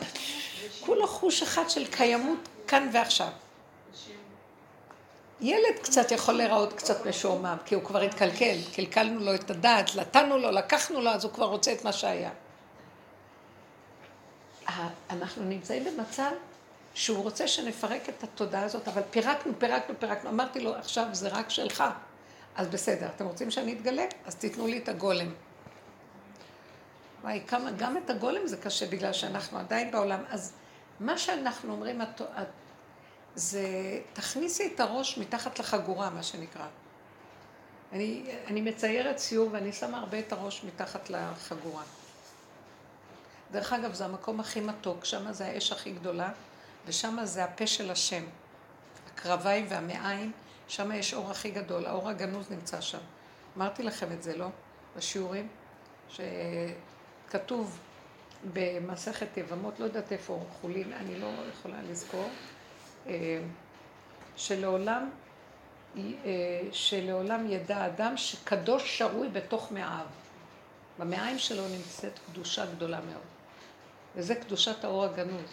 כולו 0.80 1.06
חוש 1.06 1.42
אחד 1.42 1.70
של 1.70 1.86
קיימות 1.86 2.38
כאן 2.68 2.90
ועכשיו. 2.92 3.28
ילד 5.40 5.78
קצת 5.82 6.10
יכול 6.10 6.34
להיראות 6.34 6.72
קצת 6.72 7.06
משועמם, 7.06 7.56
כי 7.64 7.74
הוא 7.74 7.84
כבר 7.84 8.00
התקלקל, 8.00 8.56
קלקלנו 8.74 9.20
לו 9.20 9.34
את 9.34 9.50
הדעת, 9.50 9.96
נתנו 9.96 10.38
לו, 10.38 10.50
לקחנו 10.50 11.00
לו, 11.00 11.10
אז 11.10 11.24
הוא 11.24 11.32
כבר 11.32 11.46
רוצה 11.46 11.72
את 11.72 11.84
מה 11.84 11.92
שהיה. 11.92 12.30
אנחנו 15.10 15.44
נמצאים 15.44 15.84
במצב 15.84 16.30
שהוא 16.94 17.22
רוצה 17.22 17.48
שנפרק 17.48 18.08
את 18.08 18.24
התודעה 18.24 18.62
הזאת, 18.62 18.88
אבל 18.88 19.02
פירקנו, 19.10 19.52
פירקנו, 19.58 19.94
פירקנו. 19.98 20.30
אמרתי 20.30 20.60
לו, 20.60 20.74
עכשיו 20.74 21.06
זה 21.12 21.28
רק 21.28 21.50
שלך. 21.50 21.84
אז 22.56 22.68
בסדר, 22.68 23.06
אתם 23.16 23.26
רוצים 23.26 23.50
שאני 23.50 23.72
אתגלה? 23.72 24.04
אז 24.26 24.34
תיתנו 24.34 24.66
לי 24.66 24.78
את 24.78 24.88
הגולם. 24.88 25.32
וואי, 27.22 27.42
כמה, 27.46 27.70
גם 27.70 27.96
את 27.96 28.10
הגולם 28.10 28.46
זה 28.46 28.56
קשה 28.56 28.86
בגלל 28.86 29.12
שאנחנו 29.12 29.58
עדיין 29.58 29.90
בעולם. 29.90 30.20
אז 30.30 30.52
מה 31.00 31.18
שאנחנו 31.18 31.72
אומרים, 31.72 32.02
את, 32.02 32.20
את, 32.20 32.46
זה 33.34 33.68
תכניסי 34.12 34.72
את 34.74 34.80
הראש 34.80 35.18
מתחת 35.18 35.58
לחגורה, 35.58 36.10
מה 36.10 36.22
שנקרא. 36.22 36.66
אני, 37.92 38.22
אני 38.46 38.60
מציירת 38.60 39.16
ציור 39.16 39.48
ואני 39.52 39.72
שמה 39.72 39.98
הרבה 39.98 40.18
את 40.18 40.32
הראש 40.32 40.64
מתחת 40.64 41.10
לחגורה. 41.10 41.82
דרך 43.50 43.72
אגב, 43.72 43.94
זה 43.94 44.04
המקום 44.04 44.40
הכי 44.40 44.60
מתוק, 44.60 45.04
שם 45.04 45.32
זה 45.32 45.46
האש 45.46 45.72
הכי 45.72 45.90
גדולה, 45.90 46.30
ושם 46.86 47.18
זה 47.24 47.44
הפה 47.44 47.66
של 47.66 47.90
השם. 47.90 48.24
הקרביים 49.12 49.66
והמעיים, 49.68 50.32
שם 50.68 50.92
יש 50.92 51.14
אור 51.14 51.30
הכי 51.30 51.50
גדול, 51.50 51.86
האור 51.86 52.08
הגנוז 52.08 52.50
נמצא 52.50 52.80
שם. 52.80 52.98
אמרתי 53.56 53.82
לכם 53.82 54.12
את 54.12 54.22
זה, 54.22 54.36
לא? 54.36 54.48
בשיעורים? 54.96 55.48
שכתוב 57.28 57.78
במסכת 58.52 59.36
יבמות, 59.36 59.80
לא 59.80 59.84
יודעת 59.84 60.12
איפה 60.12 60.44
חולין, 60.60 60.92
אני 60.92 61.20
לא 61.20 61.30
יכולה 61.52 61.76
לזכור, 61.90 62.28
אה, 63.06 63.40
שלעולם, 64.36 65.10
אה, 65.96 66.02
שלעולם 66.72 67.50
ידע 67.50 67.86
אדם 67.86 68.16
שקדוש 68.16 68.98
שרוי 68.98 69.28
בתוך 69.28 69.72
מעיו. 69.72 70.06
במעיים 70.98 71.38
שלו 71.38 71.68
נמצאת 71.68 72.18
קדושה 72.26 72.66
גדולה 72.66 73.00
מאוד. 73.00 73.22
וזה 74.16 74.34
קדושת 74.34 74.84
האור 74.84 75.04
הגנוז. 75.04 75.50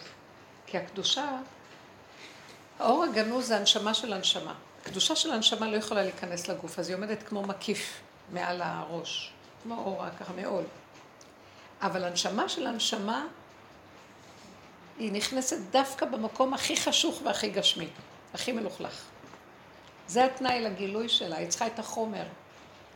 כי 0.66 0.78
הקדושה, 0.78 1.38
האור 2.78 3.04
הגנוז 3.04 3.46
זה 3.46 3.56
הנשמה 3.56 3.94
של 3.94 4.12
הנשמה. 4.12 4.54
הקדושה 4.82 5.16
של 5.16 5.32
הנשמה 5.32 5.68
לא 5.68 5.76
יכולה 5.76 6.02
להיכנס 6.02 6.48
לגוף, 6.48 6.78
אז 6.78 6.88
היא 6.88 6.96
עומדת 6.96 7.22
כמו 7.22 7.42
מקיף 7.42 8.00
מעל 8.32 8.62
הראש, 8.62 9.32
כמו 9.62 9.74
אורה, 9.74 10.10
ככה 10.20 10.32
מעול. 10.32 10.64
אבל 11.82 12.04
הנשמה 12.04 12.48
של 12.48 12.66
הנשמה, 12.66 13.26
היא 14.98 15.12
נכנסת 15.12 15.56
דווקא 15.70 16.06
במקום 16.06 16.54
הכי 16.54 16.76
חשוך 16.76 17.20
והכי 17.24 17.50
גשמי, 17.50 17.88
הכי 18.34 18.52
מלוכלך. 18.52 19.02
זה 20.06 20.24
התנאי 20.24 20.60
לגילוי 20.60 21.08
שלה, 21.08 21.36
היא 21.36 21.48
צריכה 21.48 21.66
את 21.66 21.78
החומר. 21.78 22.24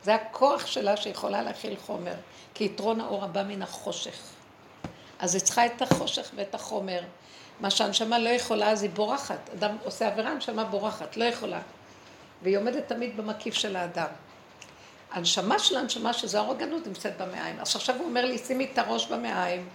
זה 0.04 0.14
הכוח 0.14 0.66
שלה 0.66 0.96
שיכולה 0.96 1.42
להכיל 1.42 1.76
חומר, 1.86 2.14
כי 2.54 2.64
יתרון 2.64 3.00
האור 3.00 3.24
הבא 3.24 3.42
מן 3.42 3.62
החושך. 3.62 4.18
אז 5.18 5.34
היא 5.34 5.42
צריכה 5.42 5.66
את 5.66 5.82
החושך 5.82 6.30
ואת 6.34 6.54
החומר. 6.54 7.02
מה 7.60 7.70
שהנשמה 7.70 8.18
לא 8.18 8.28
יכולה, 8.28 8.70
אז 8.70 8.82
היא 8.82 8.90
בורחת. 8.90 9.50
אדם 9.52 9.76
עושה 9.84 10.08
עבירה, 10.08 10.30
הנשמה 10.30 10.64
בורחת, 10.64 11.16
לא 11.16 11.24
יכולה. 11.24 11.60
והיא 12.42 12.58
עומדת 12.58 12.88
תמיד 12.88 13.16
במקיף 13.16 13.54
של 13.54 13.76
האדם. 13.76 14.08
הנשמה 15.10 15.58
של 15.58 15.76
הנשמה, 15.76 16.12
שזה 16.12 16.38
האור 16.38 16.52
הגנוז, 16.52 16.86
נמצאת 16.86 17.16
במעיים. 17.16 17.60
אז 17.60 17.76
עכשיו 17.76 17.96
הוא 17.96 18.04
אומר 18.04 18.24
לי, 18.24 18.38
שימי 18.38 18.68
את 18.72 18.78
הראש 18.78 19.06
במעיים, 19.06 19.68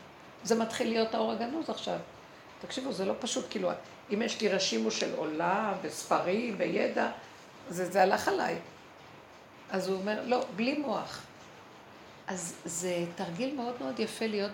זה 0.43 0.55
מתחיל 0.55 0.89
להיות 0.89 1.15
האור 1.15 1.31
הגנוז 1.31 1.69
עכשיו. 1.69 1.97
תקשיבו, 2.61 2.91
זה 2.91 3.05
לא 3.05 3.13
פשוט, 3.19 3.45
כאילו, 3.49 3.69
אם 4.13 4.21
יש 4.21 4.41
לי 4.41 4.49
רשימו 4.49 4.91
של 4.91 5.15
עולם, 5.15 5.73
וספרים, 5.81 6.55
וידע, 6.57 7.09
זה, 7.69 7.91
זה 7.91 8.01
הלך 8.01 8.27
עליי. 8.27 8.55
אז 9.69 9.87
הוא 9.87 9.97
אומר, 9.97 10.21
לא, 10.25 10.45
בלי 10.55 10.77
מוח. 10.77 11.21
אז 12.27 12.55
זה 12.65 13.05
תרגיל 13.15 13.55
מאוד 13.55 13.75
מאוד 13.81 13.99
יפה 13.99 14.27
להיות 14.27 14.51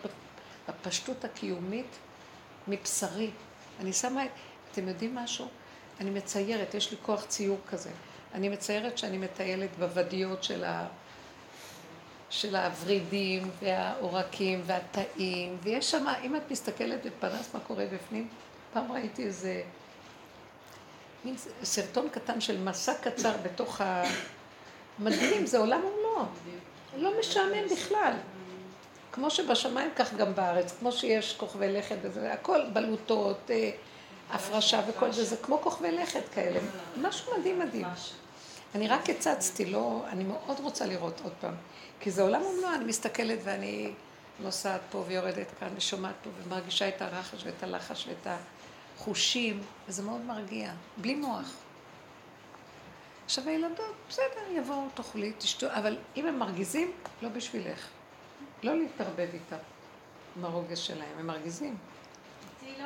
בפשטות 0.69 1.25
הקיומית 1.25 1.95
מבשרי. 2.67 3.29
אני 3.79 3.93
שמה, 3.93 4.23
אתם 4.71 4.87
יודעים 4.87 5.15
משהו? 5.15 5.47
אני 5.99 6.09
מציירת, 6.09 6.73
יש 6.73 6.91
לי 6.91 6.97
כוח 7.01 7.25
ציור 7.25 7.57
כזה. 7.69 7.89
אני 8.33 8.49
מציירת 8.49 8.97
שאני 8.97 9.17
מטיילת 9.17 9.69
בוודיות 9.79 10.43
של 10.43 10.63
של 12.29 12.55
הוורידים 12.55 13.49
והעורקים 13.61 14.61
והתאים, 14.65 15.57
ויש 15.63 15.91
שם, 15.91 16.05
אם 16.23 16.35
את 16.35 16.51
מסתכלת 16.51 17.05
בפנס 17.05 17.53
מה 17.53 17.59
קורה 17.59 17.85
בפנים, 17.93 18.27
פעם 18.73 18.91
ראיתי 18.91 19.23
איזה 19.23 19.63
מין 21.25 21.35
סרטון 21.63 22.09
קטן 22.09 22.41
של 22.41 22.63
מסע 22.63 22.93
קצר 22.93 23.33
בתוך 23.43 23.81
ה... 23.81 24.03
מדהים, 24.99 25.45
זה 25.45 25.57
עולם 25.57 25.81
ומלואו. 25.85 26.25
לא 26.97 27.19
משעמם 27.19 27.67
בכלל. 27.71 28.13
כמו 29.11 29.29
שבשמיים 29.29 29.89
כך 29.95 30.13
גם 30.13 30.35
בארץ, 30.35 30.75
כמו 30.79 30.91
שיש 30.91 31.35
כוכבי 31.37 31.73
לכת 31.73 31.95
וזה, 32.01 32.33
הכל 32.33 32.61
בלוטות, 32.73 33.51
אה, 33.51 33.71
הפרשה 34.31 34.81
וכל 34.87 35.11
זה, 35.11 35.25
זה 35.25 35.37
כמו 35.37 35.61
כוכבי 35.61 35.91
לכת 35.91 36.29
כאלה. 36.33 36.59
משהו 37.01 37.33
מדהים 37.39 37.59
מדהים. 37.59 37.87
אני 38.75 38.87
רק 38.87 39.09
הצצתי, 39.09 39.65
לא, 39.65 40.03
אני 40.07 40.23
מאוד 40.23 40.59
רוצה 40.59 40.85
לראות 40.85 41.21
עוד 41.23 41.33
פעם. 41.41 41.55
כי 41.99 42.11
זה 42.11 42.21
עולם 42.21 42.41
ומלואו, 42.41 42.73
אני 42.73 42.85
מסתכלת 42.85 43.39
ואני 43.43 43.91
נוסעת 44.39 44.81
פה 44.91 45.03
ויורדת 45.07 45.47
כאן 45.59 45.67
ושומעת 45.75 46.15
פה 46.23 46.29
ומרגישה 46.43 46.87
את 46.87 47.01
הרחש 47.01 47.43
ואת 47.45 47.63
הלחש 47.63 48.07
ואת 48.07 48.27
החושים, 48.97 49.61
וזה 49.87 50.03
מאוד 50.03 50.21
מרגיע, 50.21 50.71
בלי 50.97 51.15
מוח. 51.15 51.53
עכשיו 53.25 53.49
הילדות, 53.49 53.95
בסדר, 54.09 54.51
יבואו, 54.51 54.85
תאכלי, 54.93 55.33
תשתו, 55.37 55.67
אבל 55.67 55.97
אם 56.17 56.27
הם 56.27 56.39
מרגיזים, 56.39 56.91
לא 57.21 57.29
בשבילך. 57.29 57.87
לא 58.63 58.77
להתערבב 58.77 59.29
איתם, 59.33 59.57
עם 60.37 60.45
הרוגז 60.45 60.77
שלהם, 60.77 61.19
הם 61.19 61.27
מרגיזים. 61.27 61.77
אותי 62.53 62.81
לא. 62.81 62.85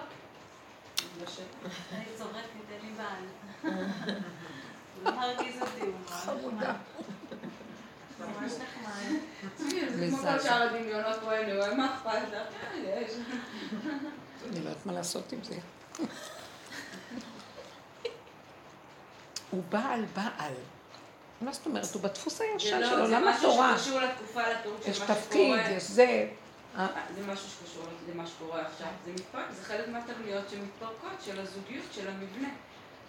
אני 1.22 2.06
צוחקת, 2.18 2.36
אין 2.72 2.82
לי 2.82 2.92
בעל. 2.98 3.24
הוא 4.96 5.04
לא 5.04 5.16
מרגיז 5.16 5.62
אותי, 5.62 5.82
הוא 5.82 5.94
ממש 6.00 6.12
חמודה. 6.12 6.74
ממש 8.20 8.52
נחמד. 8.52 9.20
זה 9.90 10.08
כמו 10.10 10.18
כל 10.18 10.40
שאר 10.44 10.62
הדמיונות 10.64 11.16
פה, 11.22 11.40
אני 11.40 11.58
רואה, 11.58 11.74
מה 11.74 11.96
אכפת 11.96 12.30
לך? 12.32 12.48
אה, 12.74 13.02
יש. 13.02 13.12
אני 14.50 14.60
לא 14.64 14.70
יודעת 14.70 14.86
מה 14.86 14.94
לעשות 14.94 15.32
עם 15.32 15.44
זה. 15.44 15.56
הוא 19.52 19.64
בעל 19.70 20.06
בעל. 20.16 20.54
מה 21.42 21.54
זאת 21.54 21.66
אומרת? 21.66 21.94
הוא 21.94 22.02
בדפוס 22.02 22.38
זה 22.38 22.44
הישן 22.54 22.80
לא, 22.80 22.90
של 22.90 23.00
עולם 23.00 23.28
התורה. 23.28 23.76
יש 24.86 25.00
תפקיד. 25.00 25.60
יש 25.72 25.84
זה. 25.84 26.28
אה, 26.78 26.88
זה 27.16 27.34
משהו 27.34 27.50
שקשור 27.50 27.84
למה 28.14 28.28
שקורה 28.28 28.62
עכשיו. 28.62 28.88
זה 29.06 29.12
מתפרק, 29.12 29.46
זה 29.52 29.64
חלק 29.64 29.88
מהתבניות 29.88 30.44
שמתפרקות, 30.50 31.22
של 31.26 31.40
הזוגיות, 31.40 31.86
של 31.92 32.08
המבנה. 32.08 32.50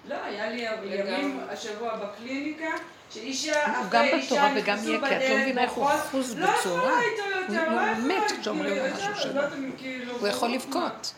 לא, 0.08 0.16
היה 0.24 0.50
לי 0.50 0.66
ימים 0.84 1.40
השבוע 1.48 1.96
בקליניקה, 1.96 2.66
שאישה 3.10 3.80
אחרי 3.82 4.12
אישה 4.12 4.54
נכנסו 4.54 4.92
לא 4.92 4.98
בדלת 4.98 5.68
אחוז 5.68 6.38
לא. 6.38 6.46
יכולה 6.46 7.00
איתו 7.00 7.52
יותר, 7.52 7.70
לא 7.70 7.80
הוא 7.80 7.96
מת 7.96 8.22
יכולה, 8.26 8.40
כשאומרים 8.40 8.76
לו 8.76 8.82
כאילו, 8.82 9.12
משהו. 9.12 9.32
לא 9.34 9.42
כאילו, 9.78 10.18
הוא 10.18 10.28
יכול 10.28 10.48
לבכות. 10.48 11.14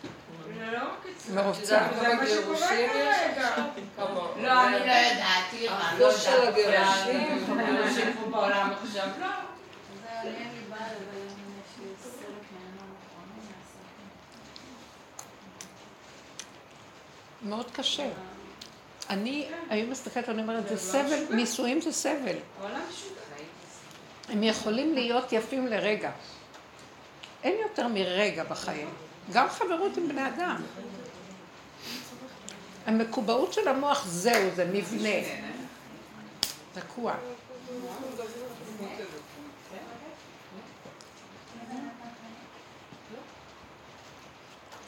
זה 0.59 0.73
לא 0.73 0.79
רק 0.79 1.07
אצלו. 1.17 1.35
מרוב 1.35 1.57
את 1.59 1.63
צער. 1.63 1.93
יודעת 1.93 2.01
זה 2.01 2.15
מה 2.17 2.27
שקורה? 2.27 2.69
כרגע. 2.69 3.67
לא, 4.43 4.67
אני 4.67 4.79
לא 4.79 4.93
ידעתי, 4.93 5.67
לא 5.99 6.13
של. 6.13 6.31
הגירושים. 6.49 7.61
אנשים 7.61 8.13
פה 8.21 8.31
בעולם 8.31 8.71
עכשיו, 8.83 9.09
לא. 9.21 9.27
זהו, 9.27 10.25
לי 10.25 10.29
אין 10.29 10.49
לי 10.55 10.61
בעל, 10.71 10.79
אבל 10.81 11.19
יש 11.27 11.33
לי 11.79 11.87
סרט 12.03 12.45
מהימים 12.53 12.79
האחרונים 12.81 13.45
לעשות. 13.51 13.87
מאוד 17.47 17.71
קשה. 17.71 18.09
אני 19.11 19.49
היום 19.71 19.91
מסתכלת 19.91 20.29
ואני 20.29 20.43
אומרת, 20.43 20.69
זה 20.69 20.77
סבל, 20.77 21.25
נישואים 21.31 21.81
זה 21.81 21.93
סבל. 21.93 22.37
הם 24.29 24.43
יכולים 24.43 24.95
להיות 24.95 25.33
יפים 25.33 25.67
לרגע. 25.67 26.11
אין 27.45 27.57
יותר 27.69 27.89
מרגע 27.89 28.45
בחיים. 28.45 28.89
גם 29.33 29.49
חברות 29.49 29.97
עם 29.97 30.09
בני 30.09 30.29
אדם. 30.29 30.63
המקובעות 32.87 33.53
של 33.53 33.69
המוח 33.69 34.07
זהו, 34.07 34.51
זה 34.57 34.65
מבנה. 34.73 35.09
תקוע. 36.75 37.15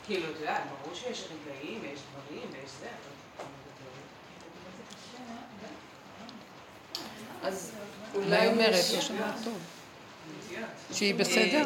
כאילו, 0.08 0.30
אתה 0.30 0.40
יודע, 0.40 0.58
ברור 0.82 0.94
שיש 0.94 1.24
רגעים 1.24 1.80
ויש 1.82 2.00
דברים 2.12 2.48
ויש 2.52 2.70
זה, 2.80 2.86
אבל... 7.42 7.48
אז 7.48 7.72
אולי 8.14 8.46
אומרת, 8.46 8.74
יש- 8.74 8.94
לא 8.94 9.00
שמעת 9.00 9.34
טוב. 9.44 9.58
שהיא 10.92 11.14
בסדר? 11.14 11.64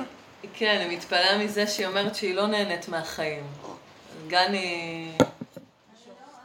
כן, 0.54 0.80
אני 0.84 0.96
מתפלאה 0.96 1.38
מזה 1.38 1.66
שהיא 1.66 1.86
אומרת 1.86 2.14
שהיא 2.14 2.34
לא 2.34 2.46
נהנית 2.46 2.88
מהחיים. 2.88 3.46
גני... 4.28 5.08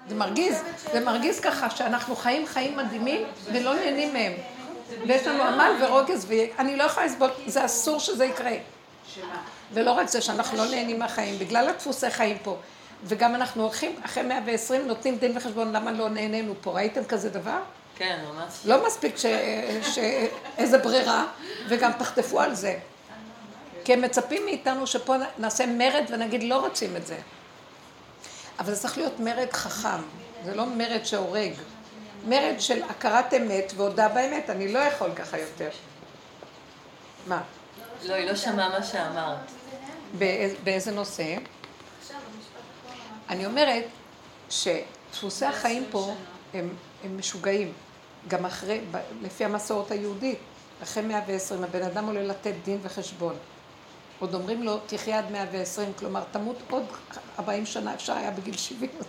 זה 0.09 0.15
מרגיז, 0.15 0.61
זה 0.91 0.99
מרגיז 0.99 1.39
ככה 1.39 1.69
שאנחנו 1.69 2.15
חיים 2.15 2.45
חיים 2.47 2.77
מדהימים 2.77 3.21
ולא 3.53 3.73
נהנים 3.75 4.13
מהם. 4.13 4.33
ויש 5.07 5.27
לנו 5.27 5.43
עמל 5.43 5.71
ורוגז, 5.81 6.25
ואני 6.29 6.75
לא 6.77 6.83
יכולה 6.83 7.05
לסבול, 7.05 7.29
זה 7.47 7.65
אסור 7.65 7.99
שזה 7.99 8.25
יקרה. 8.25 8.51
ולא 9.73 9.91
רק 9.91 10.07
זה 10.07 10.21
שאנחנו 10.21 10.57
לא 10.57 10.65
נהנים 10.65 10.99
מהחיים, 10.99 11.39
בגלל 11.39 11.69
הדפוסי 11.69 12.09
חיים 12.09 12.37
פה. 12.43 12.57
וגם 13.03 13.35
אנחנו 13.35 13.63
הולכים, 13.63 13.95
אחרי 14.05 14.23
120 14.23 14.87
נותנים 14.87 15.17
דין 15.17 15.37
וחשבון 15.37 15.71
למה 15.71 15.91
לא 15.91 16.09
נהנינו 16.09 16.53
פה. 16.61 16.71
ראיתם 16.71 17.05
כזה 17.05 17.29
דבר? 17.29 17.59
כן, 17.97 18.19
ממש. 18.29 18.53
לא 18.65 18.87
מספיק 18.87 19.17
ש... 19.17 19.25
ש... 19.81 19.99
איזה 20.57 20.77
ברירה, 20.77 21.25
וגם 21.67 21.91
תחטפו 21.99 22.41
על 22.41 22.55
זה. 22.55 22.77
כי 23.83 23.93
הם 23.93 24.01
מצפים 24.01 24.45
מאיתנו 24.45 24.87
שפה 24.87 25.15
נעשה 25.37 25.65
מרד 25.65 26.03
ונגיד 26.09 26.43
לא 26.43 26.59
רוצים 26.59 26.95
את 26.95 27.07
זה. 27.07 27.17
אבל 28.59 28.73
זה 28.73 28.81
צריך 28.81 28.97
להיות 28.97 29.19
מרד 29.19 29.53
חכם, 29.53 30.01
זה 30.45 30.55
לא 30.55 30.65
מרד 30.65 31.05
שהורג. 31.05 31.51
מרד 32.25 32.55
של 32.59 32.83
הכרת 32.83 33.33
אמת 33.33 33.73
והודה 33.75 34.09
באמת, 34.09 34.49
אני 34.49 34.73
לא 34.73 34.79
יכול 34.79 35.09
ככה 35.15 35.37
יותר. 35.39 35.69
מה? 37.27 37.41
לא, 38.05 38.13
היא 38.13 38.25
לא 38.29 38.35
שמעה 38.35 38.79
מה 38.79 38.83
שאמרת. 38.83 39.56
באיזה, 40.63 40.91
נושא? 40.91 41.35
אני 43.29 43.45
אומרת 43.45 43.83
שדפוסי 44.49 45.45
החיים 45.45 45.83
פה 45.91 46.13
הם, 46.53 46.69
הם 47.03 47.17
משוגעים. 47.17 47.73
גם 48.27 48.45
אחרי, 48.45 48.81
לפי 49.21 49.45
המסורת 49.45 49.91
היהודית, 49.91 50.39
אחרי 50.83 51.03
120 51.03 51.63
הבן 51.63 51.81
אדם 51.83 52.05
עולה 52.07 52.23
לתת 52.23 52.53
דין 52.65 52.79
וחשבון. 52.81 53.35
עוד 54.19 54.33
אומרים 54.33 54.63
לו, 54.63 54.77
תחיה 54.87 55.19
עד 55.19 55.31
120, 55.31 55.93
כלומר, 55.99 56.23
תמות 56.31 56.55
עוד 56.69 56.83
40 57.39 57.65
שנה, 57.65 57.93
אפשר 57.93 58.13
היה 58.13 58.31
בגיל 58.31 58.57
70. 58.57 58.89
אז- 58.99 59.05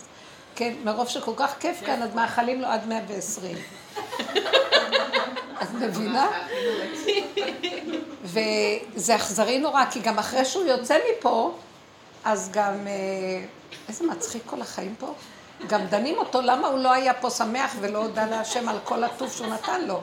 כן, 0.54 0.74
מרוב 0.84 1.08
שכל 1.08 1.32
כך 1.36 1.54
כיף 1.60 1.80
כאן, 1.86 2.02
אז 2.02 2.14
מאחלים 2.14 2.60
לו 2.60 2.66
עד 2.68 2.86
120. 2.86 3.56
את 5.62 5.68
מבינה? 5.80 6.30
וזה 8.24 9.16
אכזרי 9.16 9.58
נורא, 9.58 9.84
כי 9.90 10.00
גם 10.00 10.18
אחרי 10.18 10.44
שהוא 10.44 10.64
יוצא 10.64 10.98
מפה, 11.10 11.54
אז 12.24 12.50
גם, 12.52 12.86
אה, 12.86 12.92
איזה 13.88 14.06
מצחיק 14.06 14.42
כל 14.46 14.60
החיים 14.60 14.94
פה. 14.98 15.14
גם 15.66 15.86
דנים 15.86 16.18
אותו, 16.18 16.40
למה 16.40 16.68
הוא 16.68 16.78
לא 16.78 16.92
היה 16.92 17.14
פה 17.14 17.30
שמח 17.30 17.74
ולא 17.80 17.98
הודה 17.98 18.26
להשם 18.26 18.68
על 18.68 18.76
כל 18.84 19.04
הטוב 19.04 19.32
שהוא 19.32 19.46
נתן 19.46 19.84
לו. 19.84 20.00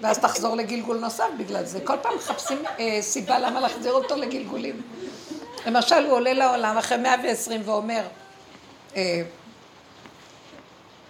ואז 0.00 0.18
תחזור 0.18 0.56
לגלגול 0.56 0.98
נוסף 0.98 1.28
בגלל 1.38 1.64
זה. 1.64 1.80
כל 1.84 1.96
פעם 2.02 2.16
מחפשים 2.16 2.62
אה, 2.78 2.98
סיבה 3.00 3.38
למה 3.38 3.60
להחזיר 3.60 3.92
אותו 3.92 4.16
לגלגולים. 4.16 4.82
למשל, 5.66 6.04
הוא 6.04 6.12
עולה 6.12 6.32
לעולם 6.32 6.78
אחרי 6.78 6.98
120 6.98 7.62
ואומר, 7.64 8.02
אה, 8.96 9.22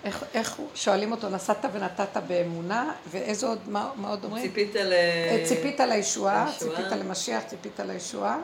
איך, 0.05 0.25
איך 0.35 0.61
שואלים 0.75 1.13
אותו, 1.13 1.29
נסעת 1.29 1.65
ונתת 1.73 2.17
באמונה, 2.27 2.93
ואיזה 3.11 3.47
עוד, 3.47 3.59
מה, 3.69 3.91
מה 3.97 4.09
עוד 4.09 4.25
אומרים? 4.25 4.49
ציפית 4.49 4.75
ל... 4.75 4.93
אה, 4.93 5.45
ציפית 5.49 5.81
לישועה. 5.81 6.53
ציפית 6.59 6.87
למשיח, 6.87 7.43
ציפית 7.43 7.81
לישועה. 7.81 8.39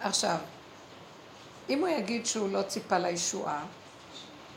עכשיו, 0.00 0.36
אם 1.70 1.80
הוא 1.80 1.88
יגיד 1.88 2.26
שהוא 2.26 2.52
לא 2.52 2.62
ציפה 2.62 2.98
לישועה, 2.98 3.64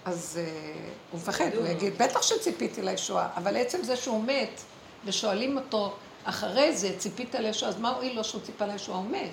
אז 0.05 0.39
uh, 0.39 0.89
הוא 1.11 1.19
מפחד, 1.19 1.49
הוא 1.55 1.67
יגיד, 1.67 1.97
בטח 1.97 2.21
שציפיתי 2.21 2.81
לישועה, 2.81 3.29
אבל 3.37 3.57
עצם 3.57 3.83
זה 3.83 3.95
שהוא 3.95 4.23
מת, 4.23 4.61
ושואלים 5.05 5.57
אותו 5.57 5.95
אחרי 6.23 6.77
זה, 6.77 6.97
ציפית 6.97 7.35
לישועה, 7.35 7.71
אז 7.71 7.77
מה 7.77 7.89
הועיל 7.89 8.15
לו 8.15 8.23
שהוא 8.23 8.41
ציפה 8.41 8.65
לישועה? 8.65 8.97
הוא 8.97 9.09
מת. 9.09 9.29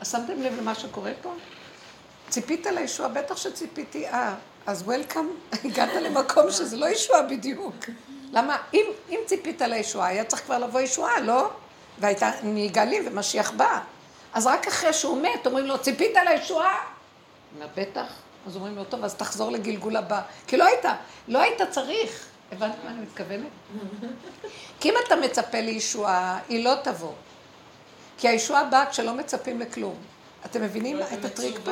אז 0.00 0.10
שמתם 0.10 0.42
לב 0.42 0.58
למה 0.58 0.74
שקורה 0.74 1.12
פה? 1.22 1.32
ציפית 2.28 2.66
לישועה, 2.66 3.08
בטח 3.08 3.36
שציפיתי, 3.36 4.08
אה, 4.08 4.34
אז 4.66 4.82
וולקאם, 4.82 5.28
הגעת 5.64 5.94
למקום 5.94 6.50
שזה 6.50 6.76
לא 6.76 6.86
ישועה 6.86 7.22
בדיוק. 7.22 7.74
למה, 8.32 8.56
אם, 8.74 8.84
אם 9.10 9.18
ציפית 9.26 9.62
לישועה, 9.62 10.06
היה 10.06 10.24
צריך 10.24 10.42
כבר 10.42 10.58
לבוא 10.58 10.80
ישועה, 10.80 11.20
לא? 11.20 11.50
והייתה 11.98 12.30
נגאלים 12.42 13.02
ומשיח 13.06 13.50
בא. 13.50 13.80
אז 14.32 14.46
רק 14.46 14.66
אחרי 14.66 14.92
שהוא 14.92 15.22
מת, 15.22 15.46
אומרים 15.46 15.66
לו, 15.66 15.78
ציפית 15.78 16.16
לישועה? 16.30 16.76
אומר, 17.54 17.66
בטח. 17.76 18.12
אז 18.46 18.56
אומרים 18.56 18.76
לו, 18.76 18.84
טוב, 18.84 19.04
אז 19.04 19.14
תחזור 19.14 19.50
לגלגול 19.50 19.96
הבא. 19.96 20.22
כי 20.46 20.56
לא 20.56 20.64
היית, 20.64 20.84
לא 21.28 21.38
היית 21.38 21.62
צריך. 21.70 22.26
הבנת 22.52 22.74
מה 22.84 22.90
אני 22.90 23.00
מתכוונת? 23.00 23.46
כי 24.80 24.90
אם 24.90 24.94
אתה 25.06 25.16
מצפה 25.16 25.60
לישועה, 25.60 26.38
היא 26.48 26.64
לא 26.64 26.74
תבוא. 26.82 27.12
כי 28.18 28.28
הישועה 28.28 28.64
באה 28.64 28.86
כשלא 28.86 29.14
מצפים 29.14 29.60
לכלום. 29.60 29.96
אתם 30.50 30.62
מבינים 30.62 31.00
את 31.12 31.24
הטריק 31.24 31.58
פה? 31.64 31.70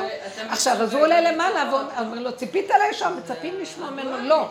עכשיו, 0.49 0.81
אז 0.81 0.93
הוא 0.93 1.01
עולה 1.01 1.21
למעלה, 1.21 1.69
והוא 1.69 1.81
אומר 1.99 2.19
לו, 2.19 2.35
ציפית 2.35 2.69
לישועה, 2.87 3.11
מצפים 3.11 3.59
לשמוע 3.59 3.89
ממנו? 3.89 4.17
לא. 4.17 4.47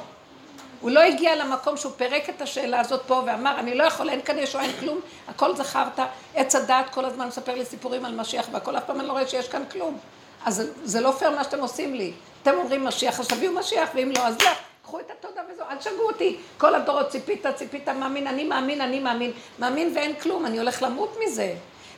הוא 0.80 0.90
לא 0.90 1.00
הגיע 1.00 1.36
למקום 1.36 1.76
שהוא 1.76 1.92
פירק 1.96 2.30
את 2.30 2.42
השאלה 2.42 2.80
הזאת 2.80 3.02
פה 3.06 3.22
ואמר, 3.26 3.58
אני 3.58 3.74
לא 3.74 3.84
יכול, 3.84 4.10
אין 4.10 4.22
כאן 4.22 4.38
ישועה, 4.38 4.64
אין 4.64 4.72
כלום, 4.80 5.00
הכל 5.28 5.56
זכרת, 5.56 6.00
עץ 6.34 6.54
הדעת 6.54 6.90
כל 6.90 7.04
הזמן 7.04 7.26
מספר 7.26 7.54
לי 7.54 7.64
סיפורים 7.64 8.04
על 8.04 8.14
משיח 8.14 8.46
והכל, 8.52 8.76
אף 8.76 8.84
פעם 8.86 9.00
אני 9.00 9.08
לא 9.08 9.12
רואה 9.12 9.26
שיש 9.26 9.48
כאן 9.48 9.62
כלום. 9.72 9.98
אז 10.44 10.70
זה 10.84 11.00
לא 11.00 11.12
פייר 11.12 11.30
מה 11.30 11.44
שאתם 11.44 11.60
עושים 11.60 11.94
לי. 11.94 12.12
אתם 12.42 12.54
אומרים 12.54 12.84
משיח, 12.84 13.20
אז 13.20 13.28
תביאו 13.28 13.52
משיח, 13.52 13.88
ואם 13.94 14.12
לא, 14.16 14.26
אז 14.26 14.40
לא. 14.40 14.50
קחו 14.82 15.00
את 15.00 15.10
התודה 15.10 15.40
וזהו, 15.52 15.66
אל 15.70 15.76
תשגעו 15.76 16.06
אותי. 16.06 16.36
כל 16.58 16.74
הדורות 16.74 17.08
ציפית, 17.08 17.46
ציפית, 17.54 17.88
מאמין, 17.88 18.26
אני 18.26 18.44
מאמין, 18.44 18.80
אני 18.80 19.00
מאמין. 19.00 19.32
מאמין 19.58 19.92
ואין 19.94 20.14
כלום, 20.14 20.46
אני 20.46 20.58
הולך 20.58 20.82
למות 20.82 21.16
מזה. 21.24 21.54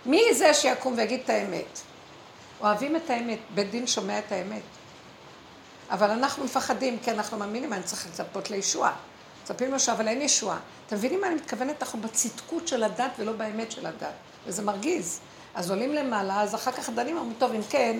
מי 0.06 0.34
זה 0.34 0.54
שיקום 0.54 0.94
ויגיד 0.96 1.20
את 1.24 1.30
האמת? 1.30 1.80
אוהבים 2.60 2.96
את 2.96 3.10
האמת, 3.10 3.38
בית 3.54 3.70
דין 3.70 3.86
שומע 3.86 4.18
את 4.18 4.32
האמת. 4.32 4.62
אבל 5.90 6.10
אנחנו 6.10 6.44
מפחדים, 6.44 6.98
כי 7.04 7.10
אנחנו 7.10 7.38
מאמינים, 7.38 7.72
אני 7.72 7.82
צריך 7.82 8.06
לצפות 8.06 8.50
לישועה. 8.50 8.92
מצפים 9.42 9.72
לישועה, 9.72 9.96
אבל 9.96 10.08
אין 10.08 10.22
ישועה. 10.22 10.58
אתם 10.86 10.96
מבינים 10.96 11.20
מה 11.20 11.26
אני 11.26 11.34
מתכוונת? 11.34 11.82
אנחנו 11.82 12.00
בצדקות 12.00 12.68
של 12.68 12.82
הדת 12.82 13.10
ולא 13.18 13.32
באמת 13.32 13.72
של 13.72 13.86
הדת. 13.86 14.12
וזה 14.46 14.62
מרגיז. 14.62 15.20
אז 15.54 15.70
עולים 15.70 15.92
למעלה, 15.92 16.40
אז 16.40 16.54
אחר 16.54 16.72
כך 16.72 16.90
דנים, 16.90 17.16
אומרים, 17.16 17.34
טוב, 17.38 17.52
אם 17.52 17.60
כן, 17.70 17.98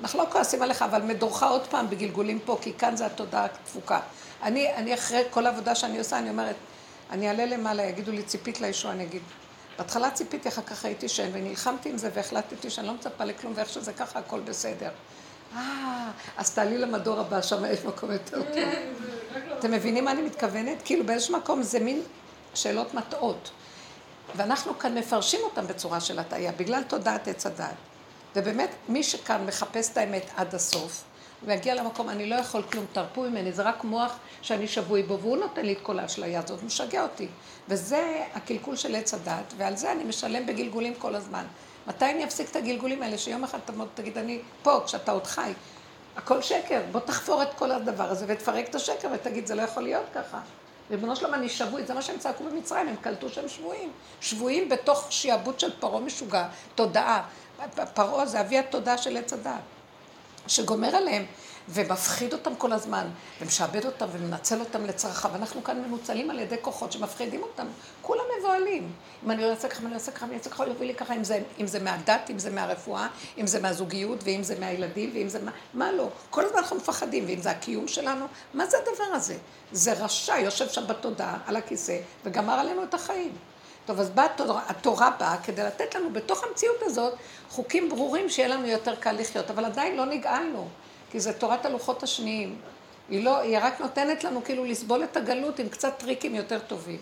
אנחנו 0.00 0.18
לא 0.18 0.24
כועסים 0.32 0.62
עליך, 0.62 0.82
אבל 0.82 1.02
מדורך 1.02 1.42
עוד 1.42 1.66
פעם 1.66 1.90
בגלגולים 1.90 2.38
פה, 2.44 2.58
כי 2.60 2.72
כאן 2.72 2.96
זה 2.96 3.06
התודעה 3.06 3.44
התפוקה. 3.44 4.00
אני, 4.42 4.74
אני 4.74 4.94
אחרי 4.94 5.22
כל 5.30 5.46
העבודה 5.46 5.74
שאני 5.74 5.98
עושה, 5.98 6.18
אני 6.18 6.30
אומרת, 6.30 6.56
אני 7.10 7.28
אעלה 7.28 7.46
למעלה, 7.46 7.82
יגידו 7.82 8.12
לי, 8.12 8.22
ציפית 8.22 8.60
לישוע, 8.60 8.90
אני 8.90 9.04
אגיד, 9.04 9.22
בהתחלה 9.78 10.10
ציפיתי, 10.10 10.48
אחר 10.48 10.62
כך 10.62 10.84
הייתי 10.84 11.08
שאין, 11.08 11.30
ונלחמתי 11.32 11.88
עם 11.88 11.98
זה 11.98 12.10
והחלטתי 12.14 12.70
שאני 12.70 12.86
לא 12.86 12.94
מצפה 12.94 13.24
לכלום, 13.24 13.52
ואיך 13.56 13.68
שזה 13.68 13.92
ככה, 13.92 14.18
הכל 14.18 14.40
בסדר. 14.40 14.90
אה, 15.56 16.10
אז 16.36 16.54
תעלי 16.54 16.78
למדור 16.78 17.20
הבא, 17.20 17.42
שם 17.42 17.64
יש 17.64 17.84
מקום 17.84 18.12
יותר 18.12 18.42
טוב. 18.42 18.62
אתם 19.58 19.70
מבינים 19.70 20.04
מה 20.04 20.10
אני 20.10 20.22
מתכוונת? 20.22 20.78
כאילו 20.84 21.06
באיזשהו 21.06 21.36
מקום 21.36 21.62
זה 21.62 21.80
מין 21.80 22.02
שאלות 22.54 22.94
מטעות. 22.94 23.50
ואנחנו 24.36 24.78
כאן 24.78 24.98
מפרשים 24.98 25.40
אותן 25.44 25.66
בצורה 25.66 26.00
של 26.00 26.18
הטעיה, 26.18 26.52
בגלל 26.52 26.82
תודעת 26.82 27.28
עץ 27.28 27.46
הדעת. 27.46 27.74
ובאמת, 28.36 28.70
מי 28.88 29.02
שכאן 29.02 29.46
מחפש 29.46 29.90
את 29.92 29.96
האמת 29.96 30.30
עד 30.36 30.54
הסוף, 30.54 31.04
הוא 31.46 31.52
יגיע 31.52 31.74
למקום, 31.74 32.08
אני 32.08 32.26
לא 32.26 32.34
יכול 32.34 32.62
כלום, 32.62 32.84
תרפו 32.92 33.22
ממני, 33.22 33.52
זה 33.52 33.62
רק 33.62 33.84
מוח 33.84 34.18
שאני 34.42 34.68
שבוי 34.68 35.02
בו, 35.02 35.18
והוא 35.18 35.36
נותן 35.36 35.66
לי 35.66 35.72
את 35.72 35.78
כל 35.82 35.98
האשליה 35.98 36.40
הזאת, 36.44 36.62
משגע 36.62 37.02
אותי. 37.02 37.28
וזה 37.68 38.24
הקלקול 38.34 38.76
של 38.76 38.94
עץ 38.94 39.14
הדת, 39.14 39.54
ועל 39.56 39.76
זה 39.76 39.92
אני 39.92 40.04
משלם 40.04 40.46
בגלגולים 40.46 40.94
כל 40.94 41.14
הזמן. 41.14 41.44
מתי 41.86 42.04
אני 42.04 42.24
אפסיק 42.24 42.50
את 42.50 42.56
הגלגולים 42.56 43.02
האלה, 43.02 43.18
שיום 43.18 43.44
אחד 43.44 43.58
תמוד, 43.64 43.88
תגיד, 43.94 44.18
אני 44.18 44.40
פה, 44.62 44.80
כשאתה 44.86 45.12
עוד 45.12 45.26
חי. 45.26 45.52
הכל 46.16 46.42
שקר, 46.42 46.80
בוא 46.92 47.00
תחפור 47.00 47.42
את 47.42 47.54
כל 47.54 47.70
הדבר 47.70 48.10
הזה 48.10 48.24
ותפרק 48.28 48.68
את 48.68 48.74
השקר 48.74 49.08
ותגיד, 49.14 49.46
זה 49.46 49.54
לא 49.54 49.62
יכול 49.62 49.82
להיות 49.82 50.04
ככה. 50.14 50.40
ריבונו 50.90 51.16
שלום, 51.16 51.34
אני 51.34 51.48
שבוי, 51.48 51.84
זה 51.84 51.94
מה 51.94 52.02
שהם 52.02 52.18
צעקו 52.18 52.44
במצרים, 52.44 52.88
הם 52.88 52.96
קלטו 52.96 53.28
שהם 53.28 53.48
שבויים. 53.48 53.92
שבויים 54.20 54.68
בתוך 54.68 55.06
שיעבוד 55.10 55.60
של 55.60 55.80
פרעה 55.80 56.00
משוגע, 56.00 56.48
תודעה. 56.74 57.22
פרעה 57.94 58.26
זה 58.26 58.40
אבי 58.40 58.58
התודעה 58.58 58.98
של 58.98 59.16
עץ 59.16 59.32
הדת, 59.32 59.52
שגומר 60.46 60.96
עליהם. 60.96 61.24
ומפחיד 61.68 62.32
אותם 62.32 62.54
כל 62.54 62.72
הזמן, 62.72 63.06
ומשעבד 63.40 63.84
אותם 63.84 64.06
ומנצל 64.12 64.60
אותם 64.60 64.86
לצרכיו. 64.86 65.30
אנחנו 65.34 65.64
כאן 65.64 65.82
מנוצלים 65.82 66.30
על 66.30 66.38
ידי 66.38 66.56
כוחות 66.62 66.92
שמפחידים 66.92 67.42
אותם. 67.42 67.66
כולם 68.02 68.22
מבוהלים. 68.38 68.92
אם 69.24 69.30
אני 69.30 69.50
אעשה 69.50 69.68
ככה, 69.68 69.80
אם 69.80 69.86
אני 69.86 69.94
אעשה 69.94 70.12
ככה, 70.12 70.26
אני 70.26 70.34
אעשה 70.34 70.50
ככה, 70.50 70.66
יביא 70.66 70.86
לי 70.86 70.94
ככה, 70.94 71.14
אם 71.14 71.24
זה, 71.24 71.42
אם 71.60 71.66
זה 71.66 71.80
מהדת, 71.80 72.30
אם 72.30 72.38
זה 72.38 72.50
מהרפואה, 72.50 73.08
אם 73.38 73.46
זה 73.46 73.60
מהזוגיות, 73.60 74.18
ואם 74.24 74.42
זה 74.42 74.60
מהילדים, 74.60 75.10
ואם 75.14 75.28
זה 75.28 75.38
מה, 75.38 75.50
מה 75.74 75.92
לא. 75.92 76.08
כל 76.30 76.44
הזמן 76.44 76.58
אנחנו 76.58 76.76
מפחדים, 76.76 77.24
ואם 77.26 77.40
זה 77.42 77.50
הקיום 77.50 77.88
שלנו, 77.88 78.26
מה 78.54 78.66
זה 78.66 78.76
הדבר 78.78 79.14
הזה? 79.14 79.36
זה 79.72 79.92
רשע, 79.92 80.38
יושב 80.38 80.68
שם 80.68 80.86
בתודעה, 80.86 81.38
על 81.46 81.56
הכיסא, 81.56 81.98
וגמר 82.24 82.54
עלינו 82.54 82.82
את 82.82 82.94
החיים. 82.94 83.32
טוב, 83.86 84.00
אז 84.00 84.10
באה 84.10 84.24
התורה, 84.24 84.62
התורה 84.68 85.10
באה 85.18 85.36
כדי 85.42 85.62
לתת 85.62 85.94
לנו 85.94 86.12
בתוך 86.12 86.44
המציאות 86.44 86.76
הזאת 86.82 87.14
חוקים 87.50 87.88
ברורים 87.88 88.28
שיהיה 88.28 88.48
לנו 88.48 88.66
יותר 88.66 88.94
קל 88.94 89.12
לחיות, 89.12 89.50
אבל 89.50 89.64
עדיין 89.64 89.96
לא 89.96 90.04
נגאלנו. 90.04 90.68
כי 91.10 91.20
זה 91.20 91.32
תורת 91.32 91.66
הלוחות 91.66 92.02
השניים. 92.02 92.58
היא 93.08 93.24
לא, 93.24 93.38
היא 93.38 93.58
רק 93.60 93.80
נותנת 93.80 94.24
לנו 94.24 94.44
כאילו 94.44 94.64
לסבול 94.64 95.04
את 95.04 95.16
הגלות 95.16 95.58
עם 95.58 95.68
קצת 95.68 95.98
טריקים 95.98 96.34
יותר 96.34 96.58
טובים. 96.58 96.98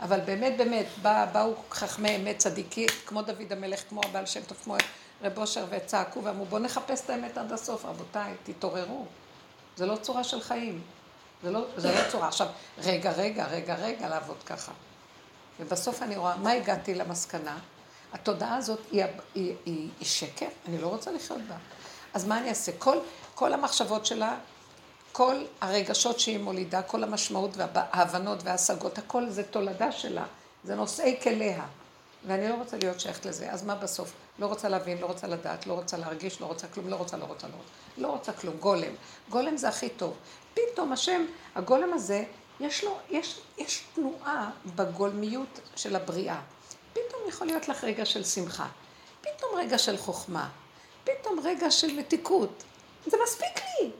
אבל 0.00 0.20
באמת, 0.20 0.56
באמת, 0.56 0.86
בא, 1.02 1.26
באו 1.32 1.54
חכמי 1.70 2.16
אמת 2.16 2.38
צדיקים, 2.38 2.88
כמו 3.06 3.22
דוד 3.22 3.52
המלך, 3.52 3.82
כמו 3.88 4.00
הבעל 4.04 4.26
שם 4.26 4.40
טוב, 4.42 4.58
כמו 4.64 4.76
רב 5.22 5.38
אושר, 5.38 5.64
וצעקו 5.70 6.24
ואמרו, 6.24 6.44
בואו 6.44 6.62
נחפש 6.62 7.00
את 7.04 7.10
האמת 7.10 7.38
עד 7.38 7.52
הסוף, 7.52 7.84
רבותיי, 7.84 8.32
תתעוררו. 8.44 9.06
זה 9.76 9.86
לא 9.86 9.96
צורה 9.96 10.24
של 10.24 10.40
חיים. 10.40 10.80
זה 11.42 11.50
לא, 11.50 11.64
זה 11.76 11.92
לא 11.92 12.10
צורה. 12.10 12.28
עכשיו, 12.28 12.46
רגע, 12.78 13.12
רגע, 13.12 13.46
רגע, 13.46 13.74
רגע, 13.74 14.08
לעבוד 14.08 14.42
ככה. 14.46 14.72
ובסוף 15.60 16.02
אני 16.02 16.16
רואה, 16.16 16.36
מה 16.36 16.52
הגעתי 16.52 16.94
למסקנה? 16.94 17.58
התודעה 18.12 18.56
הזאת 18.56 18.78
היא, 18.90 19.04
היא, 19.04 19.54
היא, 19.64 19.88
היא 19.98 20.06
שקר, 20.06 20.46
אני 20.68 20.78
לא 20.78 20.86
רוצה 20.86 21.12
לחיות 21.12 21.40
בה. 21.48 21.54
אז 22.14 22.24
מה 22.24 22.38
אני 22.38 22.48
אעשה? 22.48 22.72
כל, 22.78 22.98
כל 23.34 23.52
המחשבות 23.52 24.06
שלה, 24.06 24.36
כל 25.12 25.44
הרגשות 25.60 26.20
שהיא 26.20 26.38
מולידה, 26.38 26.82
כל 26.82 27.04
המשמעות 27.04 27.50
וההבנות 27.56 28.38
וההשגות, 28.44 28.98
הכל 28.98 29.30
זה 29.30 29.42
תולדה 29.42 29.92
שלה, 29.92 30.24
זה 30.64 30.74
נושאי 30.74 31.16
כליה. 31.22 31.64
ואני 32.26 32.48
לא 32.48 32.54
רוצה 32.54 32.76
להיות 32.76 33.00
שייכת 33.00 33.26
לזה, 33.26 33.52
אז 33.52 33.64
מה 33.64 33.74
בסוף? 33.74 34.12
לא 34.38 34.46
רוצה 34.46 34.68
להבין, 34.68 34.98
לא 34.98 35.06
רוצה 35.06 35.26
לדעת, 35.26 35.66
לא 35.66 35.72
רוצה 35.74 35.96
להרגיש, 35.96 36.40
לא 36.40 36.46
רוצה 36.46 36.66
כלום, 36.68 36.88
לא 36.88 36.96
רוצה, 36.96 37.16
לא 37.16 37.24
רוצה, 37.24 37.46
לא 37.46 37.52
רוצה. 37.52 37.70
לא 37.98 38.08
רוצה 38.08 38.32
כלום, 38.32 38.56
גולם. 38.56 38.92
גולם 39.30 39.56
זה 39.56 39.68
הכי 39.68 39.88
טוב. 39.88 40.16
פתאום 40.54 40.92
השם, 40.92 41.24
הגולם 41.54 41.92
הזה, 41.92 42.24
יש 42.60 42.84
לו, 42.84 42.98
יש, 43.10 43.40
יש 43.58 43.84
תנועה 43.94 44.50
בגולמיות 44.76 45.60
של 45.76 45.96
הבריאה. 45.96 46.40
פתאום 46.92 47.22
יכול 47.28 47.46
להיות 47.46 47.68
לך 47.68 47.84
רגע 47.84 48.04
של 48.04 48.24
שמחה. 48.24 48.66
פתאום 49.20 49.50
רגע 49.56 49.78
של 49.78 49.96
חוכמה. 49.96 50.48
פתאום 51.04 51.40
רגע 51.44 51.70
של 51.70 51.96
מתיקות. 51.96 52.62
זה 53.06 53.16
מספיק 53.24 53.64
לי. 53.80 53.90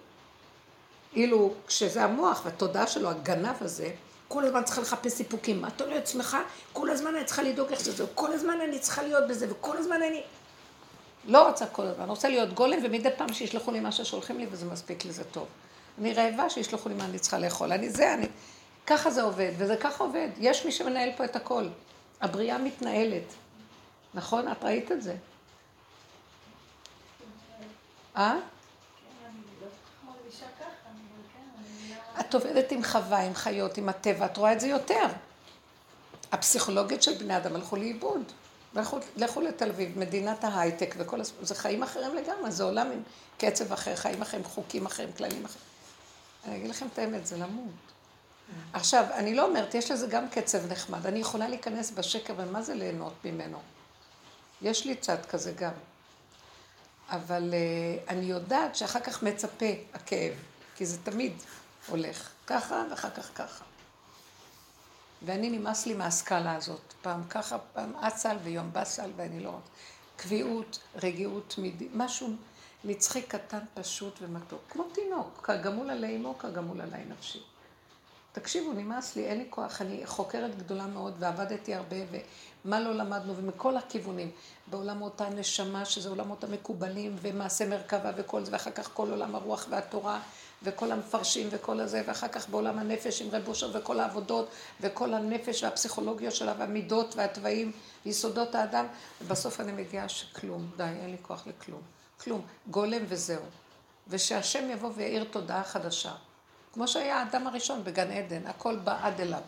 אילו 1.16 1.54
כשזה 1.66 2.04
המוח 2.04 2.42
והתודעה 2.44 2.86
שלו, 2.86 3.10
הגנב 3.10 3.56
הזה, 3.60 3.90
כל 4.28 4.44
הזמן 4.44 4.64
צריכה 4.64 4.80
לחפש 4.80 5.12
סיפוקים. 5.12 5.60
מה 5.60 5.68
אתה 5.68 5.86
לא 5.86 5.94
עצמך? 5.94 6.36
כל 6.72 6.90
הזמן 6.90 7.14
אני 7.14 7.24
צריכה 7.24 7.42
לדאוג 7.42 7.68
איך 7.70 7.80
שזה, 7.80 8.04
כל 8.14 8.32
הזמן 8.32 8.60
אני 8.60 8.78
צריכה 8.78 9.02
להיות 9.02 9.28
בזה, 9.28 9.46
וכל 9.50 9.76
הזמן 9.76 10.02
אני... 10.02 10.22
לא 11.24 11.48
רוצה 11.48 11.66
כל 11.66 11.82
הזמן, 11.82 12.08
רוצה 12.08 12.28
להיות 12.28 12.52
גולם, 12.52 12.78
ומדי 12.82 13.08
פעם 13.16 13.32
שישלחו 13.32 13.72
לי 13.72 13.80
מה 13.80 13.92
ששולחים 13.92 14.38
לי, 14.38 14.46
וזה 14.50 14.66
מספיק 14.66 15.04
לי, 15.04 15.12
זה 15.12 15.24
טוב. 15.24 15.46
אני 15.98 16.14
רעבה 16.14 16.50
שישלחו 16.50 16.88
לי 16.88 16.94
מה 16.94 17.04
אני 17.04 17.18
צריכה 17.18 17.38
לאכול. 17.38 17.72
אני 17.72 17.90
זה, 17.90 18.14
אני... 18.14 18.26
ככה 18.86 19.10
זה 19.10 19.22
עובד, 19.22 19.52
וזה 19.56 19.76
ככה 19.76 20.04
עובד. 20.04 20.28
יש 20.38 20.64
מי 20.64 20.72
שמנהל 20.72 21.10
פה 21.16 21.24
את 21.24 21.36
הכל. 21.36 21.68
הבריאה 22.20 22.58
מתנהלת. 22.58 23.34
נכון? 24.14 24.52
את 24.52 24.64
ראית 24.64 24.92
את 24.92 25.02
זה. 25.02 25.16
אה? 28.16 28.36
את 32.20 32.34
עובדת 32.34 32.72
עם 32.72 32.84
חווה, 32.84 33.20
עם 33.20 33.34
חיות, 33.34 33.78
עם 33.78 33.88
הטבע, 33.88 34.26
את 34.26 34.36
רואה 34.36 34.52
את 34.52 34.60
זה 34.60 34.66
יותר. 34.66 35.06
הפסיכולוגיות 36.32 37.02
של 37.02 37.14
בני 37.18 37.36
אדם 37.36 37.54
הלכו 37.54 37.76
לאיבוד. 37.76 38.32
לכו, 38.74 38.98
לכו 39.16 39.40
לתל 39.40 39.68
אביב, 39.68 39.98
מדינת 39.98 40.44
ההייטק 40.44 40.94
וכל 40.98 41.20
הס... 41.20 41.32
זה 41.40 41.54
חיים 41.54 41.82
אחרים 41.82 42.14
לגמרי, 42.14 42.50
זה 42.50 42.62
עולם 42.62 42.90
עם 42.90 43.02
קצב 43.38 43.72
אחר, 43.72 43.96
חיים 43.96 44.22
אחרים, 44.22 44.44
חוקים 44.44 44.86
אחרים, 44.86 45.12
כללים 45.12 45.44
אחרים. 45.44 45.69
אני 46.44 46.56
אגיד 46.56 46.70
לכם 46.70 46.86
את 46.92 46.98
האמת, 46.98 47.26
זה 47.26 47.36
למות. 47.36 47.74
עכשיו, 48.72 49.04
אני 49.14 49.34
לא 49.34 49.46
אומרת, 49.46 49.74
יש 49.74 49.90
לזה 49.90 50.06
גם 50.06 50.28
קצב 50.28 50.72
נחמד. 50.72 51.06
אני 51.06 51.18
יכולה 51.18 51.48
להיכנס 51.48 51.90
בשקר, 51.90 52.34
ומה 52.36 52.62
זה 52.62 52.74
ליהנות 52.74 53.14
ממנו? 53.24 53.58
יש 54.62 54.86
לי 54.86 54.96
צד 54.96 55.26
כזה 55.26 55.52
גם. 55.52 55.72
אבל 57.08 57.50
uh, 57.50 58.10
אני 58.10 58.24
יודעת 58.24 58.76
שאחר 58.76 59.00
כך 59.00 59.22
מצפה 59.22 59.66
הכאב, 59.94 60.32
כי 60.76 60.86
זה 60.86 60.98
תמיד 61.02 61.32
הולך 61.88 62.30
ככה 62.46 62.84
ואחר 62.90 63.10
כך 63.10 63.30
ככה. 63.34 63.64
ואני 65.22 65.50
נמאס 65.50 65.86
לי 65.86 65.94
מהסקאלה 65.94 66.54
הזאת, 66.54 66.94
פעם 67.02 67.24
ככה, 67.30 67.58
פעם 67.58 67.96
אצל 67.96 68.36
ויום 68.42 68.72
באסל, 68.72 69.10
ואני 69.16 69.40
לא... 69.40 69.58
קביעות, 70.16 70.78
רגיעות 71.02 71.54
תמידי, 71.56 71.88
משהו 71.94 72.28
נצחי 72.84 73.22
קטן 73.22 73.58
פשוט 73.74 74.18
ומתוק, 74.22 74.60
כמו 74.70 74.84
תינוק, 74.92 75.40
כגמול 75.42 75.90
עלי 75.90 76.16
אמו, 76.16 76.38
כגמול 76.38 76.80
עלי 76.80 77.04
נפשי. 77.08 77.42
תקשיבו, 78.32 78.72
נמאס 78.72 79.16
לי, 79.16 79.26
אין 79.26 79.38
לי 79.38 79.46
כוח, 79.50 79.82
אני 79.82 80.06
חוקרת 80.06 80.58
גדולה 80.58 80.86
מאוד 80.86 81.14
ועבדתי 81.18 81.74
הרבה, 81.74 81.96
ומה 82.64 82.80
לא 82.80 82.94
למדנו, 82.94 83.36
ומכל 83.36 83.76
הכיוונים, 83.76 84.30
בעולמות 84.66 85.20
הנשמה, 85.20 85.84
שזה 85.84 86.08
עולמות 86.08 86.44
המקובלים, 86.44 87.16
ומעשה 87.22 87.68
מרכבה 87.68 88.10
וכל 88.16 88.44
זה, 88.44 88.52
ואחר 88.52 88.70
כך 88.70 88.90
כל 88.94 89.10
עולם 89.10 89.34
הרוח 89.34 89.66
והתורה, 89.70 90.20
וכל 90.62 90.92
המפרשים 90.92 91.48
וכל 91.50 91.80
הזה, 91.80 92.02
ואחר 92.06 92.28
כך 92.28 92.48
בעולם 92.48 92.78
הנפש 92.78 93.22
עם 93.22 93.28
רב 93.32 93.48
אושר 93.48 93.70
וכל 93.74 94.00
העבודות, 94.00 94.48
וכל 94.80 95.14
הנפש 95.14 95.62
והפסיכולוגיה 95.62 96.30
שלה, 96.30 96.54
והמידות 96.58 97.16
והתוואים, 97.16 97.72
ויסודות 98.06 98.54
האדם, 98.54 98.86
ובסוף 99.22 99.60
אני 99.60 99.72
מגיעה 99.72 100.08
שכלום, 100.08 100.70
די, 100.76 100.84
אין 100.84 101.10
לי 101.10 101.16
כוח 101.22 101.46
לכלום. 101.46 101.99
כלום, 102.24 102.46
גולם 102.70 103.02
וזהו. 103.08 103.42
ושהשם 104.08 104.70
יבוא 104.70 104.90
ויעיר 104.94 105.24
תודעה 105.24 105.64
חדשה. 105.64 106.12
כמו 106.72 106.88
שהיה 106.88 107.18
האדם 107.18 107.46
הראשון 107.46 107.84
בגן 107.84 108.10
עדן, 108.10 108.46
הכל 108.46 108.76
בא 108.76 108.98
עד 109.02 109.20
אליו. 109.20 109.40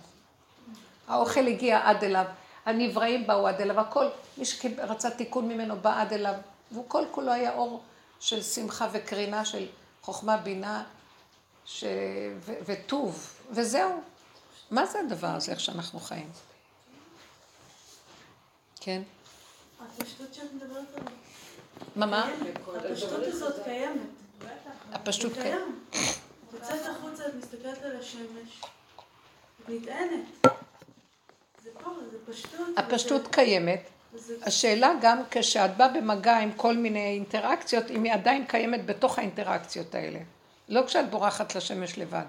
האוכל 1.08 1.46
הגיע 1.46 1.88
עד 1.88 2.04
אליו, 2.04 2.24
הנבראים 2.64 3.26
באו 3.26 3.48
עד 3.48 3.60
אליו, 3.60 3.80
הכל, 3.80 4.06
מי 4.36 4.44
שרצה 4.44 5.10
תיקון 5.10 5.48
ממנו 5.48 5.76
בא 5.76 6.00
עד 6.00 6.12
אליו, 6.12 6.34
והוא 6.70 6.84
כל 6.88 7.04
כולו 7.10 7.32
היה 7.32 7.54
אור 7.54 7.82
של 8.20 8.42
שמחה 8.42 8.88
וקרינה, 8.92 9.44
של 9.44 9.66
חוכמה, 10.02 10.36
בינה 10.36 10.84
ש... 11.64 11.84
ו... 12.38 12.52
וטוב, 12.66 13.34
וזהו. 13.50 14.02
מה 14.70 14.86
זה 14.86 15.00
הדבר 15.00 15.28
הזה, 15.28 15.52
איך 15.52 15.60
שאנחנו 15.60 16.00
חיים? 16.00 16.30
כן? 18.80 19.02
הפשטות 19.80 20.34
שאת 20.34 20.52
מדברת 20.52 20.86
עליה. 20.96 21.21
מה, 21.96 22.06
מה? 22.06 22.30
הפשטות 22.90 23.22
הזאת 23.22 23.64
קיימת. 23.64 24.00
הפשטות 24.92 25.32
היא 25.32 25.42
כן. 25.42 25.50
קיימת. 25.50 25.66
את 25.90 26.54
יוצאת 26.54 26.86
החוצה, 26.86 27.26
את 27.26 27.34
מסתכלת 27.34 27.82
על 27.82 27.96
השמש, 28.00 28.60
את 29.64 29.68
נטענת. 29.68 30.24
זה 31.64 31.70
פה, 31.82 31.90
זה 32.10 32.32
פשטות. 32.32 32.68
הפשטות 32.76 33.28
קיימת. 33.34 33.80
השאלה 34.42 34.92
גם 35.00 35.22
כשאת 35.30 35.76
באה 35.76 35.88
במגע 35.88 36.38
עם 36.38 36.52
כל 36.52 36.76
מיני 36.76 37.06
אינטראקציות, 37.06 37.90
אם 37.90 38.02
היא 38.02 38.12
עדיין 38.12 38.46
קיימת 38.46 38.86
בתוך 38.86 39.18
האינטראקציות 39.18 39.94
האלה. 39.94 40.18
לא 40.68 40.86
כשאת 40.86 41.10
בורחת 41.10 41.54
לשמש 41.54 41.98
לבד. 41.98 42.24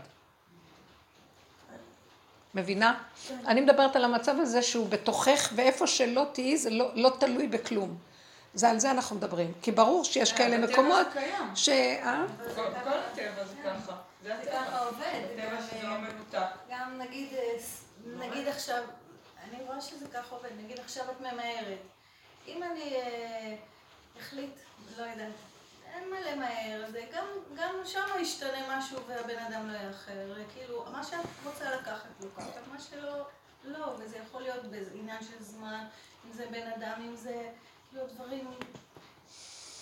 מבינה? 2.56 3.04
כן. 3.28 3.38
אני 3.48 3.62
מדברת 3.62 3.96
על 3.96 4.06
המצב 4.06 4.36
הזה 4.40 4.62
שהוא 4.62 4.90
בתוכך, 4.90 5.54
ואיפה 5.56 5.88
שלא 5.88 6.26
תהיי 6.32 6.58
זה 6.58 6.70
לא, 6.70 6.92
לא 6.96 7.12
תלוי 7.20 7.48
בכלום. 7.48 7.98
זה 8.54 8.70
על 8.70 8.80
זה 8.80 8.92
אנחנו 8.92 9.16
מדברים. 9.16 9.54
כי 9.62 9.72
ברור 9.72 10.04
שיש 10.04 10.32
אה, 10.32 10.38
כאלה 10.38 10.58
מקומות. 10.58 11.08
ש... 11.56 11.70
אה? 11.70 12.26
כל 12.56 12.62
הטבע 12.66 13.46
זה 13.46 13.56
ככה. 13.66 13.96
זה. 14.24 14.36
ככה 14.52 14.80
עובד. 14.80 15.22
טבע 15.36 15.56
גם, 15.56 15.62
שזה 15.62 15.76
אה, 15.78 15.84
לא 15.84 15.98
מנותק. 15.98 16.46
גם 16.70 17.02
נגיד, 18.20 18.48
עכשיו, 18.48 18.84
אני 19.44 19.64
רואה 19.64 19.82
שזה 19.82 20.08
ככה 20.14 20.36
עובד, 20.36 20.50
נגיד 20.64 20.80
עכשיו 20.80 21.06
את 21.12 21.22
ממהרת. 21.22 21.80
אם 22.48 22.64
אני 22.64 22.96
אחליט, 24.20 24.56
לא 24.98 25.04
יודעת, 25.04 25.28
אין 25.94 26.10
מה 26.10 26.20
למהר, 26.20 26.92
זה 26.92 27.02
גם, 27.16 27.26
גם 27.56 27.76
שם 27.86 28.06
ישתנה 28.20 28.78
משהו 28.78 29.00
והבן 29.08 29.38
אדם 29.38 29.70
לא 29.70 29.78
יאחר. 29.78 30.34
כאילו, 30.54 30.86
מה 30.92 31.04
שאת 31.04 31.20
רוצה 31.46 31.76
לקחת, 31.76 32.10
לוקחת, 32.20 32.68
מה 32.72 32.80
שלא, 32.80 33.26
לא, 33.64 33.96
וזה 33.98 34.18
יכול 34.18 34.42
להיות 34.42 34.66
בעניין 34.66 35.22
של 35.22 35.44
זמן, 35.44 35.86
אם 36.26 36.34
זה 36.34 36.46
בן 36.52 36.68
אדם, 36.78 37.02
אם 37.02 37.16
זה, 37.16 37.50
כאילו, 37.94 38.08
דברים, 38.16 38.46
לא 38.46 38.52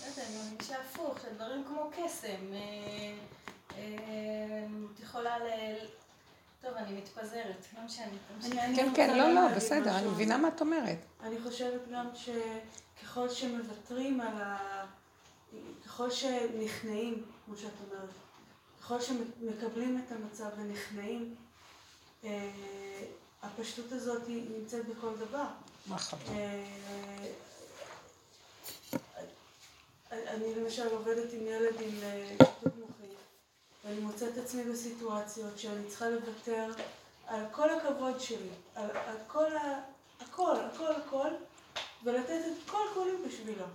יודעת, 0.08 0.26
אני 0.28 0.50
מרגישה 0.52 0.76
הפוך, 0.82 1.18
שדברים 1.22 1.64
כמו 1.68 1.90
קסם. 1.98 2.54
אה, 2.54 2.58
אה, 3.78 3.78
את 4.96 5.00
יכולה 5.00 5.40
ל... 5.40 5.44
טוב, 6.62 6.74
אני 6.74 6.98
מתפזרת, 6.98 7.66
לא 7.78 7.84
משנה. 7.86 8.06
אני- 8.40 8.76
כן, 8.76 8.92
כן, 8.96 9.18
לא, 9.18 9.34
לא, 9.34 9.56
בסדר, 9.56 9.98
אני. 9.98 10.08
מבינה 10.08 10.38
מה 10.38 10.48
את 10.48 10.62
אומרת. 10.62 10.98
אני 11.24 11.36
חושבת 11.44 11.82
גם 11.94 12.08
שככל 12.16 13.30
שמוותרים 13.30 14.22
על 14.22 14.42
ה... 14.42 14.58
ככל 15.86 16.12
שנכנעים, 16.12 17.26
כמו 17.46 17.58
שאת 17.58 17.72
אומרת, 17.92 18.10
ככל 18.82 19.02
שמקבלים 19.02 20.02
את 20.08 20.12
המצב 20.12 20.50
ונכנעים, 20.58 21.36
אה, 22.24 22.50
הפשטות 23.44 23.92
הזאת 23.92 24.22
נמצאת 24.28 24.86
בכל 24.86 25.16
דבר. 25.20 25.46
מה 25.88 25.98
חבל. 25.98 26.20
אני 30.12 30.56
למשל 30.56 30.88
עובדת 30.88 31.34
עם 31.34 31.48
ילד 31.48 31.82
עם 31.82 32.04
אה, 32.04 32.28
שיתוק 32.30 32.74
מוחין, 32.80 33.16
ואני 33.86 34.00
מוצאת 34.00 34.38
עצמי 34.38 34.64
בסיטואציות 34.64 35.60
שאני 35.60 35.88
צריכה 35.88 36.10
לוותר 36.10 36.72
על 37.28 37.46
כל 37.52 37.70
הכבוד 37.70 38.20
שלי, 38.20 38.50
על, 38.76 38.90
על 38.92 39.18
כל 39.28 39.58
ה... 39.58 39.80
הכל, 40.22 40.56
הכל, 40.60 40.92
הכל, 40.92 41.30
ולתת 42.04 42.30
את 42.30 42.70
כל 42.70 42.84
כולי 42.94 43.12
בשבילו. 43.28 43.66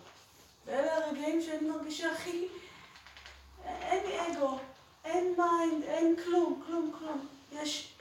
ואלה 0.67 0.97
הרגעים 0.97 1.43
שאני 1.43 1.69
מרגישה 1.69 2.13
הכי... 2.13 2.49
אין 3.65 4.07
לי 4.07 4.33
אגו, 4.33 4.59
אין 5.05 5.35
mind, 5.39 5.85
אין 5.85 6.17
כלום, 6.25 6.63
כלום, 6.67 6.93
כלום. 6.99 7.27
יש... 7.53 7.95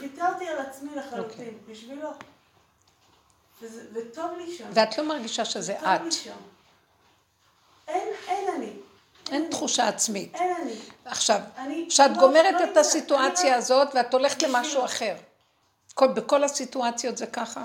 ויתרתי 0.00 0.48
על 0.48 0.58
עצמי 0.58 0.94
לחלוטין, 0.94 1.58
בשבילו. 1.68 2.10
וזה, 3.62 3.82
וטוב 3.92 4.30
לי 4.38 4.56
שם. 4.56 4.70
ואת 4.74 4.98
לא 4.98 5.08
מרגישה 5.08 5.44
שזה 5.44 5.74
טוב 5.74 5.88
את. 5.88 6.00
לי 6.00 6.12
שם. 6.12 6.36
אין, 7.88 8.08
אין 8.28 8.44
אני. 8.56 8.70
אין 9.32 9.46
תחושה 9.50 9.88
עצמית. 9.88 10.34
אין 10.34 10.54
אני. 10.62 10.74
עכשיו. 11.04 11.40
כשאת 11.88 12.10
לא- 12.10 12.16
גומרת 12.20 12.54
לא 12.60 12.64
את 12.72 12.76
הסיטואציה 12.76 13.46
אני 13.48 13.54
הזאת 13.54 13.88
ואת 13.94 14.12
הולכת 14.14 14.36
בשביל- 14.36 14.50
למשהו 14.56 14.84
אחר. 14.84 15.14
כל, 15.94 16.08
בכל 16.08 16.44
הסיטואציות 16.44 17.16
זה 17.16 17.26
ככה? 17.26 17.62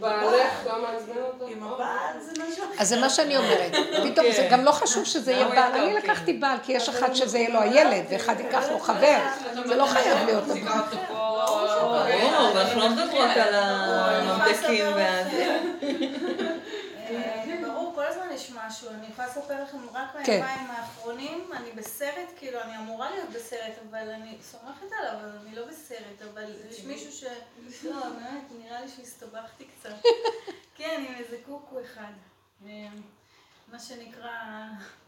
בעלך 0.00 0.52
לא 0.66 0.82
מעצבן 0.82 1.12
אותו? 1.22 1.44
רק- 1.46 1.52
עם 1.52 1.62
הבעל 1.62 2.20
זה 2.20 2.32
משהו 2.32 2.64
אחר. 2.64 2.72
אז 2.78 2.88
זה 2.88 3.00
מה 3.00 3.10
שאני 3.10 3.36
אומרת. 3.36 3.72
פתאום 4.12 4.26
זה 4.36 4.48
גם 4.50 4.64
לא 4.64 4.70
חשוב 4.72 5.04
שזה 5.04 5.32
יהיה 5.32 5.48
בעל. 5.48 5.72
אני 5.72 5.94
לקחתי 5.94 6.32
בעל, 6.32 6.58
כי 6.62 6.72
יש 6.72 6.88
אחד 6.88 7.14
שזה 7.14 7.38
יהיה 7.38 7.50
לו 7.50 7.60
הילד, 7.60 8.04
ואחד 8.10 8.40
ייקח 8.40 8.62
לו 8.70 8.78
חבר. 8.80 9.18
זה 9.66 9.76
לא 9.76 9.86
חייב 9.86 10.18
להיות 10.26 10.44
אותו. 10.48 10.60
ברור, 11.08 12.54
ואנחנו 12.54 12.80
לא 12.80 12.88
מדברות 12.88 13.30
על 13.36 13.54
הממתקים 13.54 14.86
והזה. 14.94 15.60
אה, 17.10 17.44
ברור, 17.66 17.92
כל 17.94 18.02
הזמן 18.06 18.22
יש 18.36 18.50
משהו. 18.50 18.90
אני 18.90 19.06
יכולה 19.06 19.28
לספר 19.28 19.62
לכם 19.62 19.78
רק 19.92 20.10
כן. 20.12 20.40
מהיומיים 20.40 20.70
האחרונים, 20.70 21.50
אני 21.52 21.72
בסרט, 21.72 22.28
כאילו, 22.36 22.60
אני 22.62 22.78
אמורה 22.78 23.10
להיות 23.10 23.30
בסרט, 23.30 23.72
אבל 23.90 24.10
אני 24.10 24.38
סומכת 24.42 24.92
עליו, 24.98 25.12
אבל 25.20 25.38
אני 25.46 25.56
לא 25.56 25.66
בסרט, 25.66 26.22
אבל 26.32 26.44
יש 26.70 26.84
מישהו 26.84 27.12
ש... 27.12 27.24
לא, 27.90 28.08
באמת, 28.08 28.44
נראה 28.58 28.80
לי 28.80 28.88
שהסתבכתי 28.88 29.64
קצת. 29.64 29.94
כן, 30.76 31.04
עם 31.08 31.14
איזה 31.14 31.36
קוקו 31.46 31.80
אחד. 31.80 32.12
אה, 32.66 32.88
מה 33.72 33.78
שנקרא, 33.78 34.30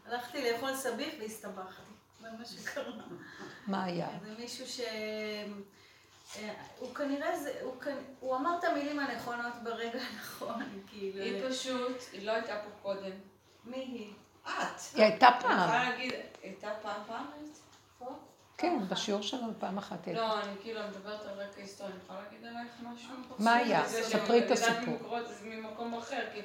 הלכתי 0.05 0.51
לאכול 0.51 0.75
סביח 0.75 1.13
והסתבכתי. 1.19 1.91
זה 2.21 2.27
מה 2.39 2.45
שקרה. 2.45 2.93
מה 3.67 3.83
היה? 3.83 4.07
זה 4.23 4.33
מישהו 4.39 4.67
ש... 4.67 4.79
אה, 6.37 6.53
הוא 6.79 6.95
כנראה, 6.95 7.39
זה, 7.39 7.53
הוא, 7.61 7.73
כנ- 7.83 7.89
הוא 8.19 8.35
אמר 8.35 8.55
את 8.59 8.63
המילים 8.63 8.99
הנכונות 8.99 9.53
ברגע 9.63 9.99
הנכון, 10.11 10.63
כאילו. 10.89 11.23
היא 11.23 11.49
פשוט, 11.49 11.97
היא 12.13 12.25
לא 12.27 12.31
הייתה 12.31 12.55
פה 12.55 12.69
קודם. 12.81 13.11
מי 13.65 13.77
היא? 13.77 14.13
את. 14.45 14.51
היא 14.95 15.03
הייתה 15.03 15.27
אני 15.27 15.41
פעם. 15.41 15.59
יכולה 15.63 15.89
להגיד, 15.89 16.13
הייתה 16.43 16.69
פעם 16.81 17.01
פעם 17.07 17.25
היית? 17.37 17.57
פה? 17.99 18.05
כן, 18.57 18.79
בשיעור 18.89 19.21
שלנו 19.21 19.53
פעם 19.59 19.77
אחת 19.77 20.07
הייתה. 20.07 20.21
לא, 20.21 20.39
אני 20.43 20.51
כאילו 20.61 20.79
מדברת 20.89 21.21
על 21.25 21.41
רקע 21.41 21.61
היסטורי, 21.61 21.91
אני 21.91 21.99
יכולה 22.03 22.19
להגיד 22.21 22.45
עלייך 22.45 22.71
משהו? 22.93 23.13
מה 23.39 23.53
היה? 23.53 23.87
ספרי 23.87 24.45
את 24.45 24.51
הסיפור. 24.51 25.19
זה 25.27 25.45
ממקום 25.45 25.93
אחר, 25.97 26.27
את 26.27 26.43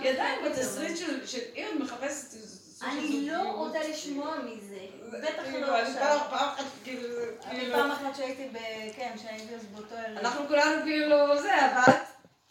היא 0.00 0.10
עדיין 0.10 0.44
בתסריט? 0.52 0.96
של, 0.96 1.26
של 1.26 1.38
עיר 1.52 1.78
מחפשת 1.80 2.30
של 2.30 2.65
אני 2.82 3.30
לא. 3.30 3.42
רוצה 3.42 3.88
לשמוע 3.88 4.36
מזה. 4.44 4.78
בטח 5.22 5.42
כאילו, 5.42 5.66
לא 5.66 5.80
אני 5.80 5.88
עכשיו. 5.88 6.18
פעם 6.20 6.38
פעם 6.38 6.48
אחת, 6.48 6.64
כאילו, 6.84 7.08
זה 7.08 7.32
אני 7.44 7.60
כאילו, 7.60 7.76
פעם 7.76 7.90
אחת 7.90 8.16
שהייתי 8.16 8.48
ב... 8.52 8.58
כן, 8.96 9.14
שהייתי 9.22 9.54
אז 9.54 9.66
באותו 9.66 9.94
ערב. 9.94 10.18
אנחנו 10.18 10.48
כולנו 10.48 10.82
כאילו, 10.82 11.42
זה, 11.42 11.66
אבל... 11.66 11.92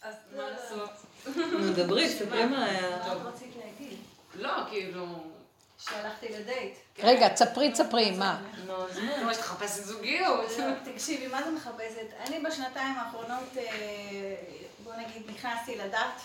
אז 0.02 0.14
מה 0.36 0.42
לא, 0.42 0.42
לא. 0.42 0.50
לעשות? 0.50 0.90
נו, 1.36 1.72
דברי, 1.72 2.08
ספרי 2.08 2.44
מה 2.44 2.64
היה. 2.64 2.90
מה 2.90 3.12
את 3.12 3.18
רצית 3.34 3.52
להגיד? 3.64 3.98
לא, 4.34 4.52
כאילו... 4.70 5.06
שהלכתי 5.78 6.28
לדייט. 6.28 6.74
רגע, 6.98 7.28
תספרי, 7.28 7.72
תספרי, 7.72 8.10
מה? 8.10 8.42
נו, 8.66 8.88
אז 8.88 8.98
מה? 9.24 9.34
שתחפשת 9.34 9.84
זוגיות. 9.84 10.50
לא, 10.58 10.92
תקשיבי, 10.92 11.26
מה 11.26 11.42
זה 11.42 11.50
מחפשת? 11.50 12.06
אני 12.26 12.40
בשנתיים 12.40 12.94
האחרונות, 12.96 13.56
אה, 13.56 13.62
בוא 14.84 14.92
נגיד, 14.94 15.30
נכנסתי 15.30 15.78
לדת. 15.78 16.20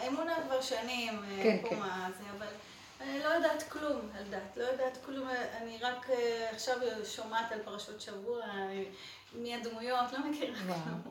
האמונה 0.00 0.34
כבר 0.46 0.60
שנים, 0.60 1.22
אה, 1.30 1.42
כן, 1.42 1.58
פה 1.62 1.68
כן. 1.68 1.78
מה 1.78 2.08
זה, 2.18 2.24
אבל 2.38 2.46
לא 3.00 3.28
יודעת 3.28 3.62
כלום 3.68 4.00
על 4.18 4.24
דת. 4.30 4.56
לא 4.56 4.64
יודעת 4.64 4.98
כלום, 5.06 5.28
אני 5.62 5.78
רק 5.80 6.10
אה, 6.10 6.46
עכשיו 6.52 6.76
שומעת 7.04 7.52
על 7.52 7.58
פרשות 7.64 8.00
שבוע, 8.00 8.40
מי 9.34 9.54
הדמויות, 9.54 10.12
לא 10.12 10.30
מכירה 10.30 10.54
כלום. 10.66 11.02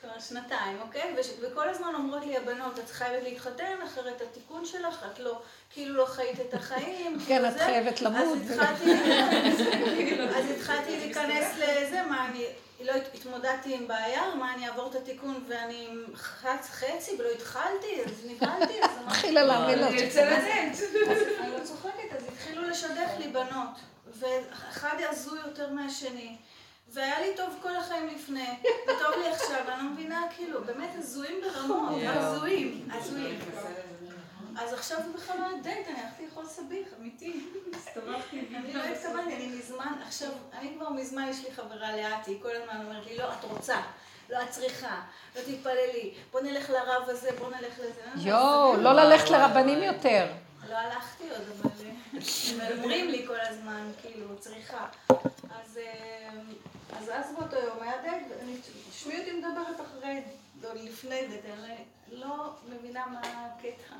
כבר 0.00 0.18
שנתיים, 0.20 0.80
אוקיי? 0.80 1.14
וש- 1.18 1.32
וכל 1.40 1.68
הזמן 1.68 1.94
אומרות 1.94 2.26
לי 2.26 2.36
הבנות, 2.36 2.78
את 2.78 2.90
חייבת 2.90 3.22
להתחתן, 3.22 3.76
אחרת 3.84 4.20
התיקון 4.20 4.66
שלך, 4.66 5.06
את 5.12 5.18
לא, 5.18 5.40
כאילו 5.70 5.94
לא 5.94 6.06
חיית 6.06 6.40
את 6.40 6.54
החיים. 6.54 7.18
כן, 7.18 7.24
כאילו 7.26 7.48
את 7.48 7.52
זה. 7.52 7.58
חייבת 7.64 8.00
למות. 8.00 8.38
אז 10.36 10.50
התחלתי 10.56 10.96
להיכנס 10.96 11.54
לזה, 11.58 12.02
מה 12.02 12.26
אני, 12.28 12.44
לא 12.80 12.92
הת- 12.92 13.14
התמודדתי 13.14 13.74
עם 13.74 13.88
בעיה, 13.88 14.34
מה 14.34 14.54
אני 14.54 14.68
אעבור 14.68 14.90
את 14.90 14.94
התיקון 14.94 15.44
ואני 15.48 15.88
חצי, 16.14 16.68
חצי 16.72 17.16
ולא 17.18 17.28
התחלתי, 17.28 18.02
אז 18.06 18.26
נבהלתי, 18.26 18.82
אז 18.82 18.90
אמרתי, 18.90 19.06
התחילה 19.06 19.44
להבין 19.44 19.78
אני 19.78 19.86
אותי. 19.86 20.20
אני 21.40 21.52
לא 21.52 21.64
צוחקת. 21.64 22.22
לי 23.18 23.28
בנות, 23.28 23.68
ואחד 24.06 24.96
הזוי 25.10 25.38
יותר 25.46 25.70
מהשני. 25.72 26.36
והיה 26.92 27.20
לי 27.20 27.36
טוב 27.36 27.58
כל 27.62 27.76
החיים 27.76 28.06
לפני, 28.08 28.48
וטוב 28.84 29.14
לי 29.22 29.28
עכשיו, 29.28 29.60
אני 29.68 29.82
לא 29.84 29.90
מבינה, 29.90 30.22
כאילו, 30.36 30.64
באמת 30.64 30.90
הזויים 30.98 31.40
ברמות. 31.44 31.92
הזויים, 32.04 32.88
הזויים. 32.92 33.38
אז 34.58 34.72
עכשיו 34.72 34.98
הוא 35.06 35.14
בכלל 35.14 35.36
לא 35.40 35.46
היה 35.46 35.62
דייט, 35.62 35.88
אני 35.88 36.00
הלכתי 36.00 36.26
לאכול 36.26 36.46
סביח, 36.46 36.88
אמיתי. 37.00 37.46
הסתובבתי, 37.76 38.40
אני 38.56 38.72
לא 38.72 38.82
התכוונתי, 38.82 39.34
אני 39.36 39.46
מזמן, 39.46 39.92
עכשיו, 40.06 40.28
אני 40.52 40.74
כבר 40.76 40.88
מזמן, 40.90 41.28
יש 41.30 41.44
לי 41.44 41.52
חברה 41.54 41.96
לאתי, 41.96 42.30
היא 42.30 42.42
כל 42.42 42.50
הזמן 42.56 42.84
אומרת 42.86 43.06
לי, 43.06 43.16
לא, 43.16 43.32
את 43.32 43.44
רוצה, 43.44 43.80
לא, 44.30 44.42
את 44.42 44.50
צריכה, 44.50 45.00
לא 45.36 45.40
תתפללי, 45.40 46.14
בוא 46.32 46.40
נלך 46.40 46.70
לרב 46.70 47.08
הזה, 47.08 47.30
בוא 47.38 47.48
נלך 47.48 47.78
לזה. 47.78 48.28
יואו, 48.28 48.76
לא 48.76 48.92
ללכת 48.92 49.30
לרבנים 49.30 49.82
יותר. 49.82 50.26
לא 50.70 50.74
הלכתי 50.76 51.24
עוד, 51.30 51.42
אבל 51.62 51.70
הם 52.60 52.78
אומרים 52.78 53.10
לי 53.10 53.26
כל 53.26 53.40
הזמן, 53.40 53.90
כאילו, 54.02 54.38
צריכה. 54.38 54.86
אז 55.10 55.78
אה, 55.78 56.30
אז 56.98 57.10
אז 57.14 57.34
באותו 57.38 57.56
יום 57.56 57.76
היה 57.82 57.92
דייט, 58.02 58.22
ואני- 58.30 58.56
תשמעי 58.90 59.18
אותי 59.18 59.32
מדברת 59.32 59.80
אחרי, 59.80 60.22
לפני 60.74 61.26
דייט, 61.26 61.44
אני 61.44 62.20
לא 62.20 62.34
מבינה 62.68 63.06
מה 63.06 63.20
הקטע. 63.22 63.94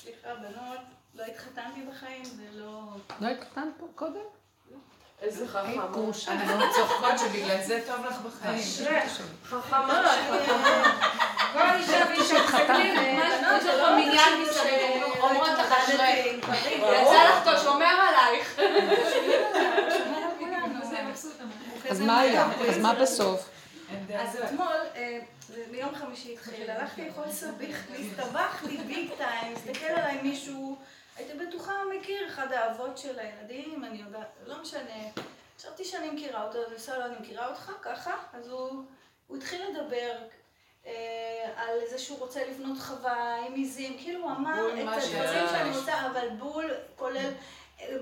סליחה, 0.00 0.28
בנות, 0.34 0.78
לא 1.14 1.24
התחתנתי 1.24 1.80
בחיים 1.90 2.22
ולא... 2.36 2.82
לא 3.20 3.28
התחתנת 3.28 3.72
פה 3.78 3.86
קודם? 3.94 4.20
איזה 5.22 5.48
חכמה. 5.48 5.86
גרושה. 5.86 6.32
אנחנו 6.32 6.64
צוחקות 6.76 7.18
שבגלל 7.18 7.62
זה 7.62 7.80
טוב 7.86 8.06
לך 8.06 8.20
בחיים. 8.20 8.62
חכמה. 9.44 10.02
כל 11.52 11.58
אישה 11.78 12.04
ואישה 12.08 12.34
מסתכלים, 12.44 12.94
יש 13.56 13.64
לך 13.64 13.88
מניין 13.96 14.42
מסביב, 14.42 15.02
אומרות 15.20 15.48
לך 15.58 15.72
אשריך. 15.72 16.48
יצא 16.76 17.24
לך 17.28 17.44
טוב, 17.44 17.58
שומר 17.62 17.86
עלייך. 17.86 18.58
אז 21.90 22.00
מה 22.00 22.20
היה? 22.20 22.46
אז 22.68 22.78
מה 22.78 22.94
בסוף? 22.94 23.48
אז 24.16 24.38
אתמול, 24.44 24.76
אה, 24.94 25.18
ביום 25.70 25.94
חמישי 25.94 26.32
התחיל, 26.32 26.70
הלכתי 26.70 27.08
לאכול 27.08 27.30
סביח, 27.30 27.76
לי 28.66 28.76
ביג 28.76 29.10
טיים, 29.16 29.56
הסתכל 29.56 29.86
עליי 29.86 30.22
מישהו, 30.22 30.76
הייתי 31.16 31.32
בטוחה 31.38 31.82
הוא 31.82 31.92
מכיר, 31.94 32.26
אחד 32.26 32.52
האבות 32.52 32.98
של 32.98 33.18
הילדים, 33.18 33.84
אני 33.84 33.98
יודעת, 33.98 34.28
לא 34.46 34.62
משנה. 34.62 35.00
חשבתי 35.58 35.84
שאני 35.84 36.10
מכירה 36.10 36.46
אותו, 36.46 36.58
אז 36.58 36.72
עושה 36.72 36.98
לו, 36.98 37.04
אני 37.04 37.14
מכירה 37.20 37.48
אותך, 37.48 37.72
ככה, 37.82 38.14
אז 38.32 38.48
הוא, 38.48 38.82
הוא 39.26 39.36
התחיל 39.36 39.62
לדבר 39.70 40.18
אה, 40.86 40.92
על 41.56 41.78
זה 41.90 41.98
שהוא 41.98 42.18
רוצה 42.18 42.44
לבנות 42.48 42.78
חווה 42.78 43.46
עם 43.46 43.54
עיזים, 43.54 43.98
כאילו 43.98 44.22
הוא 44.22 44.30
אמר 44.30 44.68
את 44.68 44.72
הדברים. 44.72 45.48
שאני 45.50 45.78
רוצה, 45.78 46.06
אבל 46.06 46.28
בול 46.38 46.70
כולל, 46.96 47.30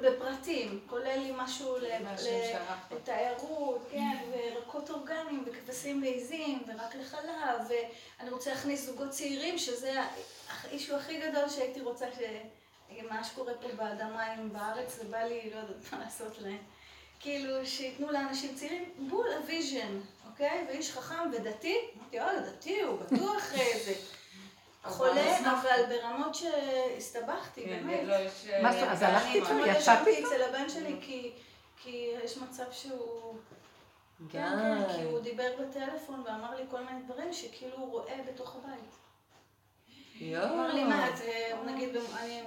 בפרטים, 0.02 0.80
כולל 0.86 1.18
לי 1.18 1.32
משהו 1.36 1.76
ל... 1.78 2.02
מה 2.04 2.12
ל- 2.14 2.16
ששלחת. 2.16 2.92
תיירות, 3.04 3.86
כן, 3.90 4.18
וירקות 4.32 4.90
אורגניים, 4.90 5.44
וכבשים 5.46 6.02
ועיזים, 6.02 6.62
ורק 6.66 6.94
לחלב, 6.94 7.60
ואני 7.68 8.30
רוצה 8.30 8.50
להכניס 8.50 8.86
זוגות 8.86 9.10
צעירים, 9.10 9.58
שזה 9.58 9.92
האישו 10.64 10.96
הכי 10.96 11.20
גדול 11.20 11.48
שהייתי 11.48 11.80
רוצה 11.80 12.06
ש... 12.12 12.18
מה 13.10 13.24
שקורה 13.24 13.52
פה 13.54 13.68
באדמה, 13.76 14.34
אם 14.34 14.52
בארץ, 14.52 14.96
זה 14.96 15.04
בא 15.04 15.18
לי, 15.18 15.50
לא 15.54 15.56
יודעת 15.56 15.92
מה 15.92 15.98
לעשות 15.98 16.38
להם. 16.38 16.58
כאילו, 17.20 17.66
שייתנו 17.66 18.10
לאנשים 18.10 18.54
צעירים 18.54 18.84
בול 18.98 19.26
הוויז'ן, 19.32 20.00
אוקיי? 20.30 20.64
ואיש 20.68 20.92
חכם 20.92 21.30
ודתי, 21.32 21.76
אוי, 22.12 22.20
דתי, 22.46 22.80
הוא 22.82 22.98
בטוח 22.98 23.52
איזה 23.54 23.94
חולה, 24.84 25.38
אבל 25.38 25.82
ברמות 25.88 26.34
שהסתבכתי, 26.34 27.64
כן, 27.64 27.68
באמת. 27.86 28.00
לא, 28.04 28.14
יש... 28.14 28.46
מה 28.62 28.72
זאת 28.72 28.80
אומרת? 28.82 28.92
אז 28.92 29.02
אה, 29.02 29.08
הלכת 29.08 29.34
איתו? 29.34 29.46
אתמול 29.46 29.66
יצאת 29.66 29.80
ישבתי 29.80 30.10
איתו? 30.10 30.28
אצל 30.28 30.42
הבן 30.42 30.68
שלי 30.68 30.96
כי, 31.00 31.32
כי 31.76 32.10
יש 32.24 32.36
מצב 32.36 32.64
שהוא... 32.72 33.34
כן, 34.30 34.48
כן, 34.58 34.96
כי 34.96 35.02
הוא 35.02 35.20
דיבר 35.20 35.52
בטלפון 35.60 36.22
ואמר 36.26 36.56
לי 36.56 36.62
כל 36.70 36.84
מיני 36.84 37.02
דברים 37.02 37.32
שכאילו 37.32 37.76
הוא 37.76 37.90
רואה 37.90 38.16
בתוך 38.28 38.56
הבית. 38.56 38.94
הוא 40.20 40.44
אמר 40.44 40.74
לי, 40.74 40.84
מה, 40.84 41.08
את, 41.08 41.20
אה, 41.20 41.62
נגיד, 41.66 41.96
אני 42.18 42.42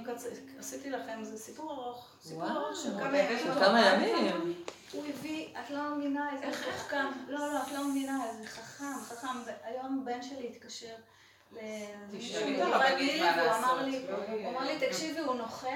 עשיתי 0.59 0.89
לכם, 0.89 1.23
זה 1.23 1.37
סיפור 1.37 1.71
ארוך, 1.71 2.15
סיפור 2.21 2.49
ארוך 2.49 2.77
של 2.83 2.89
כמה? 2.99 3.17
ימים. 3.17 3.39
של 3.39 3.53
כמה 3.53 3.85
ימים? 3.85 4.53
הוא 4.91 5.03
הביא, 5.09 5.47
את 5.59 5.69
לא 5.69 5.95
מבינה 5.95 6.29
איזה 6.33 6.57
חכם, 6.57 7.05
לא, 7.27 7.53
לא, 7.53 7.61
את 7.63 7.71
לא 7.71 7.87
מבינה 7.87 8.25
איזה 8.29 8.47
חכם, 8.47 8.93
חכם, 9.03 9.27
היום 9.63 9.99
הבן 10.01 10.21
שלי 10.21 10.47
התקשר 10.47 10.95
תשאלי 12.17 12.61
את 12.61 12.67
מגבעת 12.67 12.81
הרבנית 12.81 12.97
גילי, 12.97 13.19
מה 13.21 13.33
והוא 13.37 13.51
אמר 13.57 13.73
לעשות. 13.75 13.81
לי, 13.87 14.05
לא, 14.09 14.17
הוא 14.17 14.49
אמר 14.49 14.67
לי, 14.67 14.87
תקשיבי, 14.87 15.19
הוא 15.19 15.35
נוכל, 15.35 15.67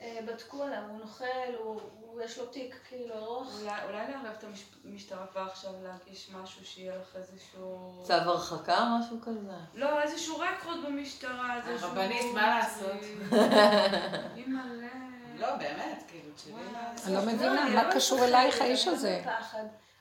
אה, 0.00 0.18
בדקו 0.26 0.62
עליו, 0.62 0.82
הוא 0.88 0.98
נוכל, 0.98 1.24
הוא, 1.58 1.80
הוא- 2.00 2.20
יש 2.24 2.38
לו 2.38 2.46
תיק 2.46 2.74
כאילו 2.88 3.14
ארוך. 3.14 3.60
אולי 3.60 4.12
לערב 4.12 4.34
את 4.38 4.44
המשטרה 4.84 5.26
כבר 5.26 5.40
עכשיו 5.40 5.72
להגיש 5.82 6.30
משהו 6.42 6.64
שיהיה 6.66 6.96
לך 6.96 7.16
איזשהו... 7.16 8.00
צו 8.06 8.12
הרחקה, 8.12 8.84
משהו 9.00 9.16
כזה? 9.22 9.52
לא, 9.74 10.02
איזשהו 10.02 10.38
רקורד 10.38 10.84
במשטרה, 10.86 11.56
איזשהו... 11.56 11.88
הרבנית, 11.88 12.34
מה 12.34 12.58
לעשות? 12.58 13.00
אימא'לה. 14.36 14.88
לא, 15.36 15.56
באמת, 15.56 16.02
כאילו, 16.08 16.34
תשאלי 16.34 16.54
מה... 16.72 16.92
אני 17.06 17.14
לא 17.14 17.20
מבינה, 17.22 17.62
אני 17.66 17.74
מה 17.74 17.82
לא 17.88 17.94
קשור 17.94 18.24
אלייך 18.24 18.60
אני 18.60 18.68
האיש 18.68 18.88
לא 18.88 18.92
הזה? 18.92 19.22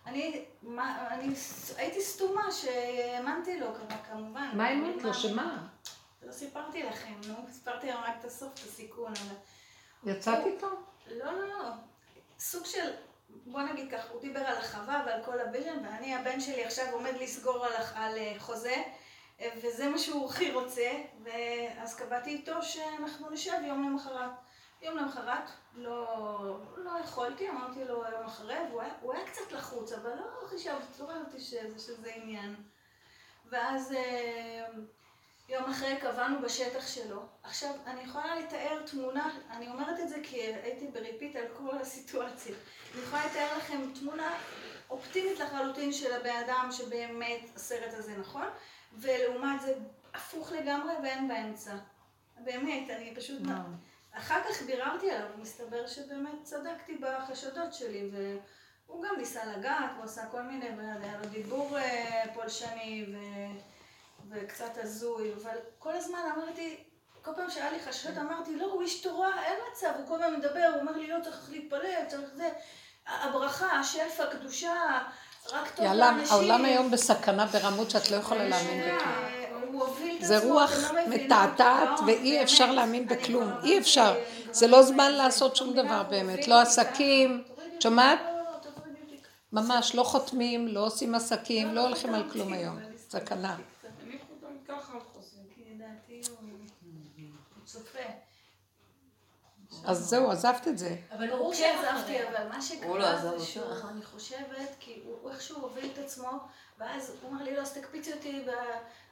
אני, 0.05 0.45
מה, 0.61 1.07
אני 1.11 1.33
הייתי 1.77 2.01
סתומה 2.01 2.51
שהאמנתי 2.51 3.59
לו 3.59 3.67
כמ- 3.75 3.95
כמובן. 4.11 4.49
מה 4.53 4.67
האמנת 4.67 5.03
לו? 5.03 5.13
שמה? 5.13 5.67
לא 6.23 6.31
סיפרתי 6.31 6.83
לכם, 6.83 7.13
נו, 7.27 7.33
סיפרתי 7.51 7.87
לכם 7.87 7.97
רק 7.97 8.15
את 8.19 8.25
הסוף, 8.25 8.53
את 8.53 8.59
הסיכון, 8.59 9.13
אבל... 9.25 9.35
יצאת 10.11 10.45
איתו? 10.45 10.67
לא, 11.07 11.31
לא, 11.33 11.47
לא. 11.47 11.69
סוג 12.39 12.65
של, 12.65 12.91
בוא 13.29 13.61
נגיד 13.61 13.91
ככה, 13.91 14.07
הוא 14.13 14.21
דיבר 14.21 14.39
על 14.39 14.57
החווה 14.57 15.03
ועל 15.05 15.23
כל 15.25 15.39
ה 15.39 15.45
vision, 15.45 15.85
ואני, 15.85 16.15
הבן 16.15 16.39
שלי 16.39 16.63
עכשיו 16.65 16.85
עומד 16.91 17.13
לסגור 17.19 17.65
על, 17.65 17.73
על 17.95 18.17
אה, 18.17 18.33
חוזה, 18.37 18.83
אה, 19.41 19.49
וזה 19.63 19.89
מה 19.89 19.97
שהוא 19.97 20.29
הכי 20.29 20.51
רוצה, 20.51 20.91
ואז 21.23 21.95
קבעתי 21.95 22.29
איתו 22.29 22.63
שאנחנו 22.63 23.29
נשב 23.29 23.57
יום 23.67 23.89
למחרת. 23.89 24.31
יום 24.81 24.97
למחרת, 24.97 25.49
לא, 25.75 26.59
לא 26.77 26.91
יכולתי, 27.03 27.49
אמרתי 27.49 27.85
לו 27.85 28.03
יום 28.11 28.25
אחרי, 28.25 28.55
והוא 28.69 28.81
היה, 28.81 28.93
הוא 29.01 29.13
היה 29.13 29.27
קצת 29.27 29.51
לחוץ, 29.51 29.91
אבל 29.91 30.09
לא 30.09 30.47
חשבתי, 30.47 30.99
לא 30.99 31.05
ראיתי 31.05 31.39
שזה, 31.39 31.79
שזה 31.79 32.11
עניין. 32.15 32.55
ואז 33.49 33.91
אה, 33.91 34.67
יום 35.49 35.65
אחרי 35.65 35.97
קבענו 36.01 36.41
בשטח 36.41 36.87
שלו. 36.87 37.21
עכשיו, 37.43 37.73
אני 37.85 38.01
יכולה 38.01 38.35
לתאר 38.35 38.85
תמונה, 38.85 39.29
אני 39.51 39.67
אומרת 39.67 39.99
את 39.99 40.09
זה 40.09 40.15
כי 40.23 40.41
הייתי 40.41 40.87
בריפיט 40.87 41.35
על 41.35 41.45
כל 41.57 41.77
הסיטואציה. 41.77 42.55
אני 42.93 43.03
יכולה 43.03 43.25
לתאר 43.25 43.57
לכם 43.57 43.81
תמונה 43.99 44.37
אופטימית 44.89 45.39
לחלוטין 45.39 45.93
של 45.93 46.13
הבן 46.13 46.43
אדם 46.45 46.69
שבאמת 46.71 47.41
הסרט 47.55 47.93
הזה 47.93 48.17
נכון, 48.17 48.47
ולעומת 48.93 49.61
זה 49.61 49.73
הפוך 50.13 50.51
לגמרי 50.51 50.93
ואין 51.03 51.27
באמצע. 51.27 51.75
באמת, 52.37 52.89
אני 52.89 53.15
פשוט... 53.15 53.41
אחר 54.19 54.39
כך 54.49 54.61
ביררתי 54.61 55.11
עליו, 55.11 55.27
מסתבר 55.37 55.87
שבאמת 55.87 56.43
צדקתי 56.43 56.97
בחשדות 56.97 57.73
שלי, 57.73 58.09
והוא 58.11 59.03
גם 59.03 59.15
ניסה 59.17 59.45
לגעת, 59.45 59.91
הוא 59.97 60.05
עשה 60.05 60.21
כל 60.31 60.41
מיני, 60.41 60.65
היה 61.01 61.17
לו 61.23 61.29
דיבור 61.29 61.77
אה, 61.77 62.23
פולשני 62.33 63.05
ו... 63.13 63.17
וקצת 64.29 64.77
הזוי, 64.83 65.33
אבל 65.41 65.57
כל 65.79 65.95
הזמן 65.95 66.19
אמרתי, 66.35 66.77
כל 67.21 67.31
פעם 67.35 67.49
שהיה 67.49 67.71
לי 67.71 67.79
חשד 67.79 68.17
אמרתי, 68.17 68.55
לא, 68.55 68.65
הוא 68.65 68.81
איש 68.81 69.01
תורה, 69.01 69.43
אין 69.43 69.57
מצב, 69.71 69.91
הוא 69.97 70.07
כל 70.07 70.23
הזמן 70.23 70.39
מדבר, 70.39 70.69
הוא 70.73 70.81
אומר 70.81 70.91
לי, 70.91 71.07
לא 71.07 71.17
צריך 71.23 71.49
להתפלל, 71.51 72.05
צריך 72.07 72.29
זה, 72.35 72.49
הברכה, 73.07 73.79
השפע, 73.79 74.23
הקדושה, 74.23 74.99
רק 75.51 75.75
טוב 75.75 75.85
יאללה, 75.85 76.11
לאנשים. 76.11 76.33
העולם 76.35 76.65
היום 76.65 76.91
בסכנה 76.91 77.45
ברמות 77.45 77.89
שאת 77.89 78.11
לא 78.11 78.15
יכולה 78.15 78.47
להאמין 78.47 78.81
בכלום. 78.81 79.28
זה 80.21 80.39
רוח 80.39 80.91
לא 80.93 80.99
מתעתעת 81.07 81.99
הוא 81.99 82.07
ואי 82.07 82.43
אפשר 82.43 82.71
להאמין 82.71 83.07
בכלום. 83.07 83.51
אי 83.63 83.79
אפשר. 83.79 84.15
זה 84.51 84.67
לא 84.67 84.83
זמן 84.83 85.11
לעשות 85.11 85.55
שום 85.55 85.73
הוא 85.73 85.75
דבר 85.75 86.03
באמת. 86.03 86.47
לא. 86.47 86.61
עסקים, 86.61 87.43
אותי, 87.49 87.81
שומעת? 87.83 88.19
לא, 88.25 88.31
לא, 88.31 88.41
לא. 88.41 89.61
ממש 89.61 89.95
לא 89.95 90.03
חותמים, 90.03 90.67
לא 90.67 90.85
עושים 90.85 91.15
עסקים, 91.15 91.75
לא 91.75 91.87
הולכים 91.87 92.13
על 92.13 92.29
כלום 92.31 92.53
היום. 92.53 92.77
סכנה. 93.09 93.55
הוא 93.55 93.63
הוא. 97.65 97.99
אז 99.85 99.97
זהו, 99.97 100.31
עזבת 100.31 100.67
את 100.67 100.77
זה. 100.77 100.95
אבל 101.11 101.29
ברור 101.29 101.53
שעזבתי, 101.53 102.27
אבל 102.27 102.47
מה 102.47 102.57
הוא 102.83 102.97
לא 102.97 103.05
שקרה 103.05 103.13
עזב 103.13 103.37
זה 103.37 103.45
שהוא, 103.45 103.65
אותך. 103.65 103.85
אני 103.91 104.05
חושבת, 104.05 104.75
כי 104.79 105.01
הוא 105.05 105.17
הוא 105.21 105.31
איכשהו 105.31 105.61
הוביל 105.61 105.89
את 105.93 105.97
עצמו, 105.97 106.29
ואז 106.79 107.11
הוא 107.21 107.31
אמר 107.31 107.43
לי, 107.43 107.55
לא, 107.55 107.61
אז 107.61 107.73
תקפיצי 107.73 108.13
אותי 108.13 108.45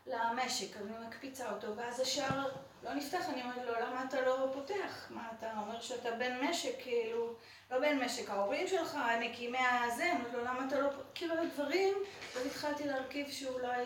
למשק, 0.08 0.78
אני 0.78 1.08
מקפיצה 1.08 1.52
אותו, 1.52 1.76
ואז 1.76 2.00
השער 2.00 2.48
לא 2.84 2.94
נפתח, 2.94 3.30
אני 3.30 3.42
אומרת 3.44 3.66
לו, 3.66 3.74
למה 3.74 4.06
אתה 4.08 4.22
לא 4.22 4.50
פותח? 4.54 5.08
מה, 5.10 5.28
אתה 5.38 5.52
אומר 5.58 5.82
שאתה 5.82 6.12
בן 6.12 6.44
משק, 6.44 6.76
כאילו, 6.80 7.34
לא 7.72 7.80
בן 7.80 8.00
משק, 8.00 8.30
ההורים 8.30 8.68
שלך, 8.68 8.98
מקימי 9.22 9.58
הזה, 9.58 10.04
אני 10.04 10.20
אומרת 10.20 10.34
לו, 10.34 10.44
למה 10.44 10.68
אתה 10.68 10.80
לא, 10.80 10.90
פותח?" 10.90 11.04
כאילו, 11.16 11.36
דברים, 11.56 11.94
ואז 12.36 12.46
התחלתי 12.46 12.86
להרכיב 12.86 13.32
שאולי... 13.32 13.86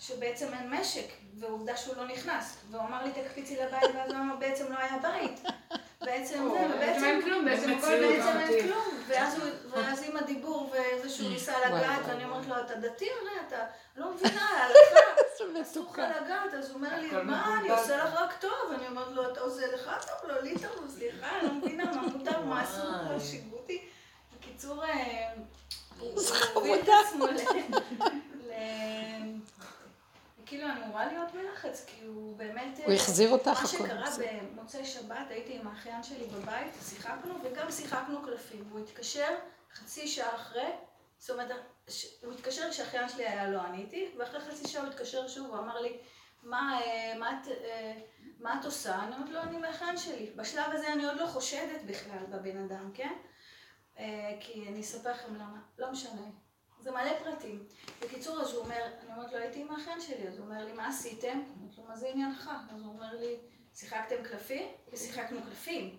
שבעצם 0.00 0.54
אין 0.54 0.74
משק, 0.74 1.06
ועובדה 1.38 1.76
שהוא 1.76 1.96
לא 1.96 2.06
נכנס. 2.06 2.56
והוא 2.70 2.82
אמר 2.82 3.04
לי, 3.04 3.12
תקפיצי 3.12 3.56
לבית, 3.56 3.94
ואז 3.94 4.10
הוא 4.10 4.20
אמר, 4.20 4.36
בעצם 4.36 4.72
לא 4.72 4.78
היה 4.78 4.98
בית. 5.02 5.40
בעצם 6.00 6.48
זה, 6.52 6.76
בעצם 6.78 7.04
אין 7.04 7.20
ובעצם 7.20 7.20
כלום 7.24 7.44
בעצם 7.44 7.70
הכל 7.70 8.00
בעצם 8.00 8.38
אין 8.38 8.62
כלום, 8.62 8.84
ואז 9.70 10.02
עם 10.02 10.16
הדיבור 10.16 10.70
ואיזה 10.72 11.08
שהוא 11.08 11.30
ניסה 11.30 11.52
לגעת, 11.68 12.00
ואני 12.06 12.24
אומרת 12.24 12.46
לו, 12.46 12.54
אתה 12.60 12.74
דתי 12.74 13.08
הרי, 13.20 13.46
אתה 13.48 13.56
לא 13.96 14.14
מבינה, 14.14 14.48
הלכה, 14.60 15.62
אסור 15.62 15.86
לך 15.92 15.98
לגעת, 15.98 16.54
אז 16.54 16.68
הוא 16.68 16.74
אומר 16.74 17.00
לי, 17.00 17.10
מה, 17.10 17.44
אני 17.46 17.64
מבולבל." 17.64 17.80
עושה 17.80 18.04
לך 18.04 18.14
רק 18.14 18.40
טוב, 18.40 18.72
אני 18.78 18.88
אומרת 18.88 19.12
לו, 19.12 19.32
אתה 19.32 19.40
עושה 19.40 19.66
לך 19.74 19.90
טוב, 20.06 20.30
לא 20.30 20.40
לי 20.42 20.54
טוב, 20.54 20.90
סליחה, 20.96 21.26
אני 21.38 21.48
לא 21.48 21.54
מבינה 21.54 21.84
מה 21.84 22.02
מותר, 22.02 22.40
מה 22.40 22.64
אסור, 22.64 22.84
וואי. 22.84 23.18
כל 23.18 23.24
שיגעו 23.24 23.58
בקיצור, 24.38 24.84
אה, 24.84 25.32
הוא 25.98 26.20
הוביל 26.54 26.78
את. 26.78 26.88
עצמו 27.06 27.26
ל... 27.26 27.36
כאילו, 30.50 30.66
אני 30.70 30.84
אמורה 30.84 31.06
להיות 31.06 31.32
בלחץ, 31.32 31.84
כי 31.86 32.04
הוא 32.04 32.36
באמת... 32.36 32.78
הוא 32.84 32.94
החזיר 32.94 33.30
אותך, 33.30 33.46
מה 33.46 33.52
הכל 33.52 33.66
שקרה. 33.66 34.04
במוצאי 34.52 34.84
שבת, 34.84 35.30
הייתי 35.30 35.58
עם 35.58 35.68
האחיין 35.68 36.02
שלי 36.02 36.26
בבית, 36.26 36.74
שיחקנו, 36.88 37.34
וגם 37.42 37.70
שיחקנו 37.70 38.22
קלפים. 38.22 38.64
והוא 38.68 38.80
התקשר 38.80 39.36
חצי 39.74 40.08
שעה 40.08 40.34
אחרי, 40.34 40.70
זאת 41.18 41.30
אומרת, 41.30 41.50
הוא 42.24 42.32
התקשר 42.32 42.70
כשאחיין 42.70 43.08
שלי 43.08 43.26
היה 43.26 43.50
לא 43.50 43.60
עניתי, 43.60 44.08
ואחרי 44.18 44.40
חצי 44.40 44.68
שעה 44.68 44.82
הוא 44.82 44.90
התקשר 44.90 45.28
שוב, 45.28 45.46
הוא 45.46 45.58
אמר 45.58 45.80
לי, 45.80 45.98
מה, 46.42 46.80
אה, 46.80 47.18
מה, 47.18 47.32
את, 47.32 47.48
אה, 47.48 48.00
מה 48.40 48.60
את 48.60 48.64
עושה? 48.64 48.98
אני 49.04 49.14
אומרת 49.14 49.30
לו, 49.30 49.40
אני 49.40 49.56
עם 49.56 49.64
האחיין 49.64 49.96
שלי. 49.96 50.30
בשלב 50.36 50.72
הזה 50.72 50.92
אני 50.92 51.06
עוד 51.06 51.16
לא 51.16 51.26
חושדת 51.26 51.82
בכלל 51.86 52.24
בבן 52.28 52.56
אדם, 52.56 52.90
כן? 52.94 53.12
אה, 53.98 54.36
כי 54.40 54.68
אני 54.68 54.80
אספר 54.80 55.10
לכם 55.10 55.34
למה, 55.34 55.58
לא 55.78 55.92
משנה. 55.92 56.22
זה 56.82 56.90
מלא 56.90 57.10
פרטים. 57.24 57.64
בקיצור, 58.02 58.40
אז 58.40 58.52
הוא 58.52 58.64
אומר, 58.64 58.76
אני 59.04 59.14
אומרת 59.16 59.32
לו, 59.32 59.38
הייתי 59.38 59.60
עם 59.60 59.70
האחיין 59.70 60.00
שלי, 60.00 60.28
אז 60.28 60.38
הוא 60.38 60.46
אומר 60.46 60.64
לי, 60.64 60.72
מה 60.72 60.88
עשיתם? 60.88 61.28
אני 61.28 61.42
אומרת 61.60 61.78
לו, 61.78 61.84
מה 61.88 61.96
זה 61.96 62.08
עניינך? 62.08 62.50
אז 62.74 62.82
הוא 62.82 62.92
אומר 62.94 63.14
לי, 63.20 63.36
שיחקתם 63.74 64.14
קלפים? 64.30 64.62
ושיחקנו 64.92 65.38
קלפים. 65.48 65.96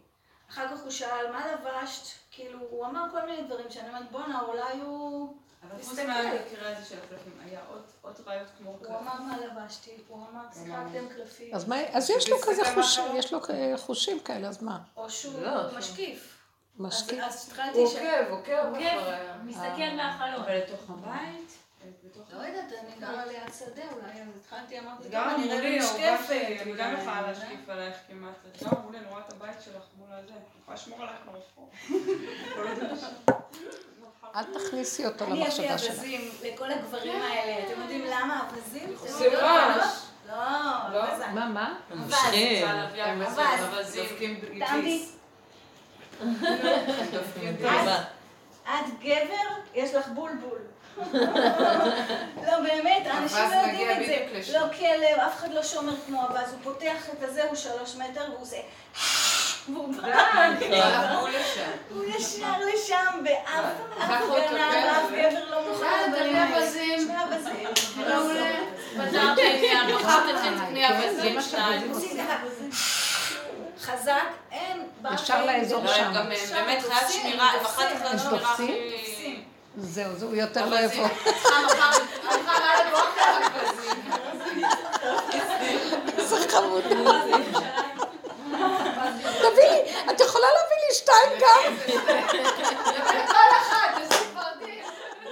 אחר 0.50 0.68
כך 0.78 0.84
הוא 0.84 0.92
שאל, 0.92 1.32
מה 1.32 1.46
לבשת? 1.54 2.06
כאילו, 2.32 2.60
הוא 2.70 2.86
אמר 2.86 3.04
כל 3.12 3.26
מיני 3.26 3.42
דברים 3.44 3.72
שאני 3.72 3.88
אומרת, 3.90 4.12
בואנה, 4.12 4.42
אולי 4.42 4.80
הוא... 4.82 5.38
אבל 5.64 5.82
חוץ. 5.84 6.00
מהמקרה 6.00 6.78
הזה 6.78 6.86
של 6.86 6.96
הקלפים, 7.06 7.34
היה 7.46 7.60
עוד- 7.70 7.86
עוד 8.02 8.16
ראיות 8.26 8.48
כמו 8.58 8.70
הוא 8.70 8.80
קלפים. 8.80 8.96
אמר 8.96 9.22
מה 9.22 9.38
לבשתי, 9.38 9.92
הוא 10.08 10.26
אמר, 10.32 10.42
שיחקתם 10.54 11.10
קלפים. 11.16 11.56
אז 11.56 11.68
מה, 11.68 11.76
אז 11.92 12.10
יש 12.10 12.30
לו 12.30 12.38
כזה 12.42 12.62
חושים. 12.76 13.04
יש 13.16 13.34
לו 13.34 13.40
חושים 13.78 14.20
כאלה, 14.20 14.48
אז 14.48 14.64
מה? 14.64 14.80
או 14.98 15.10
שהוא 15.10 15.42
לא, 15.42 15.70
שהוא- 15.70 15.78
משקיף. 15.80 16.38
משקיף? 16.82 17.24
אז- 17.24 17.48
התחלתי 17.48 17.88
ש... 17.88 17.96
עוקב, 17.96 18.30
עוקב 18.30 18.52
עוקב, 18.52 18.82
אחריה. 19.00 19.34
מסתכל 19.44 19.96
מהחלון. 19.98 20.42
אבל 20.44 20.56
לתוך 20.58 20.90
הבית? 20.90 21.52
לא 22.34 22.44
יודעת, 22.44 22.66
אני 22.84 22.92
גרה 23.02 23.26
ליד 23.26 23.54
שדה 23.60 23.82
אולי, 23.92 24.12
התחלתי, 24.40 24.80
אמרתי, 24.80 25.04
זה 25.04 25.10
גם 25.12 25.30
אני 25.30 25.52
אראה 25.52 25.62
לי, 25.70 25.80
משקפת. 25.80 26.62
אני 26.62 26.74
גם 26.74 26.94
יכולה 27.00 27.22
זה. 27.22 27.28
להשקיף 27.28 27.70
עלייך 27.70 27.96
כמעט. 28.08 28.34
אז 28.56 28.64
גם 28.64 28.72
אמרו 28.78 28.92
לי, 28.92 28.98
אני 28.98 29.06
רואה 29.08 29.22
את 29.28 29.34
הבית 29.34 29.62
שלך 29.66 29.84
מול 29.98 30.08
הזה. 30.12 30.30
אני 30.30 30.40
יכולה 30.62 30.78
לשמור 30.78 31.00
עלייך 31.02 31.18
אני 31.28 33.00
שם. 33.02 33.34
אל 34.36 34.44
תכניסי 34.44 35.06
אותו 35.06 35.26
אני 35.26 35.34
אביא 35.34 35.44
למחשבה 35.44 35.78
שלך. 35.78 35.92
אווזים 35.96 36.30
לכל 36.44 36.72
הגברים 36.72 37.22
האלה. 37.22 37.66
אתם 37.68 37.82
יודעים 37.82 38.06
למה 38.06 38.48
אווזים? 38.50 38.96
עושים 39.00 39.32
רעש. 39.34 39.94
לא, 40.28 40.36
לא? 40.94 41.06
אווז. 41.06 41.20
מה, 41.34 41.46
מה? 41.48 41.74
אבז. 41.92 42.14
אבזים. 43.64 44.04
דופקים 44.10 44.40
תעמדי. 44.40 44.60
בכיס. 44.60 44.62
דופקים 44.62 44.80
בכיס. 44.82 45.12
מה? 45.12 46.11
את 48.64 49.00
גבר, 49.00 49.50
יש 49.74 49.94
לך 49.94 50.08
בולבול. 50.08 50.58
לא, 52.48 52.60
באמת, 52.64 53.08
אנשים 53.18 53.38
לא 53.52 53.56
יודעים 53.56 53.92
את 53.92 54.06
זה. 54.06 54.28
לא 54.54 54.66
כלב, 54.80 55.20
אף 55.28 55.36
אחד 55.38 55.54
לא 55.54 55.64
שומר 55.64 55.94
כמו 56.08 56.24
אבז, 56.24 56.52
הוא 56.52 56.60
פותח 56.64 57.10
את 57.14 57.24
הזה, 57.24 57.44
הוא 57.44 57.56
שלוש 57.56 57.96
מטר, 57.96 58.22
והוא 58.30 58.42
עושה... 58.42 58.58
והוא 59.74 59.94
בא, 60.02 61.28
לשם. 61.28 61.72
הוא 61.90 62.04
ישר 62.04 62.54
לשם, 62.74 63.20
ואף 63.26 63.66
אף 63.98 64.12
לקח 64.12 64.22
אותו 64.22 64.36
גנב, 64.36 64.50
כלב. 64.50 64.90
אף 64.92 65.10
גבר 65.12 65.50
לא 65.50 65.70
מוכן 65.70 65.86
לדברים 66.08 66.36
האלה. 66.36 66.58
אווזים. 66.58 67.00
שני 67.00 67.16
אווזים. 67.24 67.68
מעולה. 67.98 68.56
פתרת 68.94 69.38
עניין, 69.38 69.96
מחר 69.96 70.32
תתחיל 70.32 70.54
תקני 70.60 70.88
אווזים 70.88 71.36
מה 71.36 71.42
שניים. 71.42 71.92
חזק, 73.82 74.14
אין. 74.52 74.88
ישר 75.14 75.46
לאזור 75.46 75.84
לא, 75.84 75.94
שם. 75.94 76.12
גם 76.16 76.26
שם 76.48 76.56
באמת 76.56 76.84
חיית 76.84 77.10
שמירה, 77.12 77.52
הם. 77.52 77.66
אחת 77.66 77.86
הם 77.92 77.98
השמירה 78.16 78.40
תופסים? 78.40 78.76
הכי... 79.14 79.42
זהו, 79.78 80.16
זהו, 80.18 80.36
יותר 80.36 80.66
לא. 80.66 80.80
יבוא. 80.80 81.08
היה 82.48 82.86
לבוקר 82.86 83.32
אווזים. 83.38 84.04
איזה 86.18 86.50
חמוד. 86.50 86.84
תביא 89.42 89.64
לי, 89.70 89.82
את 90.12 90.20
יכולה 90.20 90.48
להביא 90.48 90.78
לי 90.88 90.96
שתיים 90.96 91.32
גם? 91.40 91.76
כל 93.28 93.52
אחת, 93.62 94.02
איזה 94.02 94.16
פרדים. 94.34 94.84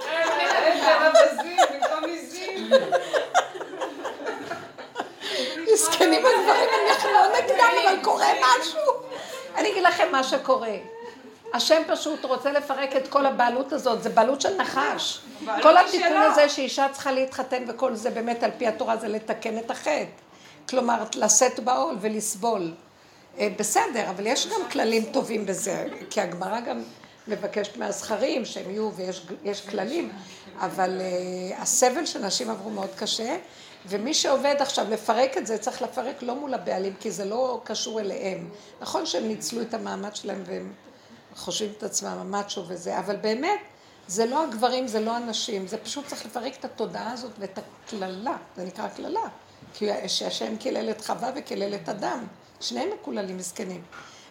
אין 0.08 0.80
כאן 0.80 1.12
אבזים 1.16 1.58
במקום 1.72 2.04
עיזים. 2.04 2.70
מסכנים 5.72 6.24
הגברים, 6.26 6.68
אנחנו 6.90 7.10
לא 7.12 7.38
נגדם, 7.38 7.70
אבל 7.84 7.96
קורה 8.02 8.26
משהו. 8.40 8.80
אני 9.56 9.70
אגיד 9.70 9.82
לכם 9.82 10.09
מה 10.20 10.24
שקורה. 10.24 10.76
השם 11.54 11.82
פשוט 11.88 12.24
רוצה 12.24 12.52
לפרק 12.52 12.96
את 12.96 13.08
כל 13.08 13.26
הבעלות 13.26 13.72
הזאת, 13.72 14.02
זה 14.02 14.08
בעלות 14.08 14.40
של 14.40 14.56
נחש. 14.56 15.20
כל 15.62 15.76
התיקון 15.76 16.16
הזה 16.16 16.48
שאישה 16.48 16.86
צריכה 16.92 17.12
להתחתן 17.12 17.64
וכל 17.68 17.94
זה 17.94 18.10
באמת 18.10 18.42
על 18.42 18.50
פי 18.58 18.66
התורה 18.66 18.96
זה 18.96 19.08
לתקן 19.08 19.58
את 19.58 19.70
החטא. 19.70 20.04
כלומר, 20.68 21.04
לשאת 21.14 21.60
בעול 21.60 21.96
ולסבול. 22.00 22.74
אה, 23.38 23.48
בסדר, 23.58 24.10
אבל 24.10 24.26
יש 24.26 24.46
גם 24.46 24.60
כללים 24.72 25.04
טובים 25.12 25.46
בזה, 25.46 25.86
כי 26.10 26.20
הגמרא 26.20 26.60
גם 26.60 26.82
מבקשת 27.28 27.76
מהזכרים 27.76 28.44
שהם 28.44 28.70
יהיו 28.70 28.90
ויש 28.96 29.26
יש 29.44 29.60
כללים, 29.60 30.12
אבל 30.58 31.00
uh, 31.00 31.62
הסבל 31.62 32.06
שנשים 32.06 32.50
עברו 32.50 32.70
מאוד 32.70 32.90
קשה, 32.96 33.36
ומי 33.86 34.14
שעובד 34.14 34.54
עכשיו 34.58 34.86
לפרק 34.90 35.36
את 35.36 35.46
זה, 35.46 35.58
צריך 35.58 35.82
לפרק 35.82 36.22
לא 36.22 36.34
מול 36.34 36.54
הבעלים, 36.54 36.94
כי 37.00 37.10
זה 37.10 37.24
לא 37.24 37.60
קשור 37.64 38.00
אליהם. 38.00 38.48
נכון 38.80 39.06
שהם 39.06 39.28
ניצלו 39.28 39.62
את 39.62 39.74
המעמד 39.74 40.16
שלהם 40.16 40.42
והם 40.46 40.72
חושבים 41.36 41.72
את 41.78 41.82
עצמם 41.82 42.16
המאצ'ו 42.20 42.64
וזה, 42.68 42.98
אבל 42.98 43.16
באמת, 43.16 43.60
זה 44.08 44.26
לא 44.26 44.44
הגברים, 44.44 44.86
זה 44.86 45.00
לא 45.00 45.16
הנשים, 45.16 45.66
זה 45.66 45.78
פשוט 45.78 46.06
צריך 46.06 46.26
לפרק 46.26 46.56
את 46.58 46.64
התודעה 46.64 47.12
הזאת 47.12 47.30
ואת 47.38 47.58
הקללה, 47.58 48.36
זה 48.56 48.64
נקרא 48.64 48.88
קללה. 48.88 49.28
כי 49.74 49.88
שהשם 50.08 50.56
קילל 50.56 50.90
את 50.90 51.04
חווה 51.04 51.30
וקילל 51.36 51.74
את 51.74 51.88
אדם, 51.88 52.26
שניהם 52.60 52.88
מקוללים 53.00 53.36
מסכנים. 53.36 53.82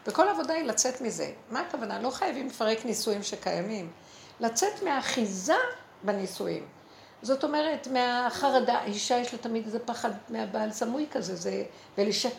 וכל 0.07 0.27
העבודה 0.27 0.53
היא 0.53 0.63
לצאת 0.63 1.01
מזה. 1.01 1.31
מה 1.49 1.59
הכוונה? 1.59 1.99
לא 1.99 2.09
חייבים 2.09 2.47
לפרק 2.47 2.85
נישואים 2.85 3.23
שקיימים. 3.23 3.91
לצאת 4.39 4.83
מהאחיזה 4.83 5.55
בנישואים. 6.03 6.78
זאת 7.21 7.43
אומרת, 7.43 7.87
מהחרדה, 7.87 8.83
אישה 8.83 9.17
יש 9.17 9.33
לה 9.33 9.39
תמיד 9.39 9.65
איזה 9.65 9.79
פחד 9.79 10.09
מהבעל 10.29 10.71
סמוי 10.71 11.07
כזה, 11.11 11.35
זה, 11.35 11.63
ולשק 11.97 12.33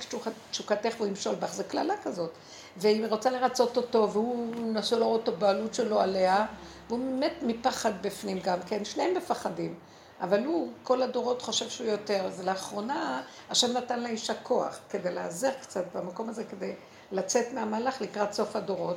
תשוקתך 0.50 0.94
והוא 0.96 1.08
ימשול 1.08 1.34
בך, 1.34 1.52
זה 1.52 1.64
קללה 1.64 1.94
כזאת. 2.02 2.30
והיא 2.76 3.06
רוצה 3.06 3.30
לרצות 3.30 3.76
אותו, 3.76 4.08
והוא 4.12 4.46
מנסה 4.56 4.98
לראות 4.98 5.22
את 5.22 5.28
הבעלות 5.28 5.74
שלו 5.74 6.00
עליה, 6.00 6.46
והוא 6.88 7.00
מת 7.20 7.42
מפחד 7.42 7.92
בפנים 8.02 8.40
גם 8.40 8.58
כן, 8.66 8.84
שניהם 8.84 9.14
מפחדים. 9.16 9.74
אבל 10.20 10.44
הוא, 10.44 10.72
כל 10.82 11.02
הדורות 11.02 11.42
חושב 11.42 11.68
שהוא 11.68 11.86
יותר. 11.86 12.24
אז 12.24 12.44
לאחרונה, 12.44 13.22
השם 13.50 13.76
נתן 13.76 14.00
לאישה 14.00 14.34
כוח 14.34 14.78
כדי 14.90 15.12
לעזר 15.12 15.50
קצת 15.62 15.84
במקום 15.94 16.28
הזה, 16.28 16.44
כדי 16.44 16.74
לצאת 17.12 17.52
מהמהלך 17.52 18.00
לקראת 18.00 18.32
סוף 18.32 18.56
הדורות. 18.56 18.96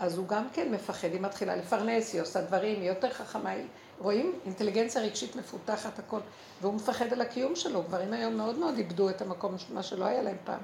אז 0.00 0.18
הוא 0.18 0.28
גם 0.28 0.48
כן 0.52 0.72
מפחד, 0.72 1.08
היא 1.12 1.20
מתחילה 1.20 1.56
לפרנס, 1.56 2.12
היא 2.12 2.22
עושה 2.22 2.40
דברים, 2.40 2.80
היא 2.80 2.88
יותר 2.88 3.10
חכמה, 3.10 3.50
היא... 3.50 3.66
רואים? 4.00 4.38
אינטליגנציה 4.44 5.02
רגשית 5.02 5.36
מפותחת, 5.36 5.98
הכל. 5.98 6.18
והוא 6.62 6.74
מפחד 6.74 7.12
על 7.12 7.20
הקיום 7.20 7.56
שלו. 7.56 7.82
גברים 7.82 8.12
היום 8.12 8.36
מאוד 8.36 8.58
מאוד 8.58 8.78
איבדו 8.78 9.10
את 9.10 9.22
המקום, 9.22 9.54
מה 9.70 9.82
שלא 9.82 10.04
היה 10.04 10.22
להם 10.22 10.36
פעם. 10.44 10.60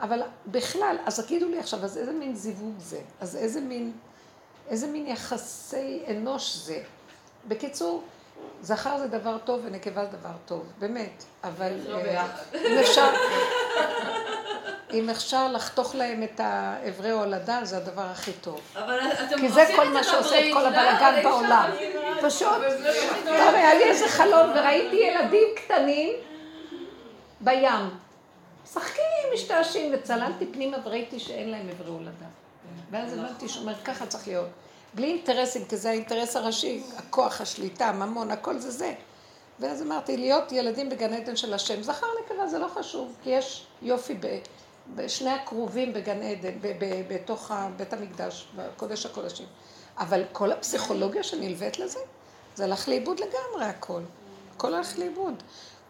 אבל 0.00 0.22
בכלל, 0.46 0.96
אז 1.06 1.20
תגידו 1.20 1.48
לי 1.48 1.58
עכשיו, 1.58 1.84
אז 1.84 1.98
איזה 1.98 2.12
מין 2.12 2.34
זיווג 2.34 2.74
זה? 2.78 3.00
אז 3.20 3.36
איזה 3.36 3.60
מין, 3.60 3.92
איזה 4.68 4.86
מין 4.86 5.06
יחסי 5.06 6.02
אנוש 6.10 6.56
זה? 6.56 6.82
בקיצור, 7.48 8.02
זכר 8.62 8.98
זה 8.98 9.06
דבר 9.06 9.38
טוב 9.38 9.60
ונקבה 9.64 10.04
זה 10.04 10.16
דבר 10.16 10.34
טוב, 10.46 10.66
באמת. 10.78 11.24
אבל 11.44 11.72
לא 11.88 11.96
אה. 11.96 12.26
אם 12.54 12.78
אפשר, 12.78 13.10
אם 14.94 15.10
אפשר 15.10 15.52
לחתוך 15.52 15.94
להם 15.94 16.22
את 16.22 16.40
האיברי 16.40 17.10
הולדה, 17.10 17.60
זה 17.62 17.76
הדבר 17.76 18.02
הכי 18.02 18.32
טוב. 18.32 18.60
אבל 18.74 18.98
אתם 19.12 19.38
כי 19.38 19.48
זה 19.48 19.62
עושים 19.62 19.76
כל 19.76 19.82
את 19.82 19.88
מה 19.88 20.02
זה 20.02 20.10
שעושה 20.10 20.38
את 20.38 20.54
כל 20.54 20.60
בברית, 20.60 20.74
לא? 20.74 20.80
הבלאגן 20.80 21.04
אבל 21.04 21.14
אי 21.14 21.20
אפשר 21.20 21.30
בעולם. 21.30 21.70
פשוט, 22.22 22.48
טוב, 23.24 23.54
היה 23.54 23.74
לי 23.74 23.84
איזה 23.84 24.08
חלום 24.08 24.50
וראיתי 24.54 24.96
ילדים 24.96 25.48
קטנים 25.56 26.12
בים. 27.40 27.90
משחקים, 28.64 29.04
משתעשעים, 29.34 29.94
וצללתי 29.94 30.46
פנימה 30.46 30.76
וראיתי 30.84 31.20
שאין 31.20 31.50
להם 31.50 31.68
עברי 31.68 31.90
הולדה. 31.90 32.26
ואז 32.90 33.12
הבנתי 33.12 33.48
שהוא 33.48 33.62
אומר, 33.62 33.74
ככה 33.84 34.06
צריך 34.06 34.28
להיות. 34.28 34.48
בלי 34.94 35.06
אינטרסים, 35.06 35.64
כי 35.64 35.76
זה 35.76 35.90
האינטרס 35.90 36.36
הראשי, 36.36 36.82
הכוח, 36.96 37.40
השליטה, 37.40 37.86
הממון, 37.86 38.30
הכל 38.30 38.58
זה 38.58 38.70
זה. 38.70 38.94
ואז 39.60 39.82
אמרתי, 39.82 40.16
להיות 40.16 40.52
ילדים 40.52 40.90
בגן 40.90 41.12
עדן 41.12 41.36
של 41.36 41.54
השם, 41.54 41.82
זכר 41.82 42.06
נקבה 42.24 42.46
זה 42.46 42.58
לא 42.58 42.68
חשוב, 42.68 43.16
כי 43.22 43.30
יש 43.30 43.66
יופי 43.82 44.14
בשני 44.94 45.30
הכרובים 45.30 45.92
בגן 45.92 46.22
עדן, 46.22 46.58
בתוך 47.08 47.50
בית 47.76 47.92
המקדש, 47.92 48.48
בקודש 48.56 49.06
הקודשים. 49.06 49.46
אבל 49.98 50.24
כל 50.32 50.52
הפסיכולוגיה 50.52 51.22
שנלווית 51.22 51.78
לזה, 51.78 51.98
זה 52.54 52.64
הלך 52.64 52.88
לאיבוד 52.88 53.20
לגמרי 53.20 53.64
הכל. 53.64 54.02
הכל 54.56 54.74
הלך 54.74 54.98
לאיבוד. 54.98 55.42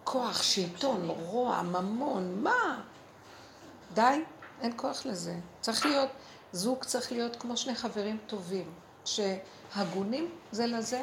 כוח, 0.04 0.42
שלטון, 0.42 1.10
רוע, 1.10 1.62
ממון, 1.62 2.42
מה? 2.42 2.82
די, 3.94 4.22
אין 4.60 4.72
כוח 4.76 5.06
לזה. 5.06 5.34
צריך 5.60 5.86
להיות, 5.86 6.08
זוג 6.52 6.84
צריך 6.84 7.12
להיות 7.12 7.36
כמו 7.36 7.56
שני 7.56 7.74
חברים 7.74 8.18
טובים, 8.26 8.72
שהגונים 9.04 10.30
זה 10.52 10.66
לזה, 10.66 11.02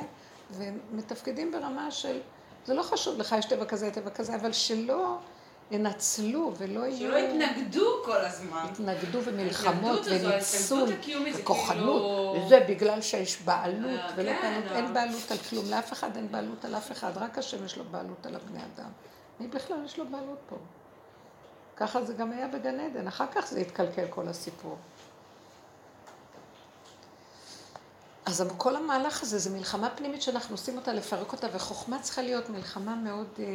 ומתפקדים 0.51 1.51
ברמה 1.51 1.91
של, 1.91 2.19
זה 2.65 2.73
לא 2.73 2.83
חשוב 2.83 3.19
לך, 3.19 3.35
יש 3.37 3.45
טבע 3.45 3.65
כזה, 3.65 3.91
טבע 3.91 4.09
כזה, 4.09 4.35
אבל 4.35 4.51
שלא 4.51 5.17
ינצלו 5.71 6.53
ולא 6.57 6.79
יהיו... 6.79 6.97
שלא 6.97 7.17
יתנגדו 7.17 8.03
כל 8.05 8.17
הזמן. 8.17 8.65
התנגדו 8.71 9.19
ומלחמות 9.23 9.99
וניצול 10.05 10.87
זה 10.87 10.95
וכוחנות, 11.39 12.01
כאילו- 12.01 12.35
וזה 12.45 12.59
בגלל 12.69 13.01
שיש 13.01 13.41
בעלות, 13.41 13.99
אה, 13.99 14.09
ולא 14.15 14.31
כן, 14.31 14.41
בעלות, 14.41 14.71
אה. 14.71 14.77
אין 14.77 14.93
בעלות 14.93 15.31
על 15.31 15.37
כלום, 15.37 15.65
לאף 15.69 15.93
אחד 15.93 16.15
אין 16.15 16.31
בעלות 16.31 16.65
על 16.65 16.75
אף 16.75 16.91
אחד, 16.91 17.11
רק 17.15 17.37
השם 17.37 17.65
יש 17.65 17.77
לו 17.77 17.83
בעלות 17.91 18.25
על 18.25 18.35
הבני 18.35 18.59
אדם. 18.59 18.89
מי 19.39 19.47
בכלל 19.47 19.77
יש 19.85 19.99
לו 19.99 20.05
בעלות 20.07 20.39
פה? 20.49 20.55
ככה 21.75 22.03
זה 22.03 22.13
גם 22.13 22.31
היה 22.31 22.47
בגן 22.47 22.79
עדן, 22.79 23.07
אחר 23.07 23.25
כך 23.35 23.47
זה 23.47 23.59
התקלקל 23.59 24.05
כל 24.09 24.27
הסיפור. 24.27 24.77
אז 28.31 28.43
כל 28.57 28.75
המהלך 28.75 29.23
הזה 29.23 29.39
זה 29.39 29.49
מלחמה 29.49 29.89
פנימית 29.89 30.21
שאנחנו 30.21 30.53
עושים 30.53 30.77
אותה, 30.77 30.93
לפרק 30.93 31.31
אותה, 31.33 31.47
וחוכמה 31.53 31.99
צריכה 32.01 32.21
להיות 32.21 32.49
מלחמה 32.49 32.95
מאוד 32.95 33.27
אה, 33.39 33.45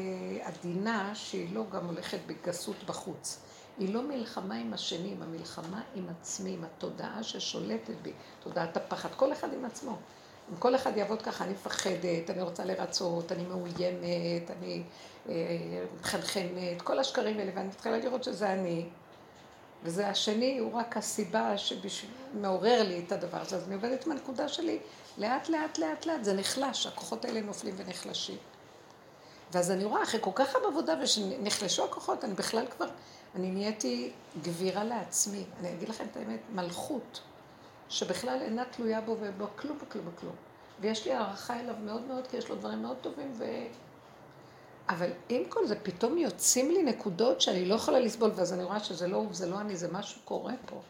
עדינה, 0.46 1.14
שהיא 1.14 1.54
לא 1.54 1.64
גם 1.72 1.86
הולכת 1.86 2.18
בגסות 2.26 2.76
בחוץ. 2.86 3.38
היא 3.78 3.94
לא 3.94 4.02
מלחמה 4.02 4.54
עם 4.54 4.74
השני, 4.74 5.14
המלחמה 5.20 5.82
עם 5.94 6.06
עצמי, 6.08 6.50
עם 6.50 6.64
התודעה 6.64 7.22
ששולטת 7.22 7.94
בי, 8.02 8.12
תודעת 8.42 8.76
הפחד, 8.76 9.08
כל 9.16 9.32
אחד 9.32 9.52
עם 9.52 9.64
עצמו. 9.64 9.96
אם 10.50 10.56
כל 10.56 10.74
אחד 10.74 10.96
יעבוד 10.96 11.22
ככה, 11.22 11.44
אני 11.44 11.52
מפחדת, 11.52 12.30
אני 12.30 12.42
רוצה 12.42 12.64
לרצות, 12.64 13.32
אני 13.32 13.44
מאוימת, 13.44 14.50
אני 14.58 14.82
אה, 15.28 15.34
מחנחנת, 16.00 16.82
כל 16.84 16.98
השקרים 16.98 17.38
האלה, 17.38 17.52
ואני 17.54 17.68
מתחילה 17.68 17.98
לראות 17.98 18.24
שזה 18.24 18.52
אני. 18.52 18.88
וזה 19.82 20.08
השני, 20.08 20.58
הוא 20.58 20.72
רק 20.72 20.96
הסיבה 20.96 21.54
שמעורר 21.58 22.82
לי 22.82 23.02
את 23.06 23.12
הדבר 23.12 23.40
הזה. 23.40 23.56
אז 23.56 23.66
אני 23.66 23.74
עובדת 23.74 24.06
עם 24.06 24.12
הנקודה 24.12 24.48
שלי, 24.48 24.78
לאט 25.18 25.48
לאט 25.48 25.78
לאט 25.78 26.06
לאט, 26.06 26.24
זה 26.24 26.34
נחלש, 26.34 26.86
הכוחות 26.86 27.24
האלה 27.24 27.40
נופלים 27.40 27.74
ונחלשים. 27.76 28.36
ואז 29.52 29.70
אני 29.70 29.84
רואה, 29.84 30.02
אחרי 30.02 30.20
כל 30.22 30.30
כך 30.34 30.54
הרבה 30.54 30.68
עבודה 30.68 30.94
ושנחלשו 31.02 31.84
הכוחות, 31.84 32.24
אני 32.24 32.34
בכלל 32.34 32.66
כבר, 32.66 32.86
אני 33.34 33.50
נהייתי 33.50 34.12
גבירה 34.42 34.84
לעצמי. 34.84 35.44
אני 35.60 35.72
אגיד 35.72 35.88
לכם 35.88 36.04
את 36.10 36.16
האמת, 36.16 36.40
מלכות, 36.54 37.20
שבכלל 37.88 38.38
אינה 38.42 38.64
תלויה 38.64 39.00
בו 39.00 39.16
ובו 39.20 39.46
כלום 39.56 39.78
וכלום 39.82 40.08
וכלום. 40.14 40.34
ויש 40.80 41.06
לי 41.06 41.12
הערכה 41.12 41.60
אליו 41.60 41.74
מאוד 41.84 42.02
מאוד, 42.02 42.26
כי 42.26 42.36
יש 42.36 42.48
לו 42.48 42.56
דברים 42.56 42.82
מאוד 42.82 42.96
טובים, 43.00 43.32
ו... 43.38 43.44
אבל 44.88 45.10
עם 45.28 45.44
כל 45.48 45.66
זה, 45.66 45.74
פתאום 45.82 46.18
יוצאים 46.18 46.70
לי 46.70 46.82
נקודות 46.82 47.40
שאני 47.40 47.64
לא 47.64 47.74
יכולה 47.74 48.00
לסבול, 48.00 48.30
ואז 48.34 48.52
אני 48.52 48.64
רואה 48.64 48.80
שזה 48.80 49.06
לא 49.06 49.16
הוא 49.16 49.26
וזה 49.30 49.46
לא 49.46 49.60
אני, 49.60 49.76
זה 49.76 49.88
משהו 49.92 50.20
קורה 50.24 50.52
פה. 50.66 50.80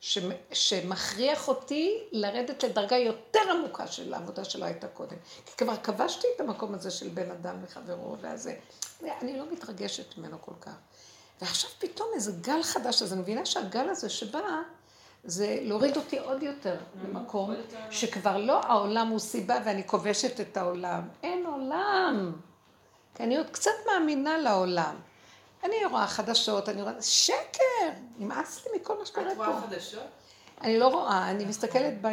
ש... 0.00 0.18
שמכריח 0.52 1.48
אותי 1.48 1.98
לרדת 2.12 2.64
לדרגה 2.64 2.96
יותר 2.96 3.40
עמוקה 3.50 3.86
של 3.86 4.14
העבודה 4.14 4.44
שלא 4.44 4.64
הייתה 4.64 4.88
קודם. 4.88 5.16
כי 5.46 5.56
כבר 5.56 5.76
כבשתי 5.76 6.26
את 6.36 6.40
המקום 6.40 6.74
הזה 6.74 6.90
של 6.90 7.08
בן 7.08 7.30
אדם 7.30 7.56
וחברו, 7.62 8.16
והזה, 8.20 8.54
אני 9.02 9.38
לא 9.38 9.44
מתרגשת 9.52 10.18
ממנו 10.18 10.36
כל 10.40 10.54
כך. 10.60 10.72
ועכשיו 11.40 11.70
פתאום 11.78 12.08
איזה 12.14 12.32
גל 12.40 12.62
חדש, 12.62 13.02
אז 13.02 13.12
אני 13.12 13.20
מבינה 13.20 13.46
שהגל 13.46 13.88
הזה 13.88 14.08
שבא, 14.08 14.40
זה 15.24 15.58
להוריד 15.62 15.96
אותי 15.96 16.18
עוד 16.18 16.42
יותר 16.42 16.76
למקום 17.04 17.54
שכבר 17.90 18.36
לא 18.36 18.60
העולם 18.60 19.08
הוא 19.08 19.18
סיבה 19.18 19.58
ואני 19.64 19.86
כובשת 19.86 20.40
את 20.40 20.56
העולם. 20.56 21.08
אין 21.22 21.46
עולם. 21.46 22.32
כי 23.20 23.24
אני 23.24 23.36
עוד 23.36 23.50
קצת 23.50 23.70
מאמינה 23.86 24.38
לעולם. 24.38 24.94
אני 25.64 25.84
רואה 25.90 26.06
חדשות, 26.06 26.68
אני 26.68 26.82
רואה... 26.82 26.92
שקר! 27.02 27.90
נמאס 28.18 28.66
לי 28.66 28.80
מכל 28.80 28.98
מה 28.98 29.06
שקורה 29.06 29.26
פה. 29.26 29.32
את 29.32 29.36
רואה 29.36 29.60
חדשות? 29.60 30.02
אני 30.60 30.78
לא 30.78 30.88
רואה, 30.88 31.30
אני 31.30 31.44
מסתכלת, 31.44 32.00
בה... 32.00 32.10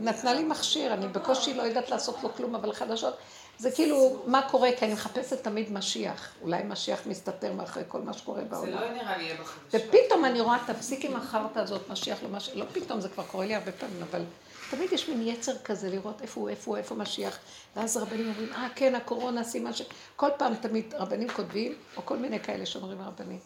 נתנה 0.00 0.34
לי 0.34 0.44
מכשיר, 0.44 0.94
אני 0.94 1.08
בקושי 1.08 1.54
לא 1.54 1.62
יודעת 1.62 1.90
לעשות 1.90 2.16
לו 2.22 2.34
כלום, 2.34 2.54
אבל 2.54 2.72
חדשות, 2.72 3.16
זה 3.58 3.70
כאילו, 3.70 4.22
מה 4.26 4.48
קורה? 4.50 4.70
כי 4.78 4.84
אני 4.84 4.92
מחפשת 4.92 5.44
תמיד 5.44 5.72
משיח. 5.72 6.28
אולי 6.42 6.62
משיח 6.62 7.06
מסתתר 7.06 7.52
מאחורי 7.52 7.84
כל 7.88 8.00
מה 8.00 8.12
שקורה 8.12 8.40
זה 8.40 8.44
בעולם. 8.44 8.72
לא 8.72 8.90
נראה 8.90 9.16
לי 9.16 9.24
יהיה 9.24 9.34
בחדשות. 9.34 9.82
ופתאום 9.88 10.24
אני 10.24 10.40
רואה, 10.40 10.58
תפסיק 10.66 11.04
עם 11.04 11.16
החרטא 11.16 11.58
הזאת, 11.58 11.90
משיח 11.90 12.22
לא 12.22 12.28
משיח, 12.28 12.56
לא 12.56 12.64
פתאום, 12.72 13.00
זה 13.00 13.08
כבר 13.08 13.24
קורה 13.24 13.46
לי 13.46 13.54
הרבה 13.54 13.72
פעמים, 13.72 14.02
אבל 14.10 14.22
תמיד 14.70 14.92
יש 14.92 15.08
מין 15.08 15.22
יצר 15.22 15.58
כזה 15.58 15.90
לראות 15.90 16.22
איפה 16.22 16.40
הוא, 16.40 16.48
איפה 16.48 16.70
הוא, 16.70 16.78
איפה 16.78 16.94
משיח. 16.94 17.38
ואז 17.76 17.96
רבנים 17.96 18.28
אומרים, 18.28 18.52
אה, 18.52 18.68
כן, 18.74 18.94
הקורונה, 18.94 19.44
סימן 19.44 19.72
ש... 19.72 19.82
כל 20.16 20.28
פעם 20.38 20.54
תמיד 20.54 20.94
רבנים 20.94 21.28
כותבים, 21.28 21.74
או 21.96 22.06
כל 22.06 22.16
מיני 22.16 22.40
כאלה 22.40 22.66
שאומרים 22.66 23.02
רבנים. 23.02 23.38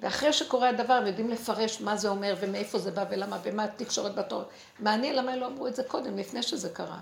ואחרי 0.00 0.32
שקורה 0.32 0.68
הדבר, 0.68 0.92
הם 0.92 1.06
יודעים 1.06 1.30
לפרש 1.30 1.80
מה 1.80 1.96
זה 1.96 2.08
אומר, 2.08 2.36
ומאיפה 2.40 2.78
זה 2.78 2.90
בא, 2.90 3.04
ולמה, 3.10 3.38
ומה 3.42 3.64
התקשורת 3.64 4.14
בתור. 4.14 4.42
מעניין 4.78 5.16
למה 5.16 5.36
לא 5.36 5.46
אמרו 5.46 5.66
את 5.66 5.76
זה 5.76 5.82
קודם, 5.82 6.18
לפני 6.18 6.42
שזה 6.42 6.68
קרה. 6.68 6.98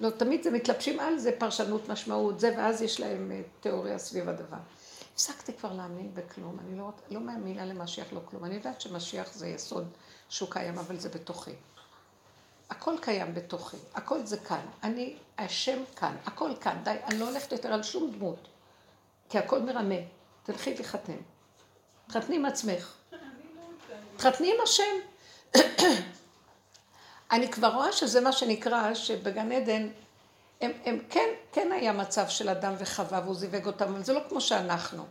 לא, 0.00 0.10
תמיד 0.10 0.42
זה 0.42 0.50
מתלבשים 0.50 1.00
על 1.00 1.18
זה 1.18 1.32
פרשנות 1.38 1.88
משמעות, 1.88 2.40
זה, 2.40 2.54
ואז 2.56 2.82
יש 2.82 3.00
להם 3.00 3.32
אה, 3.32 3.40
תיאוריה 3.60 3.98
סביב 3.98 4.28
הדבר. 4.28 4.56
הפסקתי 5.14 5.52
כבר 5.52 5.72
להאמין 5.72 6.14
בכלום, 6.14 6.58
אני 6.60 6.78
לא, 6.78 6.90
לא 7.10 7.20
מאמינה 7.20 7.64
למשיח 7.64 8.12
לא 8.12 8.20
כלום. 8.24 8.44
אני 8.44 8.54
יודעת 8.54 8.80
שמשיח 8.80 9.32
זה 9.32 9.48
יסוד 9.48 9.88
שהוא 10.28 10.50
קיים, 10.50 10.78
אבל 10.78 10.98
זה 10.98 11.08
בתוכי. 11.08 11.54
הכל 12.70 12.94
קיים 13.00 13.34
בתוכי, 13.34 13.76
הכל 13.94 14.26
זה 14.26 14.36
כאן. 14.36 14.60
אני, 14.82 15.16
השם 15.38 15.78
כאן, 15.96 16.16
הכל 16.26 16.50
כאן. 16.60 16.80
די, 16.84 16.96
אני 17.06 17.18
לא 17.18 17.28
הולכת 17.28 17.52
יותר 17.52 17.72
על 17.72 17.82
שום 17.82 18.12
דמות, 18.12 18.48
כי 19.28 19.38
הכל 19.38 19.60
מרמה. 19.60 19.94
תלכי 20.42 20.74
תחתן. 20.74 21.16
תחתני 22.06 22.36
עם 22.36 22.44
עצמך. 22.44 22.94
תחתני 24.16 24.54
עם 24.54 24.60
השם. 24.62 24.94
אני 27.32 27.52
כבר 27.52 27.74
רואה 27.74 27.92
שזה 27.92 28.20
מה 28.20 28.32
שנקרא, 28.32 28.94
שבגן 28.94 29.52
עדן, 29.52 29.88
הם, 30.60 30.72
הם, 30.84 30.98
כן, 31.10 31.28
כן 31.52 31.72
היה 31.72 31.92
מצב 31.92 32.28
של 32.28 32.48
אדם 32.48 32.74
וחווה 32.78 33.20
והוא 33.24 33.34
זיווג 33.34 33.66
אותם, 33.66 33.84
אבל 33.84 34.04
זה 34.04 34.12
לא 34.12 34.20
כמו 34.28 34.40
שאנחנו. 34.40 35.04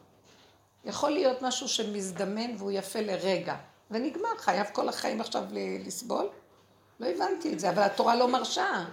יכול 0.86 1.12
להיות 1.12 1.42
משהו 1.42 1.68
שמזדמן 1.68 2.56
והוא 2.58 2.72
יפה 2.72 3.02
לרגע, 3.02 3.56
ונגמר, 3.92 4.38
חייב 4.38 4.68
כל 4.74 4.90
החיים 4.90 5.22
עכשיו 5.22 5.44
לסבול? 5.86 6.30
לא 7.00 7.08
הבנתי 7.08 7.54
את 7.54 7.60
זה, 7.60 7.70
אבל 7.70 7.82
התורה 7.82 8.16
לא 8.16 8.28
מרשה. 8.28 8.86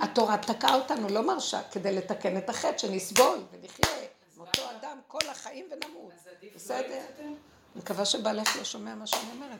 התורה 0.00 0.36
תקעה 0.36 0.74
אותנו, 0.74 1.08
לא 1.08 1.26
מרשה, 1.26 1.60
כדי 1.70 1.96
לתקן 1.96 2.36
את 2.36 2.48
החטא, 2.48 2.78
שנסבול 2.78 3.38
ונחיה 3.52 4.02
אותו 4.38 4.62
אדם 4.80 4.98
כל 5.08 5.28
החיים 5.30 5.66
ונמות. 5.70 6.12
לא 6.42 6.48
בסדר? 6.54 7.00
אני 7.18 7.34
מקווה 7.76 8.04
שבעלך 8.04 8.56
לא 8.56 8.64
שומע 8.64 8.94
מה 8.94 9.06
שאני 9.06 9.28
אומרת 9.34 9.58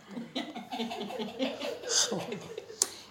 פה. 2.09 2.17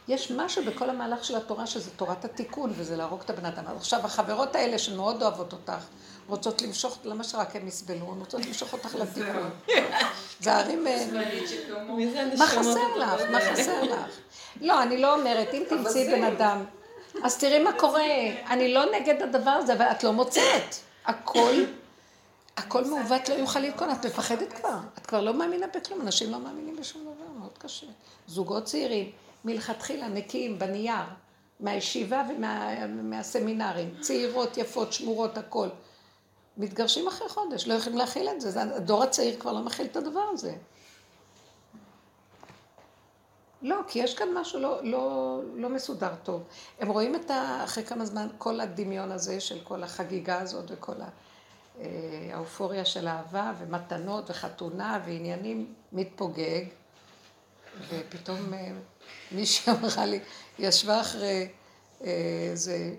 יש 0.07 0.31
משהו 0.31 0.65
בכל 0.65 0.89
המהלך 0.89 1.25
של 1.25 1.35
התורה 1.35 1.67
שזה 1.67 1.91
תורת 1.91 2.25
התיקון, 2.25 2.73
וזה 2.75 2.95
להרוג 2.95 3.21
את 3.21 3.29
הבן 3.29 3.45
אדם. 3.45 3.65
עכשיו, 3.77 4.05
החברות 4.05 4.55
האלה 4.55 4.79
שמאוד 4.79 5.21
אוהבות 5.21 5.53
אותך, 5.53 5.85
רוצות 6.27 6.61
למשוך, 6.61 6.97
למה 7.03 7.23
שרק 7.23 7.55
הם 7.55 7.67
יסבלו? 7.67 8.11
הן 8.11 8.19
רוצות 8.19 8.45
למשוך 8.45 8.73
אותך 8.73 8.95
לתיקון. 8.95 9.49
זה 10.39 10.55
הרים... 10.55 10.87
אה, 10.87 11.05
מה 12.37 12.47
חסר 12.47 12.97
לך? 12.97 13.21
מה? 13.31 13.39
חסר 13.41 13.83
לך? 13.91 14.19
לא, 14.61 14.83
אני 14.83 15.01
לא 15.01 15.13
אומרת, 15.13 15.53
אם 15.53 15.63
תמצאי 15.69 16.07
בן 16.11 16.23
אדם, 16.23 16.65
אז 17.23 17.37
תראי 17.37 17.63
מה 17.63 17.73
קורה. 17.73 18.03
אני 18.49 18.73
לא 18.73 18.85
נגד 18.91 19.21
הדבר 19.21 19.51
הזה, 19.51 19.73
אבל 19.73 19.85
את 19.85 20.03
לא 20.03 20.13
מוצאת. 20.13 20.75
הכל, 21.05 21.53
הכל 22.57 22.85
מעוות 22.85 23.29
לא 23.29 23.33
יוכל 23.33 23.59
להתכון. 23.59 23.91
את 23.91 24.05
מפחדת 24.05 24.53
כבר. 24.53 24.77
את 24.97 25.05
כבר 25.05 25.21
לא 25.21 25.33
מאמינה 25.33 25.67
בכלום. 25.75 26.01
אנשים 26.01 26.31
לא 26.31 26.39
מאמינים 26.39 26.75
בשום 26.75 27.01
דבר, 27.01 27.39
מאוד 27.39 27.57
קשה. 27.57 27.87
זוגות 28.27 28.63
צעירים, 28.65 29.11
מלכתחילה 29.45 30.07
נקיים 30.07 30.59
בנייר, 30.59 31.03
מהישיבה 31.59 32.23
ומהסמינרים, 32.29 33.95
צעירות, 34.01 34.57
יפות, 34.57 34.93
שמורות, 34.93 35.37
הכל. 35.37 35.67
מתגרשים 36.57 37.07
אחרי 37.07 37.29
חודש, 37.29 37.67
לא 37.67 37.73
יכולים 37.73 37.97
להכיל 37.99 38.29
את 38.29 38.41
זה. 38.41 38.51
זה- 38.51 38.61
הדור 38.75 39.03
הצעיר 39.03 39.39
כבר 39.39 39.51
לא 39.53 39.59
מכיל 39.61 39.85
את 39.85 39.95
הדבר 39.95 40.23
הזה. 40.33 40.55
לא, 43.61 43.75
כי 43.87 43.99
יש 43.99 44.15
כאן 44.15 44.27
משהו 44.33 44.59
לא, 44.59 44.83
לא, 44.83 45.39
לא 45.55 45.69
מסודר 45.69 46.11
טוב. 46.23 46.43
הם 46.79 46.89
רואים 46.89 47.15
את 47.15 47.31
ה... 47.31 47.61
אחרי 47.63 47.83
כמה 47.83 48.05
זמן, 48.05 48.27
כל 48.37 48.59
הדמיון 48.59 49.11
הזה 49.11 49.39
של 49.39 49.59
כל 49.63 49.83
החגיגה 49.83 50.39
הזאת 50.39 50.65
וכל 50.69 50.93
אה, 51.79 51.85
האופוריה 52.33 52.85
של 52.85 53.07
אהבה 53.07 53.53
ומתנות 53.59 54.29
וחתונה 54.29 54.99
ועניינים 55.05 55.73
מתפוגג, 55.91 56.63
ופתאום 57.89 58.53
אה, 58.53 58.71
מישהי 59.31 59.73
אמרה 59.79 60.05
לי, 60.05 60.19
ישבה 60.59 61.01
אחרי 61.01 61.47
אה, 62.03 62.07
איזה... 62.51 62.91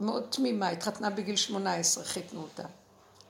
מאוד 0.00 0.26
תמימה, 0.30 0.68
התחתנה 0.68 1.10
בגיל 1.10 1.36
18, 1.36 2.04
חיתנו 2.04 2.42
אותה. 2.42 2.64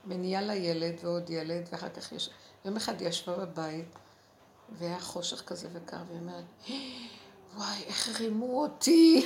ונהיה 0.07 0.41
לה 0.41 0.55
ילד 0.55 0.93
ועוד 1.03 1.29
ילד, 1.29 1.69
ואחר 1.71 1.89
כך 1.89 2.11
יש... 2.11 2.29
יום 2.65 2.75
אחד 2.75 3.01
היא 3.01 3.09
ישבה 3.09 3.35
בבית, 3.35 3.95
והיה 4.69 4.99
חושך 4.99 5.41
כזה 5.41 5.67
וקר, 5.73 5.97
והיא 6.07 6.19
אומרת, 6.19 6.43
וואי, 7.55 7.83
איך 7.87 8.19
רימו 8.21 8.61
אותי. 8.61 9.25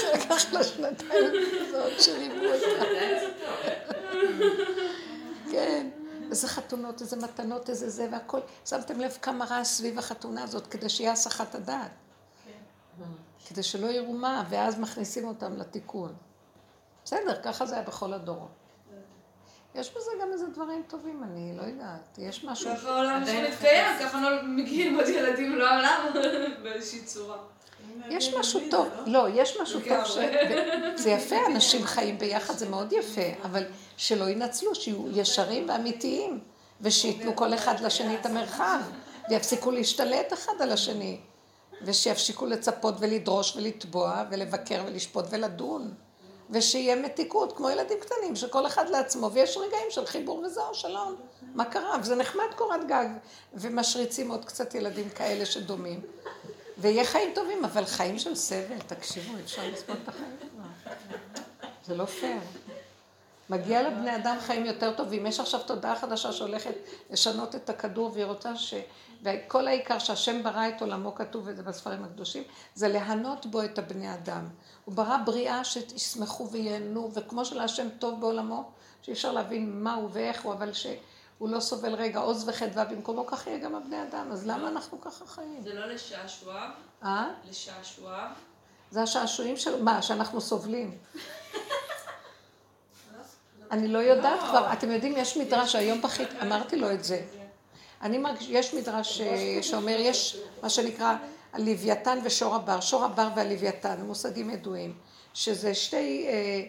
זה 0.00 0.12
לקח 0.14 0.52
לה 0.52 0.64
שנתיים 0.64 1.32
כזאת 1.60 2.00
שרימו 2.00 2.44
אותה. 2.44 2.84
כן, 5.50 5.90
איזה 6.30 6.48
חתונות, 6.48 7.00
איזה 7.00 7.16
מתנות, 7.16 7.70
איזה 7.70 7.88
זה 7.88 8.08
והכל. 8.12 8.40
שמתם 8.64 9.00
לב 9.00 9.18
כמה 9.22 9.44
רעש 9.44 9.68
סביב 9.68 9.98
החתונה 9.98 10.42
הזאת 10.42 10.66
כדי 10.66 10.88
שיהיה 10.88 11.12
הסחת 11.12 11.54
הדעת. 11.54 11.90
כדי 13.50 13.62
שלא 13.62 13.86
יראו 13.86 14.12
מה, 14.12 14.44
ואז 14.48 14.78
מכניסים 14.78 15.28
אותם 15.28 15.56
לתיקון. 15.56 16.14
בסדר, 17.04 17.42
ככה 17.42 17.66
זה 17.66 17.74
היה 17.74 17.84
בכל 17.84 18.12
הדורות. 18.12 18.48
יש 19.74 19.90
בזה 19.90 20.10
גם 20.22 20.32
איזה 20.32 20.46
דברים 20.46 20.82
טובים, 20.88 21.22
אני 21.24 21.56
לא 21.56 21.62
יודעת. 21.62 22.18
יש 22.18 22.44
משהו... 22.44 22.70
ככה 22.76 22.90
העולם 22.90 23.24
שמתקיים, 23.26 23.84
ככה 24.00 24.20
לא 24.20 24.42
מגיעים 24.42 24.96
עוד 24.96 25.08
ילדים 25.08 25.58
לעולם 25.58 26.06
באיזושהי 26.62 27.04
צורה. 27.04 27.36
יש 28.08 28.34
משהו 28.34 28.60
טוב, 28.70 28.88
לא, 29.06 29.26
יש 29.34 29.56
משהו 29.62 29.80
טוב, 29.88 30.04
ש... 30.04 30.18
זה 30.94 31.10
יפה, 31.10 31.36
אנשים 31.46 31.84
חיים 31.84 32.18
ביחד, 32.18 32.54
זה 32.54 32.68
מאוד 32.68 32.92
יפה, 32.92 33.44
אבל 33.44 33.64
שלא 33.96 34.24
ינצלו, 34.24 34.74
שיהיו 34.74 35.18
ישרים 35.18 35.68
ואמיתיים, 35.68 36.40
ושייתנו 36.80 37.36
כל 37.36 37.54
אחד 37.54 37.80
לשני 37.80 38.16
את 38.20 38.26
המרחב, 38.26 38.80
ויפסיקו 39.30 39.70
להשתלט 39.70 40.32
אחד 40.32 40.52
על 40.60 40.72
השני, 40.72 41.20
ושיפסיקו 41.82 42.46
לצפות 42.46 42.94
ולדרוש 42.98 43.56
ולתבוע 43.56 44.24
ולבקר 44.30 44.82
ולשפוט 44.86 45.24
ולדון. 45.30 45.94
ושיהיה 46.50 46.96
מתיקות, 46.96 47.56
כמו 47.56 47.70
ילדים 47.70 47.98
קטנים, 48.00 48.36
שכל 48.36 48.66
אחד 48.66 48.88
לעצמו, 48.88 49.32
ויש 49.32 49.56
רגעים 49.56 49.90
של 49.90 50.06
חיבור 50.06 50.38
וזהו, 50.38 50.74
שלום. 50.74 51.16
מה 51.54 51.64
קרה? 51.64 51.96
וזה 52.00 52.16
נחמד 52.16 52.44
קורת 52.56 52.86
גג, 52.86 53.06
ומשריצים 53.54 54.30
עוד 54.30 54.44
קצת 54.44 54.74
ילדים 54.74 55.08
כאלה 55.10 55.46
שדומים. 55.46 56.00
ויהיה 56.78 57.04
חיים 57.04 57.34
טובים, 57.34 57.64
אבל 57.64 57.84
חיים 57.84 58.18
של 58.18 58.34
סבל, 58.34 58.78
תקשיבו, 58.86 59.32
אפשר 59.44 59.62
לסבול 59.72 59.96
את 60.02 60.08
החיים 60.08 60.36
כבר. 60.40 60.92
זה 61.86 61.94
לא 61.94 62.04
פייר. 62.04 62.40
מגיע 63.50 63.88
לבני 63.88 64.16
אדם 64.16 64.36
חיים 64.40 64.66
יותר 64.66 64.92
טובים. 64.96 65.26
יש 65.26 65.40
עכשיו 65.40 65.60
תודעה 65.60 65.96
חדשה 65.96 66.32
שהולכת 66.32 66.74
לשנות 67.10 67.54
את 67.54 67.70
הכדור, 67.70 68.10
והיא 68.14 68.24
רוצה 68.24 68.56
ש... 68.56 68.74
וכל 69.22 69.68
העיקר 69.68 69.98
שהשם 69.98 70.42
ברא 70.42 70.68
את 70.68 70.80
עולמו, 70.80 71.14
כתוב 71.14 71.48
את 71.48 71.56
זה 71.56 71.62
בספרים 71.62 72.04
הקדושים, 72.04 72.42
זה 72.74 72.88
להנות 72.88 73.46
בו 73.46 73.64
את 73.64 73.78
הבני 73.78 74.14
אדם. 74.14 74.48
הוא 74.84 74.94
ברא 74.94 75.16
בריאה 75.24 75.64
שישמחו 75.64 76.50
וייהנו, 76.50 77.10
וכמו 77.14 77.44
שלהשם 77.44 77.88
טוב 77.98 78.20
בעולמו, 78.20 78.70
שאי 79.02 79.12
אפשר 79.12 79.32
להבין 79.32 79.82
מה 79.82 79.94
הוא 79.94 80.08
ואיך 80.12 80.42
הוא, 80.42 80.52
אבל 80.52 80.72
שהוא 80.72 81.48
לא 81.48 81.60
סובל 81.60 81.94
רגע 81.94 82.20
עוז 82.20 82.48
וחדווה 82.48 82.84
במקומו, 82.84 83.26
כך 83.26 83.46
יהיה 83.46 83.58
גם 83.58 83.74
הבני 83.74 84.02
אדם. 84.02 84.32
אז 84.32 84.46
למה 84.46 84.68
אנחנו 84.68 85.00
ככה 85.00 85.26
חיים? 85.26 85.62
זה 85.64 85.74
לא 85.74 85.86
לשעשועיו? 85.86 86.70
אה? 87.04 87.28
לשעשועיו? 87.48 88.28
זה 88.90 89.02
השעשועים 89.02 89.56
של... 89.56 89.82
מה, 89.82 90.02
שאנחנו 90.02 90.40
סובלים. 90.40 90.98
אני 93.70 93.88
לא 93.88 93.98
יודעת 93.98 94.40
כבר, 94.40 94.72
אתם 94.72 94.90
יודעים, 94.90 95.14
יש 95.16 95.36
מדרש, 95.36 95.74
היום 95.74 96.02
בכית, 96.02 96.28
אמרתי 96.42 96.76
לו 96.76 96.92
את 96.92 97.04
זה. 97.04 97.39
אני 98.02 98.18
מרגיש, 98.18 98.48
יש 98.50 98.74
מדרש 98.74 99.20
אה, 99.20 99.62
שאומר, 99.62 99.96
יש 99.98 100.40
מה 100.62 100.70
שנקרא 100.70 101.14
הלוויתן 101.52 102.18
ושור 102.24 102.54
הבר, 102.54 102.80
שור 102.80 103.04
הבר 103.04 103.28
והלוויתן, 103.36 104.00
מושגים 104.00 104.50
ידועים, 104.50 104.94
שזה 105.34 105.74
שתי, 105.74 106.26
אה, 106.28 106.62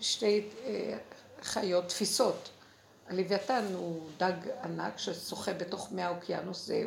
שתי 0.00 0.48
אה, 0.64 0.96
חיות, 1.42 1.88
תפיסות. 1.88 2.48
הלוויתן 3.08 3.64
הוא 3.74 4.00
דג 4.18 4.32
ענק 4.64 4.98
ששוחה 4.98 5.52
בתוך 5.52 5.92
מי 5.92 6.02
האוקיינוס, 6.02 6.66
זה, 6.66 6.82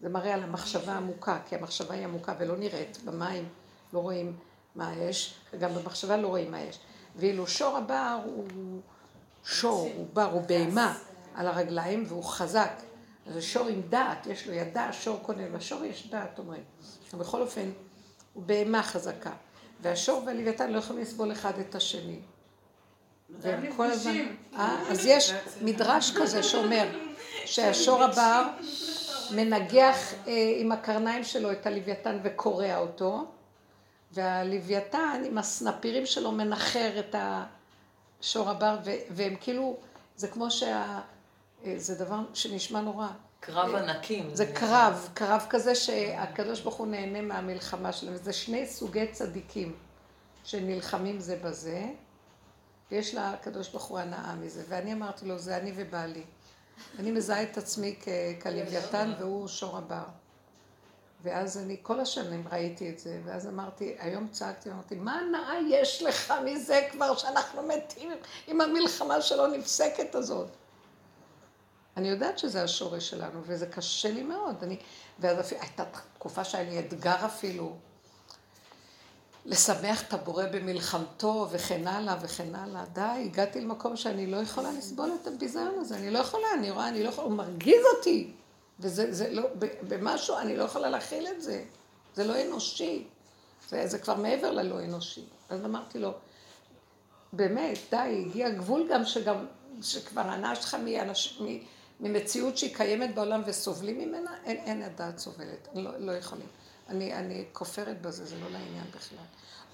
זה 0.00 0.08
מראה 0.08 0.34
על 0.34 0.42
המחשבה 0.42 0.92
העמוקה, 0.92 1.38
כי 1.48 1.56
המחשבה 1.56 1.94
היא 1.94 2.04
עמוקה 2.04 2.34
ולא 2.38 2.56
נראית, 2.56 2.98
במים 3.04 3.48
לא 3.92 3.98
רואים 3.98 4.36
מה 4.74 4.94
יש, 4.94 5.34
וגם 5.52 5.74
במחשבה 5.74 6.16
לא 6.16 6.28
רואים 6.28 6.50
מה 6.50 6.60
יש. 6.60 6.78
ואילו 7.16 7.46
שור 7.46 7.76
הבר 7.76 8.18
הוא 8.24 8.46
שור, 9.44 9.90
הוא 9.96 10.06
בר, 10.12 10.30
הוא 10.32 10.42
בהמה 10.42 10.98
על 11.34 11.46
הרגליים 11.46 12.04
והוא 12.08 12.24
חזק. 12.24 12.72
זה 13.26 13.42
שור 13.42 13.68
עם 13.68 13.82
דעת, 13.88 14.26
יש 14.26 14.46
לו 14.46 14.52
ידע, 14.52 14.88
שור 14.92 15.18
קונה, 15.22 15.48
לשור 15.48 15.84
יש 15.84 16.10
דעת, 16.10 16.38
אומרים. 16.38 16.62
בכל 17.18 17.42
אופן, 17.42 17.70
הוא 18.32 18.42
בהמה 18.42 18.82
חזקה. 18.82 19.32
והשור 19.80 20.22
והלוויתן 20.26 20.72
לא 20.72 20.78
יכולים 20.78 21.02
לסבול 21.02 21.32
אחד 21.32 21.58
את 21.58 21.74
השני. 21.74 22.18
והם 23.30 23.76
כל 23.76 23.90
הזמן... 23.90 24.12
אה? 24.56 24.90
אז 24.90 25.06
יש 25.06 25.32
מדרש 25.62 26.12
כזה 26.16 26.42
שאומר 26.42 26.88
שהשור 27.44 28.02
הבר 28.02 28.48
מנגח 29.30 29.96
אה, 30.26 30.54
עם 30.56 30.72
הקרניים 30.72 31.24
שלו 31.24 31.52
את 31.52 31.66
הלוויתן 31.66 32.18
וקורע 32.24 32.78
אותו, 32.78 33.26
והלוויתן 34.12 35.22
עם 35.26 35.38
הסנפירים 35.38 36.06
שלו 36.06 36.32
מנחר 36.32 36.98
את 36.98 37.14
השור 38.20 38.50
הבר, 38.50 38.76
והם 39.10 39.36
כאילו, 39.40 39.76
זה 40.16 40.28
כמו 40.28 40.50
שה... 40.50 41.00
אה, 41.64 41.74
זה 41.76 41.94
דבר 41.94 42.20
שנשמע 42.34 42.80
נורא. 42.80 43.08
קרב 43.40 43.74
ענקים. 43.74 44.34
זה 44.34 44.46
קרב, 44.46 45.08
קרב 45.14 45.46
כזה 45.50 45.74
שהקדוש 45.74 46.60
ברוך 46.60 46.74
הוא 46.74 46.86
נהנה 46.86 47.20
מהמלחמה 47.20 47.92
שלהם. 47.92 48.16
זה 48.16 48.32
שני 48.32 48.66
סוגי 48.66 49.06
צדיקים 49.12 49.76
שנלחמים 50.44 51.20
זה 51.20 51.36
בזה, 51.36 51.84
ויש 52.90 53.14
לקדוש 53.14 53.68
ברוך 53.68 53.84
הוא 53.84 53.98
הנאה 53.98 54.34
מזה. 54.34 54.62
ואני 54.68 54.92
אמרתי 54.92 55.26
לו, 55.26 55.38
זה 55.38 55.56
אני 55.56 55.72
ובעלי. 55.76 56.24
אני 56.98 57.10
מזהה 57.10 57.42
את 57.42 57.58
עצמי 57.58 57.96
כלוויתן 58.42 59.12
והוא 59.18 59.48
שור 59.48 59.78
הבר. 59.78 60.04
ואז 61.22 61.58
אני 61.58 61.76
כל 61.82 62.00
השנים 62.00 62.44
ראיתי 62.52 62.90
את 62.90 62.98
זה, 62.98 63.20
ואז 63.24 63.46
אמרתי, 63.46 63.96
היום 63.98 64.28
צעקתי, 64.28 64.70
אמרתי, 64.70 64.94
מה 64.94 65.18
הנאה 65.18 65.54
יש 65.68 66.02
לך 66.02 66.34
מזה 66.44 66.88
כבר 66.92 67.16
שאנחנו 67.16 67.62
מתים 67.62 68.10
עם 68.46 68.60
המלחמה 68.60 69.20
שלא 69.20 69.48
נפסקת 69.48 70.14
הזאת? 70.14 70.48
אני 71.96 72.08
יודעת 72.08 72.38
שזה 72.38 72.62
השורש 72.62 73.10
שלנו, 73.10 73.40
וזה 73.46 73.66
קשה 73.66 74.10
לי 74.10 74.22
מאוד. 74.22 74.56
אני, 74.62 74.76
ואז 75.18 75.40
אפילו, 75.40 75.60
הייתה 75.60 75.84
תקופה 76.14 76.44
שהיה 76.44 76.70
לי 76.70 76.78
אתגר 76.78 77.26
אפילו, 77.26 77.76
לשמח 79.46 80.02
את 80.02 80.14
הבורא 80.14 80.44
במלחמתו 80.46 81.48
וכן 81.50 81.86
הלאה 81.86 82.16
וכן 82.20 82.54
הלאה. 82.54 82.84
די, 82.92 83.22
הגעתי 83.24 83.60
למקום 83.60 83.96
שאני 83.96 84.26
לא 84.26 84.36
יכולה 84.36 84.72
לסבול 84.72 85.10
את 85.22 85.26
הביזיון 85.26 85.74
הזה, 85.78 85.96
אני 85.96 86.10
לא 86.10 86.18
יכולה, 86.18 86.46
אני 86.58 86.70
רואה, 86.70 86.88
אני 86.88 87.02
לא 87.02 87.08
יכולה, 87.08 87.26
הוא 87.26 87.36
מרגיז 87.36 87.82
אותי. 87.96 88.32
וזה 88.80 89.12
זה 89.12 89.30
לא, 89.30 89.42
במשהו, 89.88 90.38
אני 90.38 90.56
לא 90.56 90.64
יכולה 90.64 90.90
להכיל 90.90 91.26
את 91.26 91.42
זה. 91.42 91.64
זה 92.14 92.24
לא 92.24 92.42
אנושי. 92.42 93.06
זה, 93.68 93.86
זה 93.86 93.98
כבר 93.98 94.14
מעבר 94.14 94.50
ללא 94.50 94.84
אנושי. 94.84 95.24
אז 95.48 95.64
אמרתי 95.64 95.98
לו, 95.98 96.10
באמת, 97.32 97.78
די, 97.90 98.24
הגיע 98.26 98.50
גבול 98.50 98.88
גם 98.90 99.04
שגם, 99.04 99.46
שכבר 99.82 100.20
הנאה 100.20 100.56
שלך 100.56 100.76
ממציאות 102.00 102.58
שהיא 102.58 102.74
קיימת 102.76 103.14
בעולם 103.14 103.42
וסובלים 103.46 103.98
ממנה, 103.98 104.30
אין, 104.44 104.56
אין 104.56 104.82
הדעת 104.82 105.18
סובלת, 105.18 105.68
לא, 105.74 105.98
לא 105.98 106.12
יכולים. 106.12 106.46
אני, 106.88 107.14
אני 107.14 107.44
כופרת 107.52 108.02
בזה, 108.02 108.24
זה 108.24 108.36
לא 108.40 108.50
לעניין 108.50 108.86
בכלל. 108.94 109.24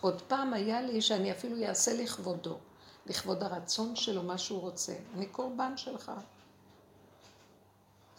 עוד 0.00 0.22
פעם 0.22 0.52
היה 0.52 0.82
לי 0.82 1.02
שאני 1.02 1.32
אפילו 1.32 1.66
אעשה 1.66 2.02
לכבודו, 2.02 2.58
לכבוד 3.06 3.42
הרצון 3.42 3.96
שלו, 3.96 4.22
מה 4.22 4.38
שהוא 4.38 4.60
רוצה. 4.60 4.94
אני 5.14 5.26
קורבן 5.26 5.76
שלך. 5.76 6.12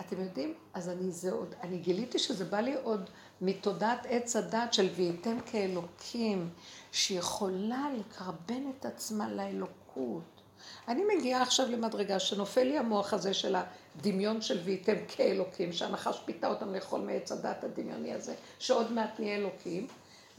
אתם 0.01 0.21
יודעים? 0.21 0.53
אז 0.73 0.89
אני, 0.89 1.11
זה 1.11 1.31
עוד, 1.31 1.55
אני 1.61 1.77
גיליתי 1.77 2.19
שזה 2.19 2.45
בא 2.45 2.59
לי 2.59 2.75
עוד 2.83 3.09
מתודעת 3.41 4.05
עץ 4.09 4.35
הדת 4.35 4.73
של 4.73 4.89
והייתם 4.95 5.37
כאלוקים, 5.45 6.49
שיכולה 6.91 7.87
לקרבן 7.99 8.63
את 8.69 8.85
עצמה 8.85 9.29
לאלוקות. 9.29 10.23
אני 10.91 11.03
מגיעה 11.18 11.41
עכשיו 11.41 11.72
למדרגה 11.72 12.19
שנופל 12.19 12.63
לי 12.63 12.77
המוח 12.77 13.13
הזה 13.13 13.34
של 13.34 13.55
הדמיון 13.55 14.41
של 14.41 14.59
והייתם 14.65 14.95
כאלוקים, 15.07 15.73
שהנחש 15.73 16.19
פיתה 16.26 16.47
אותם 16.47 16.73
לאכול 16.73 17.01
מעץ 17.01 17.31
הדת 17.31 17.63
הדמיוני 17.63 18.13
הזה, 18.13 18.34
שעוד 18.59 18.91
מעט 18.91 19.19
נהיה 19.19 19.35
אלוקים. 19.35 19.88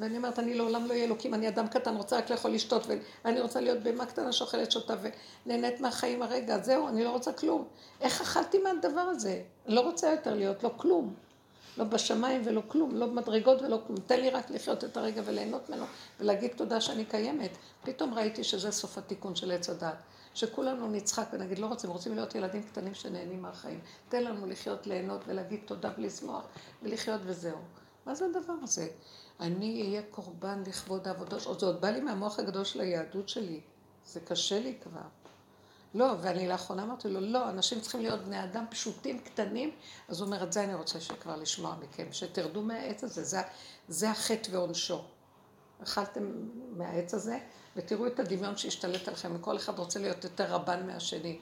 ואני 0.01 0.17
אומרת, 0.17 0.39
אני 0.39 0.55
לעולם 0.55 0.87
לא 0.87 0.91
אהיה 0.93 1.05
אלוקים, 1.05 1.35
אני 1.35 1.49
אדם 1.49 1.69
קטן, 1.69 1.97
רוצה 1.97 2.19
רק 2.19 2.31
לאכול 2.31 2.51
לשתות, 2.51 2.87
ואני 3.25 3.41
רוצה 3.41 3.61
להיות 3.61 3.83
בהמה 3.83 4.07
קטנה 4.07 4.33
שאוכלת 4.33 4.73
שותה 4.73 4.95
ונהנית 5.47 5.81
מהחיים 5.81 6.23
הרגע, 6.23 6.59
זהו, 6.59 6.89
אני 6.89 7.05
לא 7.05 7.11
רוצה 7.11 7.33
כלום. 7.33 7.65
איך 8.01 8.21
אכלתי 8.21 8.59
מהדבר 8.59 9.01
הזה? 9.01 9.43
לא 9.67 9.81
רוצה 9.81 10.11
יותר 10.11 10.35
להיות, 10.35 10.63
לא 10.63 10.71
כלום. 10.77 11.15
לא 11.77 11.85
בשמיים 11.85 12.43
ולא 12.45 12.63
כלום, 12.69 12.97
לא 12.97 13.07
במדרגות 13.07 13.63
ולא 13.63 13.79
כלום. 13.87 13.99
תן 14.07 14.21
לי 14.21 14.31
רק 14.31 14.51
לחיות 14.51 14.85
את 14.85 14.97
הרגע 14.97 15.23
וליהנות 15.25 15.71
ממנו 15.71 15.85
ולהגיד 16.21 16.51
תודה 16.57 16.81
שאני 16.81 17.05
קיימת. 17.05 17.51
פתאום 17.83 18.15
ראיתי 18.15 18.45
שזה 18.45 18.71
סוף 18.71 18.99
התיקון 18.99 19.37
של 19.37 19.53
עץ 19.53 19.71
הדת. 19.71 19.95
שכולנו 20.35 20.89
נצחק 20.89 21.27
ונגיד, 21.33 21.59
לא 21.59 21.67
רוצים, 21.67 21.91
רוצים 21.91 22.15
להיות 22.15 22.35
ילדים 22.35 22.63
קטנים 22.63 22.95
שנהנים 22.95 23.43
מהחיים. 23.43 23.81
תן 24.09 24.25
לנו 24.25 24.47
לחיות, 24.47 24.87
ליהנות 24.87 25.21
ולהגיד 25.27 25.61
תודה 25.65 25.91
ולשמוח 25.99 26.45
ולחיות 26.83 27.21
וזהו. 27.25 27.59
מה 28.07 28.15
זה 28.15 28.25
הדבר 28.25 28.55
הזה? 28.63 28.89
אני 29.41 29.83
אהיה 29.83 30.03
קורבן 30.11 30.63
לכבוד 30.67 31.09
העבודה, 31.09 31.39
זה 31.39 31.67
עוד 31.67 31.81
בא 31.81 31.91
לי 31.91 32.01
מהמוח 32.01 32.39
הגדול 32.39 32.65
של 32.65 32.81
היהדות 32.81 33.29
שלי. 33.29 33.61
זה 34.07 34.21
קשה 34.21 34.61
לי 34.61 34.75
כבר. 34.83 35.01
לא, 35.95 36.15
ואני 36.21 36.49
לאחרונה 36.49 36.83
אמרתי 36.83 37.09
לו, 37.09 37.21
לא, 37.21 37.49
אנשים 37.49 37.81
צריכים 37.81 38.01
להיות 38.01 38.21
בני 38.21 38.45
אדם 38.45 38.65
פשוטים, 38.71 39.19
קטנים. 39.19 39.71
אז 40.09 40.21
הוא 40.21 40.27
אומר, 40.27 40.43
את 40.43 40.53
זה 40.53 40.65
אני 40.65 40.75
רוצה 40.75 41.01
שכבר 41.01 41.37
לשמוע 41.37 41.77
מכם, 41.81 42.07
שתרדו 42.13 42.63
מהעץ 42.63 43.05
הזה, 43.05 43.25
זה, 43.25 43.41
זה 43.89 44.11
החטא 44.11 44.49
ועונשו. 44.51 45.05
אכלתם 45.83 46.33
מהעץ 46.77 47.15
הזה, 47.15 47.39
ותראו 47.77 48.07
את 48.07 48.21
הדמיון 48.21 48.57
שהשתלט 48.57 49.09
עליכם, 49.09 49.33
וכל 49.37 49.57
אחד 49.57 49.79
רוצה 49.79 50.01
להיות 50.01 50.25
יותר 50.25 50.55
רבן 50.55 50.87
מהשני. 50.87 51.41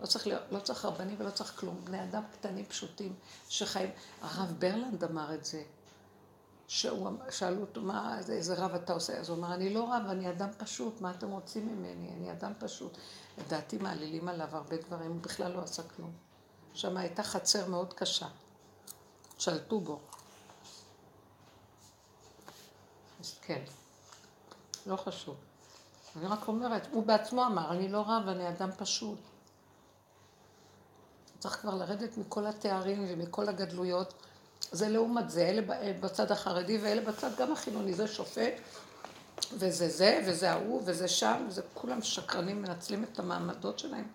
לא 0.00 0.06
צריך, 0.06 0.26
להיות, 0.26 0.42
לא 0.50 0.58
צריך 0.58 0.84
רבנים 0.84 1.16
ולא 1.18 1.30
צריך 1.30 1.60
כלום, 1.60 1.80
בני 1.84 2.02
אדם 2.02 2.22
קטנים 2.32 2.64
פשוטים 2.64 3.14
שחיים. 3.48 3.90
הרב 4.22 4.54
ברלנד 4.58 5.04
אמר 5.04 5.34
את 5.34 5.44
זה. 5.44 5.62
שהוא, 6.68 7.10
שאלו 7.30 7.60
אותו, 7.60 7.80
מה, 7.80 8.18
איזה 8.28 8.54
רב 8.54 8.74
אתה 8.74 8.92
עושה? 8.92 9.18
אז 9.18 9.28
הוא 9.28 9.38
אמר, 9.38 9.54
אני 9.54 9.74
לא 9.74 9.84
רב, 9.84 10.02
אני 10.10 10.30
אדם 10.30 10.48
פשוט, 10.58 11.00
מה 11.00 11.10
אתם 11.10 11.30
רוצים 11.30 11.66
ממני? 11.66 12.12
אני 12.12 12.32
אדם 12.32 12.52
פשוט. 12.58 12.98
לדעתי 13.38 13.78
מעלילים 13.78 14.28
עליו 14.28 14.48
הרבה 14.52 14.76
דברים, 14.76 15.10
הוא 15.10 15.20
בכלל 15.20 15.52
לא 15.52 15.60
עשה 15.62 15.82
כלום. 15.82 16.12
שם 16.74 16.96
הייתה 16.96 17.22
חצר 17.22 17.68
מאוד 17.68 17.92
קשה. 17.92 18.26
שלטו 19.38 19.80
בו. 19.80 20.00
אז 23.20 23.38
כן, 23.42 23.62
לא 24.86 24.96
חשוב. 24.96 25.36
אני 26.16 26.26
רק 26.26 26.48
אומרת, 26.48 26.88
הוא 26.92 27.06
בעצמו 27.06 27.46
אמר, 27.46 27.72
אני 27.72 27.88
לא 27.88 28.04
רב, 28.06 28.28
אני 28.28 28.48
אדם 28.48 28.70
פשוט. 28.78 29.18
צריך 31.38 31.60
כבר 31.60 31.74
לרדת 31.74 32.16
מכל 32.16 32.46
התארים 32.46 33.06
ומכל 33.08 33.48
הגדלויות. 33.48 34.14
זה 34.72 34.88
לעומת 34.88 35.30
זה, 35.30 35.42
אלה 35.48 35.62
בצד 36.00 36.32
החרדי 36.32 36.78
ואלה 36.78 37.12
בצד 37.12 37.30
גם 37.38 37.52
החילוני, 37.52 37.94
זה 37.94 38.08
שופט, 38.08 38.52
וזה 39.52 39.88
זה, 39.88 40.24
וזה 40.26 40.52
ההוא, 40.52 40.82
וזה 40.84 41.08
שם, 41.08 41.46
וזה 41.48 41.62
כולם 41.74 42.02
שקרנים, 42.02 42.62
מנצלים 42.62 43.04
את 43.04 43.18
המעמדות 43.18 43.78
שלהם, 43.78 44.08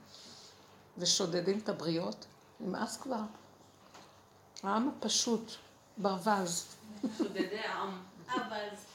ושודדים 0.98 1.60
את 1.60 1.70
הבריות. 1.70 2.26
נמאס 2.60 2.98
כבר. 2.98 3.22
העם 4.64 4.90
הפשוט, 4.90 5.52
ברווז. 5.98 6.66
שודדי 7.18 7.60
העם. 7.60 8.02
אבז. 8.30 8.91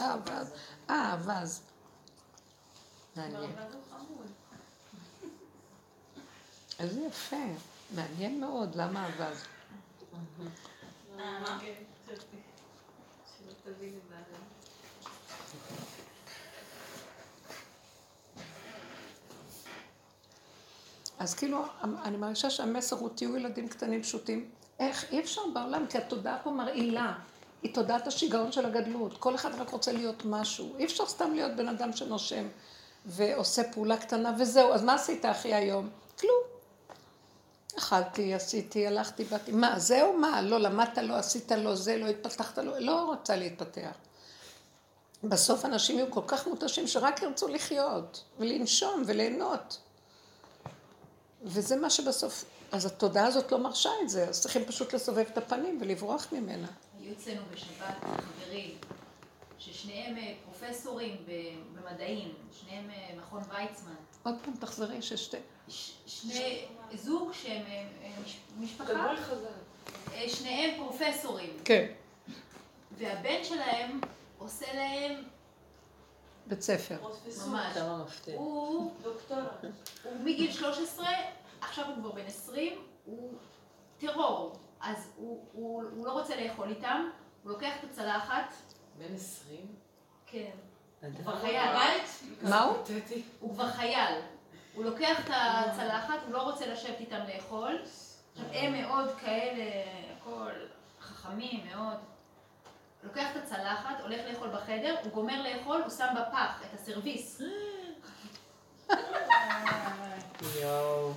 האווז. 0.00 0.52
אה, 0.90 0.94
האווז. 0.94 1.60
מעניין. 3.16 3.50
איזה 6.78 7.00
יפה. 7.00 7.36
מעניין 7.94 8.40
מאוד, 8.40 8.74
למה 8.74 9.06
האווז? 9.06 9.44
אה, 11.18 11.58
זה. 12.06 12.14
אז 21.18 21.34
כאילו, 21.34 21.64
אני 21.82 22.16
מרגישה 22.16 22.50
שהמסר 22.50 22.96
הוא 22.96 23.08
תהיו 23.14 23.36
ילדים 23.36 23.68
קטנים 23.68 24.02
פשוטים. 24.02 24.50
איך? 24.78 25.04
אי 25.10 25.20
אפשר 25.20 25.40
בעולם, 25.54 25.86
כי 25.86 25.98
התודעה 25.98 26.38
פה 26.42 26.50
מרעילה. 26.50 27.18
היא 27.62 27.74
תודעת 27.74 28.06
השיגעון 28.06 28.52
של 28.52 28.66
הגדלות. 28.66 29.18
כל 29.18 29.34
אחד 29.34 29.54
רק 29.54 29.70
רוצה 29.70 29.92
להיות 29.92 30.24
משהו. 30.24 30.74
אי 30.78 30.84
אפשר 30.84 31.06
סתם 31.06 31.32
להיות 31.34 31.56
בן 31.56 31.68
אדם 31.68 31.92
שנושם 31.92 32.48
ועושה 33.06 33.72
פעולה 33.72 33.96
קטנה 33.96 34.32
וזהו. 34.38 34.72
אז 34.72 34.82
מה 34.82 34.94
עשית 34.94 35.24
אחי 35.24 35.54
היום? 35.54 35.88
כלום. 36.20 36.42
אכלתי, 37.78 38.34
עשיתי, 38.34 38.86
הלכתי, 38.86 39.24
באתי. 39.24 39.52
מה, 39.52 39.78
זהו? 39.78 40.12
מה? 40.12 40.42
לא 40.42 40.60
למדת, 40.60 40.98
לא 40.98 41.14
עשית, 41.14 41.52
לא 41.52 41.74
זה, 41.74 41.96
לא 41.96 42.06
התפתחת, 42.06 42.58
לא... 42.58 42.78
לא 42.78 43.04
רוצה 43.04 43.36
להתפתח. 43.36 43.92
בסוף 45.24 45.64
אנשים 45.64 45.98
יהיו 45.98 46.10
כל 46.10 46.20
כך 46.26 46.46
מותשים 46.46 46.86
שרק 46.86 47.22
ירצו 47.22 47.48
לחיות 47.48 48.24
ולנשום 48.38 49.02
וליהנות. 49.06 49.78
וזה 51.42 51.76
מה 51.76 51.90
שבסוף, 51.90 52.44
אז 52.72 52.86
התודעה 52.86 53.26
הזאת 53.26 53.52
לא 53.52 53.58
מרשה 53.58 53.90
את 54.02 54.10
זה, 54.10 54.28
אז 54.28 54.40
צריכים 54.40 54.64
פשוט 54.64 54.94
לסובב 54.94 55.24
את 55.32 55.38
הפנים 55.38 55.78
ולברוח 55.80 56.26
ממנה. 56.32 56.66
היו 57.10 57.16
אצלנו 57.18 57.42
בשבת 57.52 57.94
חברים, 58.04 58.78
ששניהם 59.58 60.16
אה, 60.16 60.34
פרופסורים 60.44 61.16
במדעים, 61.74 62.34
שניהם 62.52 62.90
אה, 62.90 63.10
מכון 63.18 63.42
ויצמן. 63.48 63.94
עוד 64.22 64.34
פעם 64.44 64.54
תחזרי 64.60 65.02
ששתי... 65.02 65.36
ש- 65.68 65.92
שני 66.06 66.64
זוג 66.94 67.32
שהם 67.32 67.62
אה, 67.66 67.84
מש- 68.24 68.38
משפחה, 68.60 68.92
שניהם 70.28 70.76
פרופסורים, 70.78 71.56
כן. 71.64 71.86
והבן 72.98 73.44
שלהם 73.44 74.00
עושה 74.38 74.74
להם 74.74 75.22
בית 76.46 76.62
ספר. 76.62 76.96
ממש. 77.46 77.76
הוא, 78.34 78.92
דוקטורה. 79.02 79.44
הוא 80.04 80.20
מגיל 80.24 80.52
13, 80.52 81.06
עכשיו 81.60 81.86
הוא 81.86 81.94
כבר 81.96 82.10
בן 82.12 82.26
20, 82.26 82.72
הוא 83.04 83.32
טרור. 83.98 84.56
אז 84.80 85.10
הוא, 85.16 85.44
הוא, 85.52 85.82
הוא 85.96 86.06
לא 86.06 86.12
רוצה 86.12 86.44
לאכול 86.44 86.68
איתם, 86.68 87.08
הוא 87.42 87.52
לוקח 87.52 87.72
את 87.78 87.90
הצלחת, 87.90 88.54
בן 88.98 89.14
20? 89.14 89.66
כן, 90.26 90.50
הוא. 91.02 91.10
כבר 91.22 91.40
חייל, 91.40 91.76
מה 92.42 92.62
הוא? 92.62 92.76
הוא 93.40 93.54
כבר 93.54 93.70
חייל. 93.70 94.20
הוא 94.74 94.84
לוקח 94.84 95.20
את 95.20 95.30
הצלחת, 95.30 96.18
הוא 96.26 96.32
לא 96.32 96.42
רוצה 96.42 96.66
לשבת 96.66 97.00
איתם 97.00 97.20
לאכול. 97.34 97.78
עכשיו, 98.32 98.46
הם 98.52 98.72
מאוד 98.82 99.10
כאלה, 99.20 99.64
הכל 100.16 100.50
חכמים 101.00 101.66
מאוד. 101.66 101.96
לוקח 103.02 103.36
את 103.36 103.42
הצלחת, 103.42 104.00
הולך 104.00 104.20
לאכול 104.30 104.48
בחדר, 104.48 104.96
הוא 105.02 105.12
גומר 105.12 105.42
לאכול, 105.42 105.82
הוא 105.82 105.90
שם 105.90 106.14
בפח 106.14 106.62
את 106.62 106.74
הסרוויס. 106.80 107.40
יואו. 110.60 111.12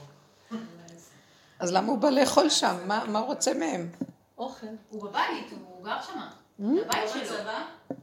אז 1.64 1.74
למה 1.74 1.88
הוא 1.88 1.98
בא 1.98 2.10
לאכול 2.10 2.50
שם? 2.50 2.76
מה, 2.86 3.20
הוא 3.20 3.28
רוצה 3.28 3.54
מהם? 3.54 3.90
אוכל. 4.38 4.68
הוא 4.90 5.04
בבית, 5.04 5.48
הוא 5.68 5.86
גר 5.86 6.02
שם. 6.02 6.20
Hmm? 6.20 6.64
זה 6.76 6.82
הבית 6.86 7.10
שלו. 7.10 7.38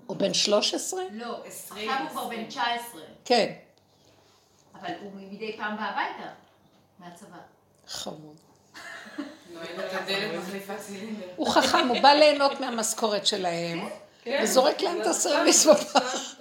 הוא 0.06 0.16
בן 0.16 0.34
13? 0.34 1.02
לא, 1.12 1.42
עשרים, 1.44 1.90
עכשיו 1.90 2.02
הוא 2.06 2.10
כבר. 2.10 2.28
בן 2.28 2.44
19, 2.48 3.00
כן. 3.24 3.52
אבל 4.80 4.88
הוא 5.02 5.12
מדי 5.14 5.56
פעם 5.56 5.76
בא 5.76 5.82
הביתה, 5.82 6.28
מהצבא. 6.98 7.36
חמוד. 7.88 8.36
את 10.70 10.78
צילינדר. 10.78 11.26
הוא 11.36 11.48
חכם, 11.50 11.88
הוא 11.88 12.00
בא 12.02 12.08
ליהנות 12.08 12.60
מהמשכורת 12.60 13.26
שלהם, 13.26 13.88
וזורק 14.42 14.80
להם 14.80 15.00
את 15.00 15.06
הסרוויס 15.06 15.66
בפח. 15.66 16.34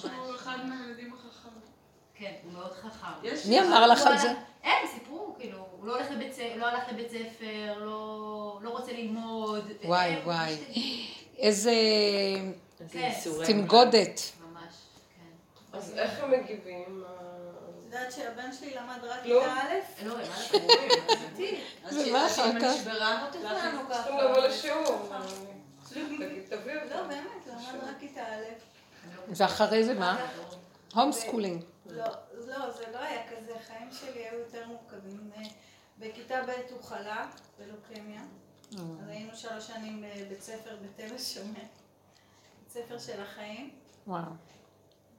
שהוא 0.00 0.34
אחד 0.36 0.56
מהילדים 0.64 1.12
החכמים. 1.14 1.62
כן, 2.14 2.32
הוא 2.44 2.52
מאוד 2.52 2.72
חכם. 2.72 3.28
מי 3.48 3.60
אמר 3.60 3.86
לך 3.86 3.98
הוא 4.00 4.06
על 4.08 4.12
הלך- 4.12 4.22
זה? 4.22 4.32
אין, 4.64 4.86
סיפרו, 4.94 5.34
כאילו, 5.38 5.58
הוא 5.78 5.86
לא 5.86 5.96
הולך 5.96 6.10
לבית 6.10 6.32
ספר, 6.32 6.56
לא 6.56 6.66
הלך 6.66 6.82
לבית 6.92 7.10
ספר, 7.10 7.78
לא 7.78 8.58
לא 8.62 8.70
רוצה 8.70 8.92
ללמוד. 8.92 9.64
וואי, 9.84 10.06
אין, 10.14 10.18
וואי. 10.24 10.56
פשוט- 10.56 10.76
איזה 11.38 11.72
כן. 12.92 13.12
תנגודת. 13.46 14.20
ממש, 14.50 14.74
כן. 15.16 15.78
אז 15.78 15.92
איך 15.98 16.20
הם 16.22 16.30
מגיבים? 16.30 17.04
את 17.04 17.94
יודעת 17.94 18.12
שהבן 18.12 18.52
שלי 18.52 18.74
למד 18.74 19.04
רק 19.04 19.26
לא. 19.26 19.40
כיתה 19.40 19.52
א'? 19.54 20.02
אלוהים, 20.02 20.26
מה 20.30 20.38
לך? 20.40 20.54
אמיתי. 20.54 21.60
אז 21.84 21.96
ומה 21.96 22.28
שאמא 22.28 22.50
אחר 22.50 22.60
כך? 22.60 22.74
נשברה, 22.80 23.22
לא 23.24 23.30
תכננו 23.38 23.80
ככה. 23.90 24.02
צריכים 24.02 24.18
לבוא 24.18 24.38
לשיעור. 24.38 25.08
תגיד, 25.92 26.42
תביא 26.48 26.74
לא. 26.74 27.02
באמת, 27.02 27.20
למד 27.46 27.82
רק 27.88 27.96
כיתה 28.00 28.20
א'. 28.22 28.44
ואחרי 29.28 29.84
זה 29.84 29.94
מה? 29.94 30.26
home 30.94 31.12
schooling. 31.12 31.62
לא, 31.88 32.04
לא, 32.32 32.70
זה 32.70 32.84
לא 32.92 32.98
היה 32.98 33.22
כזה, 33.30 33.56
החיים 33.56 33.92
שלי 33.92 34.28
היו 34.28 34.38
יותר 34.38 34.66
מורכבים. 34.66 35.30
אה, 35.36 35.42
בכיתה 35.98 36.42
ב' 36.42 36.72
הוא 36.72 36.82
חלה 36.82 37.30
בלוקמיה, 37.58 38.20
אה. 38.20 38.82
אז 39.02 39.08
היינו 39.08 39.36
שלוש 39.36 39.66
שנים 39.66 40.04
בבית 40.04 40.42
ספר 40.42 40.76
בתל 40.82 41.14
השומר, 41.14 41.60
בית 42.60 42.70
ספר 42.70 42.98
של 42.98 43.22
החיים, 43.22 43.70
וואו. 44.06 44.22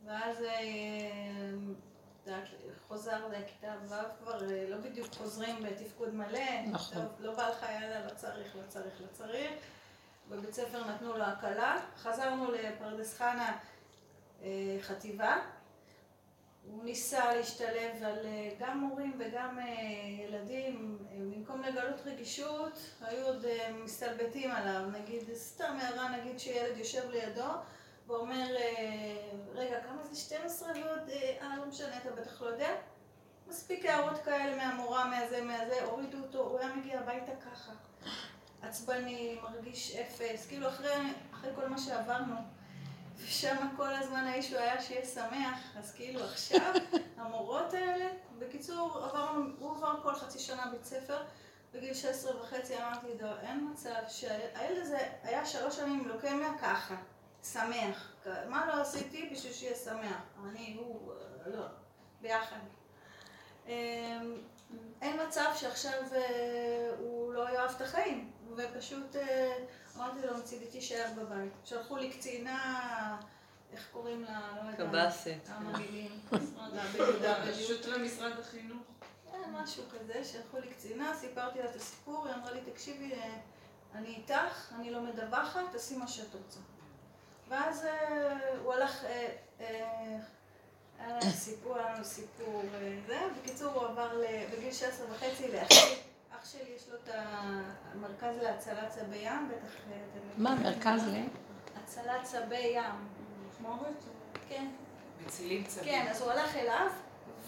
ואז 0.05 0.43
אה, 0.43 1.51
חוזר 2.87 3.27
לכיתה 3.27 3.73
ו' 3.87 3.93
כבר 4.19 4.37
לא 4.69 4.77
בדיוק 4.77 5.07
חוזרים 5.13 5.63
בתפקוד 5.63 6.13
מלא, 6.13 6.61
נכון. 6.67 6.97
טוב, 6.97 7.11
לא 7.19 7.35
בא 7.35 7.49
לך 7.49 7.61
יאללה, 7.61 8.05
לא 8.05 8.09
צריך, 8.09 8.55
לא 8.55 8.61
צריך, 8.67 9.01
לא 9.01 9.07
צריך. 9.11 9.51
בבית 10.29 10.53
ספר 10.53 10.87
נתנו 10.87 11.17
לו 11.17 11.23
הקלה, 11.23 11.77
חזרנו 11.97 12.51
לפרדס 12.51 13.17
חנה 13.17 13.57
חטיבה. 14.81 15.37
הוא 16.71 16.83
ניסה 16.83 17.35
להשתלב 17.35 18.03
על 18.03 18.25
אה, 18.25 18.49
גם 18.59 18.79
מורים 18.79 19.19
וגם 19.19 19.59
אה, 19.59 19.65
ילדים, 20.27 20.97
אה, 21.11 21.17
במקום 21.17 21.61
לגלות 21.61 22.01
רגישות, 22.05 22.79
היו 23.01 23.25
עוד 23.25 23.45
מסתלבטים 23.83 24.51
עליו, 24.51 24.81
נגיד, 24.91 25.33
סתם 25.33 25.77
הערה, 25.81 26.17
נגיד 26.17 26.39
שילד 26.39 26.77
יושב 26.77 27.09
לידו 27.09 27.51
ואומר, 28.07 28.47
רגע, 29.53 29.79
כמה 29.83 30.03
זה 30.03 30.15
12 30.15 30.69
ועוד, 30.75 31.09
אה, 31.09 31.57
לא 31.57 31.65
משנה, 31.65 31.97
אתה 31.97 32.11
בטח 32.11 32.41
לא 32.41 32.47
יודע. 32.47 32.69
מספיק 33.47 33.85
הערות 33.85 34.19
כאלה 34.25 34.55
מהמורה, 34.55 35.05
מהזה, 35.07 35.43
מהזה, 35.43 35.83
הורידו 35.83 36.17
אותו, 36.17 36.39
הוא 36.39 36.59
היה 36.59 36.75
מגיע 36.75 36.99
הביתה 36.99 37.31
ככה. 37.35 37.71
עצבני, 38.61 39.39
מרגיש 39.43 39.95
אפס, 39.95 40.47
כאילו 40.47 40.67
אחרי, 40.67 40.91
אחרי 41.33 41.51
כל 41.55 41.67
מה 41.67 41.77
שעברנו. 41.77 42.35
ושם 43.23 43.67
כל 43.77 43.93
הזמן 43.93 44.27
האיש 44.27 44.51
הוא 44.51 44.59
היה 44.59 44.81
שיהיה 44.81 45.05
שמח, 45.05 45.59
אז 45.77 45.91
כאילו 45.91 46.23
עכשיו, 46.23 46.73
המורות 47.17 47.73
האלה, 47.73 48.05
בקיצור, 48.39 49.03
עבר, 49.03 49.31
הוא 49.59 49.75
עבר 49.77 49.99
כל 50.03 50.15
חצי 50.15 50.39
שנה 50.39 50.65
בית 50.71 50.85
ספר, 50.85 51.23
בגיל 51.73 51.93
16 51.93 52.41
וחצי 52.41 52.77
אמרתי 52.77 53.07
לו, 53.21 53.29
אין 53.41 53.69
מצב 53.71 53.99
שהילד 54.07 54.77
הזה 54.77 54.99
היה 55.23 55.45
שלוש 55.45 55.75
שנים 55.75 56.07
לוקמיה 56.07 56.49
ככה, 56.61 56.95
שמח. 57.43 58.11
מה 58.47 58.67
לא 58.67 58.81
עשיתי 58.81 59.29
בשביל 59.31 59.53
שיהיה 59.53 59.75
שמח? 59.75 60.21
אני, 60.49 60.77
הוא, 60.79 61.13
לא, 61.45 61.65
ביחד. 62.21 62.59
אמ, 63.67 63.73
אין 65.01 65.27
מצב 65.27 65.49
שעכשיו 65.55 66.01
אה, 66.11 66.91
הוא 66.99 67.33
לא 67.33 67.49
יאהב 67.49 67.71
את 67.75 67.81
החיים, 67.81 68.31
ופשוט 68.59 69.15
אה, 69.15 69.57
אמרתי 69.97 70.27
לו, 70.27 70.37
מצידי 70.37 70.65
תישאר 70.65 71.05
בבית. 71.17 71.51
שלחו 71.65 71.97
לי 71.97 72.09
קצינה, 72.09 73.17
איך 73.73 73.87
קוראים 73.91 74.23
לה, 74.23 74.39
לא 74.55 74.83
יודעת. 74.83 75.09
קב"סת. 75.13 75.49
בדיוק. 75.73 76.13
פשוט 77.51 77.85
למשרד 77.85 78.39
החינוך. 78.39 78.83
אה, 79.33 79.39
משהו 79.51 79.83
כזה, 79.91 80.23
שלחו 80.23 80.59
לי 80.59 80.67
קצינה, 80.67 81.13
סיפרתי 81.15 81.59
לה 81.59 81.69
את 81.69 81.75
הסיפור, 81.75 82.27
היא 82.27 82.35
אמרה 82.35 82.51
לי, 82.51 82.59
תקשיבי, 82.71 83.13
אה, 83.13 83.37
אני 83.95 84.07
איתך, 84.07 84.73
אני 84.75 84.91
לא 84.91 85.01
מדווחת, 85.01 85.61
תעשי 85.71 85.97
מה 85.97 86.07
שאת 86.07 86.33
רוצה. 86.33 86.59
ואז 87.49 87.85
הוא 88.63 88.73
הלך, 88.73 89.03
היה 90.99 91.09
לנו 91.09 91.31
סיפור, 91.31 91.77
היה 91.77 91.93
לנו 91.93 92.05
סיפור, 92.05 92.63
זה, 93.07 93.19
בקיצור 93.41 93.73
הוא 93.73 93.87
עבר 93.87 94.21
בגיל 94.51 94.73
16 94.73 95.05
וחצי 95.11 95.47
לאחי, 95.51 95.95
אח 96.39 96.45
שלי 96.45 96.75
יש 96.75 96.89
לו 96.89 96.95
את 96.95 97.09
המרכז 97.13 98.35
להצלת 98.41 98.89
צבי 98.89 99.17
ים, 99.17 99.49
בטח 99.49 99.75
אה. 99.91 99.97
מה, 100.37 100.55
מרכז 100.55 101.07
ל... 101.07 101.17
הצלת 101.83 102.23
צבי 102.23 102.55
ים. 102.55 103.07
כן. 104.49 104.67
מצילים 105.25 105.63
צבים. 105.63 105.85
כן, 105.85 106.07
אז 106.11 106.21
הוא 106.21 106.31
הלך 106.31 106.55
אליו 106.55 106.87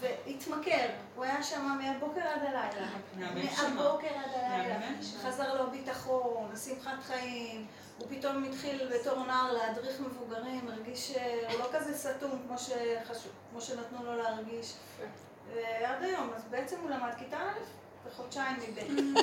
והתמכר. 0.00 0.88
הוא 1.16 1.24
היה 1.24 1.42
שם 1.42 1.78
מהבוקר 1.82 2.20
עד 2.20 2.42
הלילה. 2.42 2.88
מהבוקר 3.16 4.14
עד 4.14 4.30
הלילה. 4.34 4.78
חזר 5.22 5.62
לו 5.62 5.70
ביטחון, 5.70 6.56
שמחת 6.56 7.02
חיים. 7.02 7.66
הוא 7.98 8.06
פתאום 8.10 8.44
התחיל 8.44 8.92
בתור 8.94 9.26
נער 9.26 9.52
להדריך 9.52 10.00
מבוגרים, 10.00 10.68
הרגיש 10.68 11.12
שהוא 11.12 11.58
לא 11.58 11.68
כזה 11.72 11.98
סתום 11.98 12.42
כמו, 12.46 12.58
שחשוב, 12.58 13.32
כמו 13.50 13.60
שנתנו 13.60 14.04
לו 14.04 14.16
להרגיש. 14.16 14.74
ועד 15.54 16.02
היום, 16.02 16.30
אז 16.36 16.44
בעצם 16.50 16.76
הוא 16.82 16.90
למד 16.90 17.14
כיתה 17.18 17.36
א' 17.36 17.81
וחודשיים 18.06 18.56
מבית. 18.56 19.16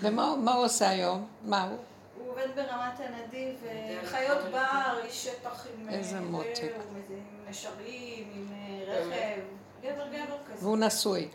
ומה 0.00 0.36
מה 0.36 0.54
הוא 0.54 0.64
עושה 0.64 0.88
היום? 0.88 1.26
מה 1.44 1.62
הוא? 1.62 1.78
הוא 2.18 2.30
עובד 2.30 2.48
ברמת 2.54 3.00
הנדיב, 3.00 3.56
אה, 3.66 4.00
חיות 4.04 4.38
בר, 4.52 5.00
איש 5.04 5.24
שטח 5.24 5.66
עם... 5.66 5.88
אה, 5.88 5.94
איזה 5.94 6.10
זה, 6.10 6.20
מותק. 6.20 6.62
עם 6.62 7.50
נשרים, 7.50 8.32
עם 8.34 8.48
אה, 8.52 8.94
רכב, 8.94 9.40
גבר 9.82 10.08
גבר 10.08 10.36
כזה. 10.52 10.66
והוא 10.66 10.76
נשוי. 10.78 11.28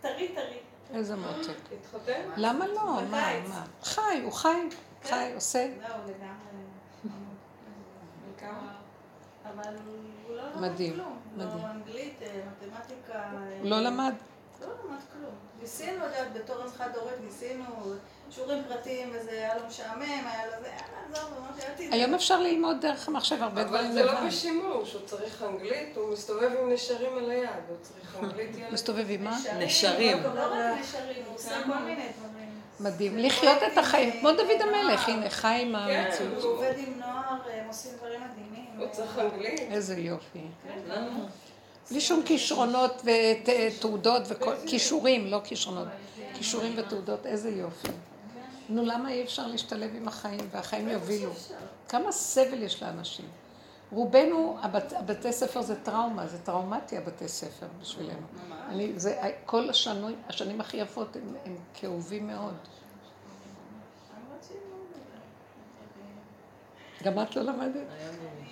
טרי 0.00 0.28
טרי. 0.28 0.58
איזה 0.94 1.16
מותק. 1.16 1.52
התחתן? 1.80 2.20
למה 2.36 2.66
לא? 2.66 2.84
מה. 3.10 3.40
מה? 3.48 3.64
חי, 3.82 4.20
הוא 4.24 4.32
חי. 4.32 4.68
חי, 5.04 5.32
עושה. 5.34 5.68
זהו, 5.80 5.96
לגמרי. 6.04 6.48
וכמה? 8.34 8.72
אבל 9.44 9.74
הוא 9.86 10.36
לא 10.36 10.42
למד 10.42 10.60
מדהים, 10.60 10.94
כלום. 10.94 11.18
מדהים. 11.36 11.62
לא 11.62 11.70
אנגלית, 11.70 12.22
אה, 12.22 12.40
מתמטיקה. 12.50 13.12
אה, 13.14 13.58
הוא 13.60 13.70
לא 13.70 13.80
למד. 13.80 14.14
לא 14.60 14.66
למד 14.66 14.98
כלום. 15.12 15.34
ניסינו, 15.60 16.06
את 16.06 16.10
יודעת, 16.18 16.32
בתור 16.32 16.56
אם 16.64 16.70
חד 16.78 16.88
הורית, 16.96 17.14
ניסינו 17.24 17.64
שיעורים 18.30 18.62
פרטיים 18.68 19.10
וזה 19.12 19.30
היה 19.30 19.58
לו 19.58 19.66
משעמם, 19.66 20.02
היה 20.02 20.46
לו 20.46 20.52
זה, 20.62 20.68
יאללה, 20.68 21.18
עזוב, 21.18 21.30
אמרתי, 21.38 21.62
אל 21.66 21.72
תדאג. 21.76 21.92
היום 21.92 22.14
אפשר 22.14 22.40
ללמוד 22.40 22.76
דרך 22.80 23.08
המחשב 23.08 23.42
הרבה 23.42 23.62
אבל 23.62 23.68
דברים 23.70 23.92
זה 23.92 24.04
לא 24.04 24.12
לבד. 24.12 24.26
בשימוש, 24.26 24.92
הוא 24.92 25.02
צריך 25.06 25.42
אנגלית, 25.42 25.96
הוא 25.96 26.12
מסתובב 26.12 26.50
עם 26.62 26.72
נשרים 26.72 27.18
על 27.18 27.30
היד, 27.30 27.48
הוא 27.68 27.76
צריך 27.82 28.16
אנגלית 28.22 28.56
ילד. 28.56 28.72
מסתובב 28.72 29.06
עם 29.08 29.24
מה? 29.24 29.38
נשרים. 29.58 30.22
לא 30.22 30.40
רק 30.44 30.78
נשרים, 30.80 31.22
הוא 31.26 31.34
עושה 31.34 31.62
כל 31.66 31.78
מיני 31.78 32.08
דברים. 32.18 32.48
מדהים. 32.80 33.18
לחיות 33.18 33.62
את 33.72 33.78
החיים, 33.78 34.20
כמו 34.20 34.32
דוד 34.32 34.60
המלך, 34.60 35.08
הנה, 35.08 35.30
חי 35.30 35.58
עם 35.62 35.76
כן, 35.86 36.04
המציאות. 36.06 36.42
הוא 36.42 36.52
עובד 36.52 36.74
עם 36.76 36.98
נוער, 37.00 37.36
הם 37.52 37.66
עושים 37.68 37.92
דברים 37.96 38.20
מדהימים. 38.20 38.66
הוא 38.78 38.86
צריך 38.92 39.18
אנגלית. 39.18 39.60
איזה 39.60 39.94
יופי. 39.94 40.46
בלי 41.90 42.00
שום 42.00 42.22
כישרונות 42.22 43.02
ותעודות 43.04 44.22
וכל... 44.28 44.54
כישורים, 44.66 45.26
לא 45.26 45.40
כישרונות. 45.44 45.88
כישורים 46.34 46.74
ותעודות, 46.76 47.26
איזה 47.26 47.50
יופי. 47.50 47.88
נו, 48.68 48.84
למה 48.84 49.10
אי 49.10 49.22
אפשר 49.22 49.46
להשתלב 49.46 49.90
עם 49.94 50.08
החיים 50.08 50.40
והחיים 50.50 50.88
יובילו? 50.88 51.30
כמה 51.88 52.12
סבל 52.12 52.62
יש 52.62 52.82
לאנשים. 52.82 53.26
רובנו, 53.92 54.56
הבת, 54.60 54.92
הבתי 54.92 55.32
ספר 55.32 55.62
זה 55.62 55.74
טראומה, 55.82 56.26
זה 56.26 56.38
טראומטי 56.38 56.96
הבתי 56.96 57.28
ספר 57.28 57.66
בשבילנו. 57.80 58.26
אני, 58.68 58.92
זה, 58.96 59.20
כל 59.46 59.70
השנים, 59.70 60.16
השנים 60.28 60.60
הכי 60.60 60.76
יפות 60.76 61.16
הם, 61.16 61.34
הם 61.44 61.56
כאובים 61.74 62.26
מאוד. 62.26 62.54
גם 67.02 67.22
את 67.22 67.36
לא 67.36 67.42
למדת? 67.42 67.74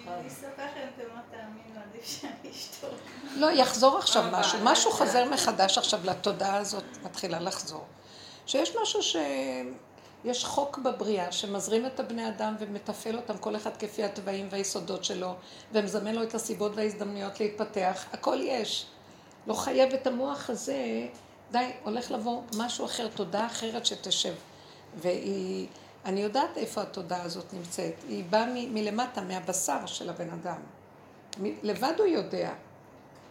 אני 0.08 0.28
אספר 0.28 0.48
לכם, 0.52 0.80
אתם 0.94 1.02
לא 1.14 1.20
תאמינו, 1.30 1.80
עדיף 1.90 2.04
שאני 2.04 2.50
אשתוק. 2.50 2.90
לא, 3.36 3.50
יחזור 3.50 3.98
עכשיו 3.98 4.24
משהו. 4.32 4.58
משהו 4.62 4.90
חוזר 4.90 5.24
מחדש 5.30 5.78
עכשיו 5.78 6.00
לתודעה 6.04 6.56
הזאת, 6.56 6.84
מתחילה 7.02 7.40
לחזור. 7.40 7.84
שיש 8.46 8.76
משהו 8.82 9.02
ש... 9.02 9.16
יש 10.24 10.44
חוק 10.44 10.78
בבריאה 10.78 11.32
שמזרים 11.32 11.86
את 11.86 12.00
הבני 12.00 12.28
אדם 12.28 12.54
ומתפעל 12.58 13.16
אותם, 13.16 13.38
כל 13.38 13.56
אחד 13.56 13.76
כפי 13.76 14.04
התוואים 14.04 14.48
והיסודות 14.50 15.04
שלו, 15.04 15.34
ומזמן 15.72 16.14
לו 16.14 16.22
את 16.22 16.34
הסיבות 16.34 16.72
וההזדמנויות 16.74 17.40
להתפתח. 17.40 18.04
הכל 18.12 18.38
יש. 18.40 18.86
לא 19.46 19.54
חייב 19.54 19.92
את 19.92 20.06
המוח 20.06 20.50
הזה, 20.50 21.06
די, 21.50 21.70
הולך 21.84 22.10
לבוא 22.10 22.42
משהו 22.56 22.84
אחר, 22.84 23.08
תודעה 23.08 23.46
אחרת 23.46 23.86
שתשב. 23.86 24.34
והיא, 24.96 25.66
אני 26.06 26.20
יודעת 26.20 26.56
איפה 26.56 26.82
התודעה 26.82 27.22
הזאת 27.22 27.54
נמצאת. 27.54 27.94
היא 28.08 28.24
באה 28.30 28.46
מ- 28.46 28.74
מלמטה, 28.74 29.20
מהבשר 29.20 29.86
של 29.86 30.10
הבן 30.10 30.30
אדם. 30.30 30.60
מ- 31.42 31.58
לבד 31.62 31.92
הוא 31.98 32.06
יודע. 32.06 32.52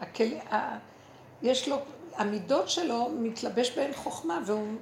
הכל... 0.02 0.24
ה... 0.52 0.78
יש 1.42 1.68
לו, 1.68 1.78
המידות 2.16 2.70
שלו 2.70 3.10
מתלבש 3.20 3.72
בהן 3.72 3.94
חוכמה, 3.94 4.40
והוא... 4.46 4.78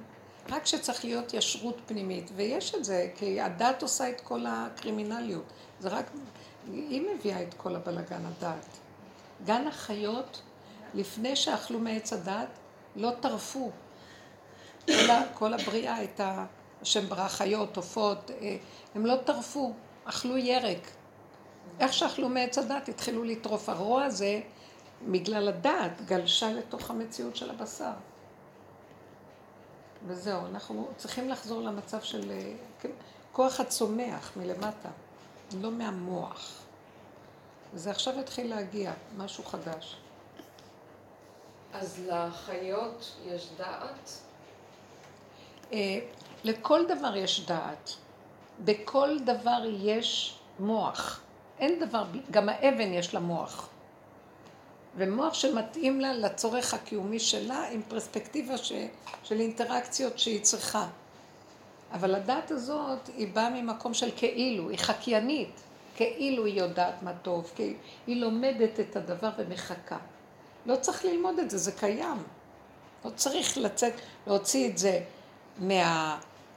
רק 0.50 0.66
שצריך 0.66 1.04
להיות 1.04 1.34
ישרות 1.34 1.80
פנימית, 1.86 2.30
ויש 2.36 2.74
את 2.74 2.84
זה, 2.84 3.10
כי 3.16 3.40
הדת 3.40 3.82
עושה 3.82 4.10
את 4.10 4.20
כל 4.20 4.44
הקרימינליות. 4.48 5.44
זה 5.80 5.88
רק, 5.88 6.10
היא 6.72 7.02
מביאה 7.14 7.42
את 7.42 7.54
כל 7.54 7.76
הבלגן, 7.76 8.22
הדת. 8.26 8.66
גן 9.44 9.66
החיות, 9.66 10.42
לפני 10.94 11.36
שאכלו 11.36 11.78
מעץ 11.78 12.12
הדת, 12.12 12.48
לא 12.96 13.10
טרפו. 13.20 13.70
כל, 14.86 15.10
ה, 15.10 15.22
כל 15.34 15.54
הבריאה 15.54 15.94
הייתה, 15.94 16.44
השם 16.84 17.08
ברא 17.08 17.28
חיות, 17.28 17.76
עופות, 17.76 18.30
אה, 18.30 18.56
הם 18.94 19.06
לא 19.06 19.16
טרפו, 19.24 19.72
אכלו 20.04 20.36
ירק. 20.36 20.90
איך 21.80 21.92
שאכלו 21.92 22.28
מעץ 22.28 22.58
הדת 22.58 22.88
התחילו 22.88 23.24
לטרוף. 23.24 23.68
הרוע 23.68 24.04
הזה, 24.04 24.40
בגלל 25.10 25.48
הדעת, 25.48 26.06
גלשה 26.06 26.52
לתוך 26.52 26.90
המציאות 26.90 27.36
של 27.36 27.50
הבשר. 27.50 27.92
וזהו, 30.06 30.46
אנחנו 30.46 30.88
צריכים 30.96 31.28
לחזור 31.28 31.62
למצב 31.62 32.02
של 32.02 32.30
אה, 32.30 32.52
כן, 32.80 32.90
כוח 33.32 33.60
הצומח 33.60 34.32
מלמטה, 34.36 34.90
לא 35.60 35.70
מהמוח. 35.70 36.62
וזה 37.74 37.90
עכשיו 37.90 38.20
התחיל 38.20 38.50
להגיע, 38.50 38.92
משהו 39.16 39.44
חדש. 39.44 39.96
אז 41.72 42.00
לחיות 42.06 43.12
יש 43.26 43.48
דעת? 43.58 44.10
לכל 46.44 46.80
דבר 46.88 47.16
יש 47.16 47.46
דעת. 47.46 47.90
בכל 48.64 49.18
דבר 49.18 49.62
יש 49.82 50.38
מוח. 50.58 51.20
אין 51.58 51.80
דבר, 51.80 52.04
גם 52.30 52.48
האבן 52.48 52.92
יש 52.92 53.14
לה 53.14 53.20
מוח. 53.20 53.68
ומוח 54.96 55.34
שמתאים 55.34 56.00
לה 56.00 56.12
לצורך 56.12 56.74
הקיומי 56.74 57.20
שלה 57.20 57.68
עם 57.68 57.82
פרספקטיבה 57.88 58.56
ש, 58.56 58.72
של 59.22 59.40
אינטראקציות 59.40 60.18
שהיא 60.18 60.42
צריכה. 60.42 60.86
אבל 61.92 62.14
הדעת 62.14 62.50
הזאת 62.50 63.06
היא 63.16 63.28
באה 63.32 63.50
ממקום 63.50 63.94
של 63.94 64.10
כאילו, 64.16 64.70
היא 64.70 64.78
חקיינית. 64.78 65.60
כאילו 65.96 66.44
היא 66.44 66.60
יודעת 66.60 67.02
מה 67.02 67.12
טוב, 67.22 67.52
כי 67.56 67.74
היא 68.06 68.20
לומדת 68.20 68.80
את 68.80 68.96
הדבר 68.96 69.30
ומחכה. 69.38 69.98
לא 70.66 70.76
צריך 70.76 71.04
ללמוד 71.04 71.38
את 71.38 71.50
זה, 71.50 71.58
זה 71.58 71.72
קיים. 71.72 72.22
לא 73.04 73.10
צריך 73.10 73.58
לצאת, 73.58 73.92
להוציא 74.26 74.70
את 74.70 74.78
זה 74.78 75.00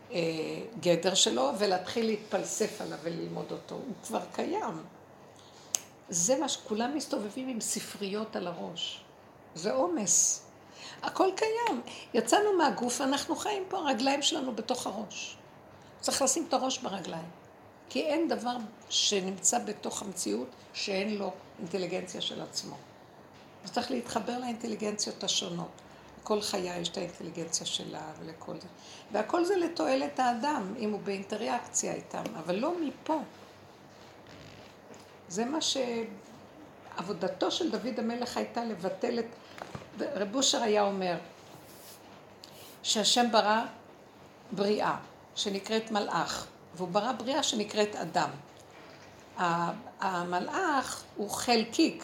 מהגדר 0.10 1.14
שלו 1.14 1.52
ולהתחיל 1.58 2.06
להתפלסף 2.06 2.82
עליו 2.82 2.98
וללמוד 3.04 3.52
אותו. 3.52 3.76
הוא 3.76 3.94
כבר 4.04 4.22
קיים. 4.34 4.84
זה 6.10 6.40
מה 6.40 6.50
שכולם 6.50 6.96
מסתובבים 6.96 7.48
עם 7.48 7.62
ספריות 7.62 8.36
על 8.36 8.48
הראש. 8.48 9.02
זה 9.56 9.74
עומס. 9.74 10.44
הכל 11.04 11.30
קיים. 11.36 11.82
יצאנו 12.14 12.58
מהגוף 12.58 13.02
ואנחנו 13.02 13.36
חיים 13.36 13.64
פה, 13.68 13.78
הרגליים 13.78 14.22
שלנו 14.22 14.56
בתוך 14.56 14.88
הראש. 14.88 15.38
צריך 16.02 16.22
לשים 16.22 16.46
את 16.48 16.54
הראש 16.54 16.78
ברגליים. 16.78 17.30
כי 17.90 18.02
אין 18.02 18.28
דבר 18.28 18.56
שנמצא 18.90 19.60
בתוך 19.60 20.02
המציאות 20.02 20.48
שאין 20.74 21.18
לו 21.18 21.32
אינטליגנציה 21.60 22.22
של 22.22 22.42
עצמו. 22.42 22.76
אז 23.64 23.72
צריך 23.72 23.92
להתחבר 23.92 24.40
לאינטליגנציות 24.40 25.24
השונות. 25.24 25.72
לכל 26.28 26.42
חיה 26.42 26.78
יש 26.78 26.90
את 26.90 26.98
האינטליגנציה 26.98 27.66
שלה 27.66 28.02
ולכל 28.20 28.60
זה. 28.62 28.68
והכל 29.12 29.46
זה 29.46 29.56
לתועלת 29.56 30.20
האדם, 30.20 30.74
אם 30.80 30.92
הוא 30.92 31.00
באינטראקציה 31.00 31.94
איתם, 31.94 32.24
אבל 32.38 32.56
לא 32.56 32.74
מפה. 32.82 33.20
זה 35.28 35.46
מה 35.46 35.60
שעבודתו 35.62 37.52
של 37.52 37.72
דוד 37.72 38.00
המלך 38.00 38.38
הייתה 38.38 38.64
לבטל 38.64 39.20
את... 39.20 39.26
רב 40.02 40.36
אושר 40.36 40.64
היה 40.64 40.82
אומר 40.82 41.18
שהשם 42.84 43.26
ברא 43.32 43.66
בריאה 44.52 44.98
שנקראת 45.36 45.92
מלאך, 45.92 46.48
והוא 46.76 46.88
ברא 46.88 47.12
בריאה 47.12 47.44
שנקראת 47.44 47.96
אדם. 47.96 48.30
המלאך 50.00 51.04
הוא 51.16 51.30
חלקיק, 51.30 52.04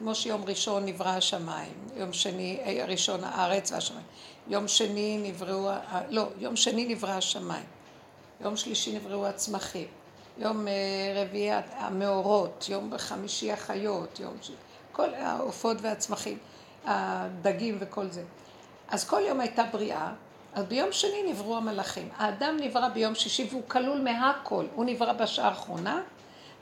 כמו 0.00 0.14
שיום 0.14 0.44
ראשון 0.46 0.84
נברא 0.84 1.08
השמיים, 1.08 1.72
יום 1.96 2.12
שני, 2.12 2.58
אה, 2.64 2.84
ראשון 2.88 3.20
הארץ 3.24 3.72
והשמיים, 3.72 4.04
יום 4.48 4.68
שני 4.68 5.18
נבראו, 5.22 5.70
לא, 6.08 6.26
יום 6.38 6.56
שני 6.56 6.94
נברא 6.94 7.10
השמיים, 7.10 7.64
יום 8.40 8.56
שלישי 8.56 8.96
נבראו 8.96 9.26
הצמחים, 9.26 9.86
יום 10.38 10.68
אה, 10.68 10.72
רביעי 11.22 11.50
המאורות, 11.76 12.66
יום 12.68 12.98
חמישי 12.98 13.52
החיות, 13.52 14.20
יום 14.20 14.36
ש... 14.42 14.50
כל 14.92 15.14
העופות 15.14 15.76
והצמחים, 15.80 16.38
הדגים 16.84 17.76
וכל 17.80 18.08
זה. 18.08 18.22
אז 18.88 19.04
כל 19.04 19.20
יום 19.28 19.40
הייתה 19.40 19.62
בריאה, 19.72 20.12
אז 20.54 20.64
ביום 20.64 20.92
שני 20.92 21.32
נבראו 21.32 21.56
המלאכים. 21.56 22.08
האדם 22.16 22.56
נברא 22.60 22.88
ביום 22.88 23.14
שישי 23.14 23.48
והוא 23.50 23.62
כלול 23.68 24.00
מהכל. 24.00 24.66
הוא 24.74 24.84
נברא 24.84 25.12
בשעה 25.12 25.48
האחרונה, 25.48 26.00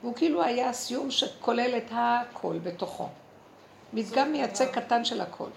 והוא 0.01 0.15
כאילו 0.15 0.43
היה 0.43 0.69
הסיום 0.69 1.11
שכולל 1.11 1.77
את 1.77 1.91
הכל 1.91 2.57
בתוכו. 2.63 3.09
מדגם 3.93 4.31
מייצג 4.31 4.71
קטן 4.71 5.05
של 5.05 5.21
הכל. 5.21 5.49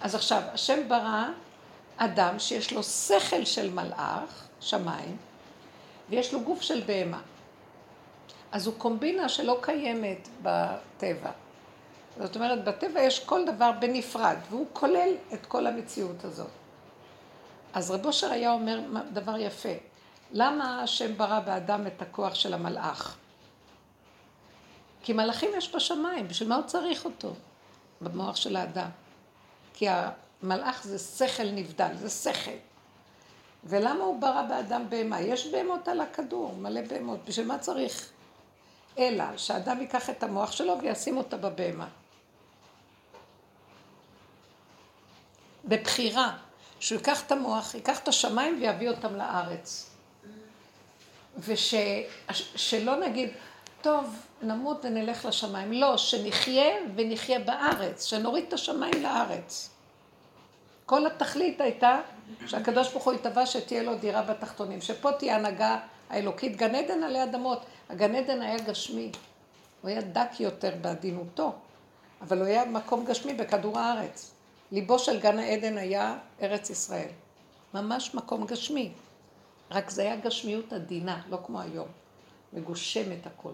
אז 0.00 0.14
עכשיו, 0.14 0.42
השם 0.52 0.88
ברא 0.88 1.24
אדם 1.96 2.38
שיש 2.38 2.72
לו 2.72 2.82
שכל 2.82 3.44
של 3.44 3.70
מלאך, 3.70 4.48
שמיים, 4.60 5.16
ויש 6.10 6.34
לו 6.34 6.40
גוף 6.40 6.62
של 6.62 6.82
בהמה. 6.86 7.20
אז 8.52 8.66
הוא 8.66 8.74
קומבינה 8.78 9.28
שלא 9.28 9.58
קיימת 9.62 10.28
בטבע. 10.42 11.30
זאת 12.18 12.36
אומרת, 12.36 12.64
בטבע 12.64 13.00
יש 13.00 13.24
כל 13.24 13.44
דבר 13.44 13.70
בנפרד, 13.80 14.36
והוא 14.50 14.66
כולל 14.72 15.14
את 15.32 15.46
כל 15.46 15.66
המציאות 15.66 16.24
הזאת. 16.24 16.50
אז 17.74 17.90
רב 17.90 18.06
אושר 18.06 18.30
היה 18.32 18.52
אומר 18.52 18.80
דבר 19.12 19.38
יפה, 19.38 19.72
למה 20.32 20.82
השם 20.82 21.16
ברא 21.16 21.40
באדם 21.40 21.86
את 21.86 22.02
הכוח 22.02 22.34
של 22.34 22.54
המלאך? 22.54 23.16
כי 25.02 25.12
מלאכים 25.12 25.50
יש 25.56 25.74
בשמיים, 25.74 26.28
בשביל 26.28 26.48
מה 26.48 26.56
הוא 26.56 26.64
צריך 26.64 27.04
אותו? 27.04 27.32
במוח 28.00 28.36
של 28.36 28.56
האדם. 28.56 28.88
כי 29.74 29.86
המלאך 29.88 30.84
זה 30.84 30.98
שכל 30.98 31.50
נבדל, 31.50 31.94
זה 31.94 32.10
שכל. 32.10 32.50
ולמה 33.64 34.04
הוא 34.04 34.20
ברא 34.20 34.42
באדם 34.42 34.90
בהמה? 34.90 35.20
יש 35.20 35.46
בהמות 35.46 35.88
על 35.88 36.00
הכדור, 36.00 36.54
מלא 36.54 36.80
בהמות, 36.88 37.24
בשביל 37.24 37.46
מה 37.46 37.58
צריך? 37.58 38.10
אלא 38.98 39.24
שאדם 39.36 39.80
ייקח 39.80 40.10
את 40.10 40.22
המוח 40.22 40.52
שלו 40.52 40.74
וישים 40.82 41.16
אותה 41.16 41.36
בבהמה. 41.36 41.88
בבחירה, 45.64 46.36
שהוא 46.80 46.98
ייקח 46.98 47.26
את 47.26 47.32
המוח, 47.32 47.74
ייקח 47.74 47.98
את 47.98 48.08
השמיים 48.08 48.58
ויביא 48.60 48.90
אותם 48.90 49.16
לארץ. 49.16 49.90
ושלא 51.38 52.96
נגיד, 52.96 53.30
טוב, 53.86 54.26
נמות 54.42 54.84
ונלך 54.84 55.24
לשמיים. 55.24 55.72
לא, 55.72 55.96
שנחיה 55.96 56.74
ונחיה 56.96 57.38
בארץ, 57.38 58.04
שנוריד 58.04 58.44
את 58.48 58.52
השמיים 58.52 59.02
לארץ. 59.02 59.70
כל 60.86 61.06
התכלית 61.06 61.60
הייתה 61.60 62.00
שהקדוש 62.46 62.92
ברוך 62.92 63.04
הוא 63.04 63.12
יתבע 63.12 63.46
שתהיה 63.46 63.82
לו 63.82 63.94
דירה 63.94 64.22
בתחתונים, 64.22 64.80
שפה 64.80 65.12
תהיה 65.12 65.36
הנהגה 65.36 65.78
האלוקית. 66.10 66.56
גן 66.56 66.74
עדן 66.74 67.02
עלי 67.02 67.22
אדמות. 67.22 67.66
הגן 67.88 68.14
עדן 68.14 68.42
היה 68.42 68.58
גשמי. 68.58 69.10
הוא 69.82 69.90
היה 69.90 70.00
דק 70.00 70.40
יותר 70.40 70.74
בעדינותו, 70.80 71.52
אבל 72.20 72.38
הוא 72.38 72.46
היה 72.46 72.64
מקום 72.64 73.04
גשמי 73.04 73.34
בכדור 73.34 73.78
הארץ. 73.78 74.34
ליבו 74.72 74.98
של 74.98 75.20
גן 75.20 75.38
העדן 75.38 75.78
היה 75.78 76.18
ארץ 76.42 76.70
ישראל. 76.70 77.08
ממש 77.74 78.14
מקום 78.14 78.46
גשמי. 78.46 78.92
רק 79.70 79.90
זה 79.90 80.02
היה 80.02 80.16
גשמיות 80.16 80.72
עדינה, 80.72 81.20
לא 81.30 81.38
כמו 81.46 81.60
היום. 81.60 81.88
מגושמת 82.52 83.26
הכל. 83.26 83.52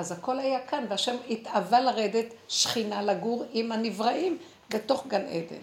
אז 0.00 0.12
הכל 0.12 0.38
היה 0.38 0.66
כאן, 0.66 0.84
והשם 0.88 1.16
התאווה 1.30 1.80
לרדת 1.80 2.26
שכינה 2.48 3.02
לגור 3.02 3.44
עם 3.52 3.72
הנבראים 3.72 4.38
בתוך 4.70 5.06
גן 5.06 5.26
עדן. 5.26 5.62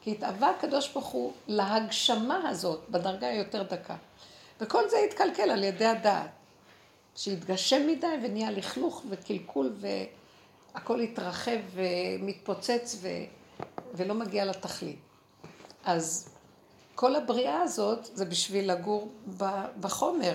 כי 0.00 0.10
התאווה 0.10 0.50
הקדוש 0.50 0.88
ברוך 0.88 1.06
הוא 1.06 1.32
להגשמה 1.48 2.48
הזאת 2.48 2.80
בדרגה 2.90 3.26
היותר 3.26 3.62
דקה. 3.62 3.96
וכל 4.60 4.88
זה 4.88 4.96
התקלקל 4.98 5.50
על 5.50 5.64
ידי 5.64 5.84
הדעת. 5.84 6.30
שהתגשם 7.16 7.86
מדי 7.86 8.06
ונהיה 8.22 8.50
לכלוך 8.50 9.02
וקלקול 9.08 9.72
והכל 10.74 11.00
התרחב 11.00 11.58
ומתפוצץ 11.74 12.96
ו... 13.00 13.08
ולא 13.94 14.14
מגיע 14.14 14.44
לתכלית. 14.44 14.98
אז 15.84 16.34
כל 16.94 17.16
הבריאה 17.16 17.60
הזאת 17.60 18.04
זה 18.04 18.24
בשביל 18.24 18.72
לגור 18.72 19.12
בחומר 19.80 20.34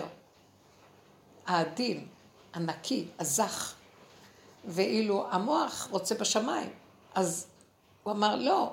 העדין. 1.48 2.08
הנקי, 2.58 3.06
הזך. 3.20 3.74
ואילו 4.66 5.26
המוח 5.32 5.88
רוצה 5.92 6.16
בשמיים. 6.16 6.70
אז 7.16 7.48
הוא 8.04 8.14
אמר, 8.14 8.36
לא, 8.36 8.72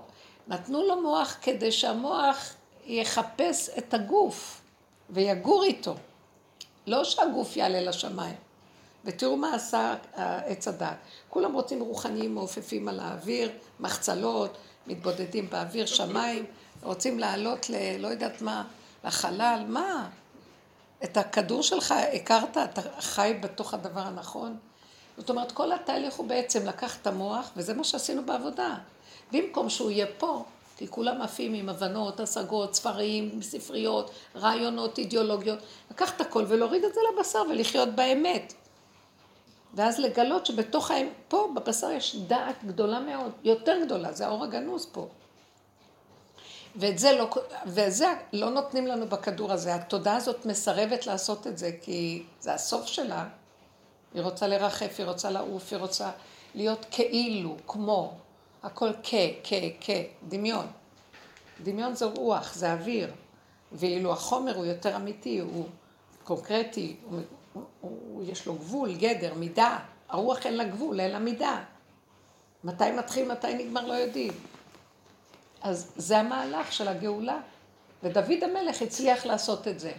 נתנו 0.49 0.83
לו 0.83 1.03
מוח 1.03 1.37
כדי 1.43 1.73
שהמוח 1.73 2.55
יחפש 2.87 3.71
את 3.79 3.95
הגוף 3.95 4.61
ויגור 5.11 5.65
איתו. 5.65 5.95
לא 6.87 7.05
שהגוף 7.05 7.57
יעלה 7.57 7.81
לשמיים. 7.81 8.37
ותראו 9.05 9.37
מה 9.37 9.55
עשה 9.55 9.95
עץ 10.47 10.69
הדת. 10.69 10.97
כולם 11.29 11.53
רוצים 11.53 11.81
רוחניים 11.81 12.35
מעופפים 12.35 12.89
על 12.89 13.01
האוויר, 13.01 13.51
מחצלות, 13.81 14.57
מתבודדים 14.87 15.51
באוויר, 15.51 15.87
שמיים, 15.87 16.45
רוצים 16.83 17.19
לעלות 17.19 17.71
ל... 17.71 17.97
לא 17.99 18.09
יודעת 18.09 18.43
מה, 18.43 18.65
לחלל, 19.05 19.65
מה? 19.69 20.09
את 21.05 21.17
הכדור 21.17 21.63
שלך 21.63 21.95
הכרת, 22.13 22.57
אתה 22.57 22.81
חי 23.01 23.39
בתוך 23.41 23.75
הדבר 23.75 24.01
הנכון. 24.01 24.57
זאת 25.19 25.31
אומרת, 25.31 25.53
כל 25.53 25.73
התהליך 25.73 26.15
הוא 26.15 26.27
בעצם 26.27 26.67
לקח 26.67 26.97
את 27.03 27.07
המוח, 27.07 27.51
וזה 27.57 27.75
מה 27.75 27.85
שעשינו 27.85 28.25
בעבודה. 28.25 28.75
במקום 29.33 29.71
שהוא 29.71 29.91
יהיה 29.91 30.07
פה, 30.19 30.45
כי 30.77 30.89
כולם 30.89 31.23
עפים 31.23 31.55
עם 31.55 31.69
הבנות, 31.69 32.21
השגות, 32.21 32.75
ספרים, 32.75 33.43
ספריות, 33.43 34.11
רעיונות, 34.37 34.99
אידיאולוגיות, 34.99 35.59
לקח 35.91 36.17
את 36.17 36.21
הכל 36.21 36.45
ולהוריד 36.49 36.85
את 36.85 36.95
זה 36.95 37.01
לבשר 37.13 37.43
ולחיות 37.51 37.89
באמת. 37.89 38.55
ואז 39.75 39.99
לגלות 39.99 40.47
שבתוך 40.47 40.91
פה 41.29 41.49
בבשר 41.55 41.91
יש 41.91 42.17
דעת 42.17 42.65
גדולה 42.65 43.01
מאוד, 43.01 43.33
יותר 43.45 43.77
גדולה, 43.85 44.13
זה 44.13 44.27
האור 44.27 44.45
הגנוז 44.45 44.87
פה. 44.93 45.09
ואת 46.77 46.99
זה 46.99 47.13
לא, 47.13 47.31
וזה 47.67 48.13
לא 48.33 48.51
נותנים 48.51 48.87
לנו 48.87 49.07
בכדור 49.07 49.53
הזה. 49.53 49.75
התודעה 49.75 50.17
הזאת 50.17 50.47
מסרבת 50.47 51.07
לעשות 51.07 51.47
את 51.47 51.59
זה, 51.59 51.71
כי 51.83 52.23
זה 52.41 52.55
הסוף 52.55 52.87
שלה. 52.87 53.29
היא 54.15 54.23
רוצה 54.23 54.47
לרחף, 54.47 54.95
היא 54.99 55.07
רוצה 55.07 55.31
לעוף, 55.31 55.73
היא 55.73 55.81
רוצה 55.81 56.11
להיות 56.55 56.87
כאילו, 56.91 57.57
כמו, 57.67 58.13
הכל 58.63 58.91
כ, 59.03 59.15
כ, 59.45 59.53
כ, 59.81 59.91
דמיון. 60.29 60.67
דמיון 61.63 61.95
זה 61.95 62.05
רוח, 62.05 62.55
זה 62.55 62.73
אוויר. 62.73 63.13
ואילו 63.73 64.13
החומר 64.13 64.57
הוא 64.57 64.65
יותר 64.65 64.97
אמיתי, 64.97 65.39
הוא 65.39 65.67
קונקרטי, 66.25 66.97
הוא, 67.05 67.21
הוא, 67.53 67.63
הוא, 67.81 68.25
יש 68.27 68.47
לו 68.47 68.55
גבול, 68.55 68.95
גדר, 68.95 69.35
מידה. 69.35 69.79
הרוח 70.09 70.47
אין 70.47 70.57
לה 70.57 70.65
גבול, 70.65 71.01
אין 71.01 71.11
לה 71.11 71.19
מידה. 71.19 71.63
מתי 72.65 72.91
מתחיל, 72.91 73.33
מתי 73.33 73.55
נגמר, 73.55 73.87
לא 73.87 73.93
יודעים. 73.93 74.33
אז 75.65 75.93
זה 75.97 76.19
המהלך 76.19 76.73
של 76.73 76.89
הגאולה. 76.89 77.41
ודוד 78.03 78.43
המלך 78.43 78.83
הצליח 78.83 79.27
לעשות 79.27 79.69
את 79.69 79.81
זה. 79.81 79.93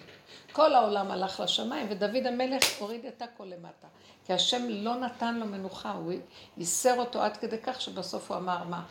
כל 0.52 0.74
העולם 0.74 1.12
הלך 1.12 1.40
לשמיים, 1.40 1.88
ודוד 1.90 2.26
המלך 2.26 2.64
הוריד 2.80 3.06
את 3.06 3.22
הכל 3.22 3.44
למטה. 3.44 3.88
כי 4.26 4.34
השם 4.34 4.66
לא 4.70 4.96
נתן 4.96 5.36
לו 5.36 5.46
מנוחה, 5.46 5.92
הוא 5.92 6.14
ייסר 6.58 7.00
אותו 7.00 7.22
עד 7.22 7.38
כדי 7.38 7.58
כך 7.64 7.82
שבסוף 7.82 8.32
הוא 8.32 8.38
אמר, 8.38 8.64
מה? 8.64 8.84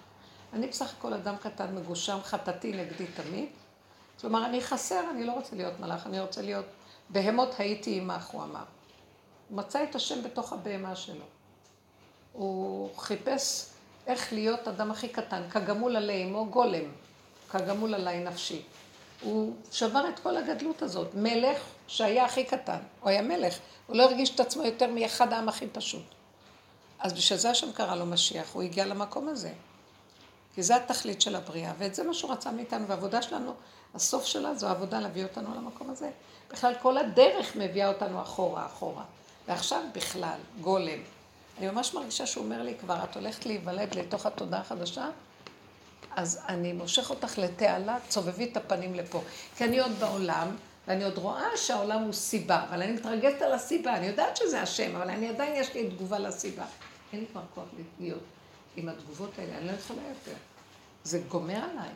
אני 0.53 0.67
בסך 0.67 0.93
הכל 0.99 1.15
אדם 1.15 1.37
קטן, 1.37 1.75
מגושם, 1.75 2.19
חטאתי 2.23 2.73
נגדי 2.73 3.07
תמיד. 3.07 3.49
כלומר, 4.21 4.47
אני 4.47 4.61
חסר, 4.61 5.11
אני 5.11 5.25
לא 5.25 5.33
רוצה 5.33 5.57
להיות 5.57 5.81
מלאך, 5.81 6.07
אני 6.07 6.21
רוצה 6.21 6.43
להיות... 6.43 6.67
בהמות 7.09 7.55
הייתי 7.59 8.01
עמך, 8.01 8.27
הוא 8.27 8.43
אמר. 8.43 8.65
הוא 9.49 9.59
מצא 9.59 9.83
את 9.83 9.95
השם 9.95 10.23
בתוך 10.23 10.53
הבהמה 10.53 10.97
שלו. 10.97 11.25
הוא 12.33 12.91
חיפש 12.97 13.74
איך 14.07 14.33
להיות 14.33 14.69
אדם 14.69 14.91
הכי 14.91 15.09
קטן, 15.09 15.43
כגמול 15.51 15.97
עלי 15.97 16.25
אמו 16.25 16.47
גולם, 16.47 16.91
כגמול 17.51 17.95
עלי 17.95 18.25
נפשי. 18.25 18.63
הוא 19.23 19.55
שבר 19.73 20.09
את 20.09 20.19
כל 20.19 20.37
הגדלות 20.37 20.83
הזאת. 20.83 21.09
מלך 21.15 21.59
שהיה 21.87 22.25
הכי 22.25 22.45
קטן, 22.45 22.79
הוא 23.01 23.11
היה 23.11 23.23
מלך, 23.23 23.59
הוא 23.87 23.97
לא 23.97 24.03
הרגיש 24.03 24.35
את 24.35 24.41
עצמו 24.41 24.63
יותר 24.63 24.87
מאחד 24.87 25.33
העם 25.33 25.49
הכי 25.49 25.67
פשוט. 25.67 26.03
אז 26.99 27.13
בשביל 27.13 27.39
זה 27.39 27.51
השם 27.51 27.73
קרא 27.73 27.95
לו 27.95 28.07
משיח, 28.07 28.53
הוא 28.53 28.63
הגיע 28.63 28.87
למקום 28.87 29.29
הזה. 29.29 29.53
כי 30.55 30.63
זה 30.63 30.77
התכלית 30.77 31.23
של 31.23 31.37
הבריאה, 31.37 31.73
ואת 31.79 31.95
זה 31.95 32.05
מה 32.05 32.15
שהוא 32.15 32.33
רצה 32.33 32.51
מאיתנו, 32.51 32.87
והעבודה 32.87 33.23
שלנו, 33.23 33.55
הסוף 33.95 34.25
שלה 34.25 34.55
זו 34.55 34.67
העבודה 34.67 35.01
להביא 35.01 35.23
אותנו 35.23 35.55
למקום 35.55 35.91
הזה. 35.91 36.11
בכלל 36.53 36.73
כל 36.83 36.99
הדרך 36.99 37.57
מביאה 37.57 37.89
אותנו 37.89 38.23
אחורה, 38.23 38.67
אחורה. 38.67 39.05
ועכשיו 39.49 39.83
בכלל, 39.93 40.39
גולם. 40.61 40.99
אני 41.59 41.67
ממש 41.71 41.95
מרגישה 41.95 42.27
שהוא 42.27 42.45
אומר 42.45 42.63
לי 42.63 42.75
כבר, 42.81 43.05
את 43.05 43.17
הולכת 43.17 43.47
להיוולד 43.47 43.95
לתוך 43.95 44.27
התודעה 44.27 44.61
החדשה, 44.61 45.09
אז 46.17 46.41
אני 46.49 46.73
מושך 46.73 47.11
אותך 47.11 47.39
לתעלה, 47.39 47.99
תסובבי 48.09 48.45
את 48.45 48.57
הפנים 48.57 48.95
לפה. 48.95 49.23
כי 49.57 49.65
אני 49.65 49.79
עוד 49.79 49.93
בעולם, 50.01 50.57
ואני 50.89 51.05
עוד 51.05 51.19
רואה 51.19 51.57
שהעולם 51.57 52.03
הוא 52.03 52.13
סיבה, 52.13 52.65
אבל 52.69 52.83
אני 52.83 52.93
מתרגשת 52.93 53.43
על 53.43 53.53
הסיבה, 53.53 53.97
אני 53.97 54.07
יודעת 54.07 54.37
שזה 54.37 54.63
השם, 54.63 54.97
אבל 54.97 55.11
אני 55.11 55.29
עדיין 55.29 55.57
יש 55.57 55.75
לי 55.75 55.91
תגובה 55.91 56.19
לסיבה. 56.19 56.65
אין 57.13 57.21
לי 57.21 57.27
כבר 57.33 57.41
כוח 57.55 57.65
להיות 58.01 58.23
עם 58.77 58.89
התגובות 58.89 59.31
האלה, 59.39 59.59
אני 59.59 59.67
לא 59.67 59.73
יכולה 59.73 60.03
יותר. 60.09 60.39
זה 61.05 61.21
גומר 61.29 61.57
עליי. 61.57 61.91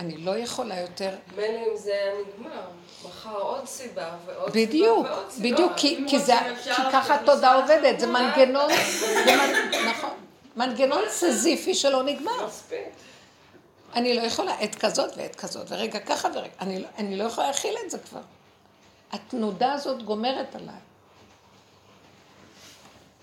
אני 0.00 0.16
לא 0.16 0.38
יכולה 0.38 0.80
יותר. 0.80 1.10
מילא 1.36 1.48
אם 1.48 1.76
זה 1.76 1.90
היה 1.92 2.12
נגמר, 2.20 2.60
מחר 3.04 3.38
עוד 3.40 3.66
סיבה 3.66 4.10
ועוד 4.26 4.50
בדיוק, 4.52 5.06
סיבה 5.06 5.14
ועוד 5.16 5.30
סיבה. 5.30 5.50
בדיוק, 5.52 5.72
כי, 5.76 6.04
כי, 6.08 6.18
זה, 6.18 6.34
כי 6.64 6.70
ככה 6.92 7.14
התודעה 7.14 7.54
עובדת, 7.54 8.00
זה 8.00 8.06
מנגנון, 8.06 8.70
זה 9.00 9.36
מנ... 9.36 9.88
נכון, 9.90 10.10
מנגנון 10.56 11.02
סזיפי 11.08 11.74
שלא 11.74 12.02
נגמר. 12.02 12.48
אני 13.94 14.14
לא 14.14 14.20
יכולה 14.22 14.54
עת 14.60 14.74
כזאת 14.74 15.10
ועת 15.16 15.36
כזאת, 15.36 15.66
ורגע 15.68 15.98
ככה 15.98 16.28
ורגע, 16.34 16.50
אני, 16.60 16.78
לא- 16.78 16.88
אני 16.98 17.16
לא 17.16 17.24
יכולה 17.24 17.46
להכיל 17.46 17.74
את 17.86 17.90
זה 17.90 17.98
כבר. 17.98 18.20
התנודה 19.12 19.72
הזאת 19.72 20.02
גומרת 20.02 20.54
עליי. 20.54 20.74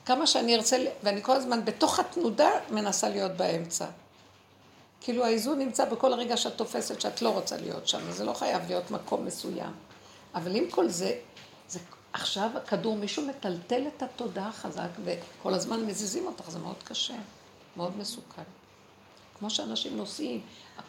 כמה 0.05 0.27
שאני 0.27 0.55
ארצה, 0.55 0.77
ואני 1.03 1.23
כל 1.23 1.31
הזמן 1.31 1.65
בתוך 1.65 1.99
התנודה 1.99 2.49
מנסה 2.69 3.09
להיות 3.09 3.31
באמצע. 3.31 3.85
כאילו 5.05 5.25
האיזון 5.25 5.59
נמצא 5.59 5.85
בכל 5.85 6.13
הרגע 6.13 6.37
שאת 6.37 6.57
תופסת 6.57 7.01
שאת 7.01 7.21
לא 7.21 7.29
רוצה 7.29 7.57
להיות 7.57 7.87
שם, 7.87 8.11
זה 8.11 8.25
לא 8.25 8.33
חייב 8.33 8.61
להיות 8.67 8.91
מקום 8.91 9.25
מסוים. 9.25 9.71
אבל 10.35 10.55
עם 10.55 10.69
כל 10.71 10.89
זה, 10.89 11.19
זה 11.67 11.79
עכשיו 12.13 12.49
הכדור, 12.55 12.95
מישהו 12.97 13.27
מטלטל 13.27 13.83
את 13.97 14.03
התודעה 14.03 14.51
חזק, 14.51 14.87
וכל 15.03 15.53
הזמן 15.53 15.85
מזיזים 15.85 16.25
אותך, 16.27 16.49
זה 16.49 16.59
מאוד 16.59 16.75
קשה, 16.83 17.13
מאוד 17.77 17.97
מסוכן. 17.97 18.41
כמו 19.39 19.49
שאנשים 19.49 19.97
נוסעים, 19.97 20.41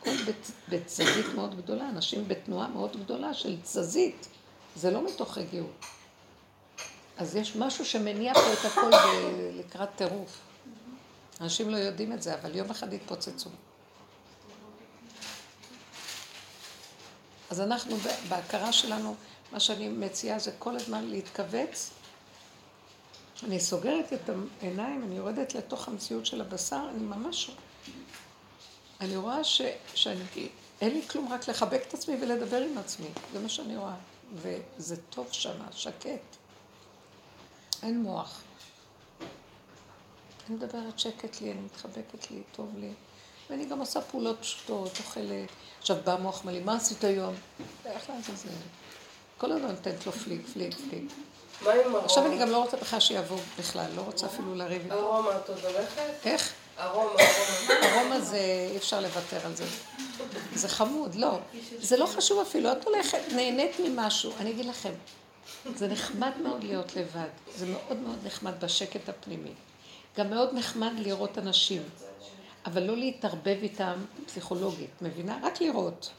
בת- 0.07 0.51
בתזזית 0.69 1.27
מאוד 1.35 1.57
גדולה, 1.57 1.89
אנשים 1.89 2.29
בתנועה 2.29 2.69
מאוד 2.69 2.97
גדולה 3.05 3.35
של 3.35 3.57
תזזית, 3.63 4.27
זה 4.77 4.91
לא 4.91 5.05
מתוך 5.07 5.39
רגיעות. 5.39 5.85
אז 7.19 7.37
יש 7.37 7.57
משהו 7.57 7.85
שמניע 7.85 8.35
פה 8.35 8.53
את 8.53 8.65
הכל 8.65 8.91
ב- 8.91 9.59
לקראת 9.59 9.89
טירוף. 9.97 10.39
אנשים 11.41 11.71
לא 11.71 11.77
יודעים 11.77 12.13
את 12.13 12.23
זה, 12.23 12.35
אבל 12.35 12.57
יום 12.57 12.71
אחד 12.71 12.93
יתפוצצו. 12.93 13.51
אז 17.51 17.61
אנחנו 17.61 17.97
בהכרה 18.29 18.73
שלנו, 18.73 19.15
מה 19.53 19.61
שאני 19.61 19.89
מציעה 19.89 20.39
זה 20.39 20.51
כל 20.59 20.77
הזמן 20.77 21.05
להתכווץ. 21.05 21.91
אני 23.43 23.61
סוגרת 23.61 24.13
את 24.13 24.31
העיניים, 24.61 25.03
אני 25.05 25.17
יורדת 25.17 25.55
לתוך 25.55 25.89
המציאות 25.89 26.27
של 26.27 26.41
הבשר, 26.41 26.89
אני 26.91 27.03
ממש... 27.05 27.51
אני 29.01 29.17
רואה 29.17 29.45
ש, 29.45 29.63
שאני... 29.95 30.49
אין 30.81 30.93
לי 30.93 31.09
כלום, 31.09 31.33
רק 31.33 31.49
לחבק 31.49 31.83
את 31.89 31.95
עצמי 31.95 32.17
ולדבר 32.23 32.63
עם 32.63 32.79
עצמי. 32.79 33.07
זה 33.33 33.41
מה 33.41 33.49
שאני 33.49 33.77
רואה. 33.77 33.95
וזה 34.35 34.97
טוב 35.11 35.29
שמה, 35.31 35.69
שקט. 35.73 36.37
אין 37.83 38.03
מוח. 38.03 38.43
אני 40.49 40.57
מדברת 40.57 40.99
שקט 40.99 41.41
לי, 41.41 41.53
אני 41.53 41.61
מתחבקת 41.61 42.31
לי, 42.31 42.43
טוב 42.53 42.79
לי. 42.79 42.93
ואני 43.51 43.65
גם 43.65 43.81
עושה 43.81 44.01
פעולות 44.01 44.37
פשוטות, 44.41 44.99
אוכלת. 44.99 45.49
עכשיו 45.81 45.97
בא 46.05 46.13
המוח, 46.13 46.41
אומר 46.41 46.53
לי, 46.53 46.61
מה 46.61 46.77
עשית 46.77 47.05
היום? 47.05 47.35
איך 47.87 48.11
לעזאזל? 48.11 48.49
כל 49.39 49.53
הזמן 49.53 49.71
נותנת 49.71 50.07
לו 50.07 50.13
פליק, 50.13 50.47
פליק, 50.53 50.75
פליק. 50.75 51.13
מה 51.63 51.73
עם 51.73 51.81
ארומה? 51.81 51.99
עכשיו 52.05 52.27
אני 52.27 52.39
גם 52.39 52.51
לא 52.51 52.63
רוצה 52.63 52.77
בכלל 52.77 53.01
שיבוא 53.01 53.39
בכלל, 53.59 53.87
לא 53.97 54.01
רוצה 54.01 54.27
אפילו 54.27 54.55
לריב 54.55 54.83
איתו. 54.83 54.95
ארומה 54.95 55.37
את 55.37 55.49
עוד 55.49 55.59
הולכת? 55.65 56.03
איך? 56.25 56.53
ארומה, 56.81 57.11
ארומה. 57.11 58.01
ארומה 58.01 58.21
זה, 58.21 58.69
אי 58.71 58.77
אפשר 58.77 59.01
לוותר 59.01 59.47
על 59.47 59.57
זה. 59.57 59.65
זה 60.55 60.69
חמוד, 60.69 61.15
לא. 61.15 61.39
זה 61.79 61.97
לא 61.97 62.07
חשוב 62.07 62.41
אפילו, 62.41 62.73
את 62.73 62.85
הולכת, 62.85 63.19
נהנית 63.33 63.81
ממשהו. 63.81 64.33
אני 64.41 64.51
אגיד 64.51 64.67
לכם, 64.67 64.93
זה 65.77 65.89
נחמד 65.89 66.33
מאוד 66.43 66.65
להיות 66.65 66.97
לבד. 66.97 67.29
זה 67.57 67.67
מאוד 67.67 67.99
מאוד 67.99 68.19
נחמד 68.25 68.65
בשקט 68.65 69.09
הפנימי. 69.09 69.53
גם 70.19 70.31
מאוד 70.31 70.55
נחמד 70.55 70.93
לראות 70.99 71.39
אנשים, 71.39 71.83
אבל 72.67 72.83
לא 72.83 72.97
להתערבב 72.97 73.57
איתם 73.63 74.05
פסיכולוגית, 74.27 75.03
מבינה? 75.03 75.39
רק 75.43 75.61
לראות. 75.61 76.11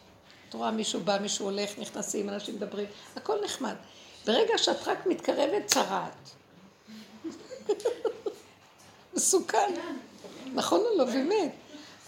את 0.50 0.54
רואה 0.54 0.72
מישהו 0.72 1.00
בא, 1.00 1.18
מישהו 1.22 1.46
הולך, 1.46 1.80
נכנסים, 1.80 2.30
אנשים 2.30 2.56
מדברים, 2.56 2.86
הכל 3.16 3.38
נחמד. 3.46 3.76
ברגע 4.26 4.58
שאת 4.58 4.88
רק 4.88 5.06
מתקרבת, 5.06 5.66
צרעת. 5.66 6.30
מסוכן. 9.16 9.74
נכון 10.54 10.80
או 10.80 10.98
לא? 10.98 11.06
באמת. 11.06 11.52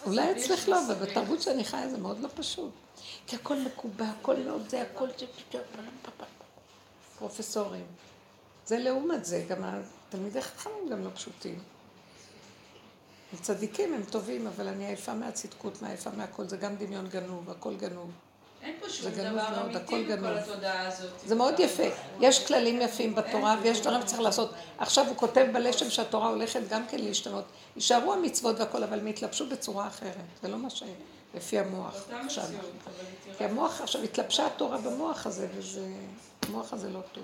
אולי 0.05 0.31
אצלך 0.31 0.69
לא, 0.69 0.85
אבל 0.85 0.95
בתרבות 0.95 1.41
שאני 1.41 1.63
חיה 1.63 1.89
זה 1.89 1.97
מאוד 1.97 2.19
לא 2.19 2.29
פשוט. 2.35 2.71
כי 3.27 3.35
הכל 3.35 3.59
מקובע, 3.59 4.05
הכל 4.05 4.35
מאוד 4.35 4.69
זה, 4.69 4.81
הכל... 4.81 5.07
פרופסורים. 7.17 7.85
זה 8.65 8.77
לעומת 8.77 9.25
זה, 9.25 9.45
גם 9.49 9.63
התלמידי 9.63 10.41
חכמים 10.41 10.89
גם 10.89 11.03
לא 11.03 11.09
פשוטים. 11.15 11.59
הם 13.33 13.39
צדיקים, 13.41 13.93
הם 13.93 14.03
טובים, 14.03 14.47
אבל 14.47 14.67
אני 14.67 14.85
עייפה 14.85 15.13
מהצדקות, 15.13 15.81
מעייפה 15.81 16.09
מהכל, 16.17 16.47
זה 16.47 16.57
גם 16.57 16.75
דמיון 16.75 17.07
גנוב, 17.07 17.49
הכל 17.49 17.75
גנוב. 17.75 18.11
אין 18.61 18.75
פה 18.79 18.89
שום 18.89 19.11
דבר 19.11 19.61
אמיתי 19.61 20.05
בכל. 20.05 20.25
התודעה 20.25 20.87
הזאת. 20.87 21.09
זה 21.25 21.35
מאוד 21.35 21.59
יפה. 21.59 21.83
יש 22.19 22.47
כללים 22.47 22.81
יפים 22.81 23.15
בתורה 23.15 23.55
ויש 23.63 23.81
דברים 23.81 24.01
שצריך 24.01 24.19
לעשות. 24.19 24.53
עכשיו 24.77 25.07
הוא 25.07 25.15
כותב 25.15 25.45
בלשם 25.53 25.89
שהתורה 25.89 26.29
הולכת 26.29 26.61
גם 26.69 26.87
כן 26.87 26.99
להשתנות. 26.99 27.45
יישארו 27.75 28.13
המצוות 28.13 28.59
והכל, 28.59 28.83
אבל 28.83 28.99
הם 28.99 29.07
יתלבשו 29.07 29.49
בצורה 29.49 29.87
אחרת. 29.87 30.13
זה 30.41 30.47
לא 30.47 30.57
מה 30.57 30.69
שלפי 30.69 31.59
המוח 31.59 31.95
אותה 31.95 32.21
עכשיו. 32.21 32.43
כי 33.37 33.43
המוח, 33.43 33.81
עכשיו 33.81 34.03
התלבשה 34.03 34.45
התורה 34.45 34.77
במוח 34.77 35.25
הזה, 35.25 35.47
וזה... 35.55 35.87
המוח 36.47 36.73
הזה 36.73 36.89
לא 36.89 36.99
טוב. 37.11 37.23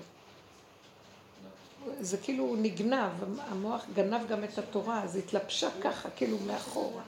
זה 2.00 2.16
כאילו 2.16 2.56
נגנב, 2.58 3.10
המוח 3.38 3.84
גנב 3.94 4.28
גם 4.28 4.44
את 4.44 4.58
התורה, 4.58 5.02
אז 5.02 5.16
התלבשה 5.16 5.68
ככה, 5.82 6.10
כאילו 6.16 6.38
מאחורה. 6.46 7.02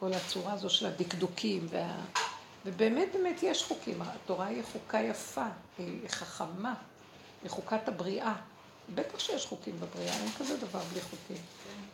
כל 0.00 0.12
הצורה 0.12 0.52
הזו 0.52 0.70
של 0.70 0.86
הדקדוקים 0.86 1.66
וה... 1.70 1.96
ובאמת 2.66 3.08
באמת 3.12 3.42
יש 3.42 3.64
חוקים, 3.64 4.02
התורה 4.02 4.46
היא 4.46 4.62
חוקה 4.72 5.00
יפה, 5.00 5.46
היא 5.78 6.08
חכמה, 6.08 6.74
היא 7.42 7.50
חוקת 7.50 7.88
הבריאה. 7.88 8.34
בטח 8.94 9.18
שיש 9.18 9.46
חוקים 9.46 9.80
בבריאה, 9.80 10.12
אין 10.12 10.30
כזה 10.38 10.56
דבר 10.56 10.80
בלי 10.92 11.00
חוקים. 11.00 11.36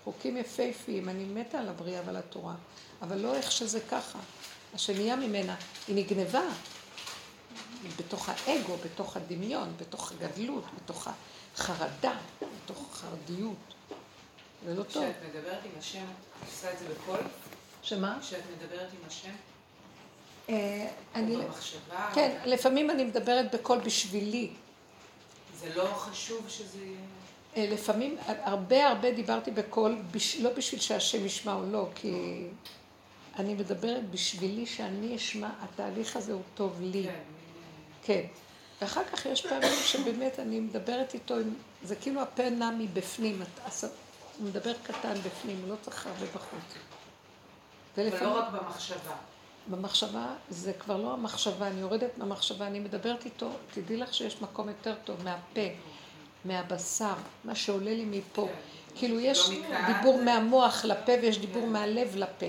חוקים 0.05 0.37
יפהפיים, 0.37 1.09
אני 1.09 1.25
מתה 1.25 1.59
על 1.59 1.69
הבריאה 1.69 2.03
ועל 2.07 2.17
התורה, 2.17 2.55
אבל 3.03 3.19
לא 3.19 3.35
איך 3.35 3.53
שזה 3.53 3.81
ככה. 3.81 4.19
מה 4.73 4.79
שנהיה 4.79 5.17
ממנה, 5.17 5.55
היא 5.89 5.97
נגנבה. 5.97 6.43
בתוך 7.99 8.29
האגו, 8.29 8.77
בתוך 8.85 9.17
הדמיון, 9.17 9.73
בתוך 9.77 10.13
הגדלות, 10.13 10.65
בתוך 10.77 11.09
החרדה, 11.55 12.17
בתוך 12.65 12.87
החרדיות. 12.91 13.57
זה 14.67 14.75
לא 14.75 14.83
טוב. 14.83 14.89
כשאת 14.89 15.15
מדברת 15.29 15.65
עם 15.65 15.71
השם, 15.79 16.05
את 16.05 16.49
עושה 16.49 16.73
את 16.73 16.79
זה 16.79 16.85
בקול? 16.89 17.21
שמה? 17.83 18.19
כשאת 18.21 18.43
מדברת 18.57 18.89
עם 18.93 19.07
השם? 19.07 19.33
אה, 20.49 20.89
אני... 21.15 21.37
במחשבה? 21.37 22.11
כן, 22.15 22.39
לפעמים 22.45 22.91
אני 22.91 23.05
מדברת 23.05 23.55
בקול 23.55 23.79
בשבילי. 23.79 24.51
זה 25.61 25.75
לא 25.75 25.85
חשוב 25.85 26.49
שזה. 26.49 26.79
אה, 27.57 27.67
לפעמים, 27.71 28.17
הרבה 28.27 28.89
הרבה 28.89 29.13
דיברתי 29.13 29.51
בקול. 29.51 29.99
לא 30.41 30.53
בשביל 30.53 30.81
שהשם 30.81 31.27
ישמע 31.27 31.55
או 31.55 31.63
לא, 31.71 31.89
כי 31.95 32.45
אני 33.39 33.55
מדברת 33.55 34.11
בשבילי 34.11 34.67
שאני 34.67 35.17
אשמע, 35.17 35.51
התהליך 35.61 36.17
הזה 36.17 36.33
הוא 36.33 36.43
טוב 36.55 36.81
לי. 36.81 37.03
כן. 37.03 37.38
כן. 38.09 38.23
ואחר 38.81 39.05
כך 39.13 39.27
יש 39.27 39.47
פעמים 39.47 39.79
שבאמת 39.85 40.39
אני 40.39 40.61
מדברת 40.61 41.15
איתו, 41.15 41.35
זה 41.83 41.97
כאילו 41.97 42.23
הפה 42.23 42.51
נע 42.51 42.71
מבפנים, 42.79 43.43
הוא 43.83 44.49
מדבר 44.49 44.73
קטן 44.83 45.15
בפנים, 45.15 45.61
הוא 45.63 45.69
לא 45.69 45.75
צריך 45.83 46.07
הרבה 46.07 46.27
בחוץ. 46.27 46.75
ולפעמים, 47.97 48.35
לא 48.35 48.39
רק 48.39 48.53
במחשבה. 48.53 49.17
במחשבה, 49.71 50.27
זה 50.51 50.73
כבר 50.73 50.97
לא 50.97 51.13
המחשבה, 51.13 51.67
אני 51.67 51.81
יורדת 51.81 52.19
מהמחשבה, 52.19 52.67
אני 52.67 52.81
מדברת 52.81 53.25
איתו, 53.25 53.51
תדעי 53.75 53.97
לך 53.97 54.15
שיש 54.15 54.43
מקום 54.43 54.69
יותר 54.69 54.95
טוב 55.05 55.25
מהפה, 55.25 55.69
מהבשר, 56.45 57.15
מה 57.45 57.55
שעולה 57.55 57.91
לי 57.91 58.05
מפה. 58.05 58.47
כן. 58.47 58.99
כאילו 58.99 59.21
יש 59.21 59.49
לא 59.49 59.59
מכאן. 59.59 59.93
דיבור 59.95 60.23
מהמוח 60.23 60.85
לפה 60.85 61.13
ויש 61.23 61.39
דיבור. 61.39 61.67
מהלב 61.67 62.17
לפה. 62.17 62.47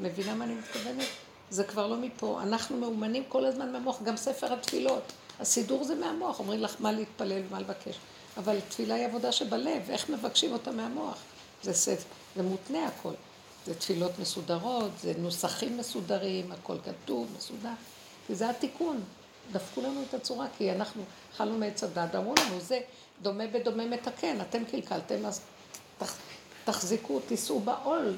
מבינה 0.00 0.34
מה 0.34 0.44
אני 0.44 0.54
מתכוונת? 0.54 1.06
זה 1.50 1.64
כבר 1.64 1.86
לא 1.86 1.96
מפה. 1.96 2.40
אנחנו 2.42 2.76
מאומנים 2.76 3.24
כל 3.28 3.46
הזמן 3.46 3.72
מהמוח, 3.72 4.02
גם 4.02 4.16
ספר 4.16 4.52
התפילות. 4.52 5.12
הסידור 5.40 5.84
זה 5.84 5.94
מהמוח, 5.94 6.38
אומרים 6.38 6.60
לך 6.60 6.76
מה 6.78 6.92
להתפלל 6.92 7.42
ומה 7.48 7.60
לבקש. 7.60 7.96
אבל 8.36 8.60
תפילה 8.68 8.94
היא 8.94 9.06
עבודה 9.06 9.32
שבלב, 9.32 9.90
איך 9.90 10.10
מבקשים 10.10 10.52
אותה 10.52 10.70
מהמוח? 10.70 11.18
זה, 11.62 11.72
ספר, 11.72 12.04
זה 12.36 12.42
מותנה 12.42 12.86
הכל. 12.86 13.12
זה 13.66 13.74
תפילות 13.74 14.18
מסודרות, 14.18 14.90
זה 15.00 15.12
נוסחים 15.18 15.78
מסודרים, 15.78 16.52
הכל 16.52 16.76
כתוב, 16.84 17.28
מסודר. 17.36 17.72
וזה 18.30 18.50
התיקון. 18.50 19.00
דפקו 19.52 19.80
לנו 19.80 20.02
את 20.08 20.14
הצורה, 20.14 20.46
כי 20.58 20.72
אנחנו 20.72 21.02
אכלנו 21.34 21.58
מעץ 21.58 21.84
הדת, 21.84 22.14
אמרו 22.14 22.34
לנו, 22.34 22.60
זה 22.60 22.80
דומה 23.22 23.46
בדומה 23.46 23.86
מתקן, 23.86 24.40
אתם 24.40 24.64
קלקלתם, 24.64 25.26
אז 25.26 25.40
תח, 25.98 26.16
תחזיקו, 26.64 27.20
תישאו 27.28 27.60
בעול. 27.60 28.16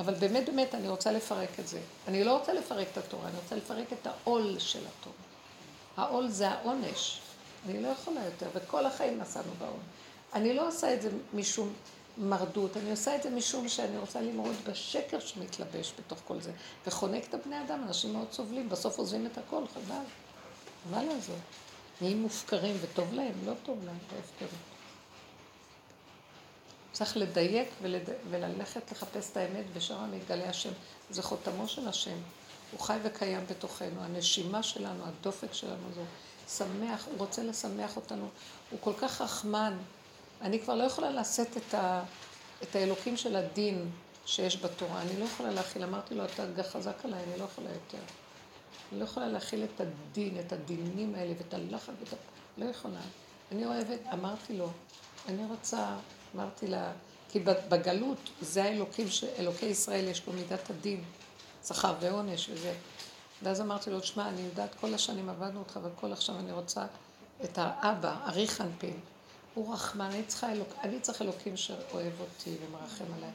אבל 0.00 0.14
באמת 0.14 0.48
באמת 0.48 0.74
אני 0.74 0.88
רוצה 0.88 1.12
לפרק 1.12 1.60
את 1.60 1.68
זה. 1.68 1.80
אני 2.08 2.24
לא 2.24 2.38
רוצה 2.38 2.52
לפרק 2.52 2.86
את 2.92 2.98
התורה, 2.98 3.28
אני 3.28 3.36
רוצה 3.36 3.56
לפרק 3.56 3.92
את 3.92 4.06
העול 4.06 4.58
של 4.58 4.78
התורה. 4.78 5.16
העול 5.96 6.28
זה 6.28 6.48
העונש. 6.48 7.20
אני 7.68 7.82
לא 7.82 7.88
יכולה 7.88 8.24
יותר, 8.24 8.46
וכל 8.54 8.86
החיים 8.86 9.18
נסענו 9.18 9.52
בעול. 9.58 9.80
אני 10.34 10.54
לא 10.54 10.68
עושה 10.68 10.94
את 10.94 11.02
זה 11.02 11.10
משום 11.34 11.72
מרדות, 12.18 12.76
אני 12.76 12.90
עושה 12.90 13.16
את 13.16 13.22
זה 13.22 13.30
משום 13.30 13.68
שאני 13.68 13.98
רוצה 13.98 14.20
למרוד 14.20 14.56
בשקר 14.66 15.20
שמתלבש 15.20 15.92
בתוך 15.98 16.18
כל 16.26 16.40
זה, 16.40 16.52
וחונק 16.86 17.24
את 17.28 17.34
הבני 17.34 17.62
אדם, 17.64 17.82
אנשים 17.88 18.12
מאוד 18.12 18.32
סובלים, 18.32 18.68
בסוף 18.68 18.98
עוזבים 18.98 19.26
את 19.26 19.38
הכל, 19.38 19.62
חבל. 19.74 20.04
חבל 20.84 21.10
על 21.10 21.20
זה. 21.20 21.34
נהיים 22.00 22.22
מופקרים 22.22 22.76
וטוב 22.80 23.14
להם, 23.14 23.34
לא 23.46 23.52
טוב 23.64 23.84
להם, 23.84 23.98
בהפקרות. 23.98 24.69
צריך 27.00 27.16
לדייק 27.16 27.68
ולד... 27.82 28.08
וללכת 28.30 28.92
לחפש 28.92 29.30
את 29.32 29.36
האמת, 29.36 29.64
ושם 29.72 30.10
מתגלה 30.12 30.48
השם. 30.48 30.70
זה 31.10 31.22
חותמו 31.22 31.68
של 31.68 31.88
השם. 31.88 32.16
הוא 32.72 32.80
חי 32.80 32.98
וקיים 33.02 33.44
בתוכנו. 33.50 34.00
הנשימה 34.02 34.62
שלנו, 34.62 35.04
הדופק 35.04 35.52
שלנו, 35.52 35.82
זה 35.94 36.02
שמח, 36.48 37.06
הוא 37.06 37.18
רוצה 37.18 37.42
לשמח 37.42 37.96
אותנו. 37.96 38.28
הוא 38.70 38.78
כל 38.82 38.92
כך 38.98 39.20
רחמן. 39.20 39.76
אני 40.40 40.60
כבר 40.60 40.74
לא 40.74 40.82
יכולה 40.82 41.10
לשאת 41.10 41.56
את, 41.56 41.74
ה... 41.74 42.02
את 42.62 42.76
האלוקים 42.76 43.16
של 43.16 43.36
הדין 43.36 43.90
שיש 44.26 44.64
בתורה. 44.64 45.02
אני 45.02 45.20
לא 45.20 45.24
יכולה 45.24 45.50
להכיל. 45.50 45.84
אמרתי 45.84 46.14
לו, 46.14 46.24
אתה 46.24 46.62
חזק 46.62 47.04
עליי, 47.04 47.22
אני 47.28 47.38
לא 47.38 47.44
יכולה 47.44 47.68
יותר. 47.70 48.04
אני 48.92 49.00
לא 49.00 49.04
יכולה 49.04 49.28
להכיל 49.28 49.64
את 49.64 49.80
הדין, 49.80 50.40
את 50.40 50.52
הדינים 50.52 51.14
האלה, 51.14 51.32
ואת 51.38 51.54
הלחץ, 51.54 51.92
ואת 52.00 52.12
ה... 52.12 52.16
לא 52.58 52.64
יכולה. 52.64 53.00
אני 53.52 53.66
אוהבת, 53.66 54.00
אמרתי 54.12 54.56
לו, 54.56 54.70
אני 55.28 55.46
רוצה 55.46 55.96
אמרתי 56.34 56.66
לה, 56.66 56.92
כי 57.28 57.40
בגלות 57.40 58.30
זה 58.40 58.64
האלוקים, 58.64 59.06
אלוקי 59.38 59.66
ישראל 59.66 60.08
יש 60.08 60.26
לו 60.26 60.32
מידת 60.32 60.70
הדין, 60.70 61.04
שכר 61.66 61.94
ועונש 62.00 62.48
וזה. 62.48 62.74
ואז 63.42 63.60
אמרתי 63.60 63.90
לו, 63.90 64.00
תשמע, 64.00 64.28
אני 64.28 64.40
יודעת, 64.40 64.74
כל 64.74 64.94
השנים 64.94 65.28
עבדנו 65.28 65.58
אותך 65.58 65.80
וכל 65.82 66.12
עכשיו 66.12 66.38
אני 66.38 66.52
רוצה 66.52 66.84
את 67.44 67.58
האבא, 67.58 68.16
אריך 68.26 68.60
אנפין. 68.60 69.00
הוא 69.54 69.74
רחמן, 69.74 70.04
אני 70.04 70.22
צריכה 70.26 70.52
אלוק, 70.52 70.68
אני 70.82 71.00
צריך 71.00 71.22
אלוקים 71.22 71.56
שאוהב 71.56 72.12
אותי 72.20 72.56
ומרחם 72.62 73.04
עליי 73.16 73.30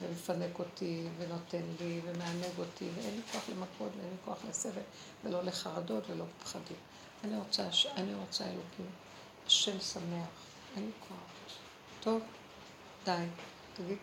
ומפנק 0.00 0.58
אותי 0.58 1.06
ונותן 1.18 1.62
לי 1.80 2.00
ומענג 2.04 2.58
אותי 2.58 2.88
ואין 2.96 3.14
לי 3.14 3.22
כוח 3.32 3.42
למכות 3.48 3.90
ואין 3.96 4.10
לי 4.10 4.16
כוח 4.24 4.38
לסבל 4.48 4.82
ולא 5.24 5.42
לחרדות 5.42 6.04
ולא 6.10 6.24
פחדים. 6.42 6.76
אני 7.24 7.36
רוצה, 7.36 7.68
אני 7.96 8.14
רוצה 8.14 8.44
אלוקים, 8.44 8.86
השם 9.46 9.80
שמח, 9.80 10.28
אין 10.76 10.84
לי 10.84 10.92
כוח. 11.08 11.18
טוב? 12.00 12.22
די, 13.04 13.12
תגיד, 13.76 13.98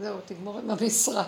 זהו, 0.00 0.18
תגמור 0.26 0.58
עם 0.58 0.70
המשרה. 0.70 1.24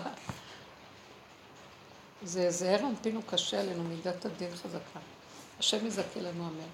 זה 2.23 2.51
זהר 2.51 2.79
אנפינו 2.79 3.21
קשה 3.21 3.59
עלינו, 3.59 3.83
מידת 3.83 4.25
הדין 4.25 4.55
חזקה. 4.55 4.99
השם 5.59 5.87
יזכה 5.87 6.19
לנו 6.19 6.43
אמן. 6.43 6.67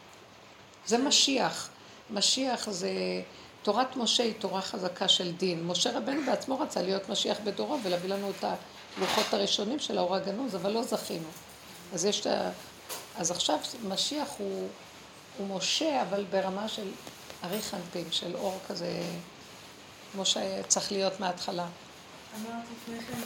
זה 0.86 0.98
משיח. 0.98 1.70
משיח 2.10 2.70
זה, 2.70 2.92
תורת 3.62 3.96
משה 3.96 4.24
היא 4.24 4.34
תורה 4.40 4.62
חזקה 4.62 5.08
של 5.08 5.32
דין. 5.32 5.68
משה 5.68 5.98
רבנו 5.98 6.22
בעצמו 6.26 6.60
רצה 6.60 6.82
להיות 6.82 7.10
משיח 7.10 7.38
בדורו 7.44 7.78
ולהביא 7.84 8.10
לנו 8.10 8.30
את 8.30 8.44
הלוחות 8.98 9.34
הראשונים 9.34 9.80
של 9.80 9.98
האור 9.98 10.16
הגנוז, 10.16 10.56
אבל 10.56 10.72
לא 10.72 10.84
זכינו. 10.84 11.30
אז 11.94 12.06
יש 12.06 12.22
את 12.22 12.28
ה... 12.28 12.52
אז 13.18 13.32
עכשיו 13.32 13.58
משיח 13.88 14.30
הוא, 14.38 14.68
הוא 15.38 15.58
משה, 15.58 16.02
אבל 16.02 16.26
ברמה 16.30 16.68
של 16.68 16.92
אריך 17.44 17.74
אנפין, 17.74 18.12
של 18.12 18.36
אור 18.36 18.60
כזה 18.68 19.04
כמו 20.12 20.26
שצריך 20.26 20.92
להיות 20.92 21.20
מההתחלה. 21.20 21.68
אמרת 22.36 22.64
לפני 22.72 23.00
כן, 23.00 23.22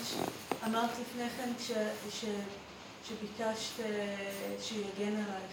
אמרת 0.66 0.90
לפני 0.90 1.30
כן 1.38 1.52
ש, 1.60 1.72
ש, 2.20 2.26
שביקשת 3.08 3.80
אה, 3.80 4.16
שיגן 4.62 5.14
עלייך. 5.14 5.52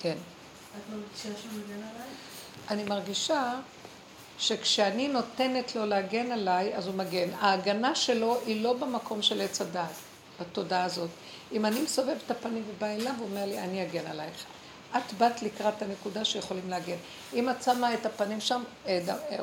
כן. 0.00 0.16
את 0.76 0.94
מרגישה 0.94 1.40
שהוא 1.42 1.52
מגן 1.52 1.82
עלייך? 1.82 2.16
אני 2.70 2.84
מרגישה 2.84 3.60
שכשאני 4.38 5.08
נותנת 5.08 5.76
לו 5.76 5.86
להגן 5.86 6.32
עליי, 6.32 6.76
אז 6.76 6.86
הוא 6.86 6.94
מגן. 6.94 7.28
ההגנה 7.40 7.94
שלו 7.94 8.40
היא 8.46 8.62
לא 8.62 8.72
במקום 8.72 9.22
של 9.22 9.40
עץ 9.40 9.60
הדעת, 9.60 9.90
בתודעה 10.40 10.84
הזאת. 10.84 11.10
אם 11.52 11.66
אני 11.66 11.82
מסובב 11.82 12.16
את 12.26 12.30
הפנים 12.30 12.64
ובא 12.68 12.86
אליו, 12.86 13.14
הוא 13.18 13.28
אומר 13.28 13.46
לי, 13.46 13.58
אני 13.58 13.82
אגן 13.82 14.06
עלייך. 14.06 14.44
את 14.96 15.12
באת 15.18 15.42
לקראת 15.42 15.82
הנקודה 15.82 16.24
שיכולים 16.24 16.70
להגן. 16.70 16.96
אם 17.34 17.50
את 17.50 17.62
שמה 17.62 17.94
את 17.94 18.06
הפנים 18.06 18.40
שם, 18.40 18.62
אה, 18.86 19.00
אה, 19.30 19.38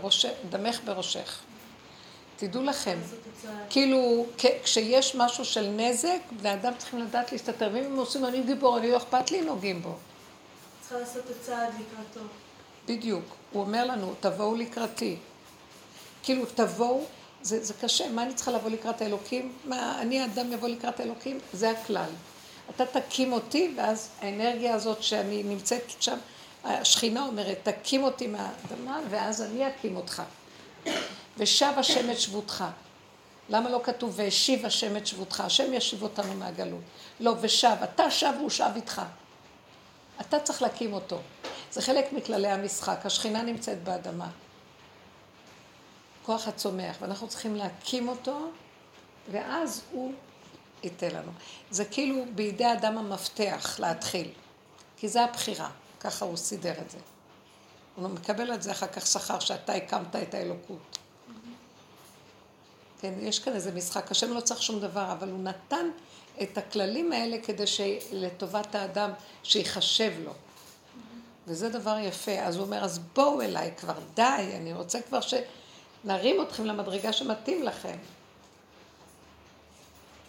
דמך 0.50 0.80
בראשך. 0.86 1.40
תדעו 2.36 2.64
לכם, 2.64 2.98
כאילו, 3.70 4.26
כשיש 4.64 5.16
משהו 5.16 5.46
של 5.46 5.70
נזק, 5.70 6.20
בני 6.32 6.54
אדם 6.54 6.74
צריכים 6.78 7.00
לדעת 7.00 7.32
להסתתר. 7.32 7.70
ואם 7.74 7.84
הם 7.84 7.96
עושים, 7.96 8.26
אני 8.26 8.44
גיבור, 8.44 8.78
אני 8.78 8.92
לא 8.92 8.98
אכפת 8.98 9.32
לי, 9.32 9.42
נוגעים 9.42 9.82
בו. 9.82 9.96
צריכה 10.82 11.00
לעשות 11.00 11.24
את 11.26 11.36
הצעד 11.42 11.74
לקראתו. 11.74 12.28
בדיוק. 12.88 13.24
הוא 13.52 13.62
אומר 13.62 13.86
לנו, 13.86 14.14
תבואו 14.20 14.56
לקראתי. 14.56 15.18
כאילו, 16.24 16.46
תבואו, 16.56 17.04
זה, 17.42 17.64
זה 17.64 17.74
קשה, 17.82 18.10
מה 18.10 18.24
אני 18.24 18.34
צריכה 18.34 18.52
לבוא 18.52 18.70
לקראת 18.70 19.02
האלוקים? 19.02 19.54
מה, 19.66 20.02
אני 20.02 20.26
אדם 20.26 20.52
יבוא 20.52 20.70
לקראת 20.70 21.00
האלוקים? 21.00 21.40
זה 21.54 21.70
הכלל. 21.70 22.10
אתה 22.70 22.86
תקים 22.86 23.34
אותי, 23.34 23.74
ואז 23.78 24.10
האנרגיה 24.22 24.76
הזאת 24.76 25.04
שאני 25.04 25.44
נמצאת 25.44 25.84
שם, 26.00 26.18
השכינה 26.64 27.26
אומרת, 27.26 27.58
תקים 27.64 28.04
אותי 28.04 28.28
מהאדמה, 28.28 29.00
ואז 29.10 29.42
אני 29.42 29.68
אקים 29.68 29.96
אותך. 29.96 30.24
ושב 31.38 31.74
השם 31.78 32.12
את 32.12 32.20
שבותך. 32.20 32.64
למה 33.50 33.70
לא 33.70 33.80
כתוב 33.84 34.14
והשיב 34.16 34.66
השם 34.66 34.98
את 34.98 35.08
שבותך? 35.08 35.40
השם 35.40 35.74
ישיב 35.74 36.04
אותנו 36.04 36.34
מהגלות. 36.34 36.82
לא, 37.20 37.36
ושב, 37.42 37.76
אתה 37.84 38.12
שב 38.12 38.34
והוא 38.38 38.50
שב 38.50 38.70
איתך. 38.76 39.02
אתה 40.22 40.40
צריך 40.40 40.62
להקים 40.62 40.94
אותו. 40.94 41.20
זה 41.72 41.82
חלק 41.82 42.14
מכללי 42.14 42.48
המשחק. 42.48 43.06
השכינה 43.06 43.42
נמצאת 43.42 43.84
באדמה. 43.84 44.28
כוח 46.26 46.48
הצומח, 46.48 46.96
ואנחנו 47.00 47.28
צריכים 47.28 47.56
להקים 47.56 48.08
אותו, 48.08 48.48
ואז 49.32 49.82
הוא 49.92 50.14
ייתן 50.84 51.12
לנו. 51.12 51.32
זה 51.72 51.86
כאילו 51.86 52.26
בידי 52.36 52.74
אדם 52.74 52.98
המפתח 52.98 53.76
להתחיל, 53.80 54.32
כי 54.98 55.08
זה 55.08 55.24
הבחירה, 55.24 55.70
ככה 56.00 56.26
הוא 56.26 56.38
סידר 56.38 56.74
את 56.82 56.90
זה. 56.90 56.98
הוא 57.96 58.10
מקבל 58.10 58.54
את 58.54 58.64
זה 58.64 58.72
אחר 58.72 58.88
כך 58.88 59.08
שכר 59.08 59.40
שאתה 59.40 59.74
הקמת 59.74 60.16
את 60.16 60.34
האלוקות. 60.34 60.98
כן, 63.02 63.14
יש 63.20 63.40
כאן 63.40 63.54
איזה 63.54 63.72
משחק, 63.72 64.12
השם 64.12 64.34
לא 64.34 64.40
צריך 64.40 64.64
שום 64.64 64.80
דבר, 64.80 65.12
אבל 65.12 65.30
הוא 65.30 65.40
נתן 65.40 65.86
את 66.42 66.58
הכללים 66.58 67.12
האלה 67.12 67.38
כדי 67.44 67.68
שלטובת 67.68 68.76
האדם, 68.76 69.12
שיחשב 69.44 70.14
לו. 70.24 70.32
וזה 71.48 71.70
דבר 71.70 71.98
יפה. 72.00 72.32
אז 72.32 72.56
הוא 72.56 72.66
אומר, 72.66 72.84
אז 72.84 73.00
בואו 73.00 73.42
אליי 73.42 73.72
כבר, 73.78 73.94
די, 74.14 74.54
אני 74.58 74.74
רוצה 74.74 75.02
כבר 75.02 75.20
שנרים 75.22 76.42
אתכם 76.42 76.66
למדרגה 76.66 77.14
שמתאים 77.14 77.64
לכם. 77.64 77.98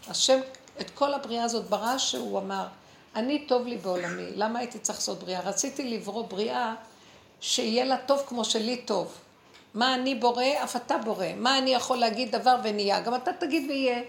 השם 0.08 0.40
את 0.80 0.90
כל 0.90 1.14
הבריאה 1.14 1.44
הזאת 1.44 1.64
ברא 1.64 1.98
שהוא 1.98 2.38
אמר, 2.38 2.66
אני 3.16 3.46
טוב 3.46 3.66
לי 3.66 3.76
בעולמי, 3.76 4.30
למה 4.34 4.58
הייתי 4.58 4.78
צריך 4.78 4.98
לעשות 4.98 5.18
בריאה? 5.18 5.40
רציתי 5.40 5.90
לברוא 5.90 6.26
בריאה 6.26 6.74
שיהיה 7.40 7.84
לה 7.84 7.96
טוב 7.96 8.22
כמו 8.26 8.44
שלי 8.44 8.76
טוב. 8.76 9.14
מה 9.74 9.94
אני 9.94 10.14
בורא, 10.14 10.44
אף 10.64 10.76
אתה 10.76 10.98
בורא. 10.98 11.26
מה 11.36 11.58
אני 11.58 11.70
יכול 11.70 11.96
להגיד 11.96 12.36
דבר 12.36 12.56
ונהיה, 12.62 13.00
גם 13.00 13.14
אתה 13.14 13.32
תגיד 13.32 13.70
ויהיה. 13.70 14.02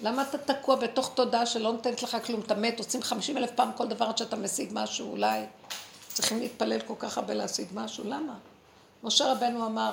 למה 0.00 0.22
אתה 0.22 0.38
תקוע 0.38 0.76
בתוך 0.76 1.10
תודעה 1.14 1.46
שלא 1.46 1.72
נותנת 1.72 2.02
לך 2.02 2.16
כלום? 2.26 2.40
אתה 2.40 2.54
מת, 2.54 2.78
עושים 2.78 3.02
חמישים 3.02 3.36
אלף 3.36 3.50
פעם 3.50 3.70
כל 3.76 3.88
דבר 3.88 4.04
עד 4.04 4.18
שאתה 4.18 4.36
משיג 4.36 4.70
משהו, 4.72 5.10
אולי 5.10 5.44
צריכים 6.08 6.38
להתפלל 6.38 6.80
כל 6.80 6.94
כך 6.98 7.18
הרבה 7.18 7.34
להשיג 7.34 7.66
משהו, 7.74 8.04
למה? 8.06 8.34
משה 9.02 9.32
רבנו 9.32 9.66
אמר 9.66 9.92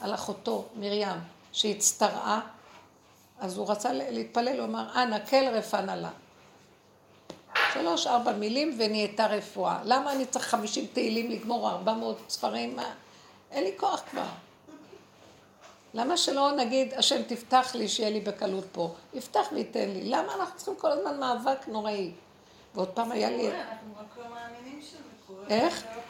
על 0.00 0.14
אחותו, 0.14 0.64
מרים, 0.76 1.08
שהצטרעה 1.52 2.40
אז 3.44 3.58
הוא 3.58 3.70
רצה 3.70 3.92
להתפלל, 3.92 4.58
הוא 4.58 4.66
אמר, 4.66 5.02
אנא, 5.02 5.18
כל 5.30 5.48
רפנה 5.52 5.96
לה. 5.96 6.10
שלוש, 7.72 8.06
ארבע 8.06 8.32
מילים 8.32 8.76
ונהייתה 8.78 9.26
רפואה. 9.26 9.80
למה 9.84 10.12
אני 10.12 10.26
צריך 10.26 10.44
חמישים 10.44 10.86
תהילים 10.92 11.30
לגמור 11.30 11.70
ארבע 11.70 11.94
מאות 11.94 12.18
ספרים? 12.28 12.76
מה? 12.76 12.94
אין 13.50 13.64
לי 13.64 13.72
כוח 13.76 14.02
כבר. 14.10 14.26
למה 15.94 16.16
שלא 16.16 16.52
נגיד, 16.52 16.94
השם 16.94 17.22
תפתח 17.22 17.74
לי 17.74 17.88
שיהיה 17.88 18.10
לי 18.10 18.20
בקלות 18.20 18.64
פה? 18.72 18.94
יפתח 19.14 19.46
וייתן 19.52 19.88
לי. 19.88 20.04
למה 20.04 20.34
אנחנו 20.34 20.56
צריכים 20.56 20.76
כל 20.76 20.90
הזמן 20.90 21.20
מאבק 21.20 21.68
נוראי? 21.68 22.12
ועוד 22.74 22.88
פעם 22.88 23.12
היה 23.12 23.30
לי... 23.30 23.42
קורה, 23.42 23.60
אנחנו 23.60 23.92
רק 23.98 24.18
לא 24.18 24.34
מאמינים 24.34 24.82
שזה 24.82 24.98
קורה. 25.26 25.46
איך? 25.48 25.84
לא. 25.84 26.00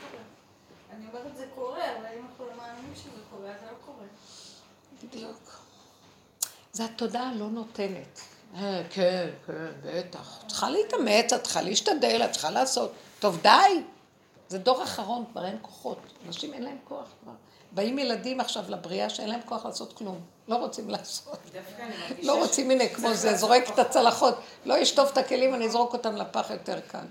אני 0.97 1.07
אומרת 1.07 1.37
זה 1.37 1.47
קורה, 1.55 1.97
אבל 1.97 2.07
אם 2.19 2.25
אנחנו 2.31 2.45
לא 2.47 2.53
מאמינים 2.57 2.95
שזה 2.95 3.21
קורה, 3.31 3.51
אז 3.51 3.61
זה 3.61 3.67
לא 3.67 3.77
קורה. 3.87 4.07
בדיוק. 5.03 5.44
זה 6.75 6.85
התודעה 6.85 7.33
לא 7.35 7.47
נותנת. 7.47 8.21
אה, 8.57 8.83
כן, 8.91 9.31
כן, 9.47 9.53
בטח. 9.85 10.41
את 10.43 10.49
צריכה 10.49 10.71
להתאמץ, 10.71 11.33
את 11.33 11.43
צריכה 11.43 11.63
להשתדל, 11.63 12.23
את 12.25 12.33
צריכה 12.33 12.51
לעשות. 12.51 12.93
טוב, 13.19 13.39
די. 13.43 13.83
זה 14.49 14.59
דור 14.59 14.83
אחרון, 14.83 15.25
כבר 15.33 15.45
אין 15.45 15.59
כוחות. 15.63 15.99
אנשים 16.27 16.55
אין 16.55 16.63
להם 16.63 16.77
כוח 16.85 17.07
כבר. 17.23 17.33
באים 17.73 17.99
ילדים 17.99 18.41
עכשיו 18.41 18.65
לבריאה 18.69 19.11
שאין 19.11 19.29
להם 19.29 19.41
כוח 19.45 19.67
לעשות 19.67 19.93
כלום. 19.93 20.21
לא 20.49 20.57
רוצים 20.57 20.91
לעשות. 20.91 21.39
לא 22.23 22.39
רוצים, 22.43 22.71
הנה, 22.71 22.89
כמו 22.89 23.15
זה, 23.15 23.37
זורק 23.37 23.71
את 23.71 23.79
הצלחות. 23.79 24.35
לא 24.65 24.83
אשטוף 24.83 25.13
את 25.13 25.19
הכלים, 25.19 25.55
אני 25.55 25.67
אזרוק 25.67 25.93
אותם 25.93 26.17
לפח 26.17 26.51
יותר 26.51 26.81
קל. 26.81 27.07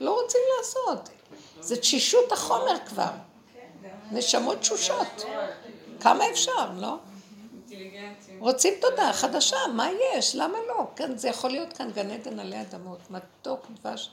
לא 0.00 0.20
רוצים 0.22 0.40
לעשות. 0.58 1.08
זה 1.60 1.76
תשישות 1.76 2.32
החומר 2.32 2.74
כבר. 2.86 3.10
נשמות 4.10 4.58
תשושות. 4.58 5.24
כמה 6.00 6.30
אפשר, 6.30 6.70
לא? 6.76 6.96
רוצים 8.38 8.74
תודעה 8.80 9.12
חדשה, 9.12 9.56
מה 9.74 9.88
יש? 9.90 10.36
למה 10.36 10.58
לא? 10.68 10.86
כן, 10.96 11.16
זה 11.16 11.28
יכול 11.28 11.50
להיות 11.50 11.72
כאן 11.72 11.90
גן 11.90 12.10
עדן 12.10 12.40
עלי 12.40 12.60
אדמות, 12.60 12.98
מתוק 13.10 13.66
דבש, 13.70 14.10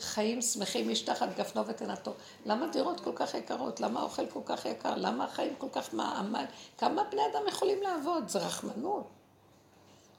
חיים 0.00 0.42
שמחים 0.42 0.88
משתחת 0.88 1.28
גפנו 1.36 1.66
ותנתו. 1.66 2.12
למה 2.46 2.66
דירות 2.66 3.00
כל 3.00 3.12
כך 3.14 3.34
יקרות? 3.34 3.80
למה 3.80 4.00
האוכל 4.00 4.26
כל 4.26 4.40
כך 4.44 4.64
יקר? 4.64 4.94
למה 4.96 5.24
החיים 5.24 5.54
כל 5.58 5.66
כך 5.72 5.94
מעמד? 5.94 6.44
כמה 6.78 7.04
בני 7.04 7.22
אדם 7.32 7.42
יכולים 7.48 7.82
לעבוד? 7.82 8.28
זה 8.28 8.38
רחמנות. 8.38 9.06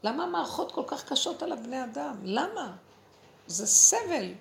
למה 0.04 0.24
המערכות 0.24 0.72
כל 0.72 0.84
כך 0.88 1.10
קשות 1.10 1.44
על 1.44 1.52
הבני 1.52 1.84
אדם? 1.84 2.16
למה? 2.24 2.72
זה 3.48 3.68
סבל. 3.68 4.32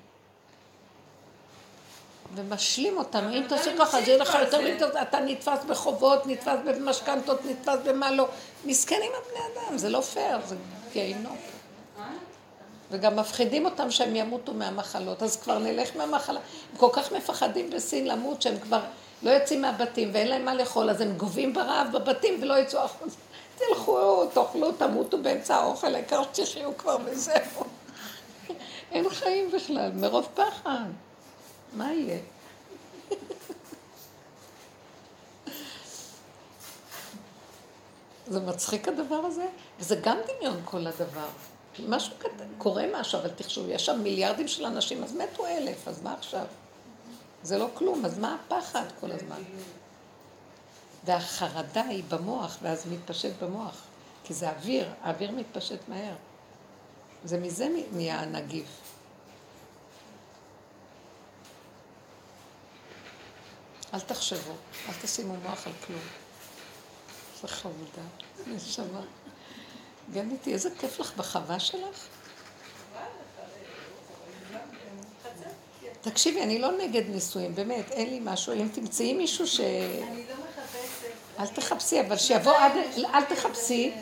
ומשלים 2.34 2.98
אותם, 2.98 3.28
אם 3.28 3.42
תעשה 3.48 3.70
ככה, 3.78 3.98
אז 3.98 4.08
יהיה 4.08 4.18
לך 4.18 4.36
יותר 4.40 4.60
מדי, 4.60 4.84
אתה 5.02 5.20
נתפס 5.20 5.64
בחובות, 5.66 6.26
נתפס 6.26 6.58
במשכנתות, 6.64 7.40
נתפס 7.44 7.78
במה 7.84 8.10
לא. 8.10 8.28
מסכנים 8.64 9.12
הבני 9.20 9.40
אדם, 9.54 9.78
זה 9.78 9.88
לא 9.88 10.00
פייר, 10.00 10.38
זה 10.46 10.56
גיהינום. 10.92 11.36
וגם 12.90 13.16
מפחידים 13.16 13.64
אותם 13.64 13.90
שהם 13.90 14.16
ימותו 14.16 14.54
מהמחלות, 14.54 15.22
אז 15.22 15.36
כבר 15.36 15.58
נלך 15.58 15.96
מהמחלה. 15.96 16.40
הם 16.72 16.78
כל 16.78 16.88
כך 16.92 17.12
מפחדים 17.12 17.70
בסין 17.70 18.06
למות, 18.06 18.42
שהם 18.42 18.58
כבר 18.58 18.80
לא 19.22 19.30
יוצאים 19.30 19.62
מהבתים 19.62 20.10
ואין 20.12 20.28
להם 20.28 20.44
מה 20.44 20.54
לאכול, 20.54 20.90
אז 20.90 21.00
הם 21.00 21.16
גובים 21.16 21.52
ברעב 21.52 21.88
בבתים 21.92 22.38
ולא 22.42 22.58
יצאו 22.58 22.80
החוצה. 22.80 23.16
תלכו, 23.58 24.26
תאכלו, 24.26 24.72
תמותו 24.72 25.18
באמצע 25.18 25.56
האוכל, 25.56 25.94
העיקר 25.94 26.22
שתחיו 26.32 26.76
כבר 26.78 26.96
וזהו. 27.04 27.64
אין 28.92 29.10
חיים 29.10 29.50
בכלל, 29.50 29.90
מרוב 29.94 30.28
פחד. 30.34 30.84
מה 31.74 31.92
יהיה? 31.92 32.18
זה 38.26 38.40
מצחיק 38.40 38.88
הדבר 38.88 39.14
הזה, 39.14 39.46
וזה 39.80 39.96
גם 40.02 40.18
דמיון 40.26 40.60
כל 40.64 40.86
הדבר. 40.86 41.28
משהו 41.88 42.14
קטן, 42.18 42.46
קורה 42.58 42.84
משהו, 42.94 43.18
אבל 43.18 43.30
תחשוב, 43.30 43.66
יש 43.68 43.86
שם 43.86 44.00
מיליארדים 44.02 44.48
של 44.48 44.66
אנשים, 44.66 45.04
אז 45.04 45.16
מתו 45.16 45.46
אלף, 45.46 45.88
אז 45.88 46.02
מה 46.02 46.14
עכשיו? 46.14 46.46
זה 47.42 47.58
לא 47.58 47.68
כלום, 47.74 48.04
אז 48.04 48.18
מה 48.18 48.34
הפחד 48.34 48.84
כל 49.00 49.12
הזמן? 49.12 49.42
והחרדה 51.04 51.82
היא 51.82 52.04
במוח, 52.08 52.58
ואז 52.62 52.86
מתפשט 52.92 53.32
במוח. 53.42 53.82
כי 54.24 54.34
זה 54.34 54.50
אוויר, 54.50 54.88
האוויר 55.02 55.30
מתפשט 55.30 55.78
מהר. 55.88 56.14
זה 57.24 57.38
מזה 57.38 57.68
נהיה 57.92 58.20
הנגיף. 58.20 58.81
אל 63.94 64.00
תחשבו, 64.00 64.52
אל 64.88 64.94
תשימו 65.02 65.36
מוח 65.36 65.66
על 65.66 65.72
כלום. 65.86 66.00
זה 67.42 67.48
חמודה, 67.48 68.02
נשמה. 68.46 69.00
גניתי, 70.12 70.52
איזה 70.52 70.70
כיף 70.78 71.00
לך 71.00 71.12
בחווה 71.16 71.60
שלך. 71.60 72.06
תקשיבי, 76.00 76.42
אני 76.42 76.58
לא 76.58 76.72
נגד 76.78 77.08
נישואים, 77.08 77.54
באמת, 77.54 77.90
אין 77.90 78.10
לי 78.10 78.20
משהו. 78.22 78.52
אם 78.52 78.68
תמצאי 78.72 79.12
מישהו 79.12 79.46
ש... 79.46 79.60
אני 79.60 80.24
לא 80.28 80.34
מחפשת. 80.34 81.40
אל 81.40 81.46
תחפשי, 81.46 82.00
אבל 82.00 82.16
שיבוא 82.16 82.52
עד... 82.52 82.72
אל 83.14 83.24
תחפשי. 83.24 83.92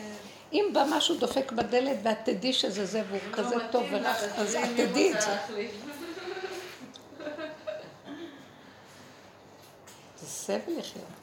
אם 0.52 0.70
בא 0.72 0.84
משהו 0.88 1.14
דופק 1.14 1.52
בדלת 1.52 1.96
ואת 2.02 2.18
תדעי 2.24 2.52
שזה 2.52 2.86
זה 2.86 3.02
והוא 3.08 3.20
כזה 3.32 3.56
טוב 3.70 3.82
ורך, 3.90 4.22
אז 4.36 4.54
את 4.54 4.68
תדעי 4.76 5.14
את. 5.14 5.20
זה 5.20 5.36
סבל 10.30 10.78
לחיות. 10.78 11.19